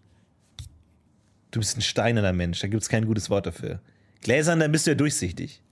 Du 1.51 1.61
bist 1.61 1.77
ein 1.77 1.83
steinerner 1.83 2.33
Mensch, 2.33 2.61
da 2.61 2.69
gibt 2.69 2.83
es 2.83 2.89
kein 2.89 3.07
gutes 3.07 3.31
Wort 3.31 3.47
dafür. 3.47 3.81
Gläsern, 4.21 4.61
dann 4.61 4.73
bist 4.73 4.87
du 4.87 4.91
ja 4.91 4.95
durchsichtig. 4.95 5.63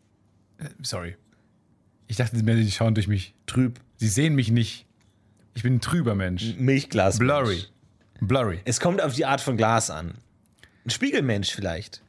Sorry. 0.82 1.16
Ich 2.06 2.16
dachte, 2.16 2.42
die 2.42 2.70
schauen 2.70 2.94
durch 2.94 3.08
mich. 3.08 3.34
Trüb. 3.46 3.80
Sie 3.96 4.08
sehen 4.08 4.34
mich 4.34 4.50
nicht. 4.50 4.86
Ich 5.54 5.62
bin 5.62 5.74
ein 5.76 5.80
trüber 5.80 6.14
Mensch. 6.14 6.54
Milchglas. 6.58 7.18
Blurry. 7.18 7.64
Blurry. 8.20 8.60
Es 8.64 8.80
kommt 8.80 9.02
auf 9.02 9.14
die 9.14 9.26
Art 9.26 9.40
von 9.40 9.56
Glas 9.56 9.90
an. 9.90 10.14
Ein 10.84 10.90
Spiegelmensch 10.90 11.50
vielleicht. 11.50 12.02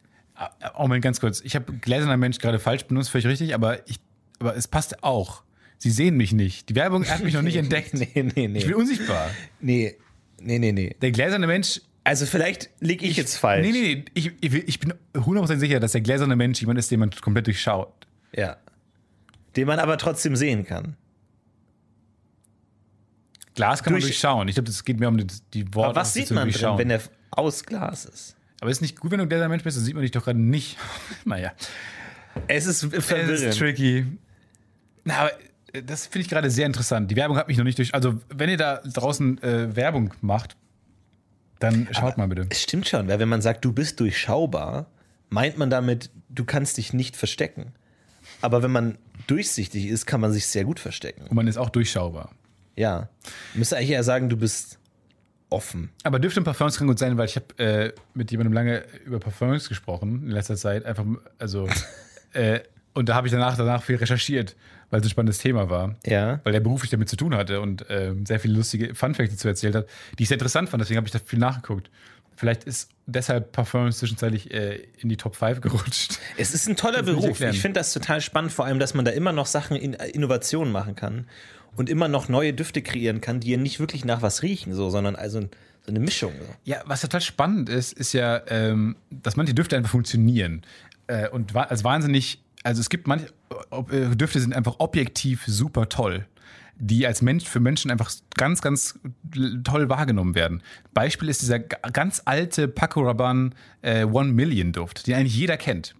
Oh, 0.75 0.83
Moment, 0.83 1.03
ganz 1.03 1.19
kurz. 1.19 1.41
Ich 1.41 1.55
habe 1.55 1.73
gläserner 1.73 2.17
Mensch 2.17 2.37
gerade 2.37 2.59
falsch 2.59 2.85
benutzt, 2.85 3.09
völlig 3.09 3.25
richtig, 3.27 3.55
aber, 3.55 3.87
ich, 3.89 3.99
aber 4.39 4.55
es 4.55 4.67
passt 4.67 5.03
auch. 5.03 5.43
Sie 5.79 5.89
sehen 5.91 6.15
mich 6.17 6.31
nicht. 6.31 6.69
Die 6.69 6.75
Werbung 6.75 7.05
hat 7.05 7.23
mich 7.23 7.33
noch 7.33 7.41
nicht 7.41 7.55
entdeckt. 7.57 7.93
Nee, 7.93 8.09
nee, 8.35 8.47
nee. 8.47 8.57
Ich 8.59 8.65
bin 8.65 8.75
unsichtbar. 8.75 9.29
Nee, 9.59 9.95
nee, 10.41 10.59
nee, 10.59 10.71
nee. 10.71 10.95
Der 11.01 11.11
gläserne 11.11 11.47
Mensch. 11.47 11.81
Also 12.03 12.25
vielleicht 12.25 12.69
liege 12.79 13.05
ich, 13.05 13.17
jetzt 13.17 13.35
falsch. 13.37 13.65
Nee, 13.65 13.71
nee, 13.73 13.95
nee. 13.95 14.05
Ich, 14.13 14.31
ich, 14.41 14.53
ich 14.53 14.79
bin 14.79 14.93
100% 15.13 15.57
sicher, 15.57 15.79
dass 15.79 15.91
der 15.91 16.01
gläserne 16.01 16.35
Mensch 16.35 16.59
jemand 16.61 16.79
ist, 16.79 16.89
den 16.89 16.99
man 17.01 17.11
komplett 17.11 17.47
durchschaut. 17.47 18.07
Ja. 18.33 18.57
Den 19.55 19.67
man 19.67 19.79
aber 19.79 19.97
trotzdem 19.97 20.35
sehen 20.35 20.65
kann. 20.65 20.95
Glas 23.55 23.83
kann 23.83 23.91
man 23.93 24.01
Durch- 24.01 24.11
durchschauen. 24.11 24.47
Ich 24.47 24.55
glaube, 24.55 24.69
es 24.69 24.85
geht 24.85 24.99
mehr 24.99 25.09
um 25.09 25.17
die, 25.17 25.25
die 25.53 25.73
Worte. 25.73 25.89
Aber 25.89 25.95
was 26.01 26.13
sieht 26.13 26.31
man 26.31 26.49
drin, 26.49 26.77
wenn 26.77 26.89
er 26.91 27.01
aus 27.31 27.65
Glas 27.65 28.05
ist? 28.05 28.35
Aber 28.59 28.71
ist 28.71 28.81
nicht 28.81 28.99
gut, 28.99 29.11
wenn 29.11 29.19
du 29.19 29.23
ein 29.25 29.29
gläserner 29.29 29.49
Mensch 29.49 29.63
bist, 29.63 29.77
dann 29.77 29.83
sieht 29.83 29.93
man 29.93 30.01
dich 30.01 30.11
doch 30.11 30.23
gerade 30.23 30.39
nicht. 30.39 30.77
naja. 31.25 31.51
Es 32.47 32.65
ist 32.65 32.83
Es 32.83 33.05
verwirrend. 33.05 33.39
ist 33.39 33.57
tricky. 33.57 34.05
Na, 35.03 35.17
aber 35.19 35.31
äh, 35.73 35.83
das 35.83 36.07
finde 36.07 36.21
ich 36.23 36.29
gerade 36.29 36.49
sehr 36.49 36.65
interessant. 36.65 37.09
Die 37.11 37.15
Werbung 37.15 37.37
hat 37.37 37.47
mich 37.47 37.57
noch 37.57 37.63
nicht 37.65 37.77
durch. 37.77 37.93
Also, 37.93 38.19
wenn 38.29 38.49
ihr 38.49 38.57
da 38.57 38.77
draußen 38.77 39.41
äh, 39.43 39.75
Werbung 39.75 40.13
macht, 40.21 40.55
dann 41.59 41.87
schaut 41.91 42.17
mal 42.17 42.27
bitte. 42.27 42.45
Es 42.49 42.61
stimmt 42.61 42.87
schon, 42.87 43.07
weil 43.07 43.19
wenn 43.19 43.29
man 43.29 43.41
sagt, 43.41 43.65
du 43.65 43.73
bist 43.73 43.99
durchschaubar, 43.99 44.85
meint 45.29 45.57
man 45.57 45.69
damit, 45.69 46.11
du 46.29 46.45
kannst 46.45 46.77
dich 46.77 46.93
nicht 46.93 47.15
verstecken. 47.15 47.73
Aber 48.41 48.61
wenn 48.61 48.71
man 48.71 48.97
durchsichtig 49.27 49.87
ist, 49.87 50.05
kann 50.05 50.21
man 50.21 50.31
sich 50.31 50.45
sehr 50.45 50.65
gut 50.65 50.79
verstecken. 50.79 51.23
Und 51.27 51.33
man 51.35 51.47
ist 51.47 51.57
auch 51.57 51.69
durchschaubar. 51.69 52.31
Ja. 52.75 53.09
Müsste 53.55 53.77
eigentlich 53.77 53.89
eher 53.91 54.03
sagen, 54.03 54.29
du 54.29 54.37
bist 54.37 54.77
offen. 55.49 55.89
Aber 56.03 56.19
dürfte 56.19 56.41
ein 56.41 56.43
Parfums 56.43 56.77
kann 56.77 56.87
gut 56.87 56.99
sein, 56.99 57.17
weil 57.17 57.25
ich 57.25 57.35
habe 57.35 57.57
äh, 57.57 57.93
mit 58.13 58.31
jemandem 58.31 58.53
lange 58.53 58.83
über 59.05 59.19
Parfums 59.19 59.69
gesprochen 59.69 60.23
in 60.23 60.31
letzter 60.31 60.55
Zeit. 60.55 60.85
Einfach, 60.85 61.05
also, 61.39 61.67
äh, 62.33 62.59
und 62.93 63.09
da 63.09 63.15
habe 63.15 63.27
ich 63.27 63.31
danach, 63.31 63.55
danach 63.55 63.83
viel 63.83 63.95
recherchiert, 63.95 64.55
weil 64.89 64.99
es 64.99 65.05
ein 65.05 65.09
spannendes 65.09 65.37
Thema 65.37 65.69
war. 65.69 65.95
Ja. 66.05 66.41
Weil 66.43 66.53
der 66.53 66.59
beruflich 66.59 66.91
damit 66.91 67.09
zu 67.09 67.15
tun 67.15 67.35
hatte 67.35 67.61
und 67.61 67.89
äh, 67.89 68.13
sehr 68.25 68.39
viele 68.39 68.55
lustige 68.55 68.95
Funfacts 68.95 69.35
dazu 69.35 69.47
erzählt 69.47 69.75
hat, 69.75 69.87
die 70.17 70.23
ich 70.23 70.29
sehr 70.29 70.35
interessant 70.35 70.69
fand. 70.69 70.81
Deswegen 70.81 70.97
habe 70.97 71.07
ich 71.07 71.13
da 71.13 71.19
viel 71.19 71.39
nachgeguckt. 71.39 71.89
Vielleicht 72.35 72.65
ist 72.65 72.91
deshalb 73.07 73.51
Parfums 73.51 73.97
zwischenzeitlich 73.97 74.53
äh, 74.53 74.87
in 74.99 75.09
die 75.09 75.17
Top 75.17 75.35
5 75.35 75.61
gerutscht. 75.61 76.19
Es 76.37 76.53
ist 76.53 76.67
ein 76.67 76.75
toller 76.75 77.01
Beruf. 77.01 77.41
Ich 77.41 77.61
finde 77.61 77.79
das 77.79 77.93
total 77.93 78.21
spannend, 78.21 78.51
vor 78.51 78.65
allem, 78.65 78.77
dass 78.77 78.93
man 78.93 79.05
da 79.05 79.11
immer 79.11 79.31
noch 79.31 79.47
Sachen 79.47 79.75
in 79.75 79.93
Innovationen 79.93 80.71
machen 80.71 80.95
kann 80.95 81.25
und 81.77 81.89
immer 81.89 82.09
noch 82.09 82.27
neue 82.27 82.53
Düfte 82.53 82.81
kreieren 82.81 83.21
kann, 83.21 83.39
die 83.39 83.51
ja 83.51 83.57
nicht 83.57 83.79
wirklich 83.79 84.03
nach 84.03 84.21
was 84.21 84.43
riechen, 84.43 84.73
so, 84.73 84.89
sondern 84.89 85.15
also 85.15 85.39
so 85.41 85.47
eine 85.87 85.99
Mischung. 85.99 86.33
So. 86.37 86.53
Ja, 86.65 86.81
was 86.85 86.99
total 87.01 87.21
spannend 87.21 87.69
ist, 87.69 87.93
ist 87.93 88.11
ja, 88.13 88.41
ähm, 88.49 88.97
dass 89.09 89.37
manche 89.37 89.53
Düfte 89.53 89.77
einfach 89.77 89.91
funktionieren. 89.91 90.63
Äh, 91.07 91.29
und 91.29 91.55
als 91.55 91.83
wahnsinnig, 91.85 92.43
also 92.63 92.81
es 92.81 92.89
gibt 92.89 93.07
manche 93.07 93.27
äh, 93.91 94.15
Düfte 94.15 94.41
sind 94.41 94.53
einfach 94.53 94.75
objektiv 94.79 95.45
super 95.47 95.87
toll, 95.87 96.25
die 96.79 97.07
als 97.07 97.21
Mensch 97.21 97.45
für 97.45 97.59
Menschen 97.59 97.89
einfach 97.89 98.11
ganz, 98.35 98.61
ganz 98.61 98.99
toll 99.63 99.89
wahrgenommen 99.89 100.35
werden. 100.35 100.61
Beispiel 100.93 101.29
ist 101.29 101.41
dieser 101.41 101.59
ga- 101.59 101.89
ganz 101.91 102.21
alte 102.25 102.67
Paco 102.67 103.01
Rabanne 103.01 103.51
äh, 103.81 104.03
One 104.03 104.33
Million 104.33 104.73
Duft, 104.73 105.07
den 105.07 105.15
eigentlich 105.15 105.35
jeder 105.35 105.57
kennt. 105.57 105.95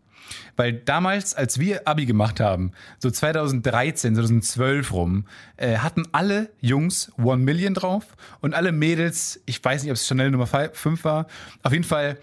Weil 0.56 0.74
damals, 0.74 1.34
als 1.34 1.60
wir 1.60 1.88
Abi 1.88 2.06
gemacht 2.06 2.40
haben, 2.40 2.72
so 3.00 3.10
2013, 3.12 4.16
2012 4.16 4.94
rum, 4.94 5.26
äh, 5.58 5.78
hatten 5.78 6.04
alle 6.12 6.50
Jungs 6.62 7.12
One 7.18 7.44
Million 7.44 7.74
drauf 7.74 8.04
und 8.42 8.54
alle 8.54 8.72
Mädels, 8.72 9.42
ich 9.46 9.64
weiß 9.64 9.84
nicht, 9.84 9.92
ob 9.92 9.96
es 9.98 10.08
Chanel 10.08 10.32
Nummer 10.32 10.48
5 10.48 11.04
war, 11.04 11.28
auf 11.64 11.72
jeden 11.72 11.84
Fall, 11.84 12.18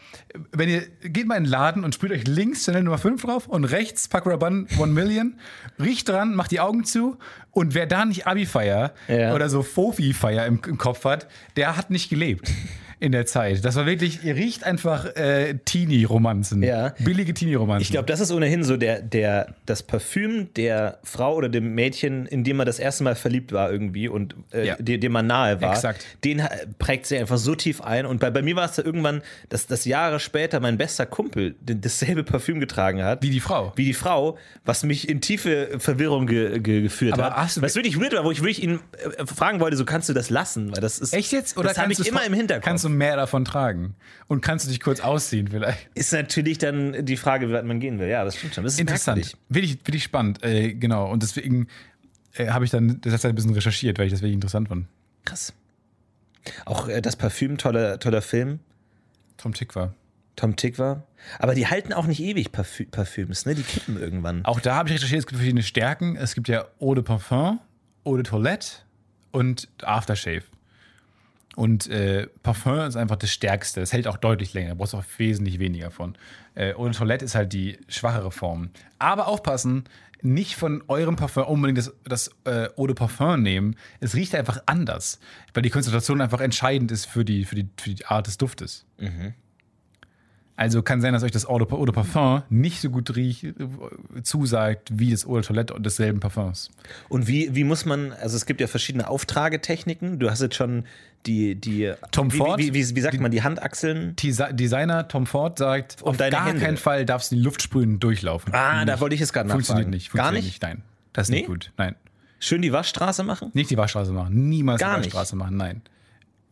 wenn 0.53 0.69
ihr, 0.69 0.83
geht 1.03 1.27
mal 1.27 1.37
in 1.37 1.45
den 1.45 1.51
Laden 1.51 1.85
und 1.85 1.95
spielt 1.95 2.13
euch 2.13 2.27
links 2.27 2.65
Chanel 2.65 2.83
Nummer 2.83 2.99
5 2.99 3.23
drauf 3.23 3.47
und 3.47 3.65
rechts 3.65 4.09
Paco 4.09 4.31
Rabanne 4.31 4.67
One 4.79 4.93
Million, 4.93 5.39
riecht 5.81 6.09
dran, 6.09 6.35
macht 6.35 6.51
die 6.51 6.61
Augen 6.61 6.85
zu 6.85 7.19
und 7.51 7.75
wer 7.75 7.87
da 7.87 8.05
nicht 8.05 8.27
Abi-Feier 8.27 8.93
Ja. 9.09 9.35
oder 9.35 9.49
so 9.49 9.63
Fofi-Feier 9.63 10.47
im, 10.47 10.61
im 10.67 10.79
Kopf 10.79 11.05
hat, 11.05 11.29
der 11.57 11.77
hat 11.77 11.91
nicht 11.91 12.11
gelebt. 12.11 12.51
In 13.05 13.13
der 13.13 13.27
Zeit. 13.27 13.63
Das 13.65 13.77
war 13.77 13.85
wirklich, 13.85 14.25
ihr 14.25 14.35
riecht 14.35 14.65
einfach 14.65 15.05
äh, 15.17 15.55
Teenie-Romanzen. 15.65 16.63
Ja. 16.63 16.95
Billige 17.01 17.35
Teenie-Romanzen. 17.35 17.83
Ich 17.83 17.91
glaube, 17.91 18.07
das 18.07 18.21
ist 18.21 18.33
ohnehin 18.33 18.65
so 18.65 18.77
der, 18.79 19.03
der, 19.03 19.55
das 19.67 19.83
Parfüm 19.83 20.49
der 20.55 20.99
Frau 21.05 21.35
oder 21.35 21.49
dem 21.51 21.75
Mädchen, 21.75 22.25
in 22.25 22.45
dem 22.45 22.57
man 22.57 22.65
das 22.67 22.79
erste 22.79 23.05
Mal 23.05 23.15
verliebt 23.15 23.53
war 23.53 23.71
irgendwie 23.71 24.09
und 24.09 24.35
äh, 24.53 24.67
Ja. 24.69 24.77
dem, 24.77 25.01
dem 25.01 25.13
man 25.13 25.27
nahe 25.27 25.61
war, 25.61 25.73
Exakt. 25.75 26.07
den 26.25 26.43
ha- 26.43 26.51
prägt 26.79 27.05
sie 27.07 27.19
einfach 27.19 27.37
so 27.37 27.55
tief 27.55 27.83
ein. 27.83 28.07
Und 28.07 28.21
bei, 28.21 28.31
bei 28.31 28.41
mir 28.41 28.57
war 28.57 28.65
es 28.65 28.77
da 28.77 28.83
irgendwann, 28.83 29.21
dass, 29.51 29.67
dass 29.67 29.85
Jahre 29.85 30.19
später 30.19 30.61
mein 30.61 30.79
bester 30.79 31.05
Kumpel 31.05 31.57
dasselbe 31.61 32.25
Parfüm 32.25 32.59
getragen 32.59 33.03
hat. 33.05 33.23
Wie 33.23 33.29
die 33.31 33.41
Frau. 33.41 33.73
Wie 33.77 33.85
die 33.85 33.93
Frau, 33.95 34.39
was 34.65 34.83
mich 34.83 35.09
in 35.11 35.21
tiefe 35.21 35.79
Verwirrung 35.79 36.27
ge, 36.27 36.59
ge, 36.61 36.81
geführt 36.81 37.13
Aber 37.15 37.37
hat. 37.37 37.61
was 37.61 37.75
wirklich 37.77 38.01
weird 38.01 38.15
war, 38.15 38.25
wo 38.25 38.31
ich 38.31 38.41
wirklich 38.41 38.63
ihn 38.63 38.81
äh, 39.19 39.27
fragen 39.27 39.61
wollte, 39.61 39.77
so 39.77 39.85
kannst 39.85 40.09
du 40.09 40.15
das 40.15 40.31
lassen? 40.31 40.75
Weil 40.75 40.81
das 40.81 40.99
ist, 40.99 41.13
Echt 41.13 41.33
jetzt? 41.33 41.59
Oder 41.59 41.69
das 41.69 41.79
habe 41.79 41.93
ich 41.93 42.07
immer 42.09 42.25
im 42.25 42.33
Hinterkopf. 42.33 42.65
Kannst 42.65 42.85
du 42.85 42.94
mehr 42.95 43.17
davon 43.17 43.45
tragen? 43.45 43.95
Und 44.27 44.41
kannst 44.41 44.67
du 44.67 44.71
dich 44.71 44.81
kurz 44.81 45.01
ausziehen 45.01 45.49
vielleicht? 45.49 45.89
ist 45.95 46.13
natürlich 46.13 46.59
dann 46.59 47.05
die 47.05 47.17
Frage, 47.17 47.49
wie 47.49 47.53
weit 47.53 47.65
man 47.65 47.81
gehen 47.81 47.99
will. 47.99 48.09
Ja, 48.09 48.25
das 48.25 48.37
stimmt 48.37 48.55
schon. 48.55 48.65
Das 48.65 48.75
ist 48.75 48.81
Interessant. 48.81 49.37
Wirklich, 49.49 49.79
wirklich 49.85 50.05
spannend. 50.05 50.43
Äh, 50.43 50.75
genau. 50.75 51.11
Und 51.11 51.23
deswegen 51.23 51.69
äh, 52.35 52.49
habe 52.49 52.65
ich 52.65 52.71
dann 52.71 53.01
das 53.01 53.25
ein 53.25 53.35
bisschen 53.35 53.55
recherchiert, 53.55 53.99
weil 53.99 54.07
ich 54.07 54.13
das 54.13 54.23
wirklich 54.23 54.35
interessant 54.35 54.69
fand. 54.69 54.87
Krass. 55.25 55.53
Auch 56.65 56.89
äh, 56.89 57.01
das 57.01 57.17
Parfüm, 57.17 57.59
toller, 57.59 57.99
toller 57.99 58.23
Film. 58.23 58.61
Tom 59.37 59.55
Tick 59.55 59.75
war. 59.75 59.95
Tom 60.37 60.57
Tick 60.57 60.79
war. 60.79 61.05
Aber 61.39 61.55
die 61.55 61.67
halten 61.69 61.93
auch 61.93 62.07
nicht 62.07 62.21
ewig 62.21 62.53
Parfü 62.53 62.87
Parfüms, 62.87 63.47
ne? 63.47 63.55
Die 63.55 63.63
kippen 63.63 63.99
irgendwann. 63.99 64.45
Auch 64.45 64.61
da 64.61 64.77
habe 64.77 64.89
ich 64.89 64.97
recherchiert, 64.97 65.21
es 65.21 65.27
gibt 65.27 65.39
verschiedene 65.39 65.63
Stärken. 65.63 66.17
Es 66.17 66.35
gibt 66.35 66.49
ja 66.49 66.67
Eau 66.81 66.95
de 66.95 67.05
Parfum, 67.05 67.61
Eau 68.05 68.17
de 68.17 68.25
Toilette 68.25 68.67
und 69.31 69.69
Aftershave. 69.83 70.43
Und 71.57 71.89
äh, 71.89 72.27
Parfum 72.43 72.81
ist 72.81 72.97
einfach 72.97 73.17
das 73.17 73.31
Stärkste. 73.31 73.81
Das 73.81 73.93
hält 73.93 74.09
auch 74.09 74.17
deutlich 74.17 74.55
länger. 74.55 74.71
Da 74.71 74.75
brauchst 74.75 74.93
du 74.93 74.99
auch 74.99 75.05
wesentlich 75.19 75.59
weniger 75.59 75.91
von. 75.91 76.17
Äh, 76.55 76.75
Eau 76.75 76.85
de 76.85 76.95
Toilette 76.95 77.25
ist 77.25 77.35
halt 77.35 77.53
die 77.53 77.79
schwachere 77.89 78.33
Form. 78.33 78.71
Aber 78.99 79.29
aufpassen, 79.29 79.85
nicht 80.23 80.57
von 80.57 80.83
eurem 80.89 81.17
Parfum 81.17 81.45
unbedingt 81.45 81.79
das, 81.79 81.93
das 82.05 82.31
äh, 82.45 82.69
Eau 82.77 82.87
de 82.87 82.95
Parfum 82.95 83.43
nehmen. 83.43 83.77
Es 84.01 84.15
riecht 84.15 84.35
einfach 84.35 84.63
anders. 84.67 85.21
Weil 85.53 85.63
die 85.63 85.71
Konzentration 85.71 86.21
einfach 86.21 86.41
entscheidend 86.41 86.91
ist 86.91 87.07
für 87.07 87.25
die, 87.25 87.45
für 87.45 87.55
die, 87.55 87.69
für 87.77 87.91
die 87.91 88.07
Art 88.07 88.27
des 88.27 88.37
Duftes. 88.37 88.85
Also 90.57 90.83
kann 90.83 91.01
sein, 91.01 91.13
dass 91.13 91.25
euch 91.25 91.33
das 91.33 91.49
Eau 91.49 91.59
de, 91.59 91.71
Eau 91.71 91.85
de 91.85 91.95
Parfum 91.95 92.43
nicht 92.49 92.81
so 92.81 92.91
gut 92.91 93.15
riecht, 93.17 93.45
äh, 93.45 93.53
zusagt 94.23 94.91
wie 94.93 95.11
das 95.11 95.27
Eau 95.27 95.35
de 95.35 95.43
Toilette 95.43 95.75
und 95.75 95.85
desselben 95.85 96.21
Parfums. 96.21 96.71
Und 97.09 97.27
wie, 97.27 97.55
wie 97.55 97.65
muss 97.65 97.85
man, 97.85 98.13
also 98.13 98.37
es 98.37 98.47
gibt 98.47 98.61
ja 98.61 98.67
verschiedene 98.67 99.09
Auftragetechniken. 99.09 100.19
Du 100.19 100.31
hast 100.31 100.41
jetzt 100.43 100.55
schon 100.55 100.85
die, 101.27 101.55
die 101.55 101.93
Tom 102.11 102.33
wie, 102.33 102.37
Ford? 102.37 102.59
Wie, 102.59 102.75
wie, 102.75 102.97
wie, 102.97 103.01
sagt 103.01 103.19
man, 103.21 103.31
die 103.31 103.43
Handachseln? 103.43 104.15
Desi- 104.17 104.53
Designer 104.53 105.09
Tom 105.09 105.27
Ford 105.27 105.59
sagt, 105.59 106.03
Und 106.03 106.09
auf 106.11 106.17
deine 106.17 106.31
gar 106.33 106.47
Hände. 106.47 106.61
keinen 106.63 106.77
Fall 106.77 107.05
darfst 107.07 107.33
du 107.33 107.37
die 107.37 107.43
Luft 107.43 107.63
sprühen 107.63 107.99
durchlaufen. 108.01 108.53
Ah, 108.55 108.85
da 108.85 109.01
wollte 109.01 109.15
ich 109.15 109.21
es 109.21 109.33
gerade 109.33 109.49
Funktioniert 109.49 109.87
nachfragen. 109.89 109.91
nicht. 109.97 110.13
Gar 110.13 110.25
Funktioniert 110.27 110.45
nicht? 110.45 110.63
Nein. 110.63 110.83
Das 111.13 111.27
ist 111.27 111.31
Nee? 111.31 111.37
nicht 111.39 111.47
gut. 111.47 111.73
Nein. 111.77 111.95
Schön 112.41 112.61
die 112.63 112.73
Waschstraße 112.73 113.23
machen? 113.25 113.51
Nicht 113.55 113.71
die 113.71 113.77
Waschstraße 113.77 114.13
machen. 114.13 114.49
Niemals 114.49 114.81
Gar 114.81 114.95
die 114.97 115.07
nicht. 115.07 115.15
Waschstraße 115.15 115.37
machen. 115.37 115.57
Nein. 115.57 115.83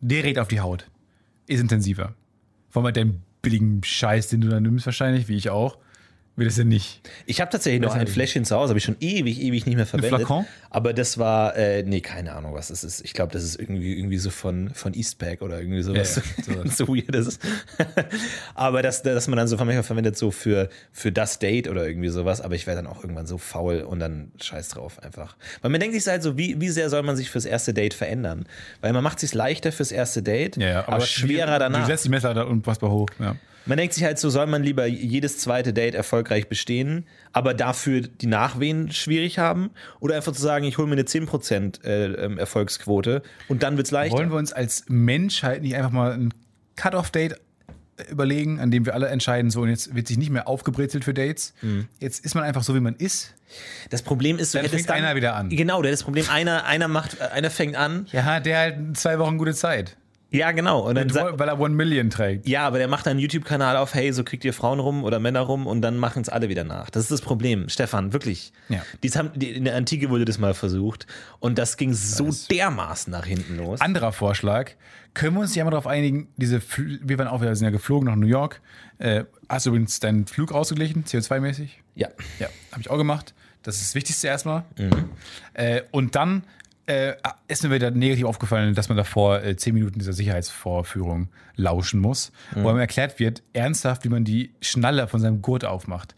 Direkt 0.01 0.39
auf 0.39 0.47
die 0.47 0.59
Haut. 0.59 0.89
Ist 1.47 1.59
intensiver. 1.59 2.13
Vor 2.69 2.81
allem 2.81 2.87
mit 2.87 2.97
deinem 2.97 3.21
billigen 3.41 3.83
Scheiß, 3.83 4.29
den 4.29 4.41
du 4.41 4.47
da 4.49 4.59
nimmst, 4.59 4.85
wahrscheinlich, 4.85 5.27
wie 5.27 5.35
ich 5.35 5.49
auch, 5.49 5.77
wird 6.35 6.49
es 6.49 6.57
ja 6.57 6.63
nicht. 6.63 7.01
Ich 7.27 7.41
habe 7.41 7.51
tatsächlich 7.51 7.81
noch 7.81 7.93
Das 7.93 7.99
ein 7.99 8.07
Fläschchen 8.07 8.43
zu 8.43 8.55
Hause, 8.55 8.69
habe 8.69 8.79
ich 8.79 8.83
schon 8.83 8.97
ewig, 8.99 9.39
ewig 9.39 9.67
nicht 9.67 9.75
mehr 9.75 9.85
verwendet. 9.85 10.21
Flakon? 10.21 10.45
Aber 10.71 10.93
das 10.93 11.19
war, 11.19 11.55
äh, 11.55 11.83
nee, 11.83 12.01
keine 12.01 12.33
Ahnung, 12.33 12.55
was 12.55 12.69
das 12.69 12.83
ist. 12.83 13.05
Ich 13.05 13.13
glaube, 13.13 13.31
das 13.31 13.43
ist 13.43 13.59
irgendwie, 13.59 13.95
irgendwie 13.95 14.17
so 14.17 14.31
von, 14.31 14.71
von 14.71 14.95
Eastpack 14.95 15.43
oder 15.43 15.59
irgendwie 15.59 15.83
sowas. 15.83 16.19
Ja, 16.47 16.55
ja, 16.55 16.71
so 16.71 16.87
weird 16.87 17.13
ist. 17.15 17.39
aber 18.55 18.81
das, 18.81 19.03
dass 19.03 19.27
man 19.27 19.37
dann 19.37 19.47
so 19.47 19.57
manchmal 19.57 19.83
verwendet, 19.83 20.17
so 20.17 20.31
für, 20.31 20.69
für 20.91 21.11
das 21.11 21.37
Date 21.37 21.67
oder 21.67 21.87
irgendwie 21.87 22.09
sowas. 22.09 22.41
Aber 22.41 22.55
ich 22.55 22.65
wäre 22.65 22.77
dann 22.77 22.87
auch 22.87 23.03
irgendwann 23.03 23.27
so 23.27 23.37
faul 23.37 23.81
und 23.81 23.99
dann 23.99 24.31
scheiß 24.41 24.69
drauf 24.69 25.03
einfach. 25.03 25.37
Weil 25.61 25.69
man 25.69 25.79
denkt 25.79 25.95
sich 25.95 26.07
halt 26.07 26.23
so, 26.23 26.35
wie, 26.35 26.59
wie 26.59 26.69
sehr 26.69 26.89
soll 26.89 27.03
man 27.03 27.15
sich 27.15 27.29
fürs 27.29 27.45
erste 27.45 27.75
Date 27.75 27.93
verändern? 27.93 28.47
Weil 28.81 28.93
man 28.93 29.03
macht 29.03 29.19
sich 29.19 29.35
leichter 29.35 29.71
fürs 29.71 29.91
erste 29.91 30.23
Date, 30.23 30.57
Ja, 30.57 30.67
ja, 30.67 30.87
aber, 30.87 31.01
schwerer 31.01 31.59
danach. 31.59 31.81
Du 31.81 31.85
setzt 31.85 32.05
die 32.05 32.09
Messer 32.09 32.33
da 32.33 32.41
unfassbar 32.43 32.89
hoch. 32.89 33.09
Ja. 33.19 33.35
Man 33.65 33.77
denkt 33.77 33.93
sich 33.93 34.03
halt 34.03 34.19
so, 34.19 34.29
soll 34.29 34.47
man 34.47 34.63
lieber 34.63 34.85
jedes 34.85 35.37
zweite 35.37 35.73
Date 35.73 35.95
erfolgreich 35.95 36.49
bestehen, 36.49 37.05
aber 37.31 37.53
dafür 37.53 38.01
die 38.01 38.27
Nachwehen 38.27 38.91
schwierig 38.91 39.39
haben? 39.39 39.71
Oder 39.99 40.15
einfach 40.15 40.33
zu 40.33 40.41
sagen, 40.41 40.65
ich 40.65 40.77
hole 40.77 40.87
mir 40.87 40.93
eine 40.93 41.03
10% 41.03 41.83
äh, 41.83 42.05
ähm, 42.05 42.37
Erfolgsquote 42.37 43.23
und 43.47 43.63
dann 43.63 43.77
wird's 43.77 43.91
leichter? 43.91 44.17
Wollen 44.17 44.31
wir 44.31 44.37
uns 44.37 44.53
als 44.53 44.85
Menschheit 44.87 45.61
nicht 45.61 45.75
einfach 45.75 45.91
mal 45.91 46.11
ein 46.11 46.33
Cut-Off-Date 46.75 47.39
überlegen, 48.09 48.59
an 48.59 48.71
dem 48.71 48.85
wir 48.85 48.93
alle 48.93 49.07
entscheiden, 49.07 49.51
so 49.51 49.61
und 49.61 49.69
jetzt 49.69 49.95
wird 49.95 50.07
sich 50.07 50.17
nicht 50.17 50.31
mehr 50.31 50.47
aufgebrezelt 50.47 51.03
für 51.03 51.13
Dates. 51.13 51.53
Mhm. 51.61 51.87
Jetzt 51.99 52.25
ist 52.25 52.35
man 52.35 52.43
einfach 52.43 52.63
so, 52.63 52.73
wie 52.75 52.79
man 52.79 52.95
ist. 52.95 53.33
das 53.91 54.01
Problem 54.01 54.39
ist, 54.39 54.53
du 54.53 54.59
Dann 54.59 54.69
fängt 54.69 54.89
einer 54.89 55.15
wieder 55.15 55.35
an. 55.35 55.49
Genau, 55.49 55.81
das 55.81 56.03
Problem, 56.03 56.25
einer, 56.29 56.65
einer 56.65 56.87
macht, 56.87 57.19
äh, 57.19 57.25
einer 57.25 57.51
fängt 57.51 57.75
an. 57.75 58.07
Ja, 58.11 58.39
der 58.39 58.57
halt 58.57 58.97
zwei 58.97 59.19
Wochen 59.19 59.37
gute 59.37 59.53
Zeit. 59.53 59.95
Ja, 60.33 60.51
genau. 60.51 60.81
Und 60.81 60.95
dann 60.95 61.09
sa- 61.09 61.37
Weil 61.37 61.47
er 61.47 61.59
One 61.59 61.75
Million 61.75 62.09
trägt. 62.09 62.47
ja, 62.47 62.65
aber 62.67 62.79
der 62.79 62.87
macht 62.87 63.07
einen 63.07 63.19
YouTube-Kanal 63.19 63.77
auf, 63.77 63.93
hey, 63.93 64.11
so 64.11 64.23
kriegt 64.23 64.43
ihr 64.43 64.53
Frauen 64.53 64.79
rum 64.79 65.03
oder 65.03 65.19
Männer 65.19 65.41
rum 65.41 65.67
und 65.67 65.81
dann 65.81 65.97
machen 65.97 66.23
es 66.23 66.29
alle 66.29 66.49
wieder 66.49 66.63
nach. 66.63 66.89
Das 66.89 67.03
ist 67.03 67.11
das 67.11 67.21
Problem, 67.21 67.69
Stefan, 67.69 68.13
wirklich. 68.13 68.51
Ja. 68.67 68.81
Dies 69.03 69.15
haben, 69.15 69.29
die, 69.35 69.51
in 69.51 69.63
der 69.65 69.75
Antike 69.75 70.09
wurde 70.09 70.25
das 70.25 70.39
mal 70.39 70.53
versucht 70.53 71.05
und 71.39 71.57
das 71.59 71.77
ging 71.77 71.93
so 71.93 72.29
dermaßen 72.49 73.11
nach 73.11 73.25
hinten 73.25 73.57
los. 73.57 73.79
Anderer 73.79 74.11
Vorschlag. 74.11 74.71
Können 75.13 75.35
wir 75.35 75.41
uns 75.41 75.53
ja 75.53 75.63
mal 75.63 75.69
darauf 75.69 75.85
einigen, 75.85 76.27
diese 76.37 76.59
Fl 76.59 76.99
wir 77.03 77.19
waren 77.19 77.27
auch 77.27 77.41
wieder 77.41 77.55
sind 77.55 77.65
ja 77.65 77.71
geflogen 77.71 78.07
nach 78.09 78.15
New 78.15 78.25
York. 78.25 78.59
Äh, 78.97 79.25
hast 79.47 79.67
du 79.67 79.69
übrigens 79.69 79.99
deinen 79.99 80.25
Flug 80.25 80.51
ausgeglichen, 80.51 81.03
CO2-mäßig? 81.05 81.69
ja. 81.93 82.07
Ja, 82.39 82.47
habe 82.71 82.81
ich 82.81 82.89
auch 82.89 82.97
gemacht. 82.97 83.35
Das 83.61 83.75
ist 83.75 83.89
das 83.89 83.95
Wichtigste 83.95 84.27
erstmal. 84.27 84.63
Mhm. 84.79 85.09
Äh, 85.53 85.83
und 85.91 86.15
dann 86.15 86.43
äh, 86.85 87.13
ist 87.47 87.63
mir 87.63 87.71
wieder 87.71 87.91
negativ 87.91 88.25
aufgefallen, 88.25 88.75
dass 88.75 88.89
man 88.89 88.97
davor 88.97 89.41
äh, 89.41 89.55
zehn 89.55 89.73
Minuten 89.73 89.99
dieser 89.99 90.13
Sicherheitsvorführung 90.13 91.29
lauschen 91.55 91.99
muss, 91.99 92.31
Mhm. 92.55 92.63
wo 92.63 92.69
einem 92.69 92.79
erklärt 92.79 93.19
wird, 93.19 93.41
ernsthaft, 93.53 94.03
wie 94.03 94.09
man 94.09 94.23
die 94.25 94.53
Schnalle 94.61 95.07
von 95.07 95.19
seinem 95.21 95.41
Gurt 95.41 95.63
aufmacht. 95.65 96.15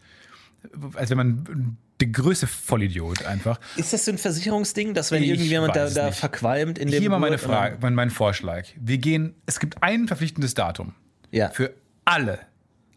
Als 0.94 1.10
wenn 1.10 1.16
man 1.16 1.76
der 2.00 2.08
größte 2.08 2.46
Vollidiot 2.46 3.24
einfach. 3.24 3.58
Ist 3.76 3.92
das 3.92 4.04
so 4.04 4.10
ein 4.10 4.18
Versicherungsding, 4.18 4.92
dass 4.92 5.12
wenn 5.12 5.22
Ich 5.22 5.30
irgendjemand 5.30 5.74
da, 5.76 5.88
da 5.88 6.10
verqualmt 6.12 6.78
in 6.78 6.90
dem 6.90 7.00
Hier 7.00 7.08
mal 7.10 7.18
meine 7.20 7.36
Gurt, 7.36 7.48
Frage, 7.48 7.78
mein, 7.80 7.94
mein 7.94 8.10
Vorschlag. 8.10 8.64
Wir 8.78 8.98
gehen, 8.98 9.34
es 9.46 9.60
gibt 9.60 9.82
ein 9.82 10.06
verpflichtendes 10.06 10.52
Datum 10.54 10.94
Ja. 11.30 11.48
für 11.50 11.72
alle 12.04 12.40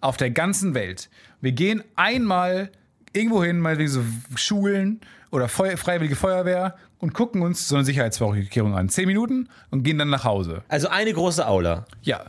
auf 0.01 0.17
der 0.17 0.31
ganzen 0.31 0.73
Welt. 0.73 1.09
Wir 1.39 1.51
gehen 1.53 1.83
einmal 1.95 2.71
irgendwo 3.13 3.43
hin, 3.43 3.59
meinetwegen 3.59 3.89
so 3.89 4.03
Schulen 4.35 4.99
oder 5.31 5.47
Feu 5.47 5.77
Freiwillige 5.77 6.15
Feuerwehr, 6.15 6.75
und 6.99 7.13
gucken 7.13 7.41
uns 7.41 7.67
so 7.67 7.75
eine 7.75 7.85
Sicherheitsvorkehrung 7.85 8.75
an. 8.75 8.89
Zehn 8.89 9.07
Minuten 9.07 9.49
und 9.71 9.83
gehen 9.83 9.97
dann 9.97 10.09
nach 10.09 10.23
Hause. 10.23 10.63
Also 10.67 10.89
eine 10.89 11.11
große 11.11 11.47
Aula. 11.47 11.85
Ja. 12.01 12.25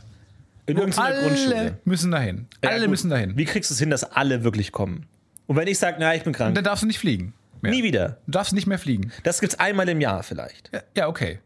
In 0.65 0.77
irgendeiner 0.77 1.05
alle 1.07 1.21
Grundschule. 1.21 1.77
müssen 1.85 2.11
dahin. 2.11 2.47
Ja, 2.63 2.71
alle 2.71 2.81
gut. 2.81 2.91
müssen 2.91 3.09
dahin. 3.09 3.37
Wie 3.37 3.45
kriegst 3.45 3.69
du 3.69 3.73
es 3.73 3.79
hin, 3.79 3.89
dass 3.89 4.03
alle 4.03 4.43
wirklich 4.43 4.71
kommen? 4.71 5.05
Und 5.47 5.55
wenn 5.57 5.67
ich 5.67 5.77
sage, 5.77 5.97
na, 5.99 6.15
ich 6.15 6.23
bin 6.23 6.29
Und 6.29 6.37
krank, 6.37 6.55
dann 6.55 6.63
darfst 6.63 6.83
du 6.83 6.87
nicht 6.87 6.99
fliegen. 6.99 7.33
Mehr. 7.61 7.71
nie 7.71 7.83
wieder. 7.83 8.17
Du 8.25 8.31
darfst 8.31 8.53
nicht 8.53 8.65
mehr 8.65 8.79
fliegen. 8.79 9.11
Das 9.23 9.39
gibt's 9.39 9.59
einmal 9.59 9.87
im 9.89 10.01
Jahr 10.01 10.23
vielleicht. 10.23 10.71
Ja, 10.73 10.81
ja, 10.95 11.07
okay. 11.07 11.39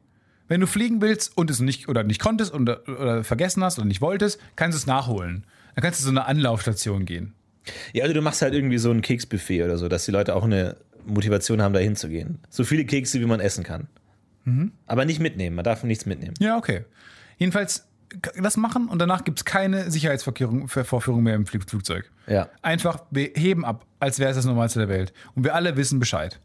Wenn 0.48 0.62
du 0.62 0.68
fliegen 0.68 1.02
willst 1.02 1.36
und 1.38 1.50
es 1.50 1.60
nicht 1.60 1.90
oder 1.90 2.04
nicht 2.04 2.22
konntest 2.22 2.54
oder, 2.54 2.88
oder 2.88 3.24
vergessen 3.24 3.64
hast 3.64 3.80
oder 3.80 3.88
nicht 3.88 4.02
wolltest, 4.02 4.40
kannst 4.56 4.78
du 4.78 4.80
es 4.80 4.86
nachholen. 4.86 5.44
Dann 5.74 5.84
kannst 5.84 6.00
du 6.00 6.06
zu 6.06 6.12
einer 6.12 6.28
Anlaufstation 6.28 7.06
gehen. 7.06 7.34
Ja, 7.94 8.04
also 8.04 8.14
du 8.14 8.22
machst 8.22 8.42
halt 8.42 8.54
irgendwie 8.54 8.78
so 8.78 8.92
ein 8.92 9.02
Keksbuffet 9.02 9.64
oder 9.64 9.78
so, 9.78 9.88
dass 9.88 10.06
die 10.06 10.12
Leute 10.12 10.36
auch 10.36 10.44
eine 10.44 10.78
Motivation 11.06 11.62
haben, 11.62 11.74
da 11.74 11.80
hinzugehen. 11.80 12.40
So 12.50 12.64
viele 12.64 12.86
Kekse, 12.86 13.20
wie 13.20 13.26
man 13.26 13.40
essen 13.40 13.64
kann. 13.64 13.88
Mhm. 14.44 14.72
Aber 14.86 15.06
nicht 15.06 15.20
mitnehmen, 15.20 15.56
man 15.56 15.66
darf 15.66 15.84
nichts 15.84 16.06
mitnehmen. 16.06 16.34
Ja, 16.40 16.58
okay. 16.58 16.86
Jedenfalls 17.38 17.88
das 18.38 18.56
machen 18.56 18.88
und 18.88 19.00
danach 19.00 19.24
gibt 19.24 19.40
es 19.40 19.46
keine 19.46 19.90
Sicherheitsvorkehrung 19.92 20.68
Ver- 20.68 20.86
Vorführung 20.86 21.24
mehr 21.24 21.36
im 21.36 21.46
Flug 21.48 21.68
Flugzeug. 21.70 22.12
Ja. 22.28 22.50
Einfach, 22.62 23.04
wir 23.12 23.32
heben 23.36 23.66
ab, 23.66 23.86
als 24.00 24.20
wäre 24.20 24.30
es 24.30 24.36
das 24.38 24.46
Normalste 24.46 24.80
der 24.80 24.90
Welt. 24.90 25.12
Und 25.34 25.44
wir 25.44 25.56
alle 25.56 25.76
wissen 25.76 26.00
Bescheid. 26.00 26.40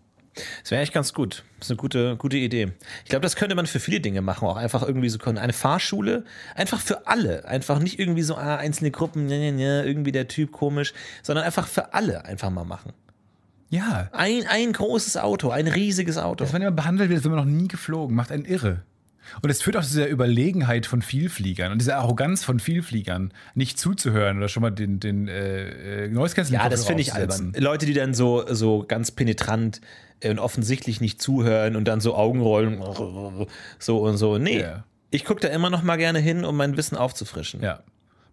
Das 0.63 0.71
wäre 0.71 0.81
eigentlich 0.81 0.93
ganz 0.93 1.13
gut. 1.13 1.45
Das 1.59 1.67
ist 1.67 1.71
eine 1.73 1.77
gute, 1.77 2.17
gute 2.17 2.37
Idee. 2.39 2.73
Ich 3.05 3.11
glaube, 3.11 3.23
das 3.23 3.37
könnte 3.37 3.55
man 3.57 3.67
für 3.67 3.81
viele 3.81 4.01
Dinge 4.01 4.23
machen. 4.23 4.47
Auch 4.49 4.57
einfach 4.57 4.83
irgendwie 4.83 5.09
so 5.11 5.19
können. 5.19 5.39
Eine 5.39 5.53
Fahrschule, 5.53 6.25
einfach 6.55 6.81
für 6.81 7.07
alle. 7.07 7.45
Einfach 7.47 7.79
nicht 7.79 7.99
irgendwie 7.99 8.23
so 8.23 8.37
ah, 8.37 8.57
einzelne 8.57 8.91
Gruppen, 8.91 9.27
ne, 9.27 9.39
ne, 9.39 9.53
ne, 9.53 9.85
irgendwie 9.85 10.13
der 10.13 10.29
Typ 10.29 10.53
komisch, 10.53 10.95
sondern 11.23 11.45
einfach 11.45 11.67
für 11.67 11.95
alle 11.95 12.25
einfach 12.25 12.51
mal 12.51 12.65
machen. 12.65 12.93
Ja. 13.71 14.09
Ein, 14.13 14.45
ein 14.49 14.73
großes 14.73 15.17
Auto, 15.17 15.51
ein 15.51 15.67
riesiges 15.69 16.19
Auto. 16.19 16.45
Dass 16.45 16.53
man 16.53 16.61
immer 16.63 16.71
behandelt 16.73 17.09
wird, 17.09 17.19
als 17.19 17.25
wäre 17.25 17.35
man 17.37 17.47
noch 17.47 17.53
nie 17.61 17.69
geflogen, 17.69 18.15
macht 18.15 18.31
einen 18.33 18.45
irre. 18.45 18.83
Und 19.43 19.51
es 19.51 19.63
führt 19.63 19.77
auch 19.77 19.83
zu 19.83 19.91
dieser 19.91 20.09
Überlegenheit 20.09 20.87
von 20.87 21.03
Vielfliegern 21.03 21.71
und 21.71 21.79
dieser 21.81 21.99
Arroganz 21.99 22.43
von 22.43 22.59
Vielfliegern, 22.59 23.33
nicht 23.55 23.79
zuzuhören 23.79 24.39
oder 24.39 24.49
schon 24.49 24.63
mal 24.63 24.71
den, 24.71 24.99
den 24.99 25.29
äh, 25.29 26.07
äh, 26.07 26.09
Noise 26.09 26.43
Ja, 26.51 26.69
das 26.69 26.85
finde 26.85 27.03
ich 27.03 27.15
albern. 27.15 27.53
Leute, 27.57 27.87
die 27.87 27.93
dann 27.95 28.13
so, 28.13 28.45
so 28.53 28.85
ganz 28.87 29.13
penetrant 29.13 29.81
äh, 30.19 30.31
und 30.31 30.41
offensichtlich 30.41 31.01
nicht 31.01 31.23
zuhören 31.23 31.77
und 31.77 31.87
dann 31.87 32.01
so 32.01 32.17
Augenrollen, 32.17 32.83
so 33.79 33.99
und 33.99 34.17
so. 34.17 34.39
Nee, 34.39 34.63
Ja. 34.63 34.85
ich 35.11 35.25
gucke 35.25 35.41
da 35.43 35.49
immer 35.49 35.71
noch 35.71 35.85
mal 35.85 35.97
gerne 35.97 36.19
hin, 36.19 36.45
um 36.45 36.57
mein 36.57 36.77
Wissen 36.77 36.97
aufzufrischen. 36.97 37.63
Ja. 37.63 37.85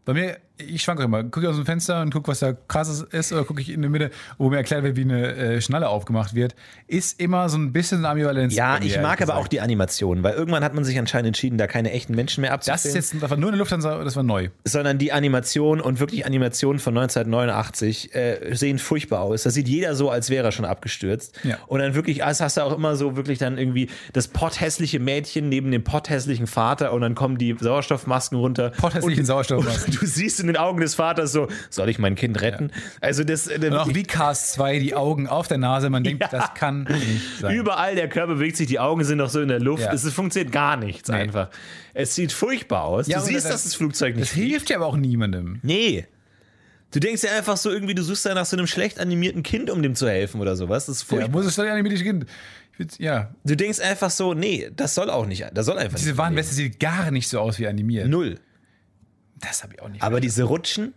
Bei 0.04 0.14
mir, 0.14 0.38
ich 0.58 0.82
schwanke 0.82 1.03
immer. 1.03 1.24
Gucke 1.24 1.41
ich 1.41 1.47
aus 1.47 1.55
dem 1.55 1.66
Fenster 1.66 2.01
und 2.01 2.14
gucke, 2.14 2.28
was 2.28 2.39
da 2.39 2.53
krasses 2.53 3.01
ist, 3.01 3.32
oder 3.32 3.43
gucke 3.43 3.62
ich 3.62 3.70
in 3.70 3.82
der 3.82 3.89
Mitte, 3.91 4.12
wo 4.38 4.49
mir 4.49 4.58
erklärt 4.58 4.84
wird, 4.84 4.95
wie 4.95 5.01
eine 5.01 5.36
äh, 5.36 5.62
Schnalle 5.62 5.89
aufgemacht 5.89 6.34
wird, 6.36 6.55
ist 6.88 7.20
immer 7.20 7.49
so 7.49 7.58
ein 7.58 7.74
bisschen 7.74 8.05
Ambivalenz. 8.05 8.55
Ja, 8.55 8.80
ich 8.82 8.99
mag 8.99 9.22
aber 9.22 9.34
auch 9.34 9.38
gesagt. 9.38 9.53
die 9.53 9.62
Animation, 9.62 10.24
weil 10.24 10.34
irgendwann 10.34 10.64
hat 10.64 10.74
man 10.74 10.84
sich 10.84 10.97
anscheinend 10.97 11.28
entschieden, 11.28 11.58
da 11.58 11.68
keine 11.68 11.91
echten 11.91 12.16
Menschen 12.16 12.41
mehr 12.41 12.53
abzufilmen. 12.53 12.78
Das 12.78 12.86
ist 12.86 13.14
jetzt 13.14 13.24
das 13.24 13.30
war 13.30 13.38
nur 13.38 13.49
eine 13.49 13.58
Lufthansa, 13.58 14.03
das 14.03 14.16
war 14.16 14.24
neu. 14.24 14.49
sondern 14.64 14.97
die 14.97 15.12
Animation 15.12 15.82
und 15.82 15.99
wirklich 15.99 16.26
Animationen 16.26 16.80
von 16.80 16.97
1989 16.97 18.16
äh, 18.16 18.55
sehen 18.55 18.80
furchtbar 18.80 19.22
aus. 19.22 19.43
Da 19.43 19.49
sieht 19.49 19.68
jeder 19.68 19.95
so, 19.95 20.10
als 20.10 20.30
wäre 20.30 20.45
er 20.45 20.51
schon 20.51 20.66
abgestürzt. 20.66 21.39
Ja. 21.43 21.58
Und 21.68 21.80
dann 21.80 21.95
wirklich, 21.95 22.24
also 22.24 22.43
hast 22.43 22.58
du 22.58 22.62
auch 22.62 22.76
immer 22.76 22.95
so 22.95 23.16
wirklich 23.16 23.38
dann 23.38 23.58
irgendwie 23.58 23.89
das 24.14 24.28
potthässliche 24.28 24.99
Mädchen 24.99 25.49
neben 25.49 25.72
dem 25.72 25.84
potthässlichen 25.84 26.47
Vater 26.47 26.93
und 26.93 27.01
dann 27.01 27.16
kommen 27.16 27.38
die 27.38 27.55
Sauerstoffmasken 27.60 28.38
runter. 28.38 28.72
Potthässlichen 28.72 29.26
Sauerstoffmasken. 29.26 29.93
Du 29.97 30.05
siehst 30.05 30.39
in 30.48 30.54
den 30.54 30.58
Augen 30.58 30.80
des 30.82 30.95
Vaters 30.95 31.32
so, 31.32 31.48
soll 31.70 31.89
ich 31.89 32.00
mein 32.00 32.16
Kind 32.16 32.41
retten? 32.41 32.72
Also 33.02 33.24
das, 33.24 33.48
äh, 33.48 33.56
Und 33.62 33.74
auch 33.74 33.93
wie 33.93 34.04
Cast 34.04 34.54
2, 34.54 34.80
die 34.80 34.95
Augen 34.95 35.28
auf 35.28 35.48
der 35.48 35.58
Nase, 35.58 35.89
man 35.89 36.04
denkt, 36.04 36.22
Ja. 36.24 36.30
das 36.30 36.54
kann 36.54 36.84
nicht 36.84 37.22
sein. 37.39 37.56
Überall 37.56 37.95
der 37.95 38.10
Körper 38.10 38.36
bewegt 38.36 38.58
sich, 38.58 38.68
die 38.68 38.80
Augen 38.80 39.04
sind 39.04 39.18
noch 39.20 39.30
so 39.30 39.41
in 39.41 39.48
der 39.50 39.60
Luft. 39.60 39.84
Ja. 39.84 39.93
Es 39.93 40.12
funktioniert 40.14 40.52
gar 40.52 40.78
nichts 40.78 41.10
Nee. 41.10 41.16
einfach. 41.16 41.50
Es 41.93 42.16
sieht 42.16 42.32
furchtbar 42.32 42.84
aus. 42.84 43.08
Ja, 43.08 43.20
du 43.20 43.26
siehst, 43.26 43.45
das- 43.45 43.52
dass 43.52 43.64
das 43.66 43.76
Flugzeug 43.76 44.16
nicht 44.16 44.30
Das 44.30 44.36
hilft 44.36 44.70
ja 44.70 44.78
aber 44.78 44.86
auch 44.88 44.98
niemandem. 44.98 45.60
Nee. 45.64 46.06
Du 46.91 47.00
denkst 47.00 47.24
ja 47.24 47.32
einfach 47.38 47.58
so 47.58 47.70
irgendwie, 47.70 47.95
du 47.95 48.02
suchst 48.02 48.26
ja 48.26 48.34
nach 48.34 48.45
so 48.45 48.56
einem 48.56 48.66
schlecht 48.68 49.00
animierten 49.00 49.43
Kind, 49.43 49.70
um 49.70 49.84
dem 49.84 49.93
zu 49.93 50.08
helfen 50.10 50.39
oder 50.39 50.56
sowas. 50.56 50.86
Das 50.86 50.98
ist 50.98 51.02
Ja, 51.04 51.08
furchtbar. 51.18 51.32
muss 51.32 51.45
es 51.45 51.56
doch 51.56 51.66
animiert 51.66 52.02
Kind. 52.02 52.26
Ja, 53.00 53.32
du 53.43 53.56
denkst 53.58 53.80
einfach 53.80 54.12
so, 54.12 54.34
nee, 54.36 54.70
das 54.76 54.93
soll 54.95 55.10
auch 55.10 55.26
nicht, 55.26 55.45
das 55.54 55.66
soll 55.66 55.80
einfach 55.80 55.98
diese. 55.98 56.16
Warnweste 56.18 56.54
sieht 56.54 56.80
gar 56.80 57.10
nicht 57.12 57.28
so 57.28 57.39
aus 57.39 57.58
wie 57.60 57.68
animiert. 57.68 58.08
Null. 58.08 58.36
Das 59.40 59.64
habe 59.64 59.74
ich 59.74 59.82
auch 59.82 59.90
nicht. 59.90 60.02
Aber 60.04 60.20
diese 60.20 60.44
Rutschen, 60.44 60.94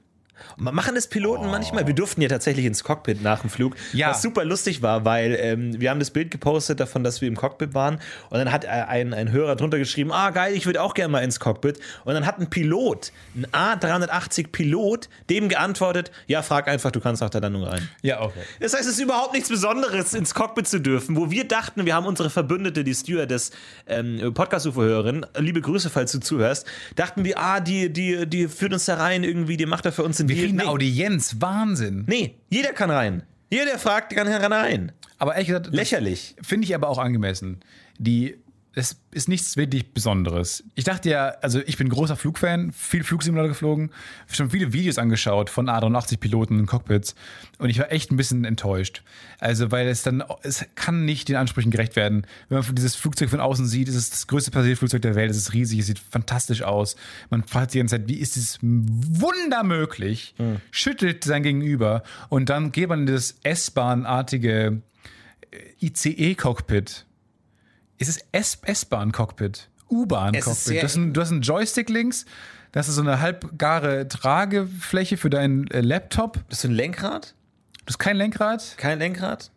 machen 0.57 0.95
das 0.95 1.07
Piloten 1.09 1.47
manchmal. 1.51 1.87
Wir 1.87 1.95
durften 1.95 2.21
ja 2.23 2.29
tatsächlich 2.29 2.65
ins 2.67 2.85
Cockpit 2.85 3.23
nach 3.23 3.41
dem 3.41 3.51
Flug, 3.51 3.77
Ja. 3.93 4.11
was 4.11 4.23
super 4.23 4.45
lustig 4.45 4.83
war, 4.83 5.05
weil 5.05 5.37
ähm, 5.41 5.81
wir 5.81 5.91
haben 5.91 6.01
das 6.01 6.11
Bild 6.11 6.31
gepostet 6.31 6.81
davon, 6.81 7.05
dass 7.05 7.21
wir 7.21 7.29
im 7.29 7.37
Cockpit 7.37 7.75
waren 7.75 7.95
und 8.31 8.39
dann 8.39 8.53
hat 8.53 8.65
äh, 8.65 8.69
ein, 8.69 9.15
ein 9.15 9.33
Hörer 9.33 9.57
drunter 9.57 9.79
geschrieben, 9.79 10.13
ah 10.13 10.31
geil, 10.31 10.55
ich 10.55 10.67
würde 10.67 10.83
auch 10.83 10.95
gerne 10.95 11.11
mal 11.13 11.21
ins 11.25 11.41
Cockpit 11.41 11.79
und 12.05 12.15
dann 12.15 12.27
hat 12.27 12.39
ein 12.39 12.51
Pilot, 12.51 13.13
ein 13.35 13.47
A380 13.47 14.49
Pilot, 14.53 15.09
dem 15.29 15.49
geantwortet, 15.49 16.11
ja, 16.27 16.43
frag 16.43 16.69
einfach, 16.69 16.91
du 16.91 17.01
kannst 17.01 17.23
nach 17.23 17.31
der 17.31 17.41
Landung 17.41 17.65
rein. 17.65 17.89
ja, 18.03 18.21
okay. 18.23 18.41
Das 18.61 18.73
heißt, 18.75 18.85
es 18.87 18.95
ist 18.95 19.01
überhaupt 19.01 19.33
nichts 19.35 19.49
Besonderes, 19.49 20.15
ins 20.15 20.35
Cockpit 20.35 20.69
zu 20.69 20.81
dürfen, 20.81 21.17
wo 21.17 21.31
wir 21.31 21.47
dachten, 21.47 21.85
wir 21.87 21.95
haben 21.95 22.07
unsere 22.07 22.31
Verbündete, 22.31 22.85
die 22.85 22.95
Stewardess, 22.95 23.51
ähm, 23.87 24.33
Podcast-UFO-Hörerin, 24.35 25.27
liebe 25.39 25.61
Grüße, 25.61 25.91
falls 25.91 26.13
du 26.13 26.21
zuhörst, 26.21 26.67
dachten 26.97 27.25
wir, 27.25 27.39
ah, 27.39 27.61
die, 27.61 27.93
die, 27.93 28.27
die 28.27 28.49
führt 28.49 28.73
uns 28.73 28.85
da 28.85 28.95
rein 28.95 29.25
irgendwie, 29.25 29.57
die 29.57 29.67
macht 29.67 29.85
da 29.87 29.91
für 29.91 30.03
uns 30.03 30.19
den 30.19 30.29
Wir 30.31 30.43
kriegen 30.45 30.57
nee. 30.57 30.63
eine 30.63 30.71
Audienz, 30.71 31.37
Wahnsinn. 31.41 32.05
nee, 32.07 32.37
jeder 32.49 32.73
kann 32.73 32.91
rein. 32.91 33.23
Jeder, 33.51 33.65
der 33.65 33.79
fragt, 33.79 34.15
kann 34.39 34.53
rein. 34.53 34.93
Aber 35.19 35.33
ehrlich 35.35 35.49
gesagt, 35.49 35.75
Lächerlich. 35.75 36.37
Finde 36.41 36.65
ich 36.65 36.75
aber 36.75 36.89
auch 36.89 36.99
angemessen. 36.99 37.61
Die, 37.99 38.37
es 38.75 39.01
ist 39.11 39.29
nichts 39.29 39.57
wirklich 39.57 39.93
Besonderes. 39.93 40.63
Ich 40.77 40.85
dachte 40.85 41.11
ja, 41.11 41.29
also 41.43 41.61
ich 41.67 41.77
bin 41.77 41.89
großer 41.89 42.15
Flugfan, 42.15 42.73
viel 42.73 43.03
Flugsimulator 43.03 43.49
geflogen, 43.49 43.91
schon 44.31 44.51
viele 44.51 44.73
Videos 44.73 44.99
angeschaut 44.99 45.51
von 45.51 45.69
A380-Piloten 45.69 46.59
in 46.59 46.67
Cockpits 46.67 47.17
und 47.59 47.69
ich 47.69 47.79
war 47.81 47.91
echt 47.91 48.13
ein 48.13 48.17
bisschen 48.17 48.45
enttäuscht. 48.45 49.03
Also, 49.41 49.73
weil 49.73 49.89
es 49.89 50.03
dann, 50.03 50.23
es 50.43 50.65
kann 50.77 51.05
nicht 51.05 51.29
den 51.29 51.37
Ansprüchen 51.37 51.73
gerecht 51.73 51.97
werden. 51.97 52.27
Wenn 52.49 52.61
man 52.61 52.75
dieses 52.75 52.95
Flugzeug 52.95 53.31
von 53.31 53.41
außen 53.41 53.67
sieht, 53.67 53.89
es 53.89 53.97
ist 53.97 54.13
das 54.13 54.27
größte 54.29 54.53
Passagierflugzeug 54.53 55.03
der 55.03 55.17
Welt, 55.17 55.31
es 55.31 55.37
ist 55.37 55.53
riesig, 55.53 55.81
es 55.81 55.87
sieht 55.87 55.99
fantastisch 55.99 56.63
aus. 56.63 56.95
Man 57.29 57.43
fragt 57.43 57.73
sich 57.73 57.79
die 57.79 57.79
ganze 57.81 57.97
Zeit, 57.97 58.09
wie 58.09 58.19
ist 58.19 58.37
dieses 58.37 58.59
Wunder 58.63 59.65
möglich? 59.65 60.35
Schüttelt 60.71 61.25
sein 61.25 61.43
Gegenüber 61.43 62.05
und 62.29 62.51
dann 62.51 62.71
geht 62.71 62.89
man 62.89 63.01
in 63.01 63.07
das 63.07 63.37
S-Bahn-artige 63.43 64.83
ICE-Cockpit. 65.81 67.07
Es 68.01 68.09
ist 68.09 68.25
S-Bahn-Cockpit, 68.33 69.57
ist 69.59 69.69
U-Bahn-Cockpit. 69.91 70.75
Du, 70.79 70.83
hast 70.83 70.97
einen- 70.97 71.13
du 71.13 71.21
hast 71.21 71.31
einen 71.31 71.43
Joystick 71.43 71.89
links, 71.91 72.25
das 72.73 72.89
ist 72.89 72.95
so 72.97 73.03
eine 73.03 73.21
halbgare 73.21 74.09
Tragefläche 74.09 75.17
für 75.17 75.31
deinen 75.31 75.67
äh, 75.71 75.81
Laptop. 75.81 76.41
Das 76.49 76.59
ist 76.61 76.65
ein 76.65 76.73
Lenkrad? 76.73 77.35
Du 77.81 77.87
hast 77.89 77.99
kein 77.99 78.17
Lenkrad. 78.17 78.75
Kein 78.77 78.99
Lenkrad? 78.99 79.51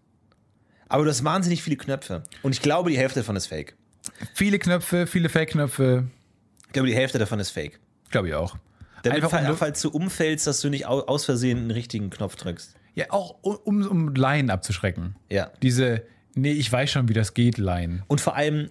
Aber 0.89 1.04
du 1.04 1.10
hast 1.10 1.24
wahnsinnig 1.24 1.64
viele 1.64 1.78
Knöpfe. 1.78 2.24
Und 2.44 2.52
ich 2.54 2.62
glaube, 2.62 2.89
die 2.89 2.98
Hälfte 2.98 3.22
davon 3.22 3.36
ist 3.36 3.48
fake. 3.48 3.76
Viele 4.34 4.60
Knöpfe, 4.60 5.08
viele 5.08 5.30
Fake-Knöpfe. 5.30 6.06
Ich 6.68 6.74
glaube, 6.74 6.88
die 6.88 6.96
Hälfte 6.96 7.18
davon 7.20 7.39
ist 7.39 7.52
fake. 7.52 7.80
Glaube 8.12 8.28
ich 8.28 8.34
auch. 8.36 8.58
Damit, 9.04 9.24
Einfach 9.24 9.50
um- 9.50 9.58
falls 9.58 9.82
du 9.82 9.89
umfällst, 9.89 10.48
dass 10.48 10.62
du 10.62 10.70
nicht 10.70 10.86
au- 10.86 11.06
aus 11.06 11.26
Versehen 11.26 11.58
einen 11.60 11.72
richtigen 11.72 12.10
Knopf 12.10 12.36
drückst. 12.36 12.76
Ja, 12.96 13.06
auch 13.10 13.36
um, 13.41 13.86
um 13.88 14.14
Laien 14.16 14.50
abzuschrecken. 14.50 15.16
Ja. 15.30 15.52
Diese, 15.62 16.04
nee, 16.36 16.52
ich 16.52 16.72
weiß 16.72 16.92
schon, 16.92 17.10
wie 17.10 17.14
das 17.14 17.34
geht, 17.34 17.58
Laien. 17.58 18.04
Und 18.08 18.22
vor 18.22 18.36
allem, 18.36 18.70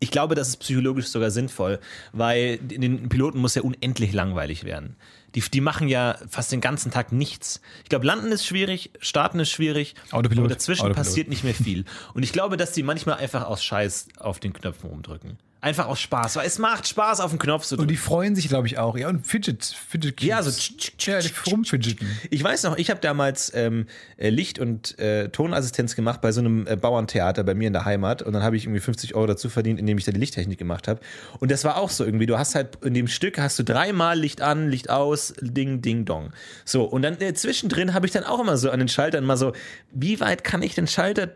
ich 0.00 0.10
glaube, 0.10 0.34
das 0.34 0.48
ist 0.48 0.56
psychologisch 0.58 1.06
sogar 1.06 1.30
sinnvoll, 1.30 1.80
weil 2.12 2.58
den 2.58 3.08
Piloten 3.08 3.38
muss 3.38 3.54
ja 3.54 3.62
unendlich 3.62 4.12
langweilig 4.12 4.64
werden. 4.64 4.96
Die, 5.34 5.40
die 5.40 5.60
machen 5.60 5.88
ja 5.88 6.16
fast 6.28 6.52
den 6.52 6.60
ganzen 6.60 6.92
Tag 6.92 7.10
nichts. 7.10 7.60
Ich 7.82 7.88
glaube, 7.88 8.06
landen 8.06 8.30
ist 8.30 8.46
schwierig, 8.46 8.90
starten 9.00 9.40
ist 9.40 9.50
schwierig, 9.50 9.94
Autopilot, 10.12 10.44
aber 10.44 10.54
dazwischen 10.54 10.82
Autopilot. 10.82 11.06
passiert 11.06 11.28
nicht 11.28 11.42
mehr 11.42 11.54
viel. 11.54 11.84
Und 12.14 12.22
ich 12.22 12.32
glaube, 12.32 12.56
dass 12.56 12.72
die 12.72 12.82
manchmal 12.82 13.16
einfach 13.16 13.44
aus 13.44 13.64
Scheiß 13.64 14.08
auf 14.18 14.38
den 14.38 14.52
Knöpfen 14.52 14.90
rumdrücken. 14.90 15.38
Einfach 15.64 15.86
aus 15.86 15.98
Spaß, 15.98 16.36
weil 16.36 16.46
es 16.46 16.58
macht 16.58 16.86
Spaß, 16.86 17.20
auf 17.20 17.30
den 17.30 17.38
Knopf 17.38 17.64
zu 17.64 17.74
Und 17.76 17.78
drücken. 17.78 17.88
die 17.88 17.96
freuen 17.96 18.36
sich, 18.36 18.48
glaube 18.48 18.66
ich, 18.66 18.76
auch. 18.76 18.98
Ja, 18.98 19.08
und 19.08 19.26
Fidget, 19.26 19.64
Fidget 19.64 20.20
Ja, 20.22 20.40
Cubes. 20.40 20.56
so 20.56 20.60
tsch, 20.60 20.76
tsch, 20.76 20.92
tsch, 20.98 21.08
ja, 21.08 21.20
die 21.20 21.28
tsch, 21.28 21.46
rumfidgeten. 21.50 22.06
Ich 22.30 22.44
weiß 22.44 22.64
noch, 22.64 22.76
ich 22.76 22.90
habe 22.90 23.00
damals 23.00 23.50
ähm, 23.54 23.86
äh, 24.18 24.28
Licht- 24.28 24.58
und 24.58 24.98
äh, 24.98 25.30
Tonassistenz 25.30 25.96
gemacht 25.96 26.20
bei 26.20 26.32
so 26.32 26.40
einem 26.40 26.66
äh, 26.66 26.76
Bauerntheater 26.76 27.44
bei 27.44 27.54
mir 27.54 27.68
in 27.68 27.72
der 27.72 27.86
Heimat 27.86 28.20
und 28.20 28.34
dann 28.34 28.42
habe 28.42 28.58
ich 28.58 28.64
irgendwie 28.66 28.80
50 28.80 29.14
Euro 29.14 29.26
dazu 29.26 29.48
verdient, 29.48 29.80
indem 29.80 29.96
ich 29.96 30.04
da 30.04 30.12
die 30.12 30.20
Lichttechnik 30.20 30.58
gemacht 30.58 30.86
habe. 30.86 31.00
Und 31.40 31.50
das 31.50 31.64
war 31.64 31.78
auch 31.78 31.88
so 31.88 32.04
irgendwie, 32.04 32.26
du 32.26 32.36
hast 32.36 32.54
halt 32.54 32.84
in 32.84 32.92
dem 32.92 33.08
Stück 33.08 33.38
hast 33.38 33.58
du 33.58 33.62
dreimal 33.64 34.18
Licht 34.18 34.42
an, 34.42 34.68
Licht 34.68 34.90
aus, 34.90 35.32
Ding, 35.40 35.80
Ding, 35.80 36.04
Dong. 36.04 36.30
So, 36.66 36.84
und 36.84 37.00
dann 37.00 37.18
äh, 37.22 37.32
zwischendrin 37.32 37.94
habe 37.94 38.04
ich 38.04 38.12
dann 38.12 38.24
auch 38.24 38.38
immer 38.40 38.58
so 38.58 38.68
an 38.70 38.80
den 38.80 38.88
Schaltern 38.88 39.24
mal 39.24 39.38
so, 39.38 39.54
wie 39.92 40.20
weit 40.20 40.44
kann 40.44 40.60
ich 40.62 40.74
den 40.74 40.86
Schalter 40.86 41.30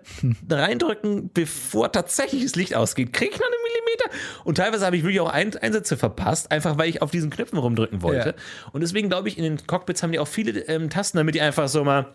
reindrücken, 0.51 1.31
bevor 1.33 1.93
tatsächlich 1.93 2.43
das 2.43 2.57
Licht 2.57 2.74
ausgeht? 2.74 3.12
Krieg 3.12 3.31
ich 3.33 3.39
noch 3.39 3.47
einen 3.47 3.55
Millimeter? 3.62 4.18
Und 4.45 4.57
teilweise 4.57 4.85
habe 4.87 4.97
ich 4.97 5.03
wirklich 5.03 5.21
auch 5.21 5.31
Ein 5.31 5.57
Einsätze 5.57 5.97
verpasst, 5.97 6.51
einfach 6.51 6.79
weil 6.79 6.89
ich 6.89 7.03
auf 7.03 7.11
diesen 7.11 7.31
Knöpfen 7.31 7.59
rumdrücken 7.59 8.03
wollte. 8.03 8.31
Ja. 8.31 8.71
Und 8.73 8.81
deswegen 8.81 9.09
glaube 9.09 9.29
ich, 9.29 9.39
in 9.39 9.45
den 9.45 9.66
Cockpits 9.66 10.03
haben 10.03 10.12
die 10.12 10.19
auch 10.19 10.29
viele 10.29 10.61
ähm, 10.69 10.91
Tasten, 10.91 11.19
damit 11.19 11.35
die 11.35 11.41
einfach 11.41 11.69
so 11.69 11.85
mal 11.85 12.14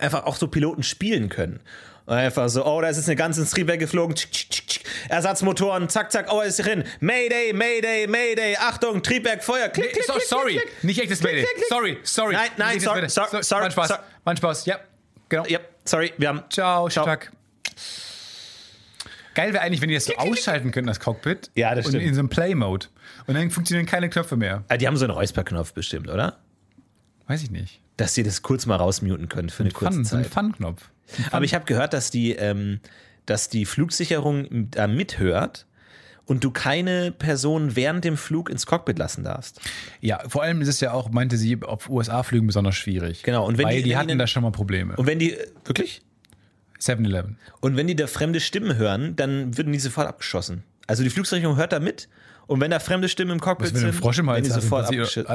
einfach 0.00 0.24
auch 0.26 0.36
so 0.36 0.48
Piloten 0.48 0.82
spielen 0.82 1.28
können. 1.28 1.60
Einfach 2.06 2.48
so, 2.48 2.64
oh, 2.64 2.80
da 2.80 2.88
ist 2.88 2.96
jetzt 2.96 3.08
eine 3.08 3.16
ganze 3.16 3.42
ins 3.42 3.50
Triebwerk 3.50 3.80
geflogen, 3.80 4.14
tschick, 4.16 4.32
tschick, 4.32 4.66
tschick. 4.66 4.84
Ersatzmotoren, 5.10 5.90
zack, 5.90 6.10
zack, 6.10 6.32
oh, 6.32 6.40
er 6.40 6.46
ist 6.46 6.64
drin. 6.64 6.84
Mayday, 7.00 7.52
Mayday, 7.52 8.06
Mayday, 8.06 8.56
Achtung, 8.56 9.02
Triebwerk, 9.02 9.44
Feuer, 9.44 9.68
klick, 9.68 9.92
klick, 9.92 10.04
So, 10.04 10.14
klick, 10.14 10.24
sorry, 10.24 10.52
klick, 10.52 10.62
klick. 10.62 10.84
nicht 10.84 11.00
echtes 11.02 11.22
Mayday. 11.22 11.46
Sorry, 11.68 11.98
sorry. 12.02 12.32
Nein, 12.32 12.48
nein, 12.56 12.80
sorry, 12.80 13.08
sorry, 13.10 13.42
sorry, 13.42 13.62
Mein 13.64 13.70
Spaß, 13.72 13.88
sorry. 13.88 14.00
mein 14.24 14.36
Spaß, 14.38 14.64
ja. 14.66 14.78
Genau. 15.28 15.44
Ja, 15.46 15.58
sorry, 15.84 16.14
wir 16.16 16.28
haben. 16.28 16.42
Ciao, 16.48 16.88
Ciao. 16.88 17.04
Tag. 17.04 17.30
Geil 19.38 19.52
wäre 19.52 19.62
eigentlich, 19.62 19.80
wenn 19.80 19.88
die 19.88 19.94
das 19.94 20.04
so 20.06 20.14
ausschalten 20.16 20.70
könnten, 20.72 20.88
das 20.88 20.98
Cockpit. 21.00 21.50
Ja, 21.54 21.74
das 21.74 21.86
Und 21.86 21.92
stimmt. 21.92 22.04
in 22.06 22.14
so 22.14 22.20
einem 22.20 22.28
Play-Mode. 22.28 22.86
Und 23.26 23.34
dann 23.34 23.50
funktionieren 23.50 23.86
keine 23.86 24.08
Knöpfe 24.10 24.36
mehr. 24.36 24.64
Ah, 24.68 24.76
Die 24.76 24.86
haben 24.86 24.96
so 24.96 25.04
einen 25.04 25.14
Räusperknopf 25.14 25.72
bestimmt, 25.74 26.08
oder? 26.08 26.38
Weiß 27.28 27.42
ich 27.42 27.50
nicht. 27.50 27.80
Dass 27.96 28.14
sie 28.14 28.22
das 28.22 28.42
kurz 28.42 28.66
mal 28.66 28.76
rausmuten 28.76 29.28
können 29.28 29.48
für 29.50 29.62
eine 29.62 29.72
kurze 29.72 29.94
Fun, 29.94 30.04
so 30.04 30.16
ein 30.16 30.24
Zeit. 30.24 30.32
Fun-Knopf. 30.32 30.90
Aber 31.30 31.44
ich 31.44 31.54
habe 31.54 31.64
gehört, 31.66 31.92
dass 31.94 32.10
die, 32.10 32.32
ähm, 32.32 32.80
dass 33.26 33.48
die 33.48 33.64
Flugsicherung 33.64 34.70
da 34.70 34.86
mithört 34.86 35.66
und 36.26 36.44
du 36.44 36.50
keine 36.50 37.12
Person 37.12 37.74
während 37.76 38.04
dem 38.04 38.16
Flug 38.16 38.50
ins 38.50 38.66
Cockpit 38.66 38.98
lassen 38.98 39.24
darfst. 39.24 39.60
Ja, 40.00 40.20
vor 40.28 40.42
allem 40.42 40.60
ist 40.62 40.68
es 40.68 40.80
ja 40.80 40.92
auch, 40.92 41.10
meinte 41.10 41.36
sie, 41.36 41.58
auf 41.62 41.88
USA-Flügen 41.88 42.46
besonders 42.46 42.76
schwierig. 42.76 43.22
Genau, 43.22 43.46
und 43.46 43.56
wenn 43.58 43.66
Weil 43.66 43.76
die- 43.78 43.82
die, 43.84 43.96
hatten 43.96 44.18
da 44.18 44.26
schon 44.26 44.42
mal 44.42 44.52
Probleme. 44.52 44.96
Und 44.96 45.06
wenn 45.06 45.18
die, 45.18 45.36
wirklich? 45.64 46.02
7-Eleven. 46.80 47.38
Und 47.60 47.76
wenn 47.76 47.86
die 47.86 47.96
da 47.96 48.06
fremde 48.06 48.40
Stimmen 48.40 48.76
hören, 48.76 49.16
dann 49.16 49.56
würden 49.56 49.72
die 49.72 49.78
sofort 49.78 50.06
abgeschossen. 50.06 50.62
Also 50.86 51.02
die 51.02 51.10
Flugsicherung 51.10 51.56
hört 51.56 51.72
da 51.72 51.80
mit 51.80 52.08
und 52.48 52.62
wenn 52.62 52.70
da 52.70 52.78
fremde 52.78 53.10
Stimmen 53.10 53.32
im 53.32 53.40
Cockpit 53.40 53.76
sind, 53.76 53.94
Frosch 53.94 54.18
im 54.18 54.26
werden 54.26 54.36
Hals 54.36 54.48
die 54.48 54.54
hast 54.54 54.62
sofort 54.62 54.86
abgeschossen. 54.86 55.26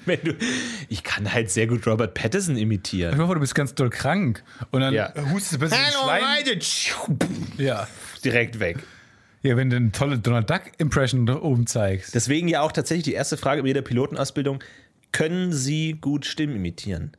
ich 0.88 1.02
kann 1.04 1.30
halt 1.30 1.50
sehr 1.50 1.66
gut 1.66 1.86
Robert 1.86 2.14
Pattinson 2.14 2.56
imitieren. 2.56 3.12
Ich 3.12 3.20
hoffe, 3.20 3.34
du 3.34 3.40
bist 3.40 3.54
ganz 3.54 3.74
doll 3.74 3.90
krank. 3.90 4.42
Und 4.70 4.80
dann 4.80 4.94
Ja. 4.94 5.12
hustest 5.30 5.52
du 5.54 5.58
plötzlich 5.58 5.78
den 5.80 6.62
Schleim. 6.62 7.12
Ja. 7.58 7.86
Direkt 8.24 8.60
weg. 8.60 8.78
ja, 9.42 9.58
wenn 9.58 9.68
du 9.68 9.76
eine 9.76 9.92
tolle 9.92 10.18
Donald 10.18 10.48
Duck-Impression 10.48 11.26
da 11.26 11.36
oben 11.36 11.66
zeigst. 11.66 12.14
Deswegen 12.14 12.48
ja 12.48 12.62
auch 12.62 12.72
tatsächlich 12.72 13.04
die 13.04 13.12
erste 13.12 13.36
Frage 13.36 13.60
bei 13.60 13.68
jeder 13.68 13.82
Pilotenausbildung. 13.82 14.64
Können 15.12 15.52
Sie 15.52 15.98
gut 16.00 16.24
Stimmen 16.24 16.56
imitieren? 16.56 17.12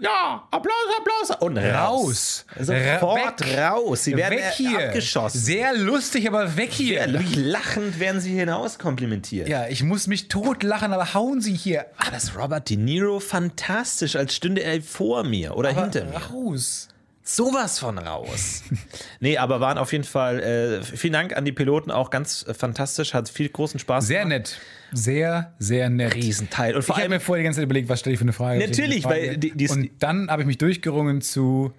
Ja, 0.00 0.46
Applaus, 0.50 0.74
Applaus. 0.98 1.40
Und 1.40 1.58
raus. 1.58 2.44
Raus. 2.58 2.66
Sofort 2.66 3.46
Weg. 3.46 3.58
raus. 3.58 4.04
Sie 4.04 4.16
werden 4.16 4.38
weg 4.38 4.52
hier. 4.56 4.86
abgeschossen. 4.86 5.38
Sehr 5.38 5.74
lustig, 5.74 6.26
aber 6.28 6.56
weg 6.56 6.70
hier. 6.72 7.06
Wie 7.20 7.34
lachend 7.34 8.00
werden 8.00 8.20
Sie 8.20 8.30
hinaus 8.38 8.78
komplimentiert. 8.78 9.48
Ja, 9.48 9.66
ich 9.68 9.82
muss 9.82 10.06
mich 10.06 10.28
totlachen, 10.28 10.92
aber 10.92 11.14
hauen 11.14 11.40
Sie 11.40 11.54
hier 11.54 11.86
Ah, 11.98 12.10
das 12.10 12.24
ist 12.24 12.36
Robert 12.36 12.68
De 12.70 12.76
Niro 12.76 13.20
fantastisch, 13.20 14.16
als 14.16 14.34
stünde 14.34 14.62
er 14.62 14.80
vor 14.82 15.24
mir 15.24 15.56
oder 15.56 15.70
hinter 15.70 16.04
mir. 16.04 16.16
raus. 16.18 16.88
Sowas 17.36 17.78
von 17.78 17.96
raus. 17.98 18.62
nee, 19.20 19.38
aber 19.38 19.60
waren 19.60 19.78
auf 19.78 19.92
jeden 19.92 20.04
Fall, 20.04 20.40
äh, 20.40 20.82
vielen 20.82 21.12
Dank 21.12 21.36
an 21.36 21.44
die 21.44 21.52
Piloten, 21.52 21.90
auch 21.90 22.10
ganz 22.10 22.44
äh, 22.48 22.54
fantastisch, 22.54 23.14
hat 23.14 23.28
viel 23.28 23.48
großen 23.48 23.78
Spaß 23.78 24.06
Sehr 24.06 24.24
gemacht. 24.24 24.38
nett. 24.38 24.58
Sehr, 24.92 25.52
sehr 25.60 25.88
nett. 25.90 26.14
Riesenteil. 26.14 26.74
Und 26.74 26.82
vor 26.82 26.94
ich 26.96 26.96
habe 26.96 27.02
allem, 27.02 27.10
mir 27.12 27.20
vorher 27.20 27.42
die 27.42 27.44
ganze 27.44 27.58
Zeit 27.58 27.64
überlegt, 27.64 27.88
was 27.88 28.00
stelle 28.00 28.14
ich 28.14 28.18
für 28.18 28.24
eine 28.24 28.32
Frage. 28.32 28.58
Natürlich, 28.66 29.06
eine 29.06 29.14
weil 29.14 29.36
die- 29.36 29.52
die- 29.56 29.68
Und 29.68 29.90
dann 30.00 30.28
habe 30.30 30.42
ich 30.42 30.46
mich 30.46 30.58
durchgerungen 30.58 31.20
zu, 31.20 31.72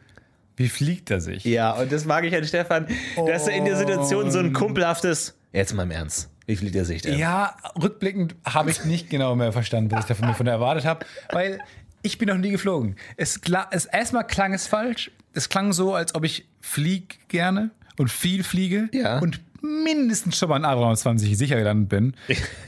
wie 0.55 0.69
fliegt 0.69 1.11
er 1.11 1.19
sich? 1.19 1.43
ja, 1.43 1.71
und 1.73 1.91
das 1.91 2.05
mag 2.05 2.23
ich 2.23 2.33
an 2.35 2.45
Stefan, 2.45 2.87
dass 3.27 3.47
er 3.47 3.55
in 3.55 3.65
der 3.65 3.75
Situation 3.75 4.31
so 4.31 4.39
ein 4.39 4.53
kumpelhaftes, 4.53 5.35
jetzt 5.51 5.73
mal 5.73 5.83
im 5.83 5.91
Ernst, 5.91 6.29
wie 6.45 6.55
fliegt 6.55 6.75
er 6.75 6.85
sich 6.85 7.01
denn? 7.01 7.17
Ja, 7.19 7.57
rückblickend 7.81 8.35
habe 8.45 8.71
ich 8.71 8.85
nicht 8.85 9.09
genau 9.09 9.35
mehr 9.35 9.51
verstanden, 9.51 9.91
was 9.91 10.01
ich 10.05 10.15
davon 10.15 10.33
von 10.33 10.47
erwartet 10.47 10.85
habe, 10.85 11.05
weil 11.33 11.59
ich 12.03 12.17
bin 12.17 12.27
noch 12.29 12.37
nie 12.37 12.51
geflogen. 12.51 12.95
Es, 13.17 13.41
kla- 13.41 13.67
es 13.71 13.85
erstmal 13.85 14.25
klang 14.27 14.53
es 14.53 14.67
falsch. 14.67 15.11
Es 15.33 15.49
klang 15.49 15.71
so, 15.73 15.93
als 15.95 16.13
ob 16.15 16.23
ich 16.25 16.47
flieg 16.61 17.19
gerne 17.29 17.71
und 17.97 18.09
viel 18.11 18.43
fliege 18.43 18.89
Ja. 18.93 19.19
und 19.19 19.39
mindestens 19.61 20.37
schon 20.37 20.49
mal 20.49 20.57
in 20.57 20.65
A320 20.65 21.35
sicher 21.35 21.55
gelandet 21.57 21.89
bin. 21.89 22.13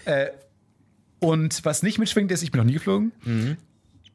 äh, 0.05 0.27
und 1.19 1.63
was 1.65 1.83
nicht 1.83 1.99
mitschwingt 1.99 2.31
ist, 2.31 2.43
ich 2.43 2.51
bin 2.51 2.59
noch 2.59 2.65
nie 2.65 2.73
geflogen. 2.73 3.11
Mhm. 3.23 3.57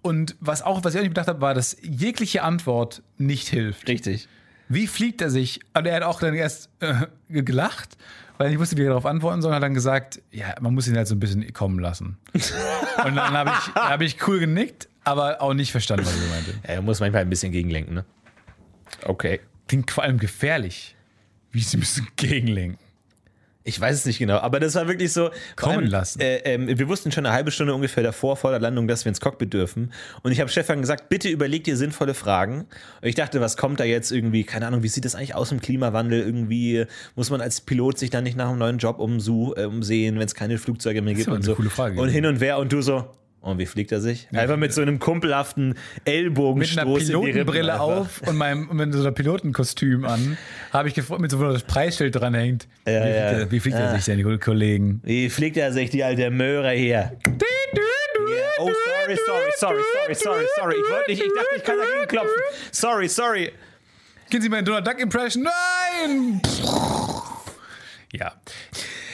Und 0.02 0.36
was 0.40 0.62
auch, 0.62 0.84
was 0.84 0.94
ich 0.94 0.98
auch 1.00 1.02
nicht 1.02 1.10
bedacht 1.10 1.28
habe, 1.28 1.40
war, 1.40 1.54
dass 1.54 1.76
jegliche 1.82 2.42
Antwort 2.42 3.02
nicht 3.16 3.48
hilft. 3.48 3.88
Richtig. 3.88 4.28
Wie 4.68 4.86
fliegt 4.86 5.20
er 5.22 5.30
sich? 5.30 5.60
Und 5.74 5.86
er 5.86 5.96
hat 5.96 6.02
auch 6.02 6.20
dann 6.20 6.34
erst 6.34 6.68
äh, 6.80 7.06
gelacht, 7.30 7.96
weil 8.36 8.52
ich 8.52 8.58
wusste, 8.58 8.76
wie 8.76 8.82
er 8.82 8.88
darauf 8.90 9.06
antworten 9.06 9.40
soll. 9.42 9.50
Und 9.50 9.56
hat 9.56 9.62
dann 9.62 9.74
gesagt, 9.74 10.20
ja, 10.30 10.54
man 10.60 10.74
muss 10.74 10.86
ihn 10.86 10.96
halt 10.96 11.08
so 11.08 11.14
ein 11.14 11.20
bisschen 11.20 11.50
kommen 11.52 11.78
lassen. 11.78 12.16
Und 13.04 13.16
dann 13.16 13.32
habe 13.32 13.50
ich, 13.50 13.74
hab 13.74 14.00
ich 14.02 14.26
cool 14.28 14.38
genickt, 14.38 14.88
aber 15.08 15.42
auch 15.42 15.54
nicht 15.54 15.72
verstanden, 15.72 16.06
was 16.06 16.14
er 16.14 16.28
meinte. 16.28 16.54
Er 16.62 16.82
muss 16.82 17.00
manchmal 17.00 17.22
ein 17.22 17.30
bisschen 17.30 17.52
gegenlenken, 17.52 17.94
ne? 17.94 18.04
Okay. 19.04 19.40
Klingt 19.66 19.90
vor 19.90 20.04
allem 20.04 20.18
gefährlich, 20.18 20.96
wie 21.50 21.60
sie 21.60 21.76
müssen 21.76 22.06
gegenlenken. 22.16 22.78
Ich 23.68 23.78
weiß 23.78 23.94
es 23.96 24.06
nicht 24.06 24.18
genau, 24.18 24.38
aber 24.38 24.60
das 24.60 24.76
war 24.76 24.88
wirklich 24.88 25.12
so. 25.12 25.28
Kommen 25.54 25.86
lassen. 25.86 26.20
Äh, 26.20 26.38
ähm, 26.38 26.78
wir 26.78 26.88
wussten 26.88 27.12
schon 27.12 27.26
eine 27.26 27.34
halbe 27.34 27.50
Stunde 27.50 27.74
ungefähr 27.74 28.02
davor, 28.02 28.38
vor 28.38 28.50
der 28.50 28.60
Landung, 28.60 28.88
dass 28.88 29.04
wir 29.04 29.10
ins 29.10 29.20
Cockpit 29.20 29.52
dürfen. 29.52 29.92
Und 30.22 30.32
ich 30.32 30.40
habe 30.40 30.48
Stefan 30.48 30.80
gesagt, 30.80 31.10
bitte 31.10 31.28
überleg 31.28 31.64
dir 31.64 31.76
sinnvolle 31.76 32.14
Fragen. 32.14 32.60
Und 33.02 33.08
ich 33.08 33.14
dachte, 33.14 33.42
was 33.42 33.58
kommt 33.58 33.78
da 33.78 33.84
jetzt 33.84 34.10
irgendwie? 34.10 34.44
Keine 34.44 34.66
Ahnung, 34.66 34.82
wie 34.82 34.88
sieht 34.88 35.04
das 35.04 35.14
eigentlich 35.14 35.34
aus 35.34 35.52
im 35.52 35.60
Klimawandel? 35.60 36.22
Irgendwie 36.22 36.86
muss 37.14 37.28
man 37.28 37.42
als 37.42 37.60
Pilot 37.60 37.98
sich 37.98 38.08
dann 38.08 38.24
nicht 38.24 38.38
nach 38.38 38.48
einem 38.48 38.58
neuen 38.58 38.78
Job 38.78 39.00
äh, 39.00 39.02
umsehen, 39.02 40.18
wenn 40.18 40.26
es 40.26 40.34
keine 40.34 40.56
Flugzeuge 40.56 41.02
mehr 41.02 41.12
gibt 41.12 41.28
und 41.28 41.42
so. 41.42 41.54
coole 41.54 41.68
Frage 41.68 42.00
und 42.00 42.08
hin 42.08 42.24
und 42.24 42.40
her 42.40 42.58
und 42.58 42.72
du 42.72 42.80
so. 42.80 43.10
Und 43.40 43.58
wie 43.58 43.66
fliegt 43.66 43.92
er 43.92 44.00
sich? 44.00 44.28
Einfach 44.32 44.56
mit 44.56 44.72
so 44.72 44.82
einem 44.82 44.98
kumpelhaften 44.98 45.68
Mit 45.68 45.78
Ellbogenstoß 46.04 46.78
einer 46.78 46.90
die 46.90 47.30
Rippen 47.30 47.32
Pilotenbrille 47.32 47.80
auf 47.80 48.20
und 48.26 48.36
meinem 48.36 48.68
mit 48.72 48.92
so 48.92 49.00
einer 49.00 49.12
Pilotenkostüm 49.12 50.04
an, 50.04 50.36
habe 50.72 50.88
ich 50.88 50.94
gefreut, 50.94 51.20
mit 51.20 51.30
so 51.30 51.40
das 51.40 51.62
Preisschild 51.62 52.16
dran 52.16 52.34
hängt. 52.34 52.66
wie, 52.84 52.92
ja. 52.92 53.00
fliegt 53.00 53.16
er, 53.16 53.50
wie 53.50 53.60
fliegt 53.60 53.76
er 53.76 53.94
sich 53.94 54.04
denn, 54.04 54.18
die 54.18 54.38
Kollegen? 54.38 55.00
Wie 55.04 55.30
fliegt 55.30 55.56
er 55.56 55.72
sich, 55.72 55.90
die 55.90 56.02
alte 56.02 56.30
Möhre 56.30 56.72
hier? 56.72 57.16
Oh, 58.60 58.64
sorry, 58.64 59.16
sorry, 59.24 59.50
sorry, 59.56 59.82
sorry, 59.92 60.14
sorry, 60.14 60.46
sorry. 60.56 60.74
Ich 60.74 60.90
wollte 60.90 61.10
nicht, 61.10 61.22
ich 61.22 61.32
dachte, 61.32 61.56
ich 61.56 61.64
kann 61.64 61.76
dagegen 61.78 62.08
klopfen. 62.08 62.42
Sorry, 62.72 63.08
sorry. 63.08 63.52
Kennen 64.30 64.42
Sie 64.42 64.48
meine 64.48 64.64
Donald 64.64 64.86
Duck 64.86 65.00
Impression? 65.00 65.44
Nein! 65.44 66.42
Ja. 68.12 68.34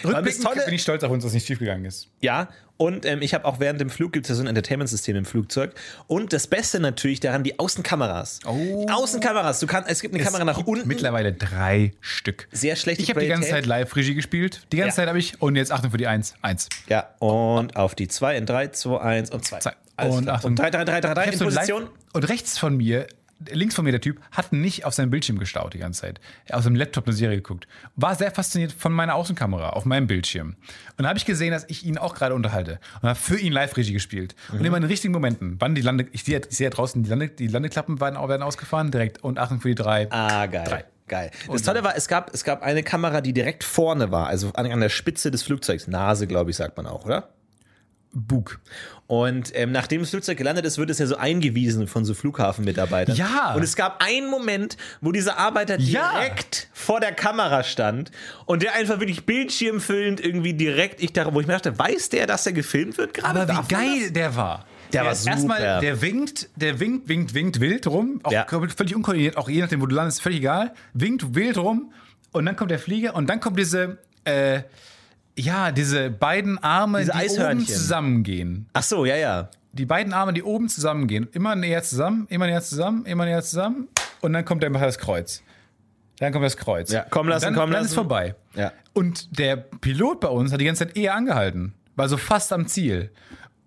Rückblickend 0.05 0.45
Tolle- 0.45 0.65
bin 0.65 0.75
ich 0.75 0.83
stolz 0.83 1.03
auf 1.05 1.11
uns, 1.11 1.25
dass 1.25 1.33
nicht 1.33 1.47
schiefgegangen 1.47 1.85
ist. 1.85 2.09
Ja, 2.21 2.49
und 2.77 3.07
ähm, 3.07 3.23
ich 3.23 3.35
habe 3.35 3.45
auch 3.45 3.61
während 3.61 3.81
dem 3.81 3.89
Flug 3.89 4.13
gibt 4.13 4.27
es 4.27 4.31
ja 4.31 4.35
so 4.35 4.43
ein 4.43 4.49
Entertainment-System 4.49 5.15
im 5.15 5.25
Flugzeug. 5.25 5.75
Und 6.09 6.33
das 6.33 6.49
Beste 6.49 6.81
natürlich 6.81 7.21
daran, 7.21 7.45
die 7.45 7.59
Außenkameras. 7.61 8.41
Oh. 8.47 8.87
Außenkameras. 8.91 9.61
Du 9.61 9.67
kannst, 9.69 9.89
es 9.89 10.01
gibt 10.03 10.13
eine 10.15 10.25
Kamera 10.25 10.45
nach 10.45 10.57
gibt 10.57 10.69
unten. 10.69 10.89
Mittlerweile 10.89 11.33
drei 11.33 11.93
Stück. 12.01 12.49
Sehr 12.51 12.75
schlechte 12.77 13.03
Ich 13.03 13.11
habe 13.11 13.21
die 13.21 13.29
ganze 13.29 13.49
Zeit 13.51 13.65
Qualität. 13.65 13.89
Live-Regie 13.89 14.15
gespielt. 14.15 14.67
Die 14.73 14.77
ganze 14.79 14.89
Ja. 14.89 14.95
Zeit 14.97 15.09
habe 15.09 15.19
ich. 15.21 15.41
Und 15.41 15.55
jetzt 15.57 15.71
Achtung 15.71 15.93
für 15.93 15.97
die 15.99 16.09
Eins. 16.09 16.35
Eins. 16.43 16.69
Ja, 16.89 17.11
und 17.21 17.77
auf 17.77 17.95
die 17.95 18.09
2 18.09 18.37
in 18.37 18.47
3, 18.47 18.69
2, 18.69 19.01
1 19.01 19.31
und 19.31 19.45
2. 19.45 19.59
Zwei. 19.61 19.73
Alles 19.97 20.17
Und 20.17 20.23
klar. 20.25 20.37
Achtung. 20.37 20.51
Und 20.51 20.59
3, 20.59 20.71
3, 20.71 20.85
3, 20.85 21.01
3, 21.01 21.15
3 21.15 21.21
Ich 21.23 21.27
hab 21.29 21.33
in 21.35 21.39
so 21.39 21.45
Position. 21.45 21.83
live, 21.83 21.91
und 22.15 22.29
rechts 22.29 22.59
von 22.59 22.77
mir, 22.77 23.07
links 23.51 23.75
von 23.75 23.85
mir 23.85 23.93
der 23.93 24.01
Typ, 24.01 24.21
hat 24.31 24.53
nicht 24.53 24.85
auf 24.85 24.95
seinem 24.95 25.11
Bildschirm 25.11 25.39
gestaut 25.39 25.75
die 25.75 25.79
ganze 25.79 26.03
Zeit. 26.03 26.21
Er 26.47 26.53
hat 26.53 26.59
aus 26.59 26.65
dem 26.65 26.75
Laptop 26.75 27.07
eine 27.07 27.15
Serie 27.15 27.37
geguckt. 27.37 27.67
War 27.97 28.15
sehr 28.15 28.31
fasziniert 28.31 28.73
von 28.73 28.93
meiner 28.93 29.15
Außenkamera 29.15 29.71
auf 29.71 29.85
meinem 29.85 30.07
Bildschirm. 30.07 30.57
Und 30.97 31.03
da 31.03 31.09
habe 31.09 31.19
ich 31.19 31.25
gesehen, 31.25 31.53
dass 31.53 31.65
ich 31.69 31.85
ihn 31.85 31.99
auch 31.99 32.15
gerade 32.15 32.35
unterhalte. 32.35 32.81
Und 33.03 33.09
habe 33.09 33.19
für 33.19 33.39
ihn 33.39 33.53
Live-Regie 33.53 33.93
gespielt. 33.93 34.35
Mhm. 34.53 34.59
Und 34.59 34.65
immer 34.65 34.77
in 34.77 34.83
den 34.83 34.91
richtigen 34.91 35.13
Momenten, 35.13 35.57
wann 35.61 35.75
die 35.75 35.83
Lande, 35.83 36.07
ich 36.13 36.25
sehe, 36.25 36.41
ich 36.49 36.57
sehe 36.57 36.67
ja 36.67 36.71
draußen, 36.71 37.03
die, 37.03 37.11
Lande, 37.11 37.29
die 37.29 37.47
Landeklappen 37.47 38.01
werden, 38.01 38.17
werden 38.17 38.43
ausgefahren, 38.43 38.91
direkt. 38.91 39.23
Und 39.23 39.39
Achtung 39.39 39.61
für 39.61 39.69
die 39.69 39.75
drei. 39.75 40.11
Ah, 40.11 40.47
geil. 40.47 40.65
Drei. 40.67 40.85
Geil. 41.07 41.31
Das 41.53 41.63
Tolle 41.63 41.85
war, 41.85 41.97
es 41.97 42.09
gab, 42.09 42.33
es 42.33 42.45
gab 42.45 42.63
eine 42.63 42.83
Kamera, 42.83 43.21
die 43.21 43.35
direkt 43.35 43.63
vorne 43.63 44.11
war, 44.11 44.27
also 44.27 44.53
an, 44.55 44.71
an 44.71 44.81
der 44.81 44.89
Spitze 44.89 45.31
des 45.31 45.43
Flugzeugs. 45.43 45.87
Nase, 45.87 46.27
glaube 46.27 46.51
ich, 46.51 46.57
sagt 46.57 46.79
man 46.79 46.87
auch, 46.87 47.05
oder? 47.05 47.29
Bug. 48.15 48.61
Und 49.07 49.51
ähm, 49.55 49.73
nachdem 49.73 50.01
das 50.01 50.11
Flugzeug 50.11 50.39
gelandet 50.39 50.65
ist, 50.65 50.79
wird 50.79 50.89
es 50.89 50.99
ja 50.99 51.07
so 51.07 51.17
eingewiesen 51.17 51.87
von 51.87 52.05
so 52.05 52.15
Flughafenmitarbeitern. 52.15 53.17
Ja. 53.17 53.55
Und 53.55 53.63
es 53.63 53.77
gab 53.77 54.03
einen 54.03 54.29
Moment, 54.31 54.77
wo 55.01 55.13
dieser 55.13 55.37
Arbeiter 55.37 55.79
Ja. 55.79 56.13
direkt 56.13 56.69
vor 56.73 57.01
der 57.01 57.13
Kamera 57.13 57.63
stand 57.65 58.11
und 58.47 58.63
der 58.63 58.75
einfach 58.75 59.01
wirklich 59.01 59.27
bildschirmfüllend 59.27 60.21
irgendwie 60.25 60.55
direkt, 60.55 61.03
ich 61.03 61.13
dachte, 61.13 61.35
wo 61.35 61.41
ich 61.41 61.47
mir 61.47 61.53
dachte, 61.53 61.79
weiß 61.79 62.09
der, 62.11 62.27
dass 62.27 62.47
er 62.47 62.53
gefilmt 62.55 62.97
wird 62.97 63.13
gerade? 63.15 63.41
Aber 63.43 63.47
Darf 63.53 63.69
wie 63.69 63.75
geil 63.75 64.11
der 64.11 64.37
war. 64.37 64.65
Der 64.93 65.05
war 65.05 65.13
ist 65.13 65.27
Erstmal, 65.27 65.59
super. 65.59 65.81
der 65.81 66.01
winkt, 66.03 66.49
der 66.57 66.79
winkt, 66.81 67.09
winkt, 67.09 67.35
winkt 67.35 67.61
wild 67.61 67.87
rum. 67.89 68.21
Auch 68.23 68.31
Ja. 68.33 68.47
völlig 68.49 68.95
unkoordiniert, 68.95 69.37
auch 69.37 69.49
je 69.49 69.61
nachdem, 69.61 69.81
wo 69.81 69.87
du 69.87 69.95
landest, 69.97 70.23
völlig 70.23 70.39
egal. 70.39 70.73
Winkt 70.93 71.35
wild 71.35 71.59
rum 71.59 71.93
und 72.33 72.47
dann 72.47 72.55
kommt 72.57 72.71
der 72.71 72.79
Flieger 72.79 73.15
und 73.17 73.29
dann 73.29 73.41
kommt 73.41 73.59
diese, 73.59 73.99
äh, 74.25 74.63
ja, 75.37 75.73
diese 75.73 76.11
beiden 76.11 76.59
Arme, 76.59 77.01
Diese 77.01 77.13
die 77.13 77.41
oben 77.41 77.67
zusammengehen. 77.67 78.67
Ach 78.73 78.83
so, 78.83 79.05
ja, 79.05 79.17
ja. 79.17 79.51
Die 79.73 79.87
beiden 79.87 80.13
Arme, 80.13 80.33
die 80.33 80.43
oben 80.43 80.69
zusammengehen. 80.69 81.29
Immer 81.33 81.57
näher 81.57 81.83
zusammen, 81.83 82.27
immer 82.31 82.47
näher 82.47 82.63
zusammen, 82.63 83.05
immer 83.07 83.25
näher 83.25 83.43
zusammen. 83.43 83.89
Und 84.21 84.33
dann 84.33 84.45
kommt 84.45 84.65
einfach 84.65 84.81
das 84.81 84.99
Kreuz. 84.99 85.43
Dann 86.19 86.33
kommt 86.33 86.45
das 86.45 86.57
Kreuz. 86.57 86.93
Ja, 86.93 87.03
kommen 87.03 87.29
lassen, 87.29 87.47
dann, 87.47 87.55
kommen 87.55 87.73
dann 87.73 87.83
lassen. 87.83 87.93
ist 87.93 87.95
vorbei. 87.95 88.37
Ja. 88.55 88.73
Und 88.93 89.39
der 89.39 89.57
Pilot 89.57 90.21
bei 90.21 90.29
uns 90.29 90.53
hat 90.53 90.61
die 90.61 90.65
ganze 90.65 90.87
Zeit 90.87 90.97
eher 90.97 91.15
angehalten. 91.15 91.75
War 91.97 92.09
so 92.09 92.17
fast 92.17 92.53
am 92.53 92.69
Ziel. 92.69 93.11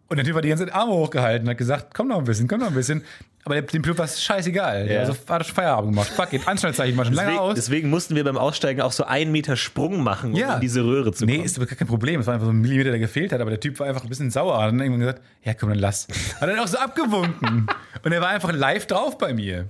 Und 0.07 0.17
der 0.17 0.25
Typ 0.25 0.35
hat 0.35 0.45
die 0.45 0.49
ganze 0.49 0.65
Zeit 0.65 0.73
Arme 0.73 0.93
hochgehalten 0.93 1.45
und 1.47 1.51
hat 1.51 1.57
gesagt, 1.57 1.93
komm 1.93 2.07
noch 2.07 2.19
ein 2.19 2.23
bisschen, 2.23 2.47
komm 2.47 2.61
noch 2.61 2.67
ein 2.67 2.73
bisschen. 2.73 3.03
Aber 3.47 3.61
dem 3.61 3.81
Pilot 3.81 3.97
war 3.97 4.05
es 4.05 4.21
scheißegal. 4.21 4.91
Ja. 4.91 4.99
Also 4.99 5.13
hat 5.13 5.41
er 5.41 5.43
schon 5.45 5.55
Feierabend 5.55 5.91
gemacht. 5.91 6.09
Fuck 6.09 6.33
it, 6.33 6.45
Anschnallzeichen 6.47 6.95
machen, 6.97 7.13
lange 7.13 7.29
Deswegen, 7.29 7.39
aus. 7.43 7.55
deswegen 7.55 7.89
mussten 7.89 8.15
wir 8.15 8.23
beim 8.25 8.37
Aussteigen 8.37 8.81
auch 8.81 8.91
so 8.91 9.05
einen 9.05 9.31
Meter 9.31 9.55
Sprung 9.55 10.03
machen, 10.03 10.33
um 10.33 10.37
Ja. 10.39 10.55
in 10.55 10.61
diese 10.61 10.83
Röhre 10.83 11.13
zu 11.13 11.25
Nee, 11.25 11.35
kommen. 11.35 11.45
ist 11.45 11.57
aber 11.57 11.65
gar 11.65 11.77
kein 11.77 11.87
Problem. 11.87 12.19
Es 12.19 12.27
war 12.27 12.33
einfach 12.33 12.47
so 12.47 12.51
ein 12.51 12.59
Millimeter, 12.59 12.89
der 12.89 12.99
gefehlt 12.99 13.31
hat, 13.31 13.39
aber 13.39 13.49
der 13.51 13.59
Typ 13.61 13.79
war 13.79 13.87
einfach 13.87 14.03
ein 14.03 14.09
bisschen 14.09 14.29
sauer. 14.31 14.57
Hat 14.61 14.67
dann 14.69 14.79
irgendwann 14.81 14.99
gesagt, 14.99 15.21
ja 15.43 15.53
komm, 15.53 15.69
dann 15.69 15.79
lass. 15.79 16.07
Hat 16.41 16.49
dann 16.49 16.59
auch 16.59 16.67
so 16.67 16.77
abgewunken. 16.77 17.67
Und 18.03 18.11
er 18.11 18.21
war 18.21 18.29
einfach 18.29 18.51
live 18.51 18.85
drauf 18.85 19.17
bei 19.17 19.33
mir. 19.33 19.67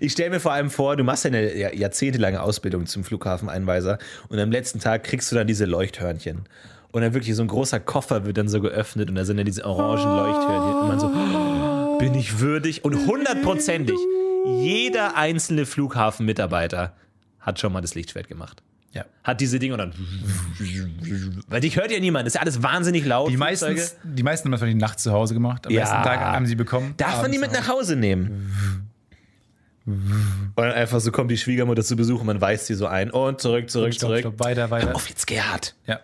Ich 0.00 0.12
stelle 0.12 0.30
mir 0.30 0.40
vor 0.40 0.52
allem 0.52 0.70
vor, 0.70 0.96
du 0.96 1.04
machst 1.04 1.24
ja 1.24 1.28
eine 1.28 1.54
ja- 1.56 1.72
jahrzehntelange 1.72 2.42
Ausbildung 2.42 2.86
zum 2.86 3.04
Flughafeneinweiser 3.04 3.98
und 4.28 4.38
am 4.38 4.50
letzten 4.50 4.80
Tag 4.80 5.04
kriegst 5.04 5.30
du 5.30 5.36
dann 5.36 5.46
diese 5.46 5.64
Leuchthörnchen. 5.66 6.46
Und 6.90 7.00
dann 7.02 7.14
wirklich 7.14 7.34
so 7.34 7.40
ein 7.42 7.48
großer 7.48 7.80
Koffer 7.80 8.26
wird 8.26 8.36
dann 8.36 8.48
so 8.48 8.60
geöffnet 8.60 9.08
und 9.08 9.14
da 9.14 9.24
sind 9.24 9.38
dann 9.38 9.46
diese 9.46 9.64
orangen 9.64 10.04
Leuchthörnchen. 10.16 10.74
Und 10.80 10.88
man 10.88 11.00
so, 11.00 11.06
oh, 11.06 11.71
bin 12.02 12.14
ich 12.14 12.38
würdig? 12.40 12.84
Und 12.84 13.06
hundertprozentig, 13.06 13.96
jeder 14.60 15.16
einzelne 15.16 15.66
Flughafenmitarbeiter 15.66 16.92
hat 17.40 17.58
schon 17.60 17.72
mal 17.72 17.80
das 17.80 17.94
Lichtschwert 17.94 18.28
gemacht. 18.28 18.62
Ja. 18.92 19.04
Hat 19.24 19.40
diese 19.40 19.58
Dinge 19.58 19.74
und 19.74 19.78
dann. 19.78 19.94
Weil 21.48 21.60
dich 21.60 21.76
hört 21.76 21.90
ja 21.90 21.98
niemand, 21.98 22.26
das 22.26 22.32
ist 22.32 22.34
ja 22.34 22.40
alles 22.42 22.62
wahnsinnig 22.62 23.06
laut. 23.06 23.30
Die 23.30 23.36
meisten, 23.38 23.66
Flugzeuge. 23.66 24.00
die 24.04 24.22
meisten 24.22 24.46
haben 24.46 24.52
das 24.52 24.60
wahrscheinlich 24.60 24.82
nachts 24.82 25.02
zu 25.02 25.12
Hause 25.12 25.32
gemacht. 25.34 25.66
Am 25.66 25.72
Ja. 25.72 25.80
ersten 25.80 26.02
Tag 26.02 26.20
haben 26.20 26.46
sie 26.46 26.56
bekommen. 26.56 26.92
Darf 26.98 27.22
man 27.22 27.32
die 27.32 27.38
mit 27.38 27.52
nach 27.52 27.68
Hause 27.68 27.96
nehmen? 27.96 28.52
Und 29.86 30.52
dann 30.56 30.72
einfach 30.72 31.00
so 31.00 31.10
kommt 31.10 31.30
die 31.30 31.38
Schwiegermutter 31.38 31.82
zu 31.82 31.96
Besuch 31.96 32.20
und 32.20 32.26
man 32.26 32.40
weist 32.40 32.66
sie 32.66 32.74
so 32.74 32.86
ein 32.86 33.10
und 33.10 33.40
zurück, 33.40 33.68
zurück, 33.70 33.94
Stopp, 33.94 34.08
zurück. 34.10 34.20
stopp, 34.20 34.40
weiter, 34.40 34.70
weiter. 34.70 34.88
Hör 34.88 34.94
auf 34.96 35.08
jetzt, 35.08 35.26
Gerhard. 35.26 35.74
Ja. 35.86 36.00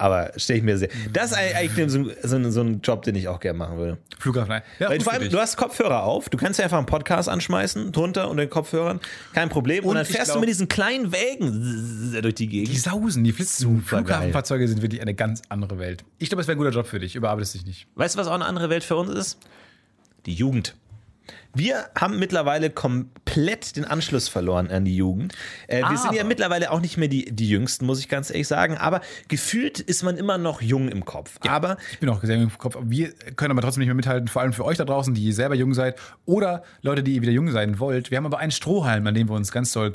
Aber 0.00 0.32
stelle 0.36 0.58
ich 0.60 0.64
mir 0.64 0.78
sehr. 0.78 0.88
Das 1.12 1.32
ist 1.32 1.36
eigentlich 1.36 1.90
so, 1.92 1.98
ein- 1.98 2.10
so, 2.22 2.50
so 2.50 2.60
ein 2.62 2.80
Job, 2.80 3.02
den 3.02 3.14
ich 3.16 3.28
auch 3.28 3.38
gerne 3.38 3.58
machen 3.58 3.76
würde. 3.76 3.98
Flughafen. 4.18 4.48
nein. 4.48 4.62
Ja, 4.78 4.90
vor 5.00 5.12
allem, 5.12 5.28
du 5.28 5.38
hast 5.38 5.56
Kopfhörer 5.58 6.02
auf, 6.04 6.28
du 6.30 6.38
kannst 6.38 6.58
ja 6.58 6.64
einfach 6.64 6.78
einen 6.78 6.86
Podcast 6.86 7.28
anschmeißen, 7.28 7.92
drunter 7.92 8.30
unter 8.30 8.44
den 8.44 8.50
Kopfhörern, 8.50 8.98
kein 9.34 9.48
Problem. 9.50 9.84
Und, 9.84 9.90
Und 9.90 9.96
dann 9.96 10.06
fährst 10.06 10.28
du 10.28 10.32
glaub- 10.32 10.40
mit 10.40 10.48
diesen 10.48 10.68
kleinen 10.68 11.12
Wägen 11.12 12.18
durch 12.22 12.34
die 12.34 12.46
Gegend. 12.48 12.72
die 12.74 12.78
sausen, 12.78 13.24
die 13.24 13.32
flitzen. 13.32 13.82
Flughafenfahrzeuge 13.82 14.66
sind 14.68 14.80
wirklich 14.82 15.02
eine 15.02 15.14
ganz 15.14 15.42
andere 15.50 15.78
Welt. 15.78 16.02
Ich 16.18 16.28
glaube, 16.30 16.40
es 16.42 16.48
wäre 16.48 16.56
ein 16.56 16.58
guter 16.58 16.70
Job 16.70 16.86
für 16.86 16.98
dich. 16.98 17.14
Überarbeitest 17.14 17.54
dich 17.54 17.66
nicht. 17.66 17.86
Weißt 17.94 18.14
du, 18.14 18.18
was 18.20 18.26
auch 18.26 18.32
eine 18.34 18.46
andere 18.46 18.70
Welt 18.70 18.84
für 18.84 18.96
uns 18.96 19.10
ist? 19.10 19.38
Die 20.26 20.32
Jugend. 20.34 20.74
Wir 21.52 21.86
haben 21.98 22.18
mittlerweile 22.18 22.70
komplett 22.70 23.76
den 23.76 23.84
Anschluss 23.84 24.28
verloren 24.28 24.68
an 24.70 24.84
die 24.84 24.94
Jugend. 24.94 25.34
Äh, 25.66 25.82
wir 25.82 25.96
sind 25.98 26.12
ja 26.14 26.20
Aber- 26.20 26.28
mittlerweile 26.28 26.70
auch 26.70 26.80
nicht 26.80 26.96
mehr 26.96 27.08
die, 27.08 27.24
die 27.34 27.48
Jüngsten, 27.48 27.86
muss 27.86 27.98
ich 27.98 28.08
ganz 28.08 28.30
ehrlich 28.30 28.46
sagen. 28.46 28.76
Aber 28.78 29.00
gefühlt 29.28 29.80
ist 29.80 30.02
man 30.04 30.16
immer 30.16 30.38
noch 30.38 30.62
jung 30.62 30.88
im 30.88 31.04
Kopf. 31.04 31.38
Aber 31.48 31.76
Ich 31.92 31.98
bin 31.98 32.08
auch 32.08 32.22
sehr 32.22 32.36
im 32.36 32.56
Kopf. 32.56 32.76
Wir 32.82 33.12
können 33.36 33.50
aber 33.50 33.62
trotzdem 33.62 33.80
nicht 33.80 33.88
mehr 33.88 33.94
mithalten, 33.96 34.28
vor 34.28 34.42
allem 34.42 34.52
für 34.52 34.64
euch 34.64 34.78
da 34.78 34.84
draußen, 34.84 35.12
die 35.12 35.32
selber 35.32 35.54
jung 35.56 35.74
seid 35.74 35.96
oder 36.24 36.62
Leute, 36.82 37.02
die 37.02 37.20
wieder 37.20 37.32
jung 37.32 37.50
sein 37.50 37.78
wollt. 37.80 38.10
Wir 38.12 38.18
haben 38.18 38.26
aber 38.26 38.38
einen 38.38 38.52
Strohhalm, 38.52 39.06
an 39.06 39.14
dem 39.14 39.28
wir 39.28 39.34
uns 39.34 39.50
ganz 39.50 39.72
doll 39.72 39.92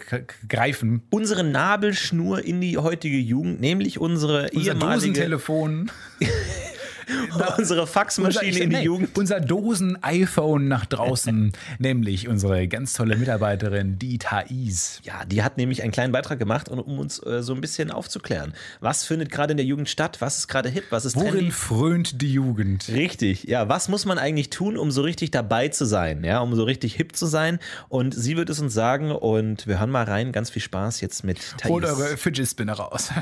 greifen. 0.50 1.04
unsere 1.10 1.44
Nabelschnur 1.46 2.44
in 2.44 2.60
die 2.60 2.78
heutige 2.78 3.18
Jugend, 3.18 3.62
nämlich 3.62 4.00
unsere 4.00 4.50
Unser 4.54 4.72
ehemalige, 4.74 4.96
Dosentelefon. 5.14 5.92
unsere 7.58 7.88
Faxmaschine 7.88 8.60
in 8.60 8.70
die 8.70 8.76
nee, 8.78 8.84
Jugend. 8.84 9.18
Unser 9.18 9.40
Dosen-iPhone 9.40 10.68
nach 10.68 10.86
draußen, 10.86 11.52
nämlich 11.80 12.28
unsere 12.28 12.68
ganz 12.68 12.94
tolle 12.94 13.16
Mitarbeiterin, 13.16 14.00
die 14.00 14.18
Thais. 14.18 15.02
Ja, 15.04 15.26
die 15.26 15.44
hat 15.44 15.58
nämlich 15.58 15.84
einen 15.84 15.92
kleinen 15.92 16.12
Beitrag 16.12 16.40
gemacht, 16.40 16.70
um 16.70 16.80
um 16.80 17.00
uns 17.00 17.20
äh, 17.26 17.44
so 17.44 17.54
ein 17.54 17.62
bisschen 17.62 17.92
aufzuklären. 17.92 18.54
Was 18.80 19.06
findet 19.06 19.32
gerade 19.32 19.52
in 19.52 19.58
der 19.58 19.66
Jugend 19.66 19.90
statt? 19.90 20.18
Was 20.22 20.40
ist 20.40 20.48
gerade 20.48 20.70
hip? 20.70 20.86
Was 20.90 21.06
ist 21.06 21.16
Worin 21.16 21.32
trendy? 21.32 21.52
frönt 21.52 22.22
die 22.22 22.32
Jugend? 22.32 22.90
Richtig, 22.90 23.44
ja. 23.44 23.70
Was 23.70 23.90
muss 23.90 24.06
man 24.06 24.18
eigentlich 24.18 24.50
tun, 24.50 24.78
um 24.78 24.92
so 24.92 25.02
richtig 25.02 25.32
dabei 25.32 25.70
zu 25.70 25.86
sein, 25.86 26.24
ja, 26.24 26.40
um 26.40 26.56
so 26.56 26.64
richtig 26.64 26.96
hip 26.96 27.16
zu 27.16 27.26
sein? 27.26 27.60
Und 27.90 28.14
sie 28.14 28.38
wird 28.38 28.50
es 28.50 28.60
uns 28.60 28.74
sagen 28.74 29.12
und 29.12 29.68
wir 29.68 29.80
hören 29.80 29.92
mal 29.92 30.06
rein. 30.06 30.32
Ganz 30.32 30.50
viel 30.50 30.62
Spaß 30.62 31.02
jetzt 31.02 31.24
mit 31.24 31.40
Thais. 31.58 31.70
Holt 31.70 31.86
eure 31.86 32.18
Fidget 32.18 32.48
Spinner 32.48 32.74
raus. 32.74 33.12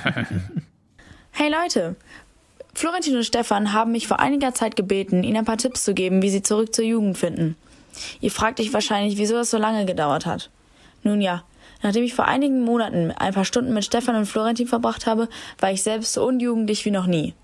Hey 1.35 1.49
Leute! 1.49 1.95
Florentin 2.73 3.15
und 3.15 3.23
Stefan 3.23 3.73
haben 3.73 3.91
mich 3.91 4.07
vor 4.07 4.19
einiger 4.19 4.53
Zeit 4.53 4.75
gebeten, 4.75 5.23
ihnen 5.23 5.37
ein 5.37 5.45
paar 5.45 5.57
Tipps 5.57 5.83
zu 5.83 5.93
geben, 5.93 6.21
wie 6.21 6.29
sie 6.29 6.41
zurück 6.41 6.73
zur 6.73 6.85
Jugend 6.85 7.17
finden. 7.17 7.55
Ihr 8.19 8.31
fragt 8.31 8.59
euch 8.59 8.73
wahrscheinlich, 8.73 9.17
wieso 9.17 9.35
das 9.35 9.51
so 9.51 9.57
lange 9.57 9.85
gedauert 9.85 10.25
hat. 10.25 10.49
Nun 11.03 11.21
ja, 11.21 11.43
nachdem 11.83 12.03
ich 12.03 12.15
vor 12.15 12.25
einigen 12.25 12.61
Monaten 12.61 13.11
ein 13.11 13.33
paar 13.33 13.45
Stunden 13.45 13.73
mit 13.73 13.85
Stefan 13.85 14.15
und 14.15 14.25
Florentin 14.25 14.67
verbracht 14.67 15.05
habe, 15.05 15.29
war 15.59 15.71
ich 15.71 15.83
selbst 15.83 16.13
so 16.13 16.25
unjugendlich 16.25 16.83
wie 16.85 16.91
noch 16.91 17.05
nie. 17.05 17.35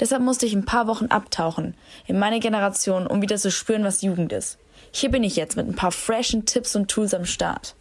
Deshalb 0.00 0.22
musste 0.22 0.46
ich 0.46 0.54
ein 0.54 0.64
paar 0.64 0.86
Wochen 0.86 1.06
abtauchen 1.06 1.74
in 2.06 2.18
meine 2.18 2.40
Generation, 2.40 3.06
um 3.06 3.22
wieder 3.22 3.36
zu 3.36 3.50
spüren, 3.50 3.84
was 3.84 4.02
Jugend 4.02 4.32
ist. 4.32 4.58
Hier 4.92 5.10
bin 5.10 5.24
ich 5.24 5.36
jetzt 5.36 5.56
mit 5.56 5.66
ein 5.66 5.74
paar 5.74 5.92
freshen 5.92 6.46
Tipps 6.46 6.76
und 6.76 6.88
Tools 6.88 7.14
am 7.14 7.24
Start. 7.24 7.74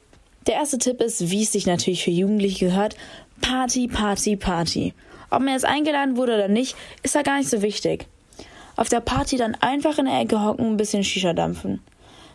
Der 0.48 0.56
erste 0.56 0.78
Tipp 0.78 1.02
ist, 1.02 1.30
wie 1.32 1.44
es 1.44 1.52
sich 1.52 1.66
natürlich 1.66 2.04
für 2.04 2.12
Jugendliche 2.12 2.68
gehört, 2.68 2.96
Party, 3.42 3.88
Party, 3.88 4.36
Party. 4.36 4.94
Ob 5.36 5.42
man 5.42 5.54
jetzt 5.54 5.66
eingeladen 5.66 6.16
wurde 6.16 6.36
oder 6.36 6.48
nicht, 6.48 6.78
ist 7.04 7.14
da 7.14 7.22
gar 7.22 7.38
nicht 7.38 7.50
so 7.50 7.62
wichtig. 7.62 8.08
Auf 8.78 8.88
der 8.88 9.02
Party 9.02 9.36
dann 9.36 9.56
einfach 9.56 9.98
in 9.98 10.06
der 10.06 10.22
Ecke 10.22 10.42
hocken 10.42 10.66
und 10.66 10.74
ein 10.74 10.78
bisschen 10.78 11.04
Shisha 11.04 11.34
dampfen. 11.34 11.82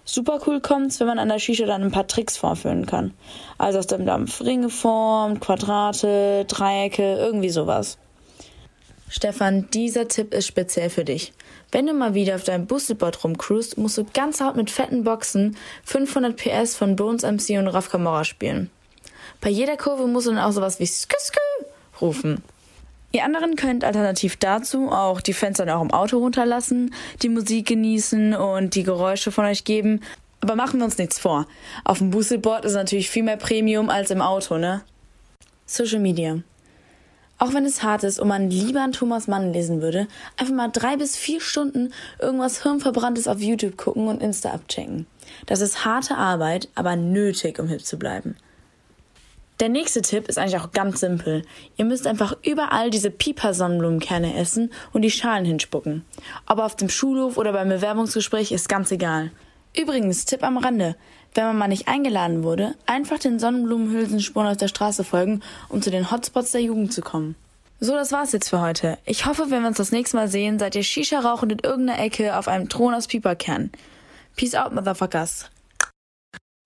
Super 0.04 0.38
cool 0.46 0.60
kommt's, 0.60 1.00
wenn 1.00 1.06
man 1.06 1.18
an 1.18 1.30
der 1.30 1.38
Shisha 1.38 1.64
dann 1.64 1.82
ein 1.82 1.92
paar 1.92 2.06
Tricks 2.06 2.36
vorführen 2.36 2.84
kann. 2.84 3.14
Also 3.56 3.78
aus 3.78 3.86
dem 3.86 4.04
Dampf 4.04 4.42
Ringe 4.42 4.68
formt, 4.68 5.40
Quadrate, 5.40 6.44
Dreiecke, 6.46 7.16
irgendwie 7.16 7.48
sowas. 7.48 7.96
Stefan, 9.08 9.70
dieser 9.70 10.06
Tipp 10.08 10.34
ist 10.34 10.46
speziell 10.46 10.90
für 10.90 11.04
dich. 11.04 11.32
Wenn 11.72 11.86
du 11.86 11.94
mal 11.94 12.12
wieder 12.12 12.34
auf 12.34 12.44
deinem 12.44 12.66
Busselboard 12.66 13.24
rumcruist, 13.24 13.78
musst 13.78 13.96
du 13.96 14.04
ganz 14.12 14.42
hart 14.42 14.56
mit 14.56 14.70
fetten 14.70 15.04
Boxen 15.04 15.56
500 15.84 16.36
PS 16.36 16.76
von 16.76 16.96
Bones 16.96 17.22
MC 17.22 17.58
und 17.58 17.68
Raf 17.68 17.88
Kamora 17.88 18.24
spielen. 18.24 18.68
Bei 19.40 19.48
jeder 19.48 19.78
Kurve 19.78 20.06
musst 20.06 20.26
du 20.26 20.32
dann 20.32 20.44
auch 20.44 20.52
sowas 20.52 20.80
wie 20.80 20.86
Skü 20.86 21.16
Skü 21.18 21.66
rufen. 22.02 22.42
Ihr 23.12 23.24
anderen 23.24 23.56
könnt 23.56 23.84
alternativ 23.84 24.36
dazu 24.36 24.88
auch 24.88 25.20
die 25.20 25.32
Fenster 25.32 25.64
in 25.64 25.70
eurem 25.70 25.90
Auto 25.90 26.18
runterlassen, 26.18 26.94
die 27.22 27.28
Musik 27.28 27.66
genießen 27.66 28.34
und 28.34 28.76
die 28.76 28.84
Geräusche 28.84 29.32
von 29.32 29.44
euch 29.46 29.64
geben. 29.64 30.00
Aber 30.40 30.54
machen 30.54 30.78
wir 30.78 30.84
uns 30.84 30.96
nichts 30.96 31.18
vor. 31.18 31.46
Auf 31.84 31.98
dem 31.98 32.10
Boostelboard 32.10 32.64
ist 32.64 32.74
natürlich 32.74 33.10
viel 33.10 33.24
mehr 33.24 33.36
Premium 33.36 33.90
als 33.90 34.10
im 34.10 34.22
Auto, 34.22 34.58
ne? 34.58 34.82
Social 35.66 35.98
Media. 35.98 36.38
Auch 37.38 37.54
wenn 37.54 37.64
es 37.64 37.82
hart 37.82 38.04
ist 38.04 38.20
und 38.20 38.28
man 38.28 38.50
lieber 38.50 38.82
einen 38.82 38.92
Thomas 38.92 39.26
Mann 39.26 39.52
lesen 39.52 39.80
würde, 39.80 40.06
einfach 40.36 40.54
mal 40.54 40.68
drei 40.68 40.96
bis 40.96 41.16
vier 41.16 41.40
Stunden 41.40 41.92
irgendwas 42.18 42.62
Hirnverbranntes 42.62 43.26
auf 43.26 43.40
YouTube 43.40 43.76
gucken 43.76 44.08
und 44.08 44.22
Insta 44.22 44.50
abchecken. 44.50 45.06
Das 45.46 45.60
ist 45.60 45.84
harte 45.84 46.16
Arbeit, 46.16 46.68
aber 46.74 46.96
nötig, 46.96 47.58
um 47.58 47.66
hip 47.66 47.84
zu 47.84 47.98
bleiben. 47.98 48.36
Der 49.60 49.68
nächste 49.68 50.00
Tipp 50.00 50.26
ist 50.28 50.38
eigentlich 50.38 50.58
auch 50.58 50.72
ganz 50.72 51.00
simpel. 51.00 51.42
Ihr 51.76 51.84
müsst 51.84 52.06
einfach 52.06 52.34
überall 52.42 52.88
diese 52.88 53.10
Pieper-Sonnenblumenkerne 53.10 54.34
essen 54.34 54.72
und 54.94 55.02
die 55.02 55.10
Schalen 55.10 55.44
hinspucken. 55.44 56.02
Aber 56.46 56.64
auf 56.64 56.76
dem 56.76 56.88
Schulhof 56.88 57.36
oder 57.36 57.52
beim 57.52 57.68
Bewerbungsgespräch 57.68 58.52
ist 58.52 58.70
ganz 58.70 58.90
egal. 58.90 59.30
Übrigens, 59.76 60.24
Tipp 60.24 60.42
am 60.44 60.56
Rande. 60.56 60.96
Wenn 61.34 61.44
man 61.44 61.58
mal 61.58 61.68
nicht 61.68 61.88
eingeladen 61.88 62.42
wurde, 62.42 62.74
einfach 62.86 63.18
den 63.18 63.38
Sonnenblumenhülsenspuren 63.38 64.48
auf 64.48 64.56
der 64.56 64.68
Straße 64.68 65.04
folgen, 65.04 65.42
um 65.68 65.82
zu 65.82 65.90
den 65.90 66.10
Hotspots 66.10 66.52
der 66.52 66.62
Jugend 66.62 66.94
zu 66.94 67.02
kommen. 67.02 67.36
So, 67.80 67.92
das 67.92 68.12
war's 68.12 68.32
jetzt 68.32 68.48
für 68.48 68.62
heute. 68.62 68.96
Ich 69.04 69.26
hoffe, 69.26 69.50
wenn 69.50 69.60
wir 69.60 69.68
uns 69.68 69.76
das 69.76 69.92
nächste 69.92 70.16
Mal 70.16 70.28
sehen, 70.28 70.58
seid 70.58 70.74
ihr 70.74 70.82
Shisha 70.82 71.20
rauchend 71.20 71.52
in 71.52 71.58
irgendeiner 71.58 72.02
Ecke 72.02 72.36
auf 72.36 72.48
einem 72.48 72.70
Thron 72.70 72.94
aus 72.94 73.08
Pieperkern. 73.08 73.70
Peace 74.36 74.54
out, 74.54 74.74
Motherfuckers. 74.74 75.50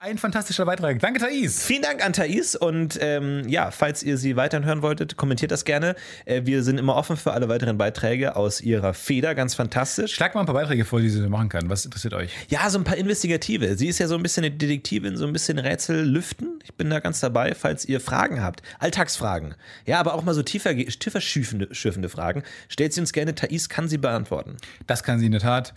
Ein 0.05 0.19
fantastischer 0.19 0.67
Beitrag. 0.67 0.99
Danke, 0.99 1.19
Thais. 1.19 1.65
Vielen 1.65 1.81
Dank 1.81 2.05
an 2.05 2.13
Thais 2.13 2.57
und 2.57 2.99
ähm, 3.01 3.49
ja, 3.49 3.71
falls 3.71 4.03
ihr 4.03 4.19
sie 4.19 4.37
weiterhin 4.37 4.67
hören 4.67 4.83
wolltet, 4.83 5.17
kommentiert 5.17 5.51
das 5.51 5.65
gerne. 5.65 5.95
Äh, 6.27 6.43
wir 6.45 6.63
sind 6.63 6.77
immer 6.77 6.95
offen 6.97 7.17
für 7.17 7.33
alle 7.33 7.49
weiteren 7.49 7.79
Beiträge 7.79 8.37
aus 8.37 8.61
ihrer 8.61 8.93
Feder, 8.93 9.35
ganz 9.35 9.55
fantastisch. 9.55 10.13
Schlag 10.13 10.35
mal 10.35 10.41
ein 10.41 10.47
paar 10.47 10.57
Beiträge 10.57 10.85
vor, 10.85 11.01
die 11.01 11.09
sie 11.09 11.27
machen 11.27 11.49
kann. 11.49 11.71
Was 11.71 11.87
interessiert 11.87 12.13
euch? 12.13 12.31
Ja, 12.51 12.69
so 12.69 12.77
ein 12.77 12.85
paar 12.85 12.99
Investigative. 12.99 13.77
Sie 13.77 13.89
ist 13.89 13.99
ja 13.99 14.07
so 14.07 14.15
ein 14.15 14.23
bisschen 14.23 14.45
eine 14.45 14.55
Detektivin, 14.55 15.17
so 15.17 15.27
ein 15.27 15.33
bisschen 15.33 15.59
Rätsel 15.59 16.05
lüften. 16.05 16.59
Ich 16.65 16.75
bin 16.75 16.91
da 16.91 17.01
ganz 17.01 17.21
dabei, 17.21 17.55
falls 17.55 17.87
ihr 17.87 17.99
Fragen 17.99 18.43
habt. 18.43 18.61
Alltagsfragen. 18.81 19.55
Ja, 19.87 20.01
aber 20.01 20.13
auch 20.13 20.23
mal 20.23 20.35
so 20.35 20.43
tiefer, 20.43 20.77
tiefer 20.77 21.23
schürfende, 21.23 21.75
schürfende 21.75 22.11
Fragen. 22.11 22.43
Stellt 22.69 22.93
sie 22.93 23.01
uns 23.01 23.15
gerne. 23.15 23.35
Thais 23.35 23.71
kann 23.71 23.89
sie 23.89 23.97
beantworten. 23.97 24.59
Das 24.87 25.03
kann 25.03 25.19
sie 25.19 25.25
in 25.25 25.33
der 25.33 25.41
Tat. 25.41 25.73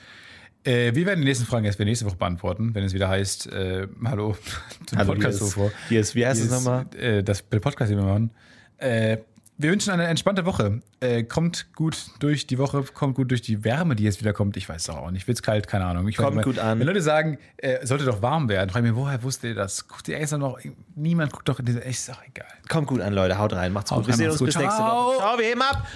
Äh, 0.63 0.93
wir 0.95 1.05
werden 1.05 1.19
die 1.21 1.25
nächsten 1.27 1.45
Fragen 1.45 1.65
erst 1.65 1.77
für 1.77 1.85
nächste 1.85 2.05
Woche 2.05 2.17
beantworten, 2.17 2.75
wenn 2.75 2.83
es 2.83 2.93
wieder 2.93 3.07
heißt, 3.07 3.47
äh, 3.51 3.87
hallo 4.05 4.35
zum 4.85 4.97
Hallo, 4.97 5.13
Podcast 5.13 5.39
hier 5.39 5.47
ist- 5.47 5.71
hier 5.89 5.99
ist- 6.01 6.15
wie 6.15 6.25
heißt 6.25 6.41
es 6.43 6.51
nochmal? 6.51 6.85
Äh, 6.99 7.23
das 7.23 7.41
Podcast, 7.41 7.89
den 7.91 7.97
wir 7.99 8.05
machen. 8.05 8.31
Äh, 8.77 9.17
wir 9.59 9.71
wünschen 9.71 9.91
eine 9.91 10.05
entspannte 10.05 10.45
Woche. 10.45 10.81
Äh, 10.99 11.23
kommt 11.23 11.73
gut 11.73 11.97
durch 12.19 12.45
die 12.45 12.59
Woche, 12.59 12.83
kommt 12.93 13.15
gut 13.15 13.31
durch 13.31 13.41
die 13.41 13.63
Wärme, 13.63 13.95
die 13.95 14.03
jetzt 14.03 14.19
wieder 14.19 14.31
kommt. 14.31 14.55
Ich 14.55 14.69
weiß 14.69 14.81
es 14.83 14.89
auch 14.89 15.09
nicht. 15.09 15.27
Wird's 15.27 15.41
kalt? 15.41 15.67
Keine 15.67 15.85
Ahnung. 15.85 16.07
Ich 16.07 16.17
Kommt 16.17 16.35
weiß, 16.37 16.43
gut 16.43 16.59
an. 16.59 16.79
Wenn 16.79 16.85
Leute 16.85 17.01
sagen, 17.01 17.39
äh, 17.57 17.83
sollte 17.83 18.05
doch 18.05 18.21
warm 18.21 18.49
werden, 18.49 18.69
frage 18.69 18.85
ich 18.85 18.91
mir, 18.93 18.99
woher 18.99 19.23
wusst 19.23 19.43
ihr 19.43 19.55
das? 19.55 19.87
Guckt 19.87 20.07
ihr 20.09 20.17
extra 20.19 20.37
noch? 20.37 20.59
Niemand 20.95 21.31
guckt 21.31 21.49
doch 21.49 21.57
in 21.57 21.65
diese. 21.65 21.79
Ist 21.79 22.07
doch 22.07 22.21
egal. 22.27 22.45
Kommt 22.69 22.85
gut 22.87 23.01
an, 23.01 23.13
Leute. 23.13 23.39
Haut 23.39 23.53
rein. 23.53 23.73
Macht's 23.73 23.89
Haut 23.89 23.99
gut. 24.05 24.07
Wir 24.07 24.11
rein, 24.13 24.17
sehen 24.19 24.29
uns 24.31 24.43
bis 24.43 24.53
gut. 24.53 24.61
nächste 24.63 24.79
Ciao. 24.79 25.05
Woche. 25.07 25.17
Ciao, 25.17 25.37
wir 25.39 25.45
heben 25.45 25.61
ab. 25.63 25.87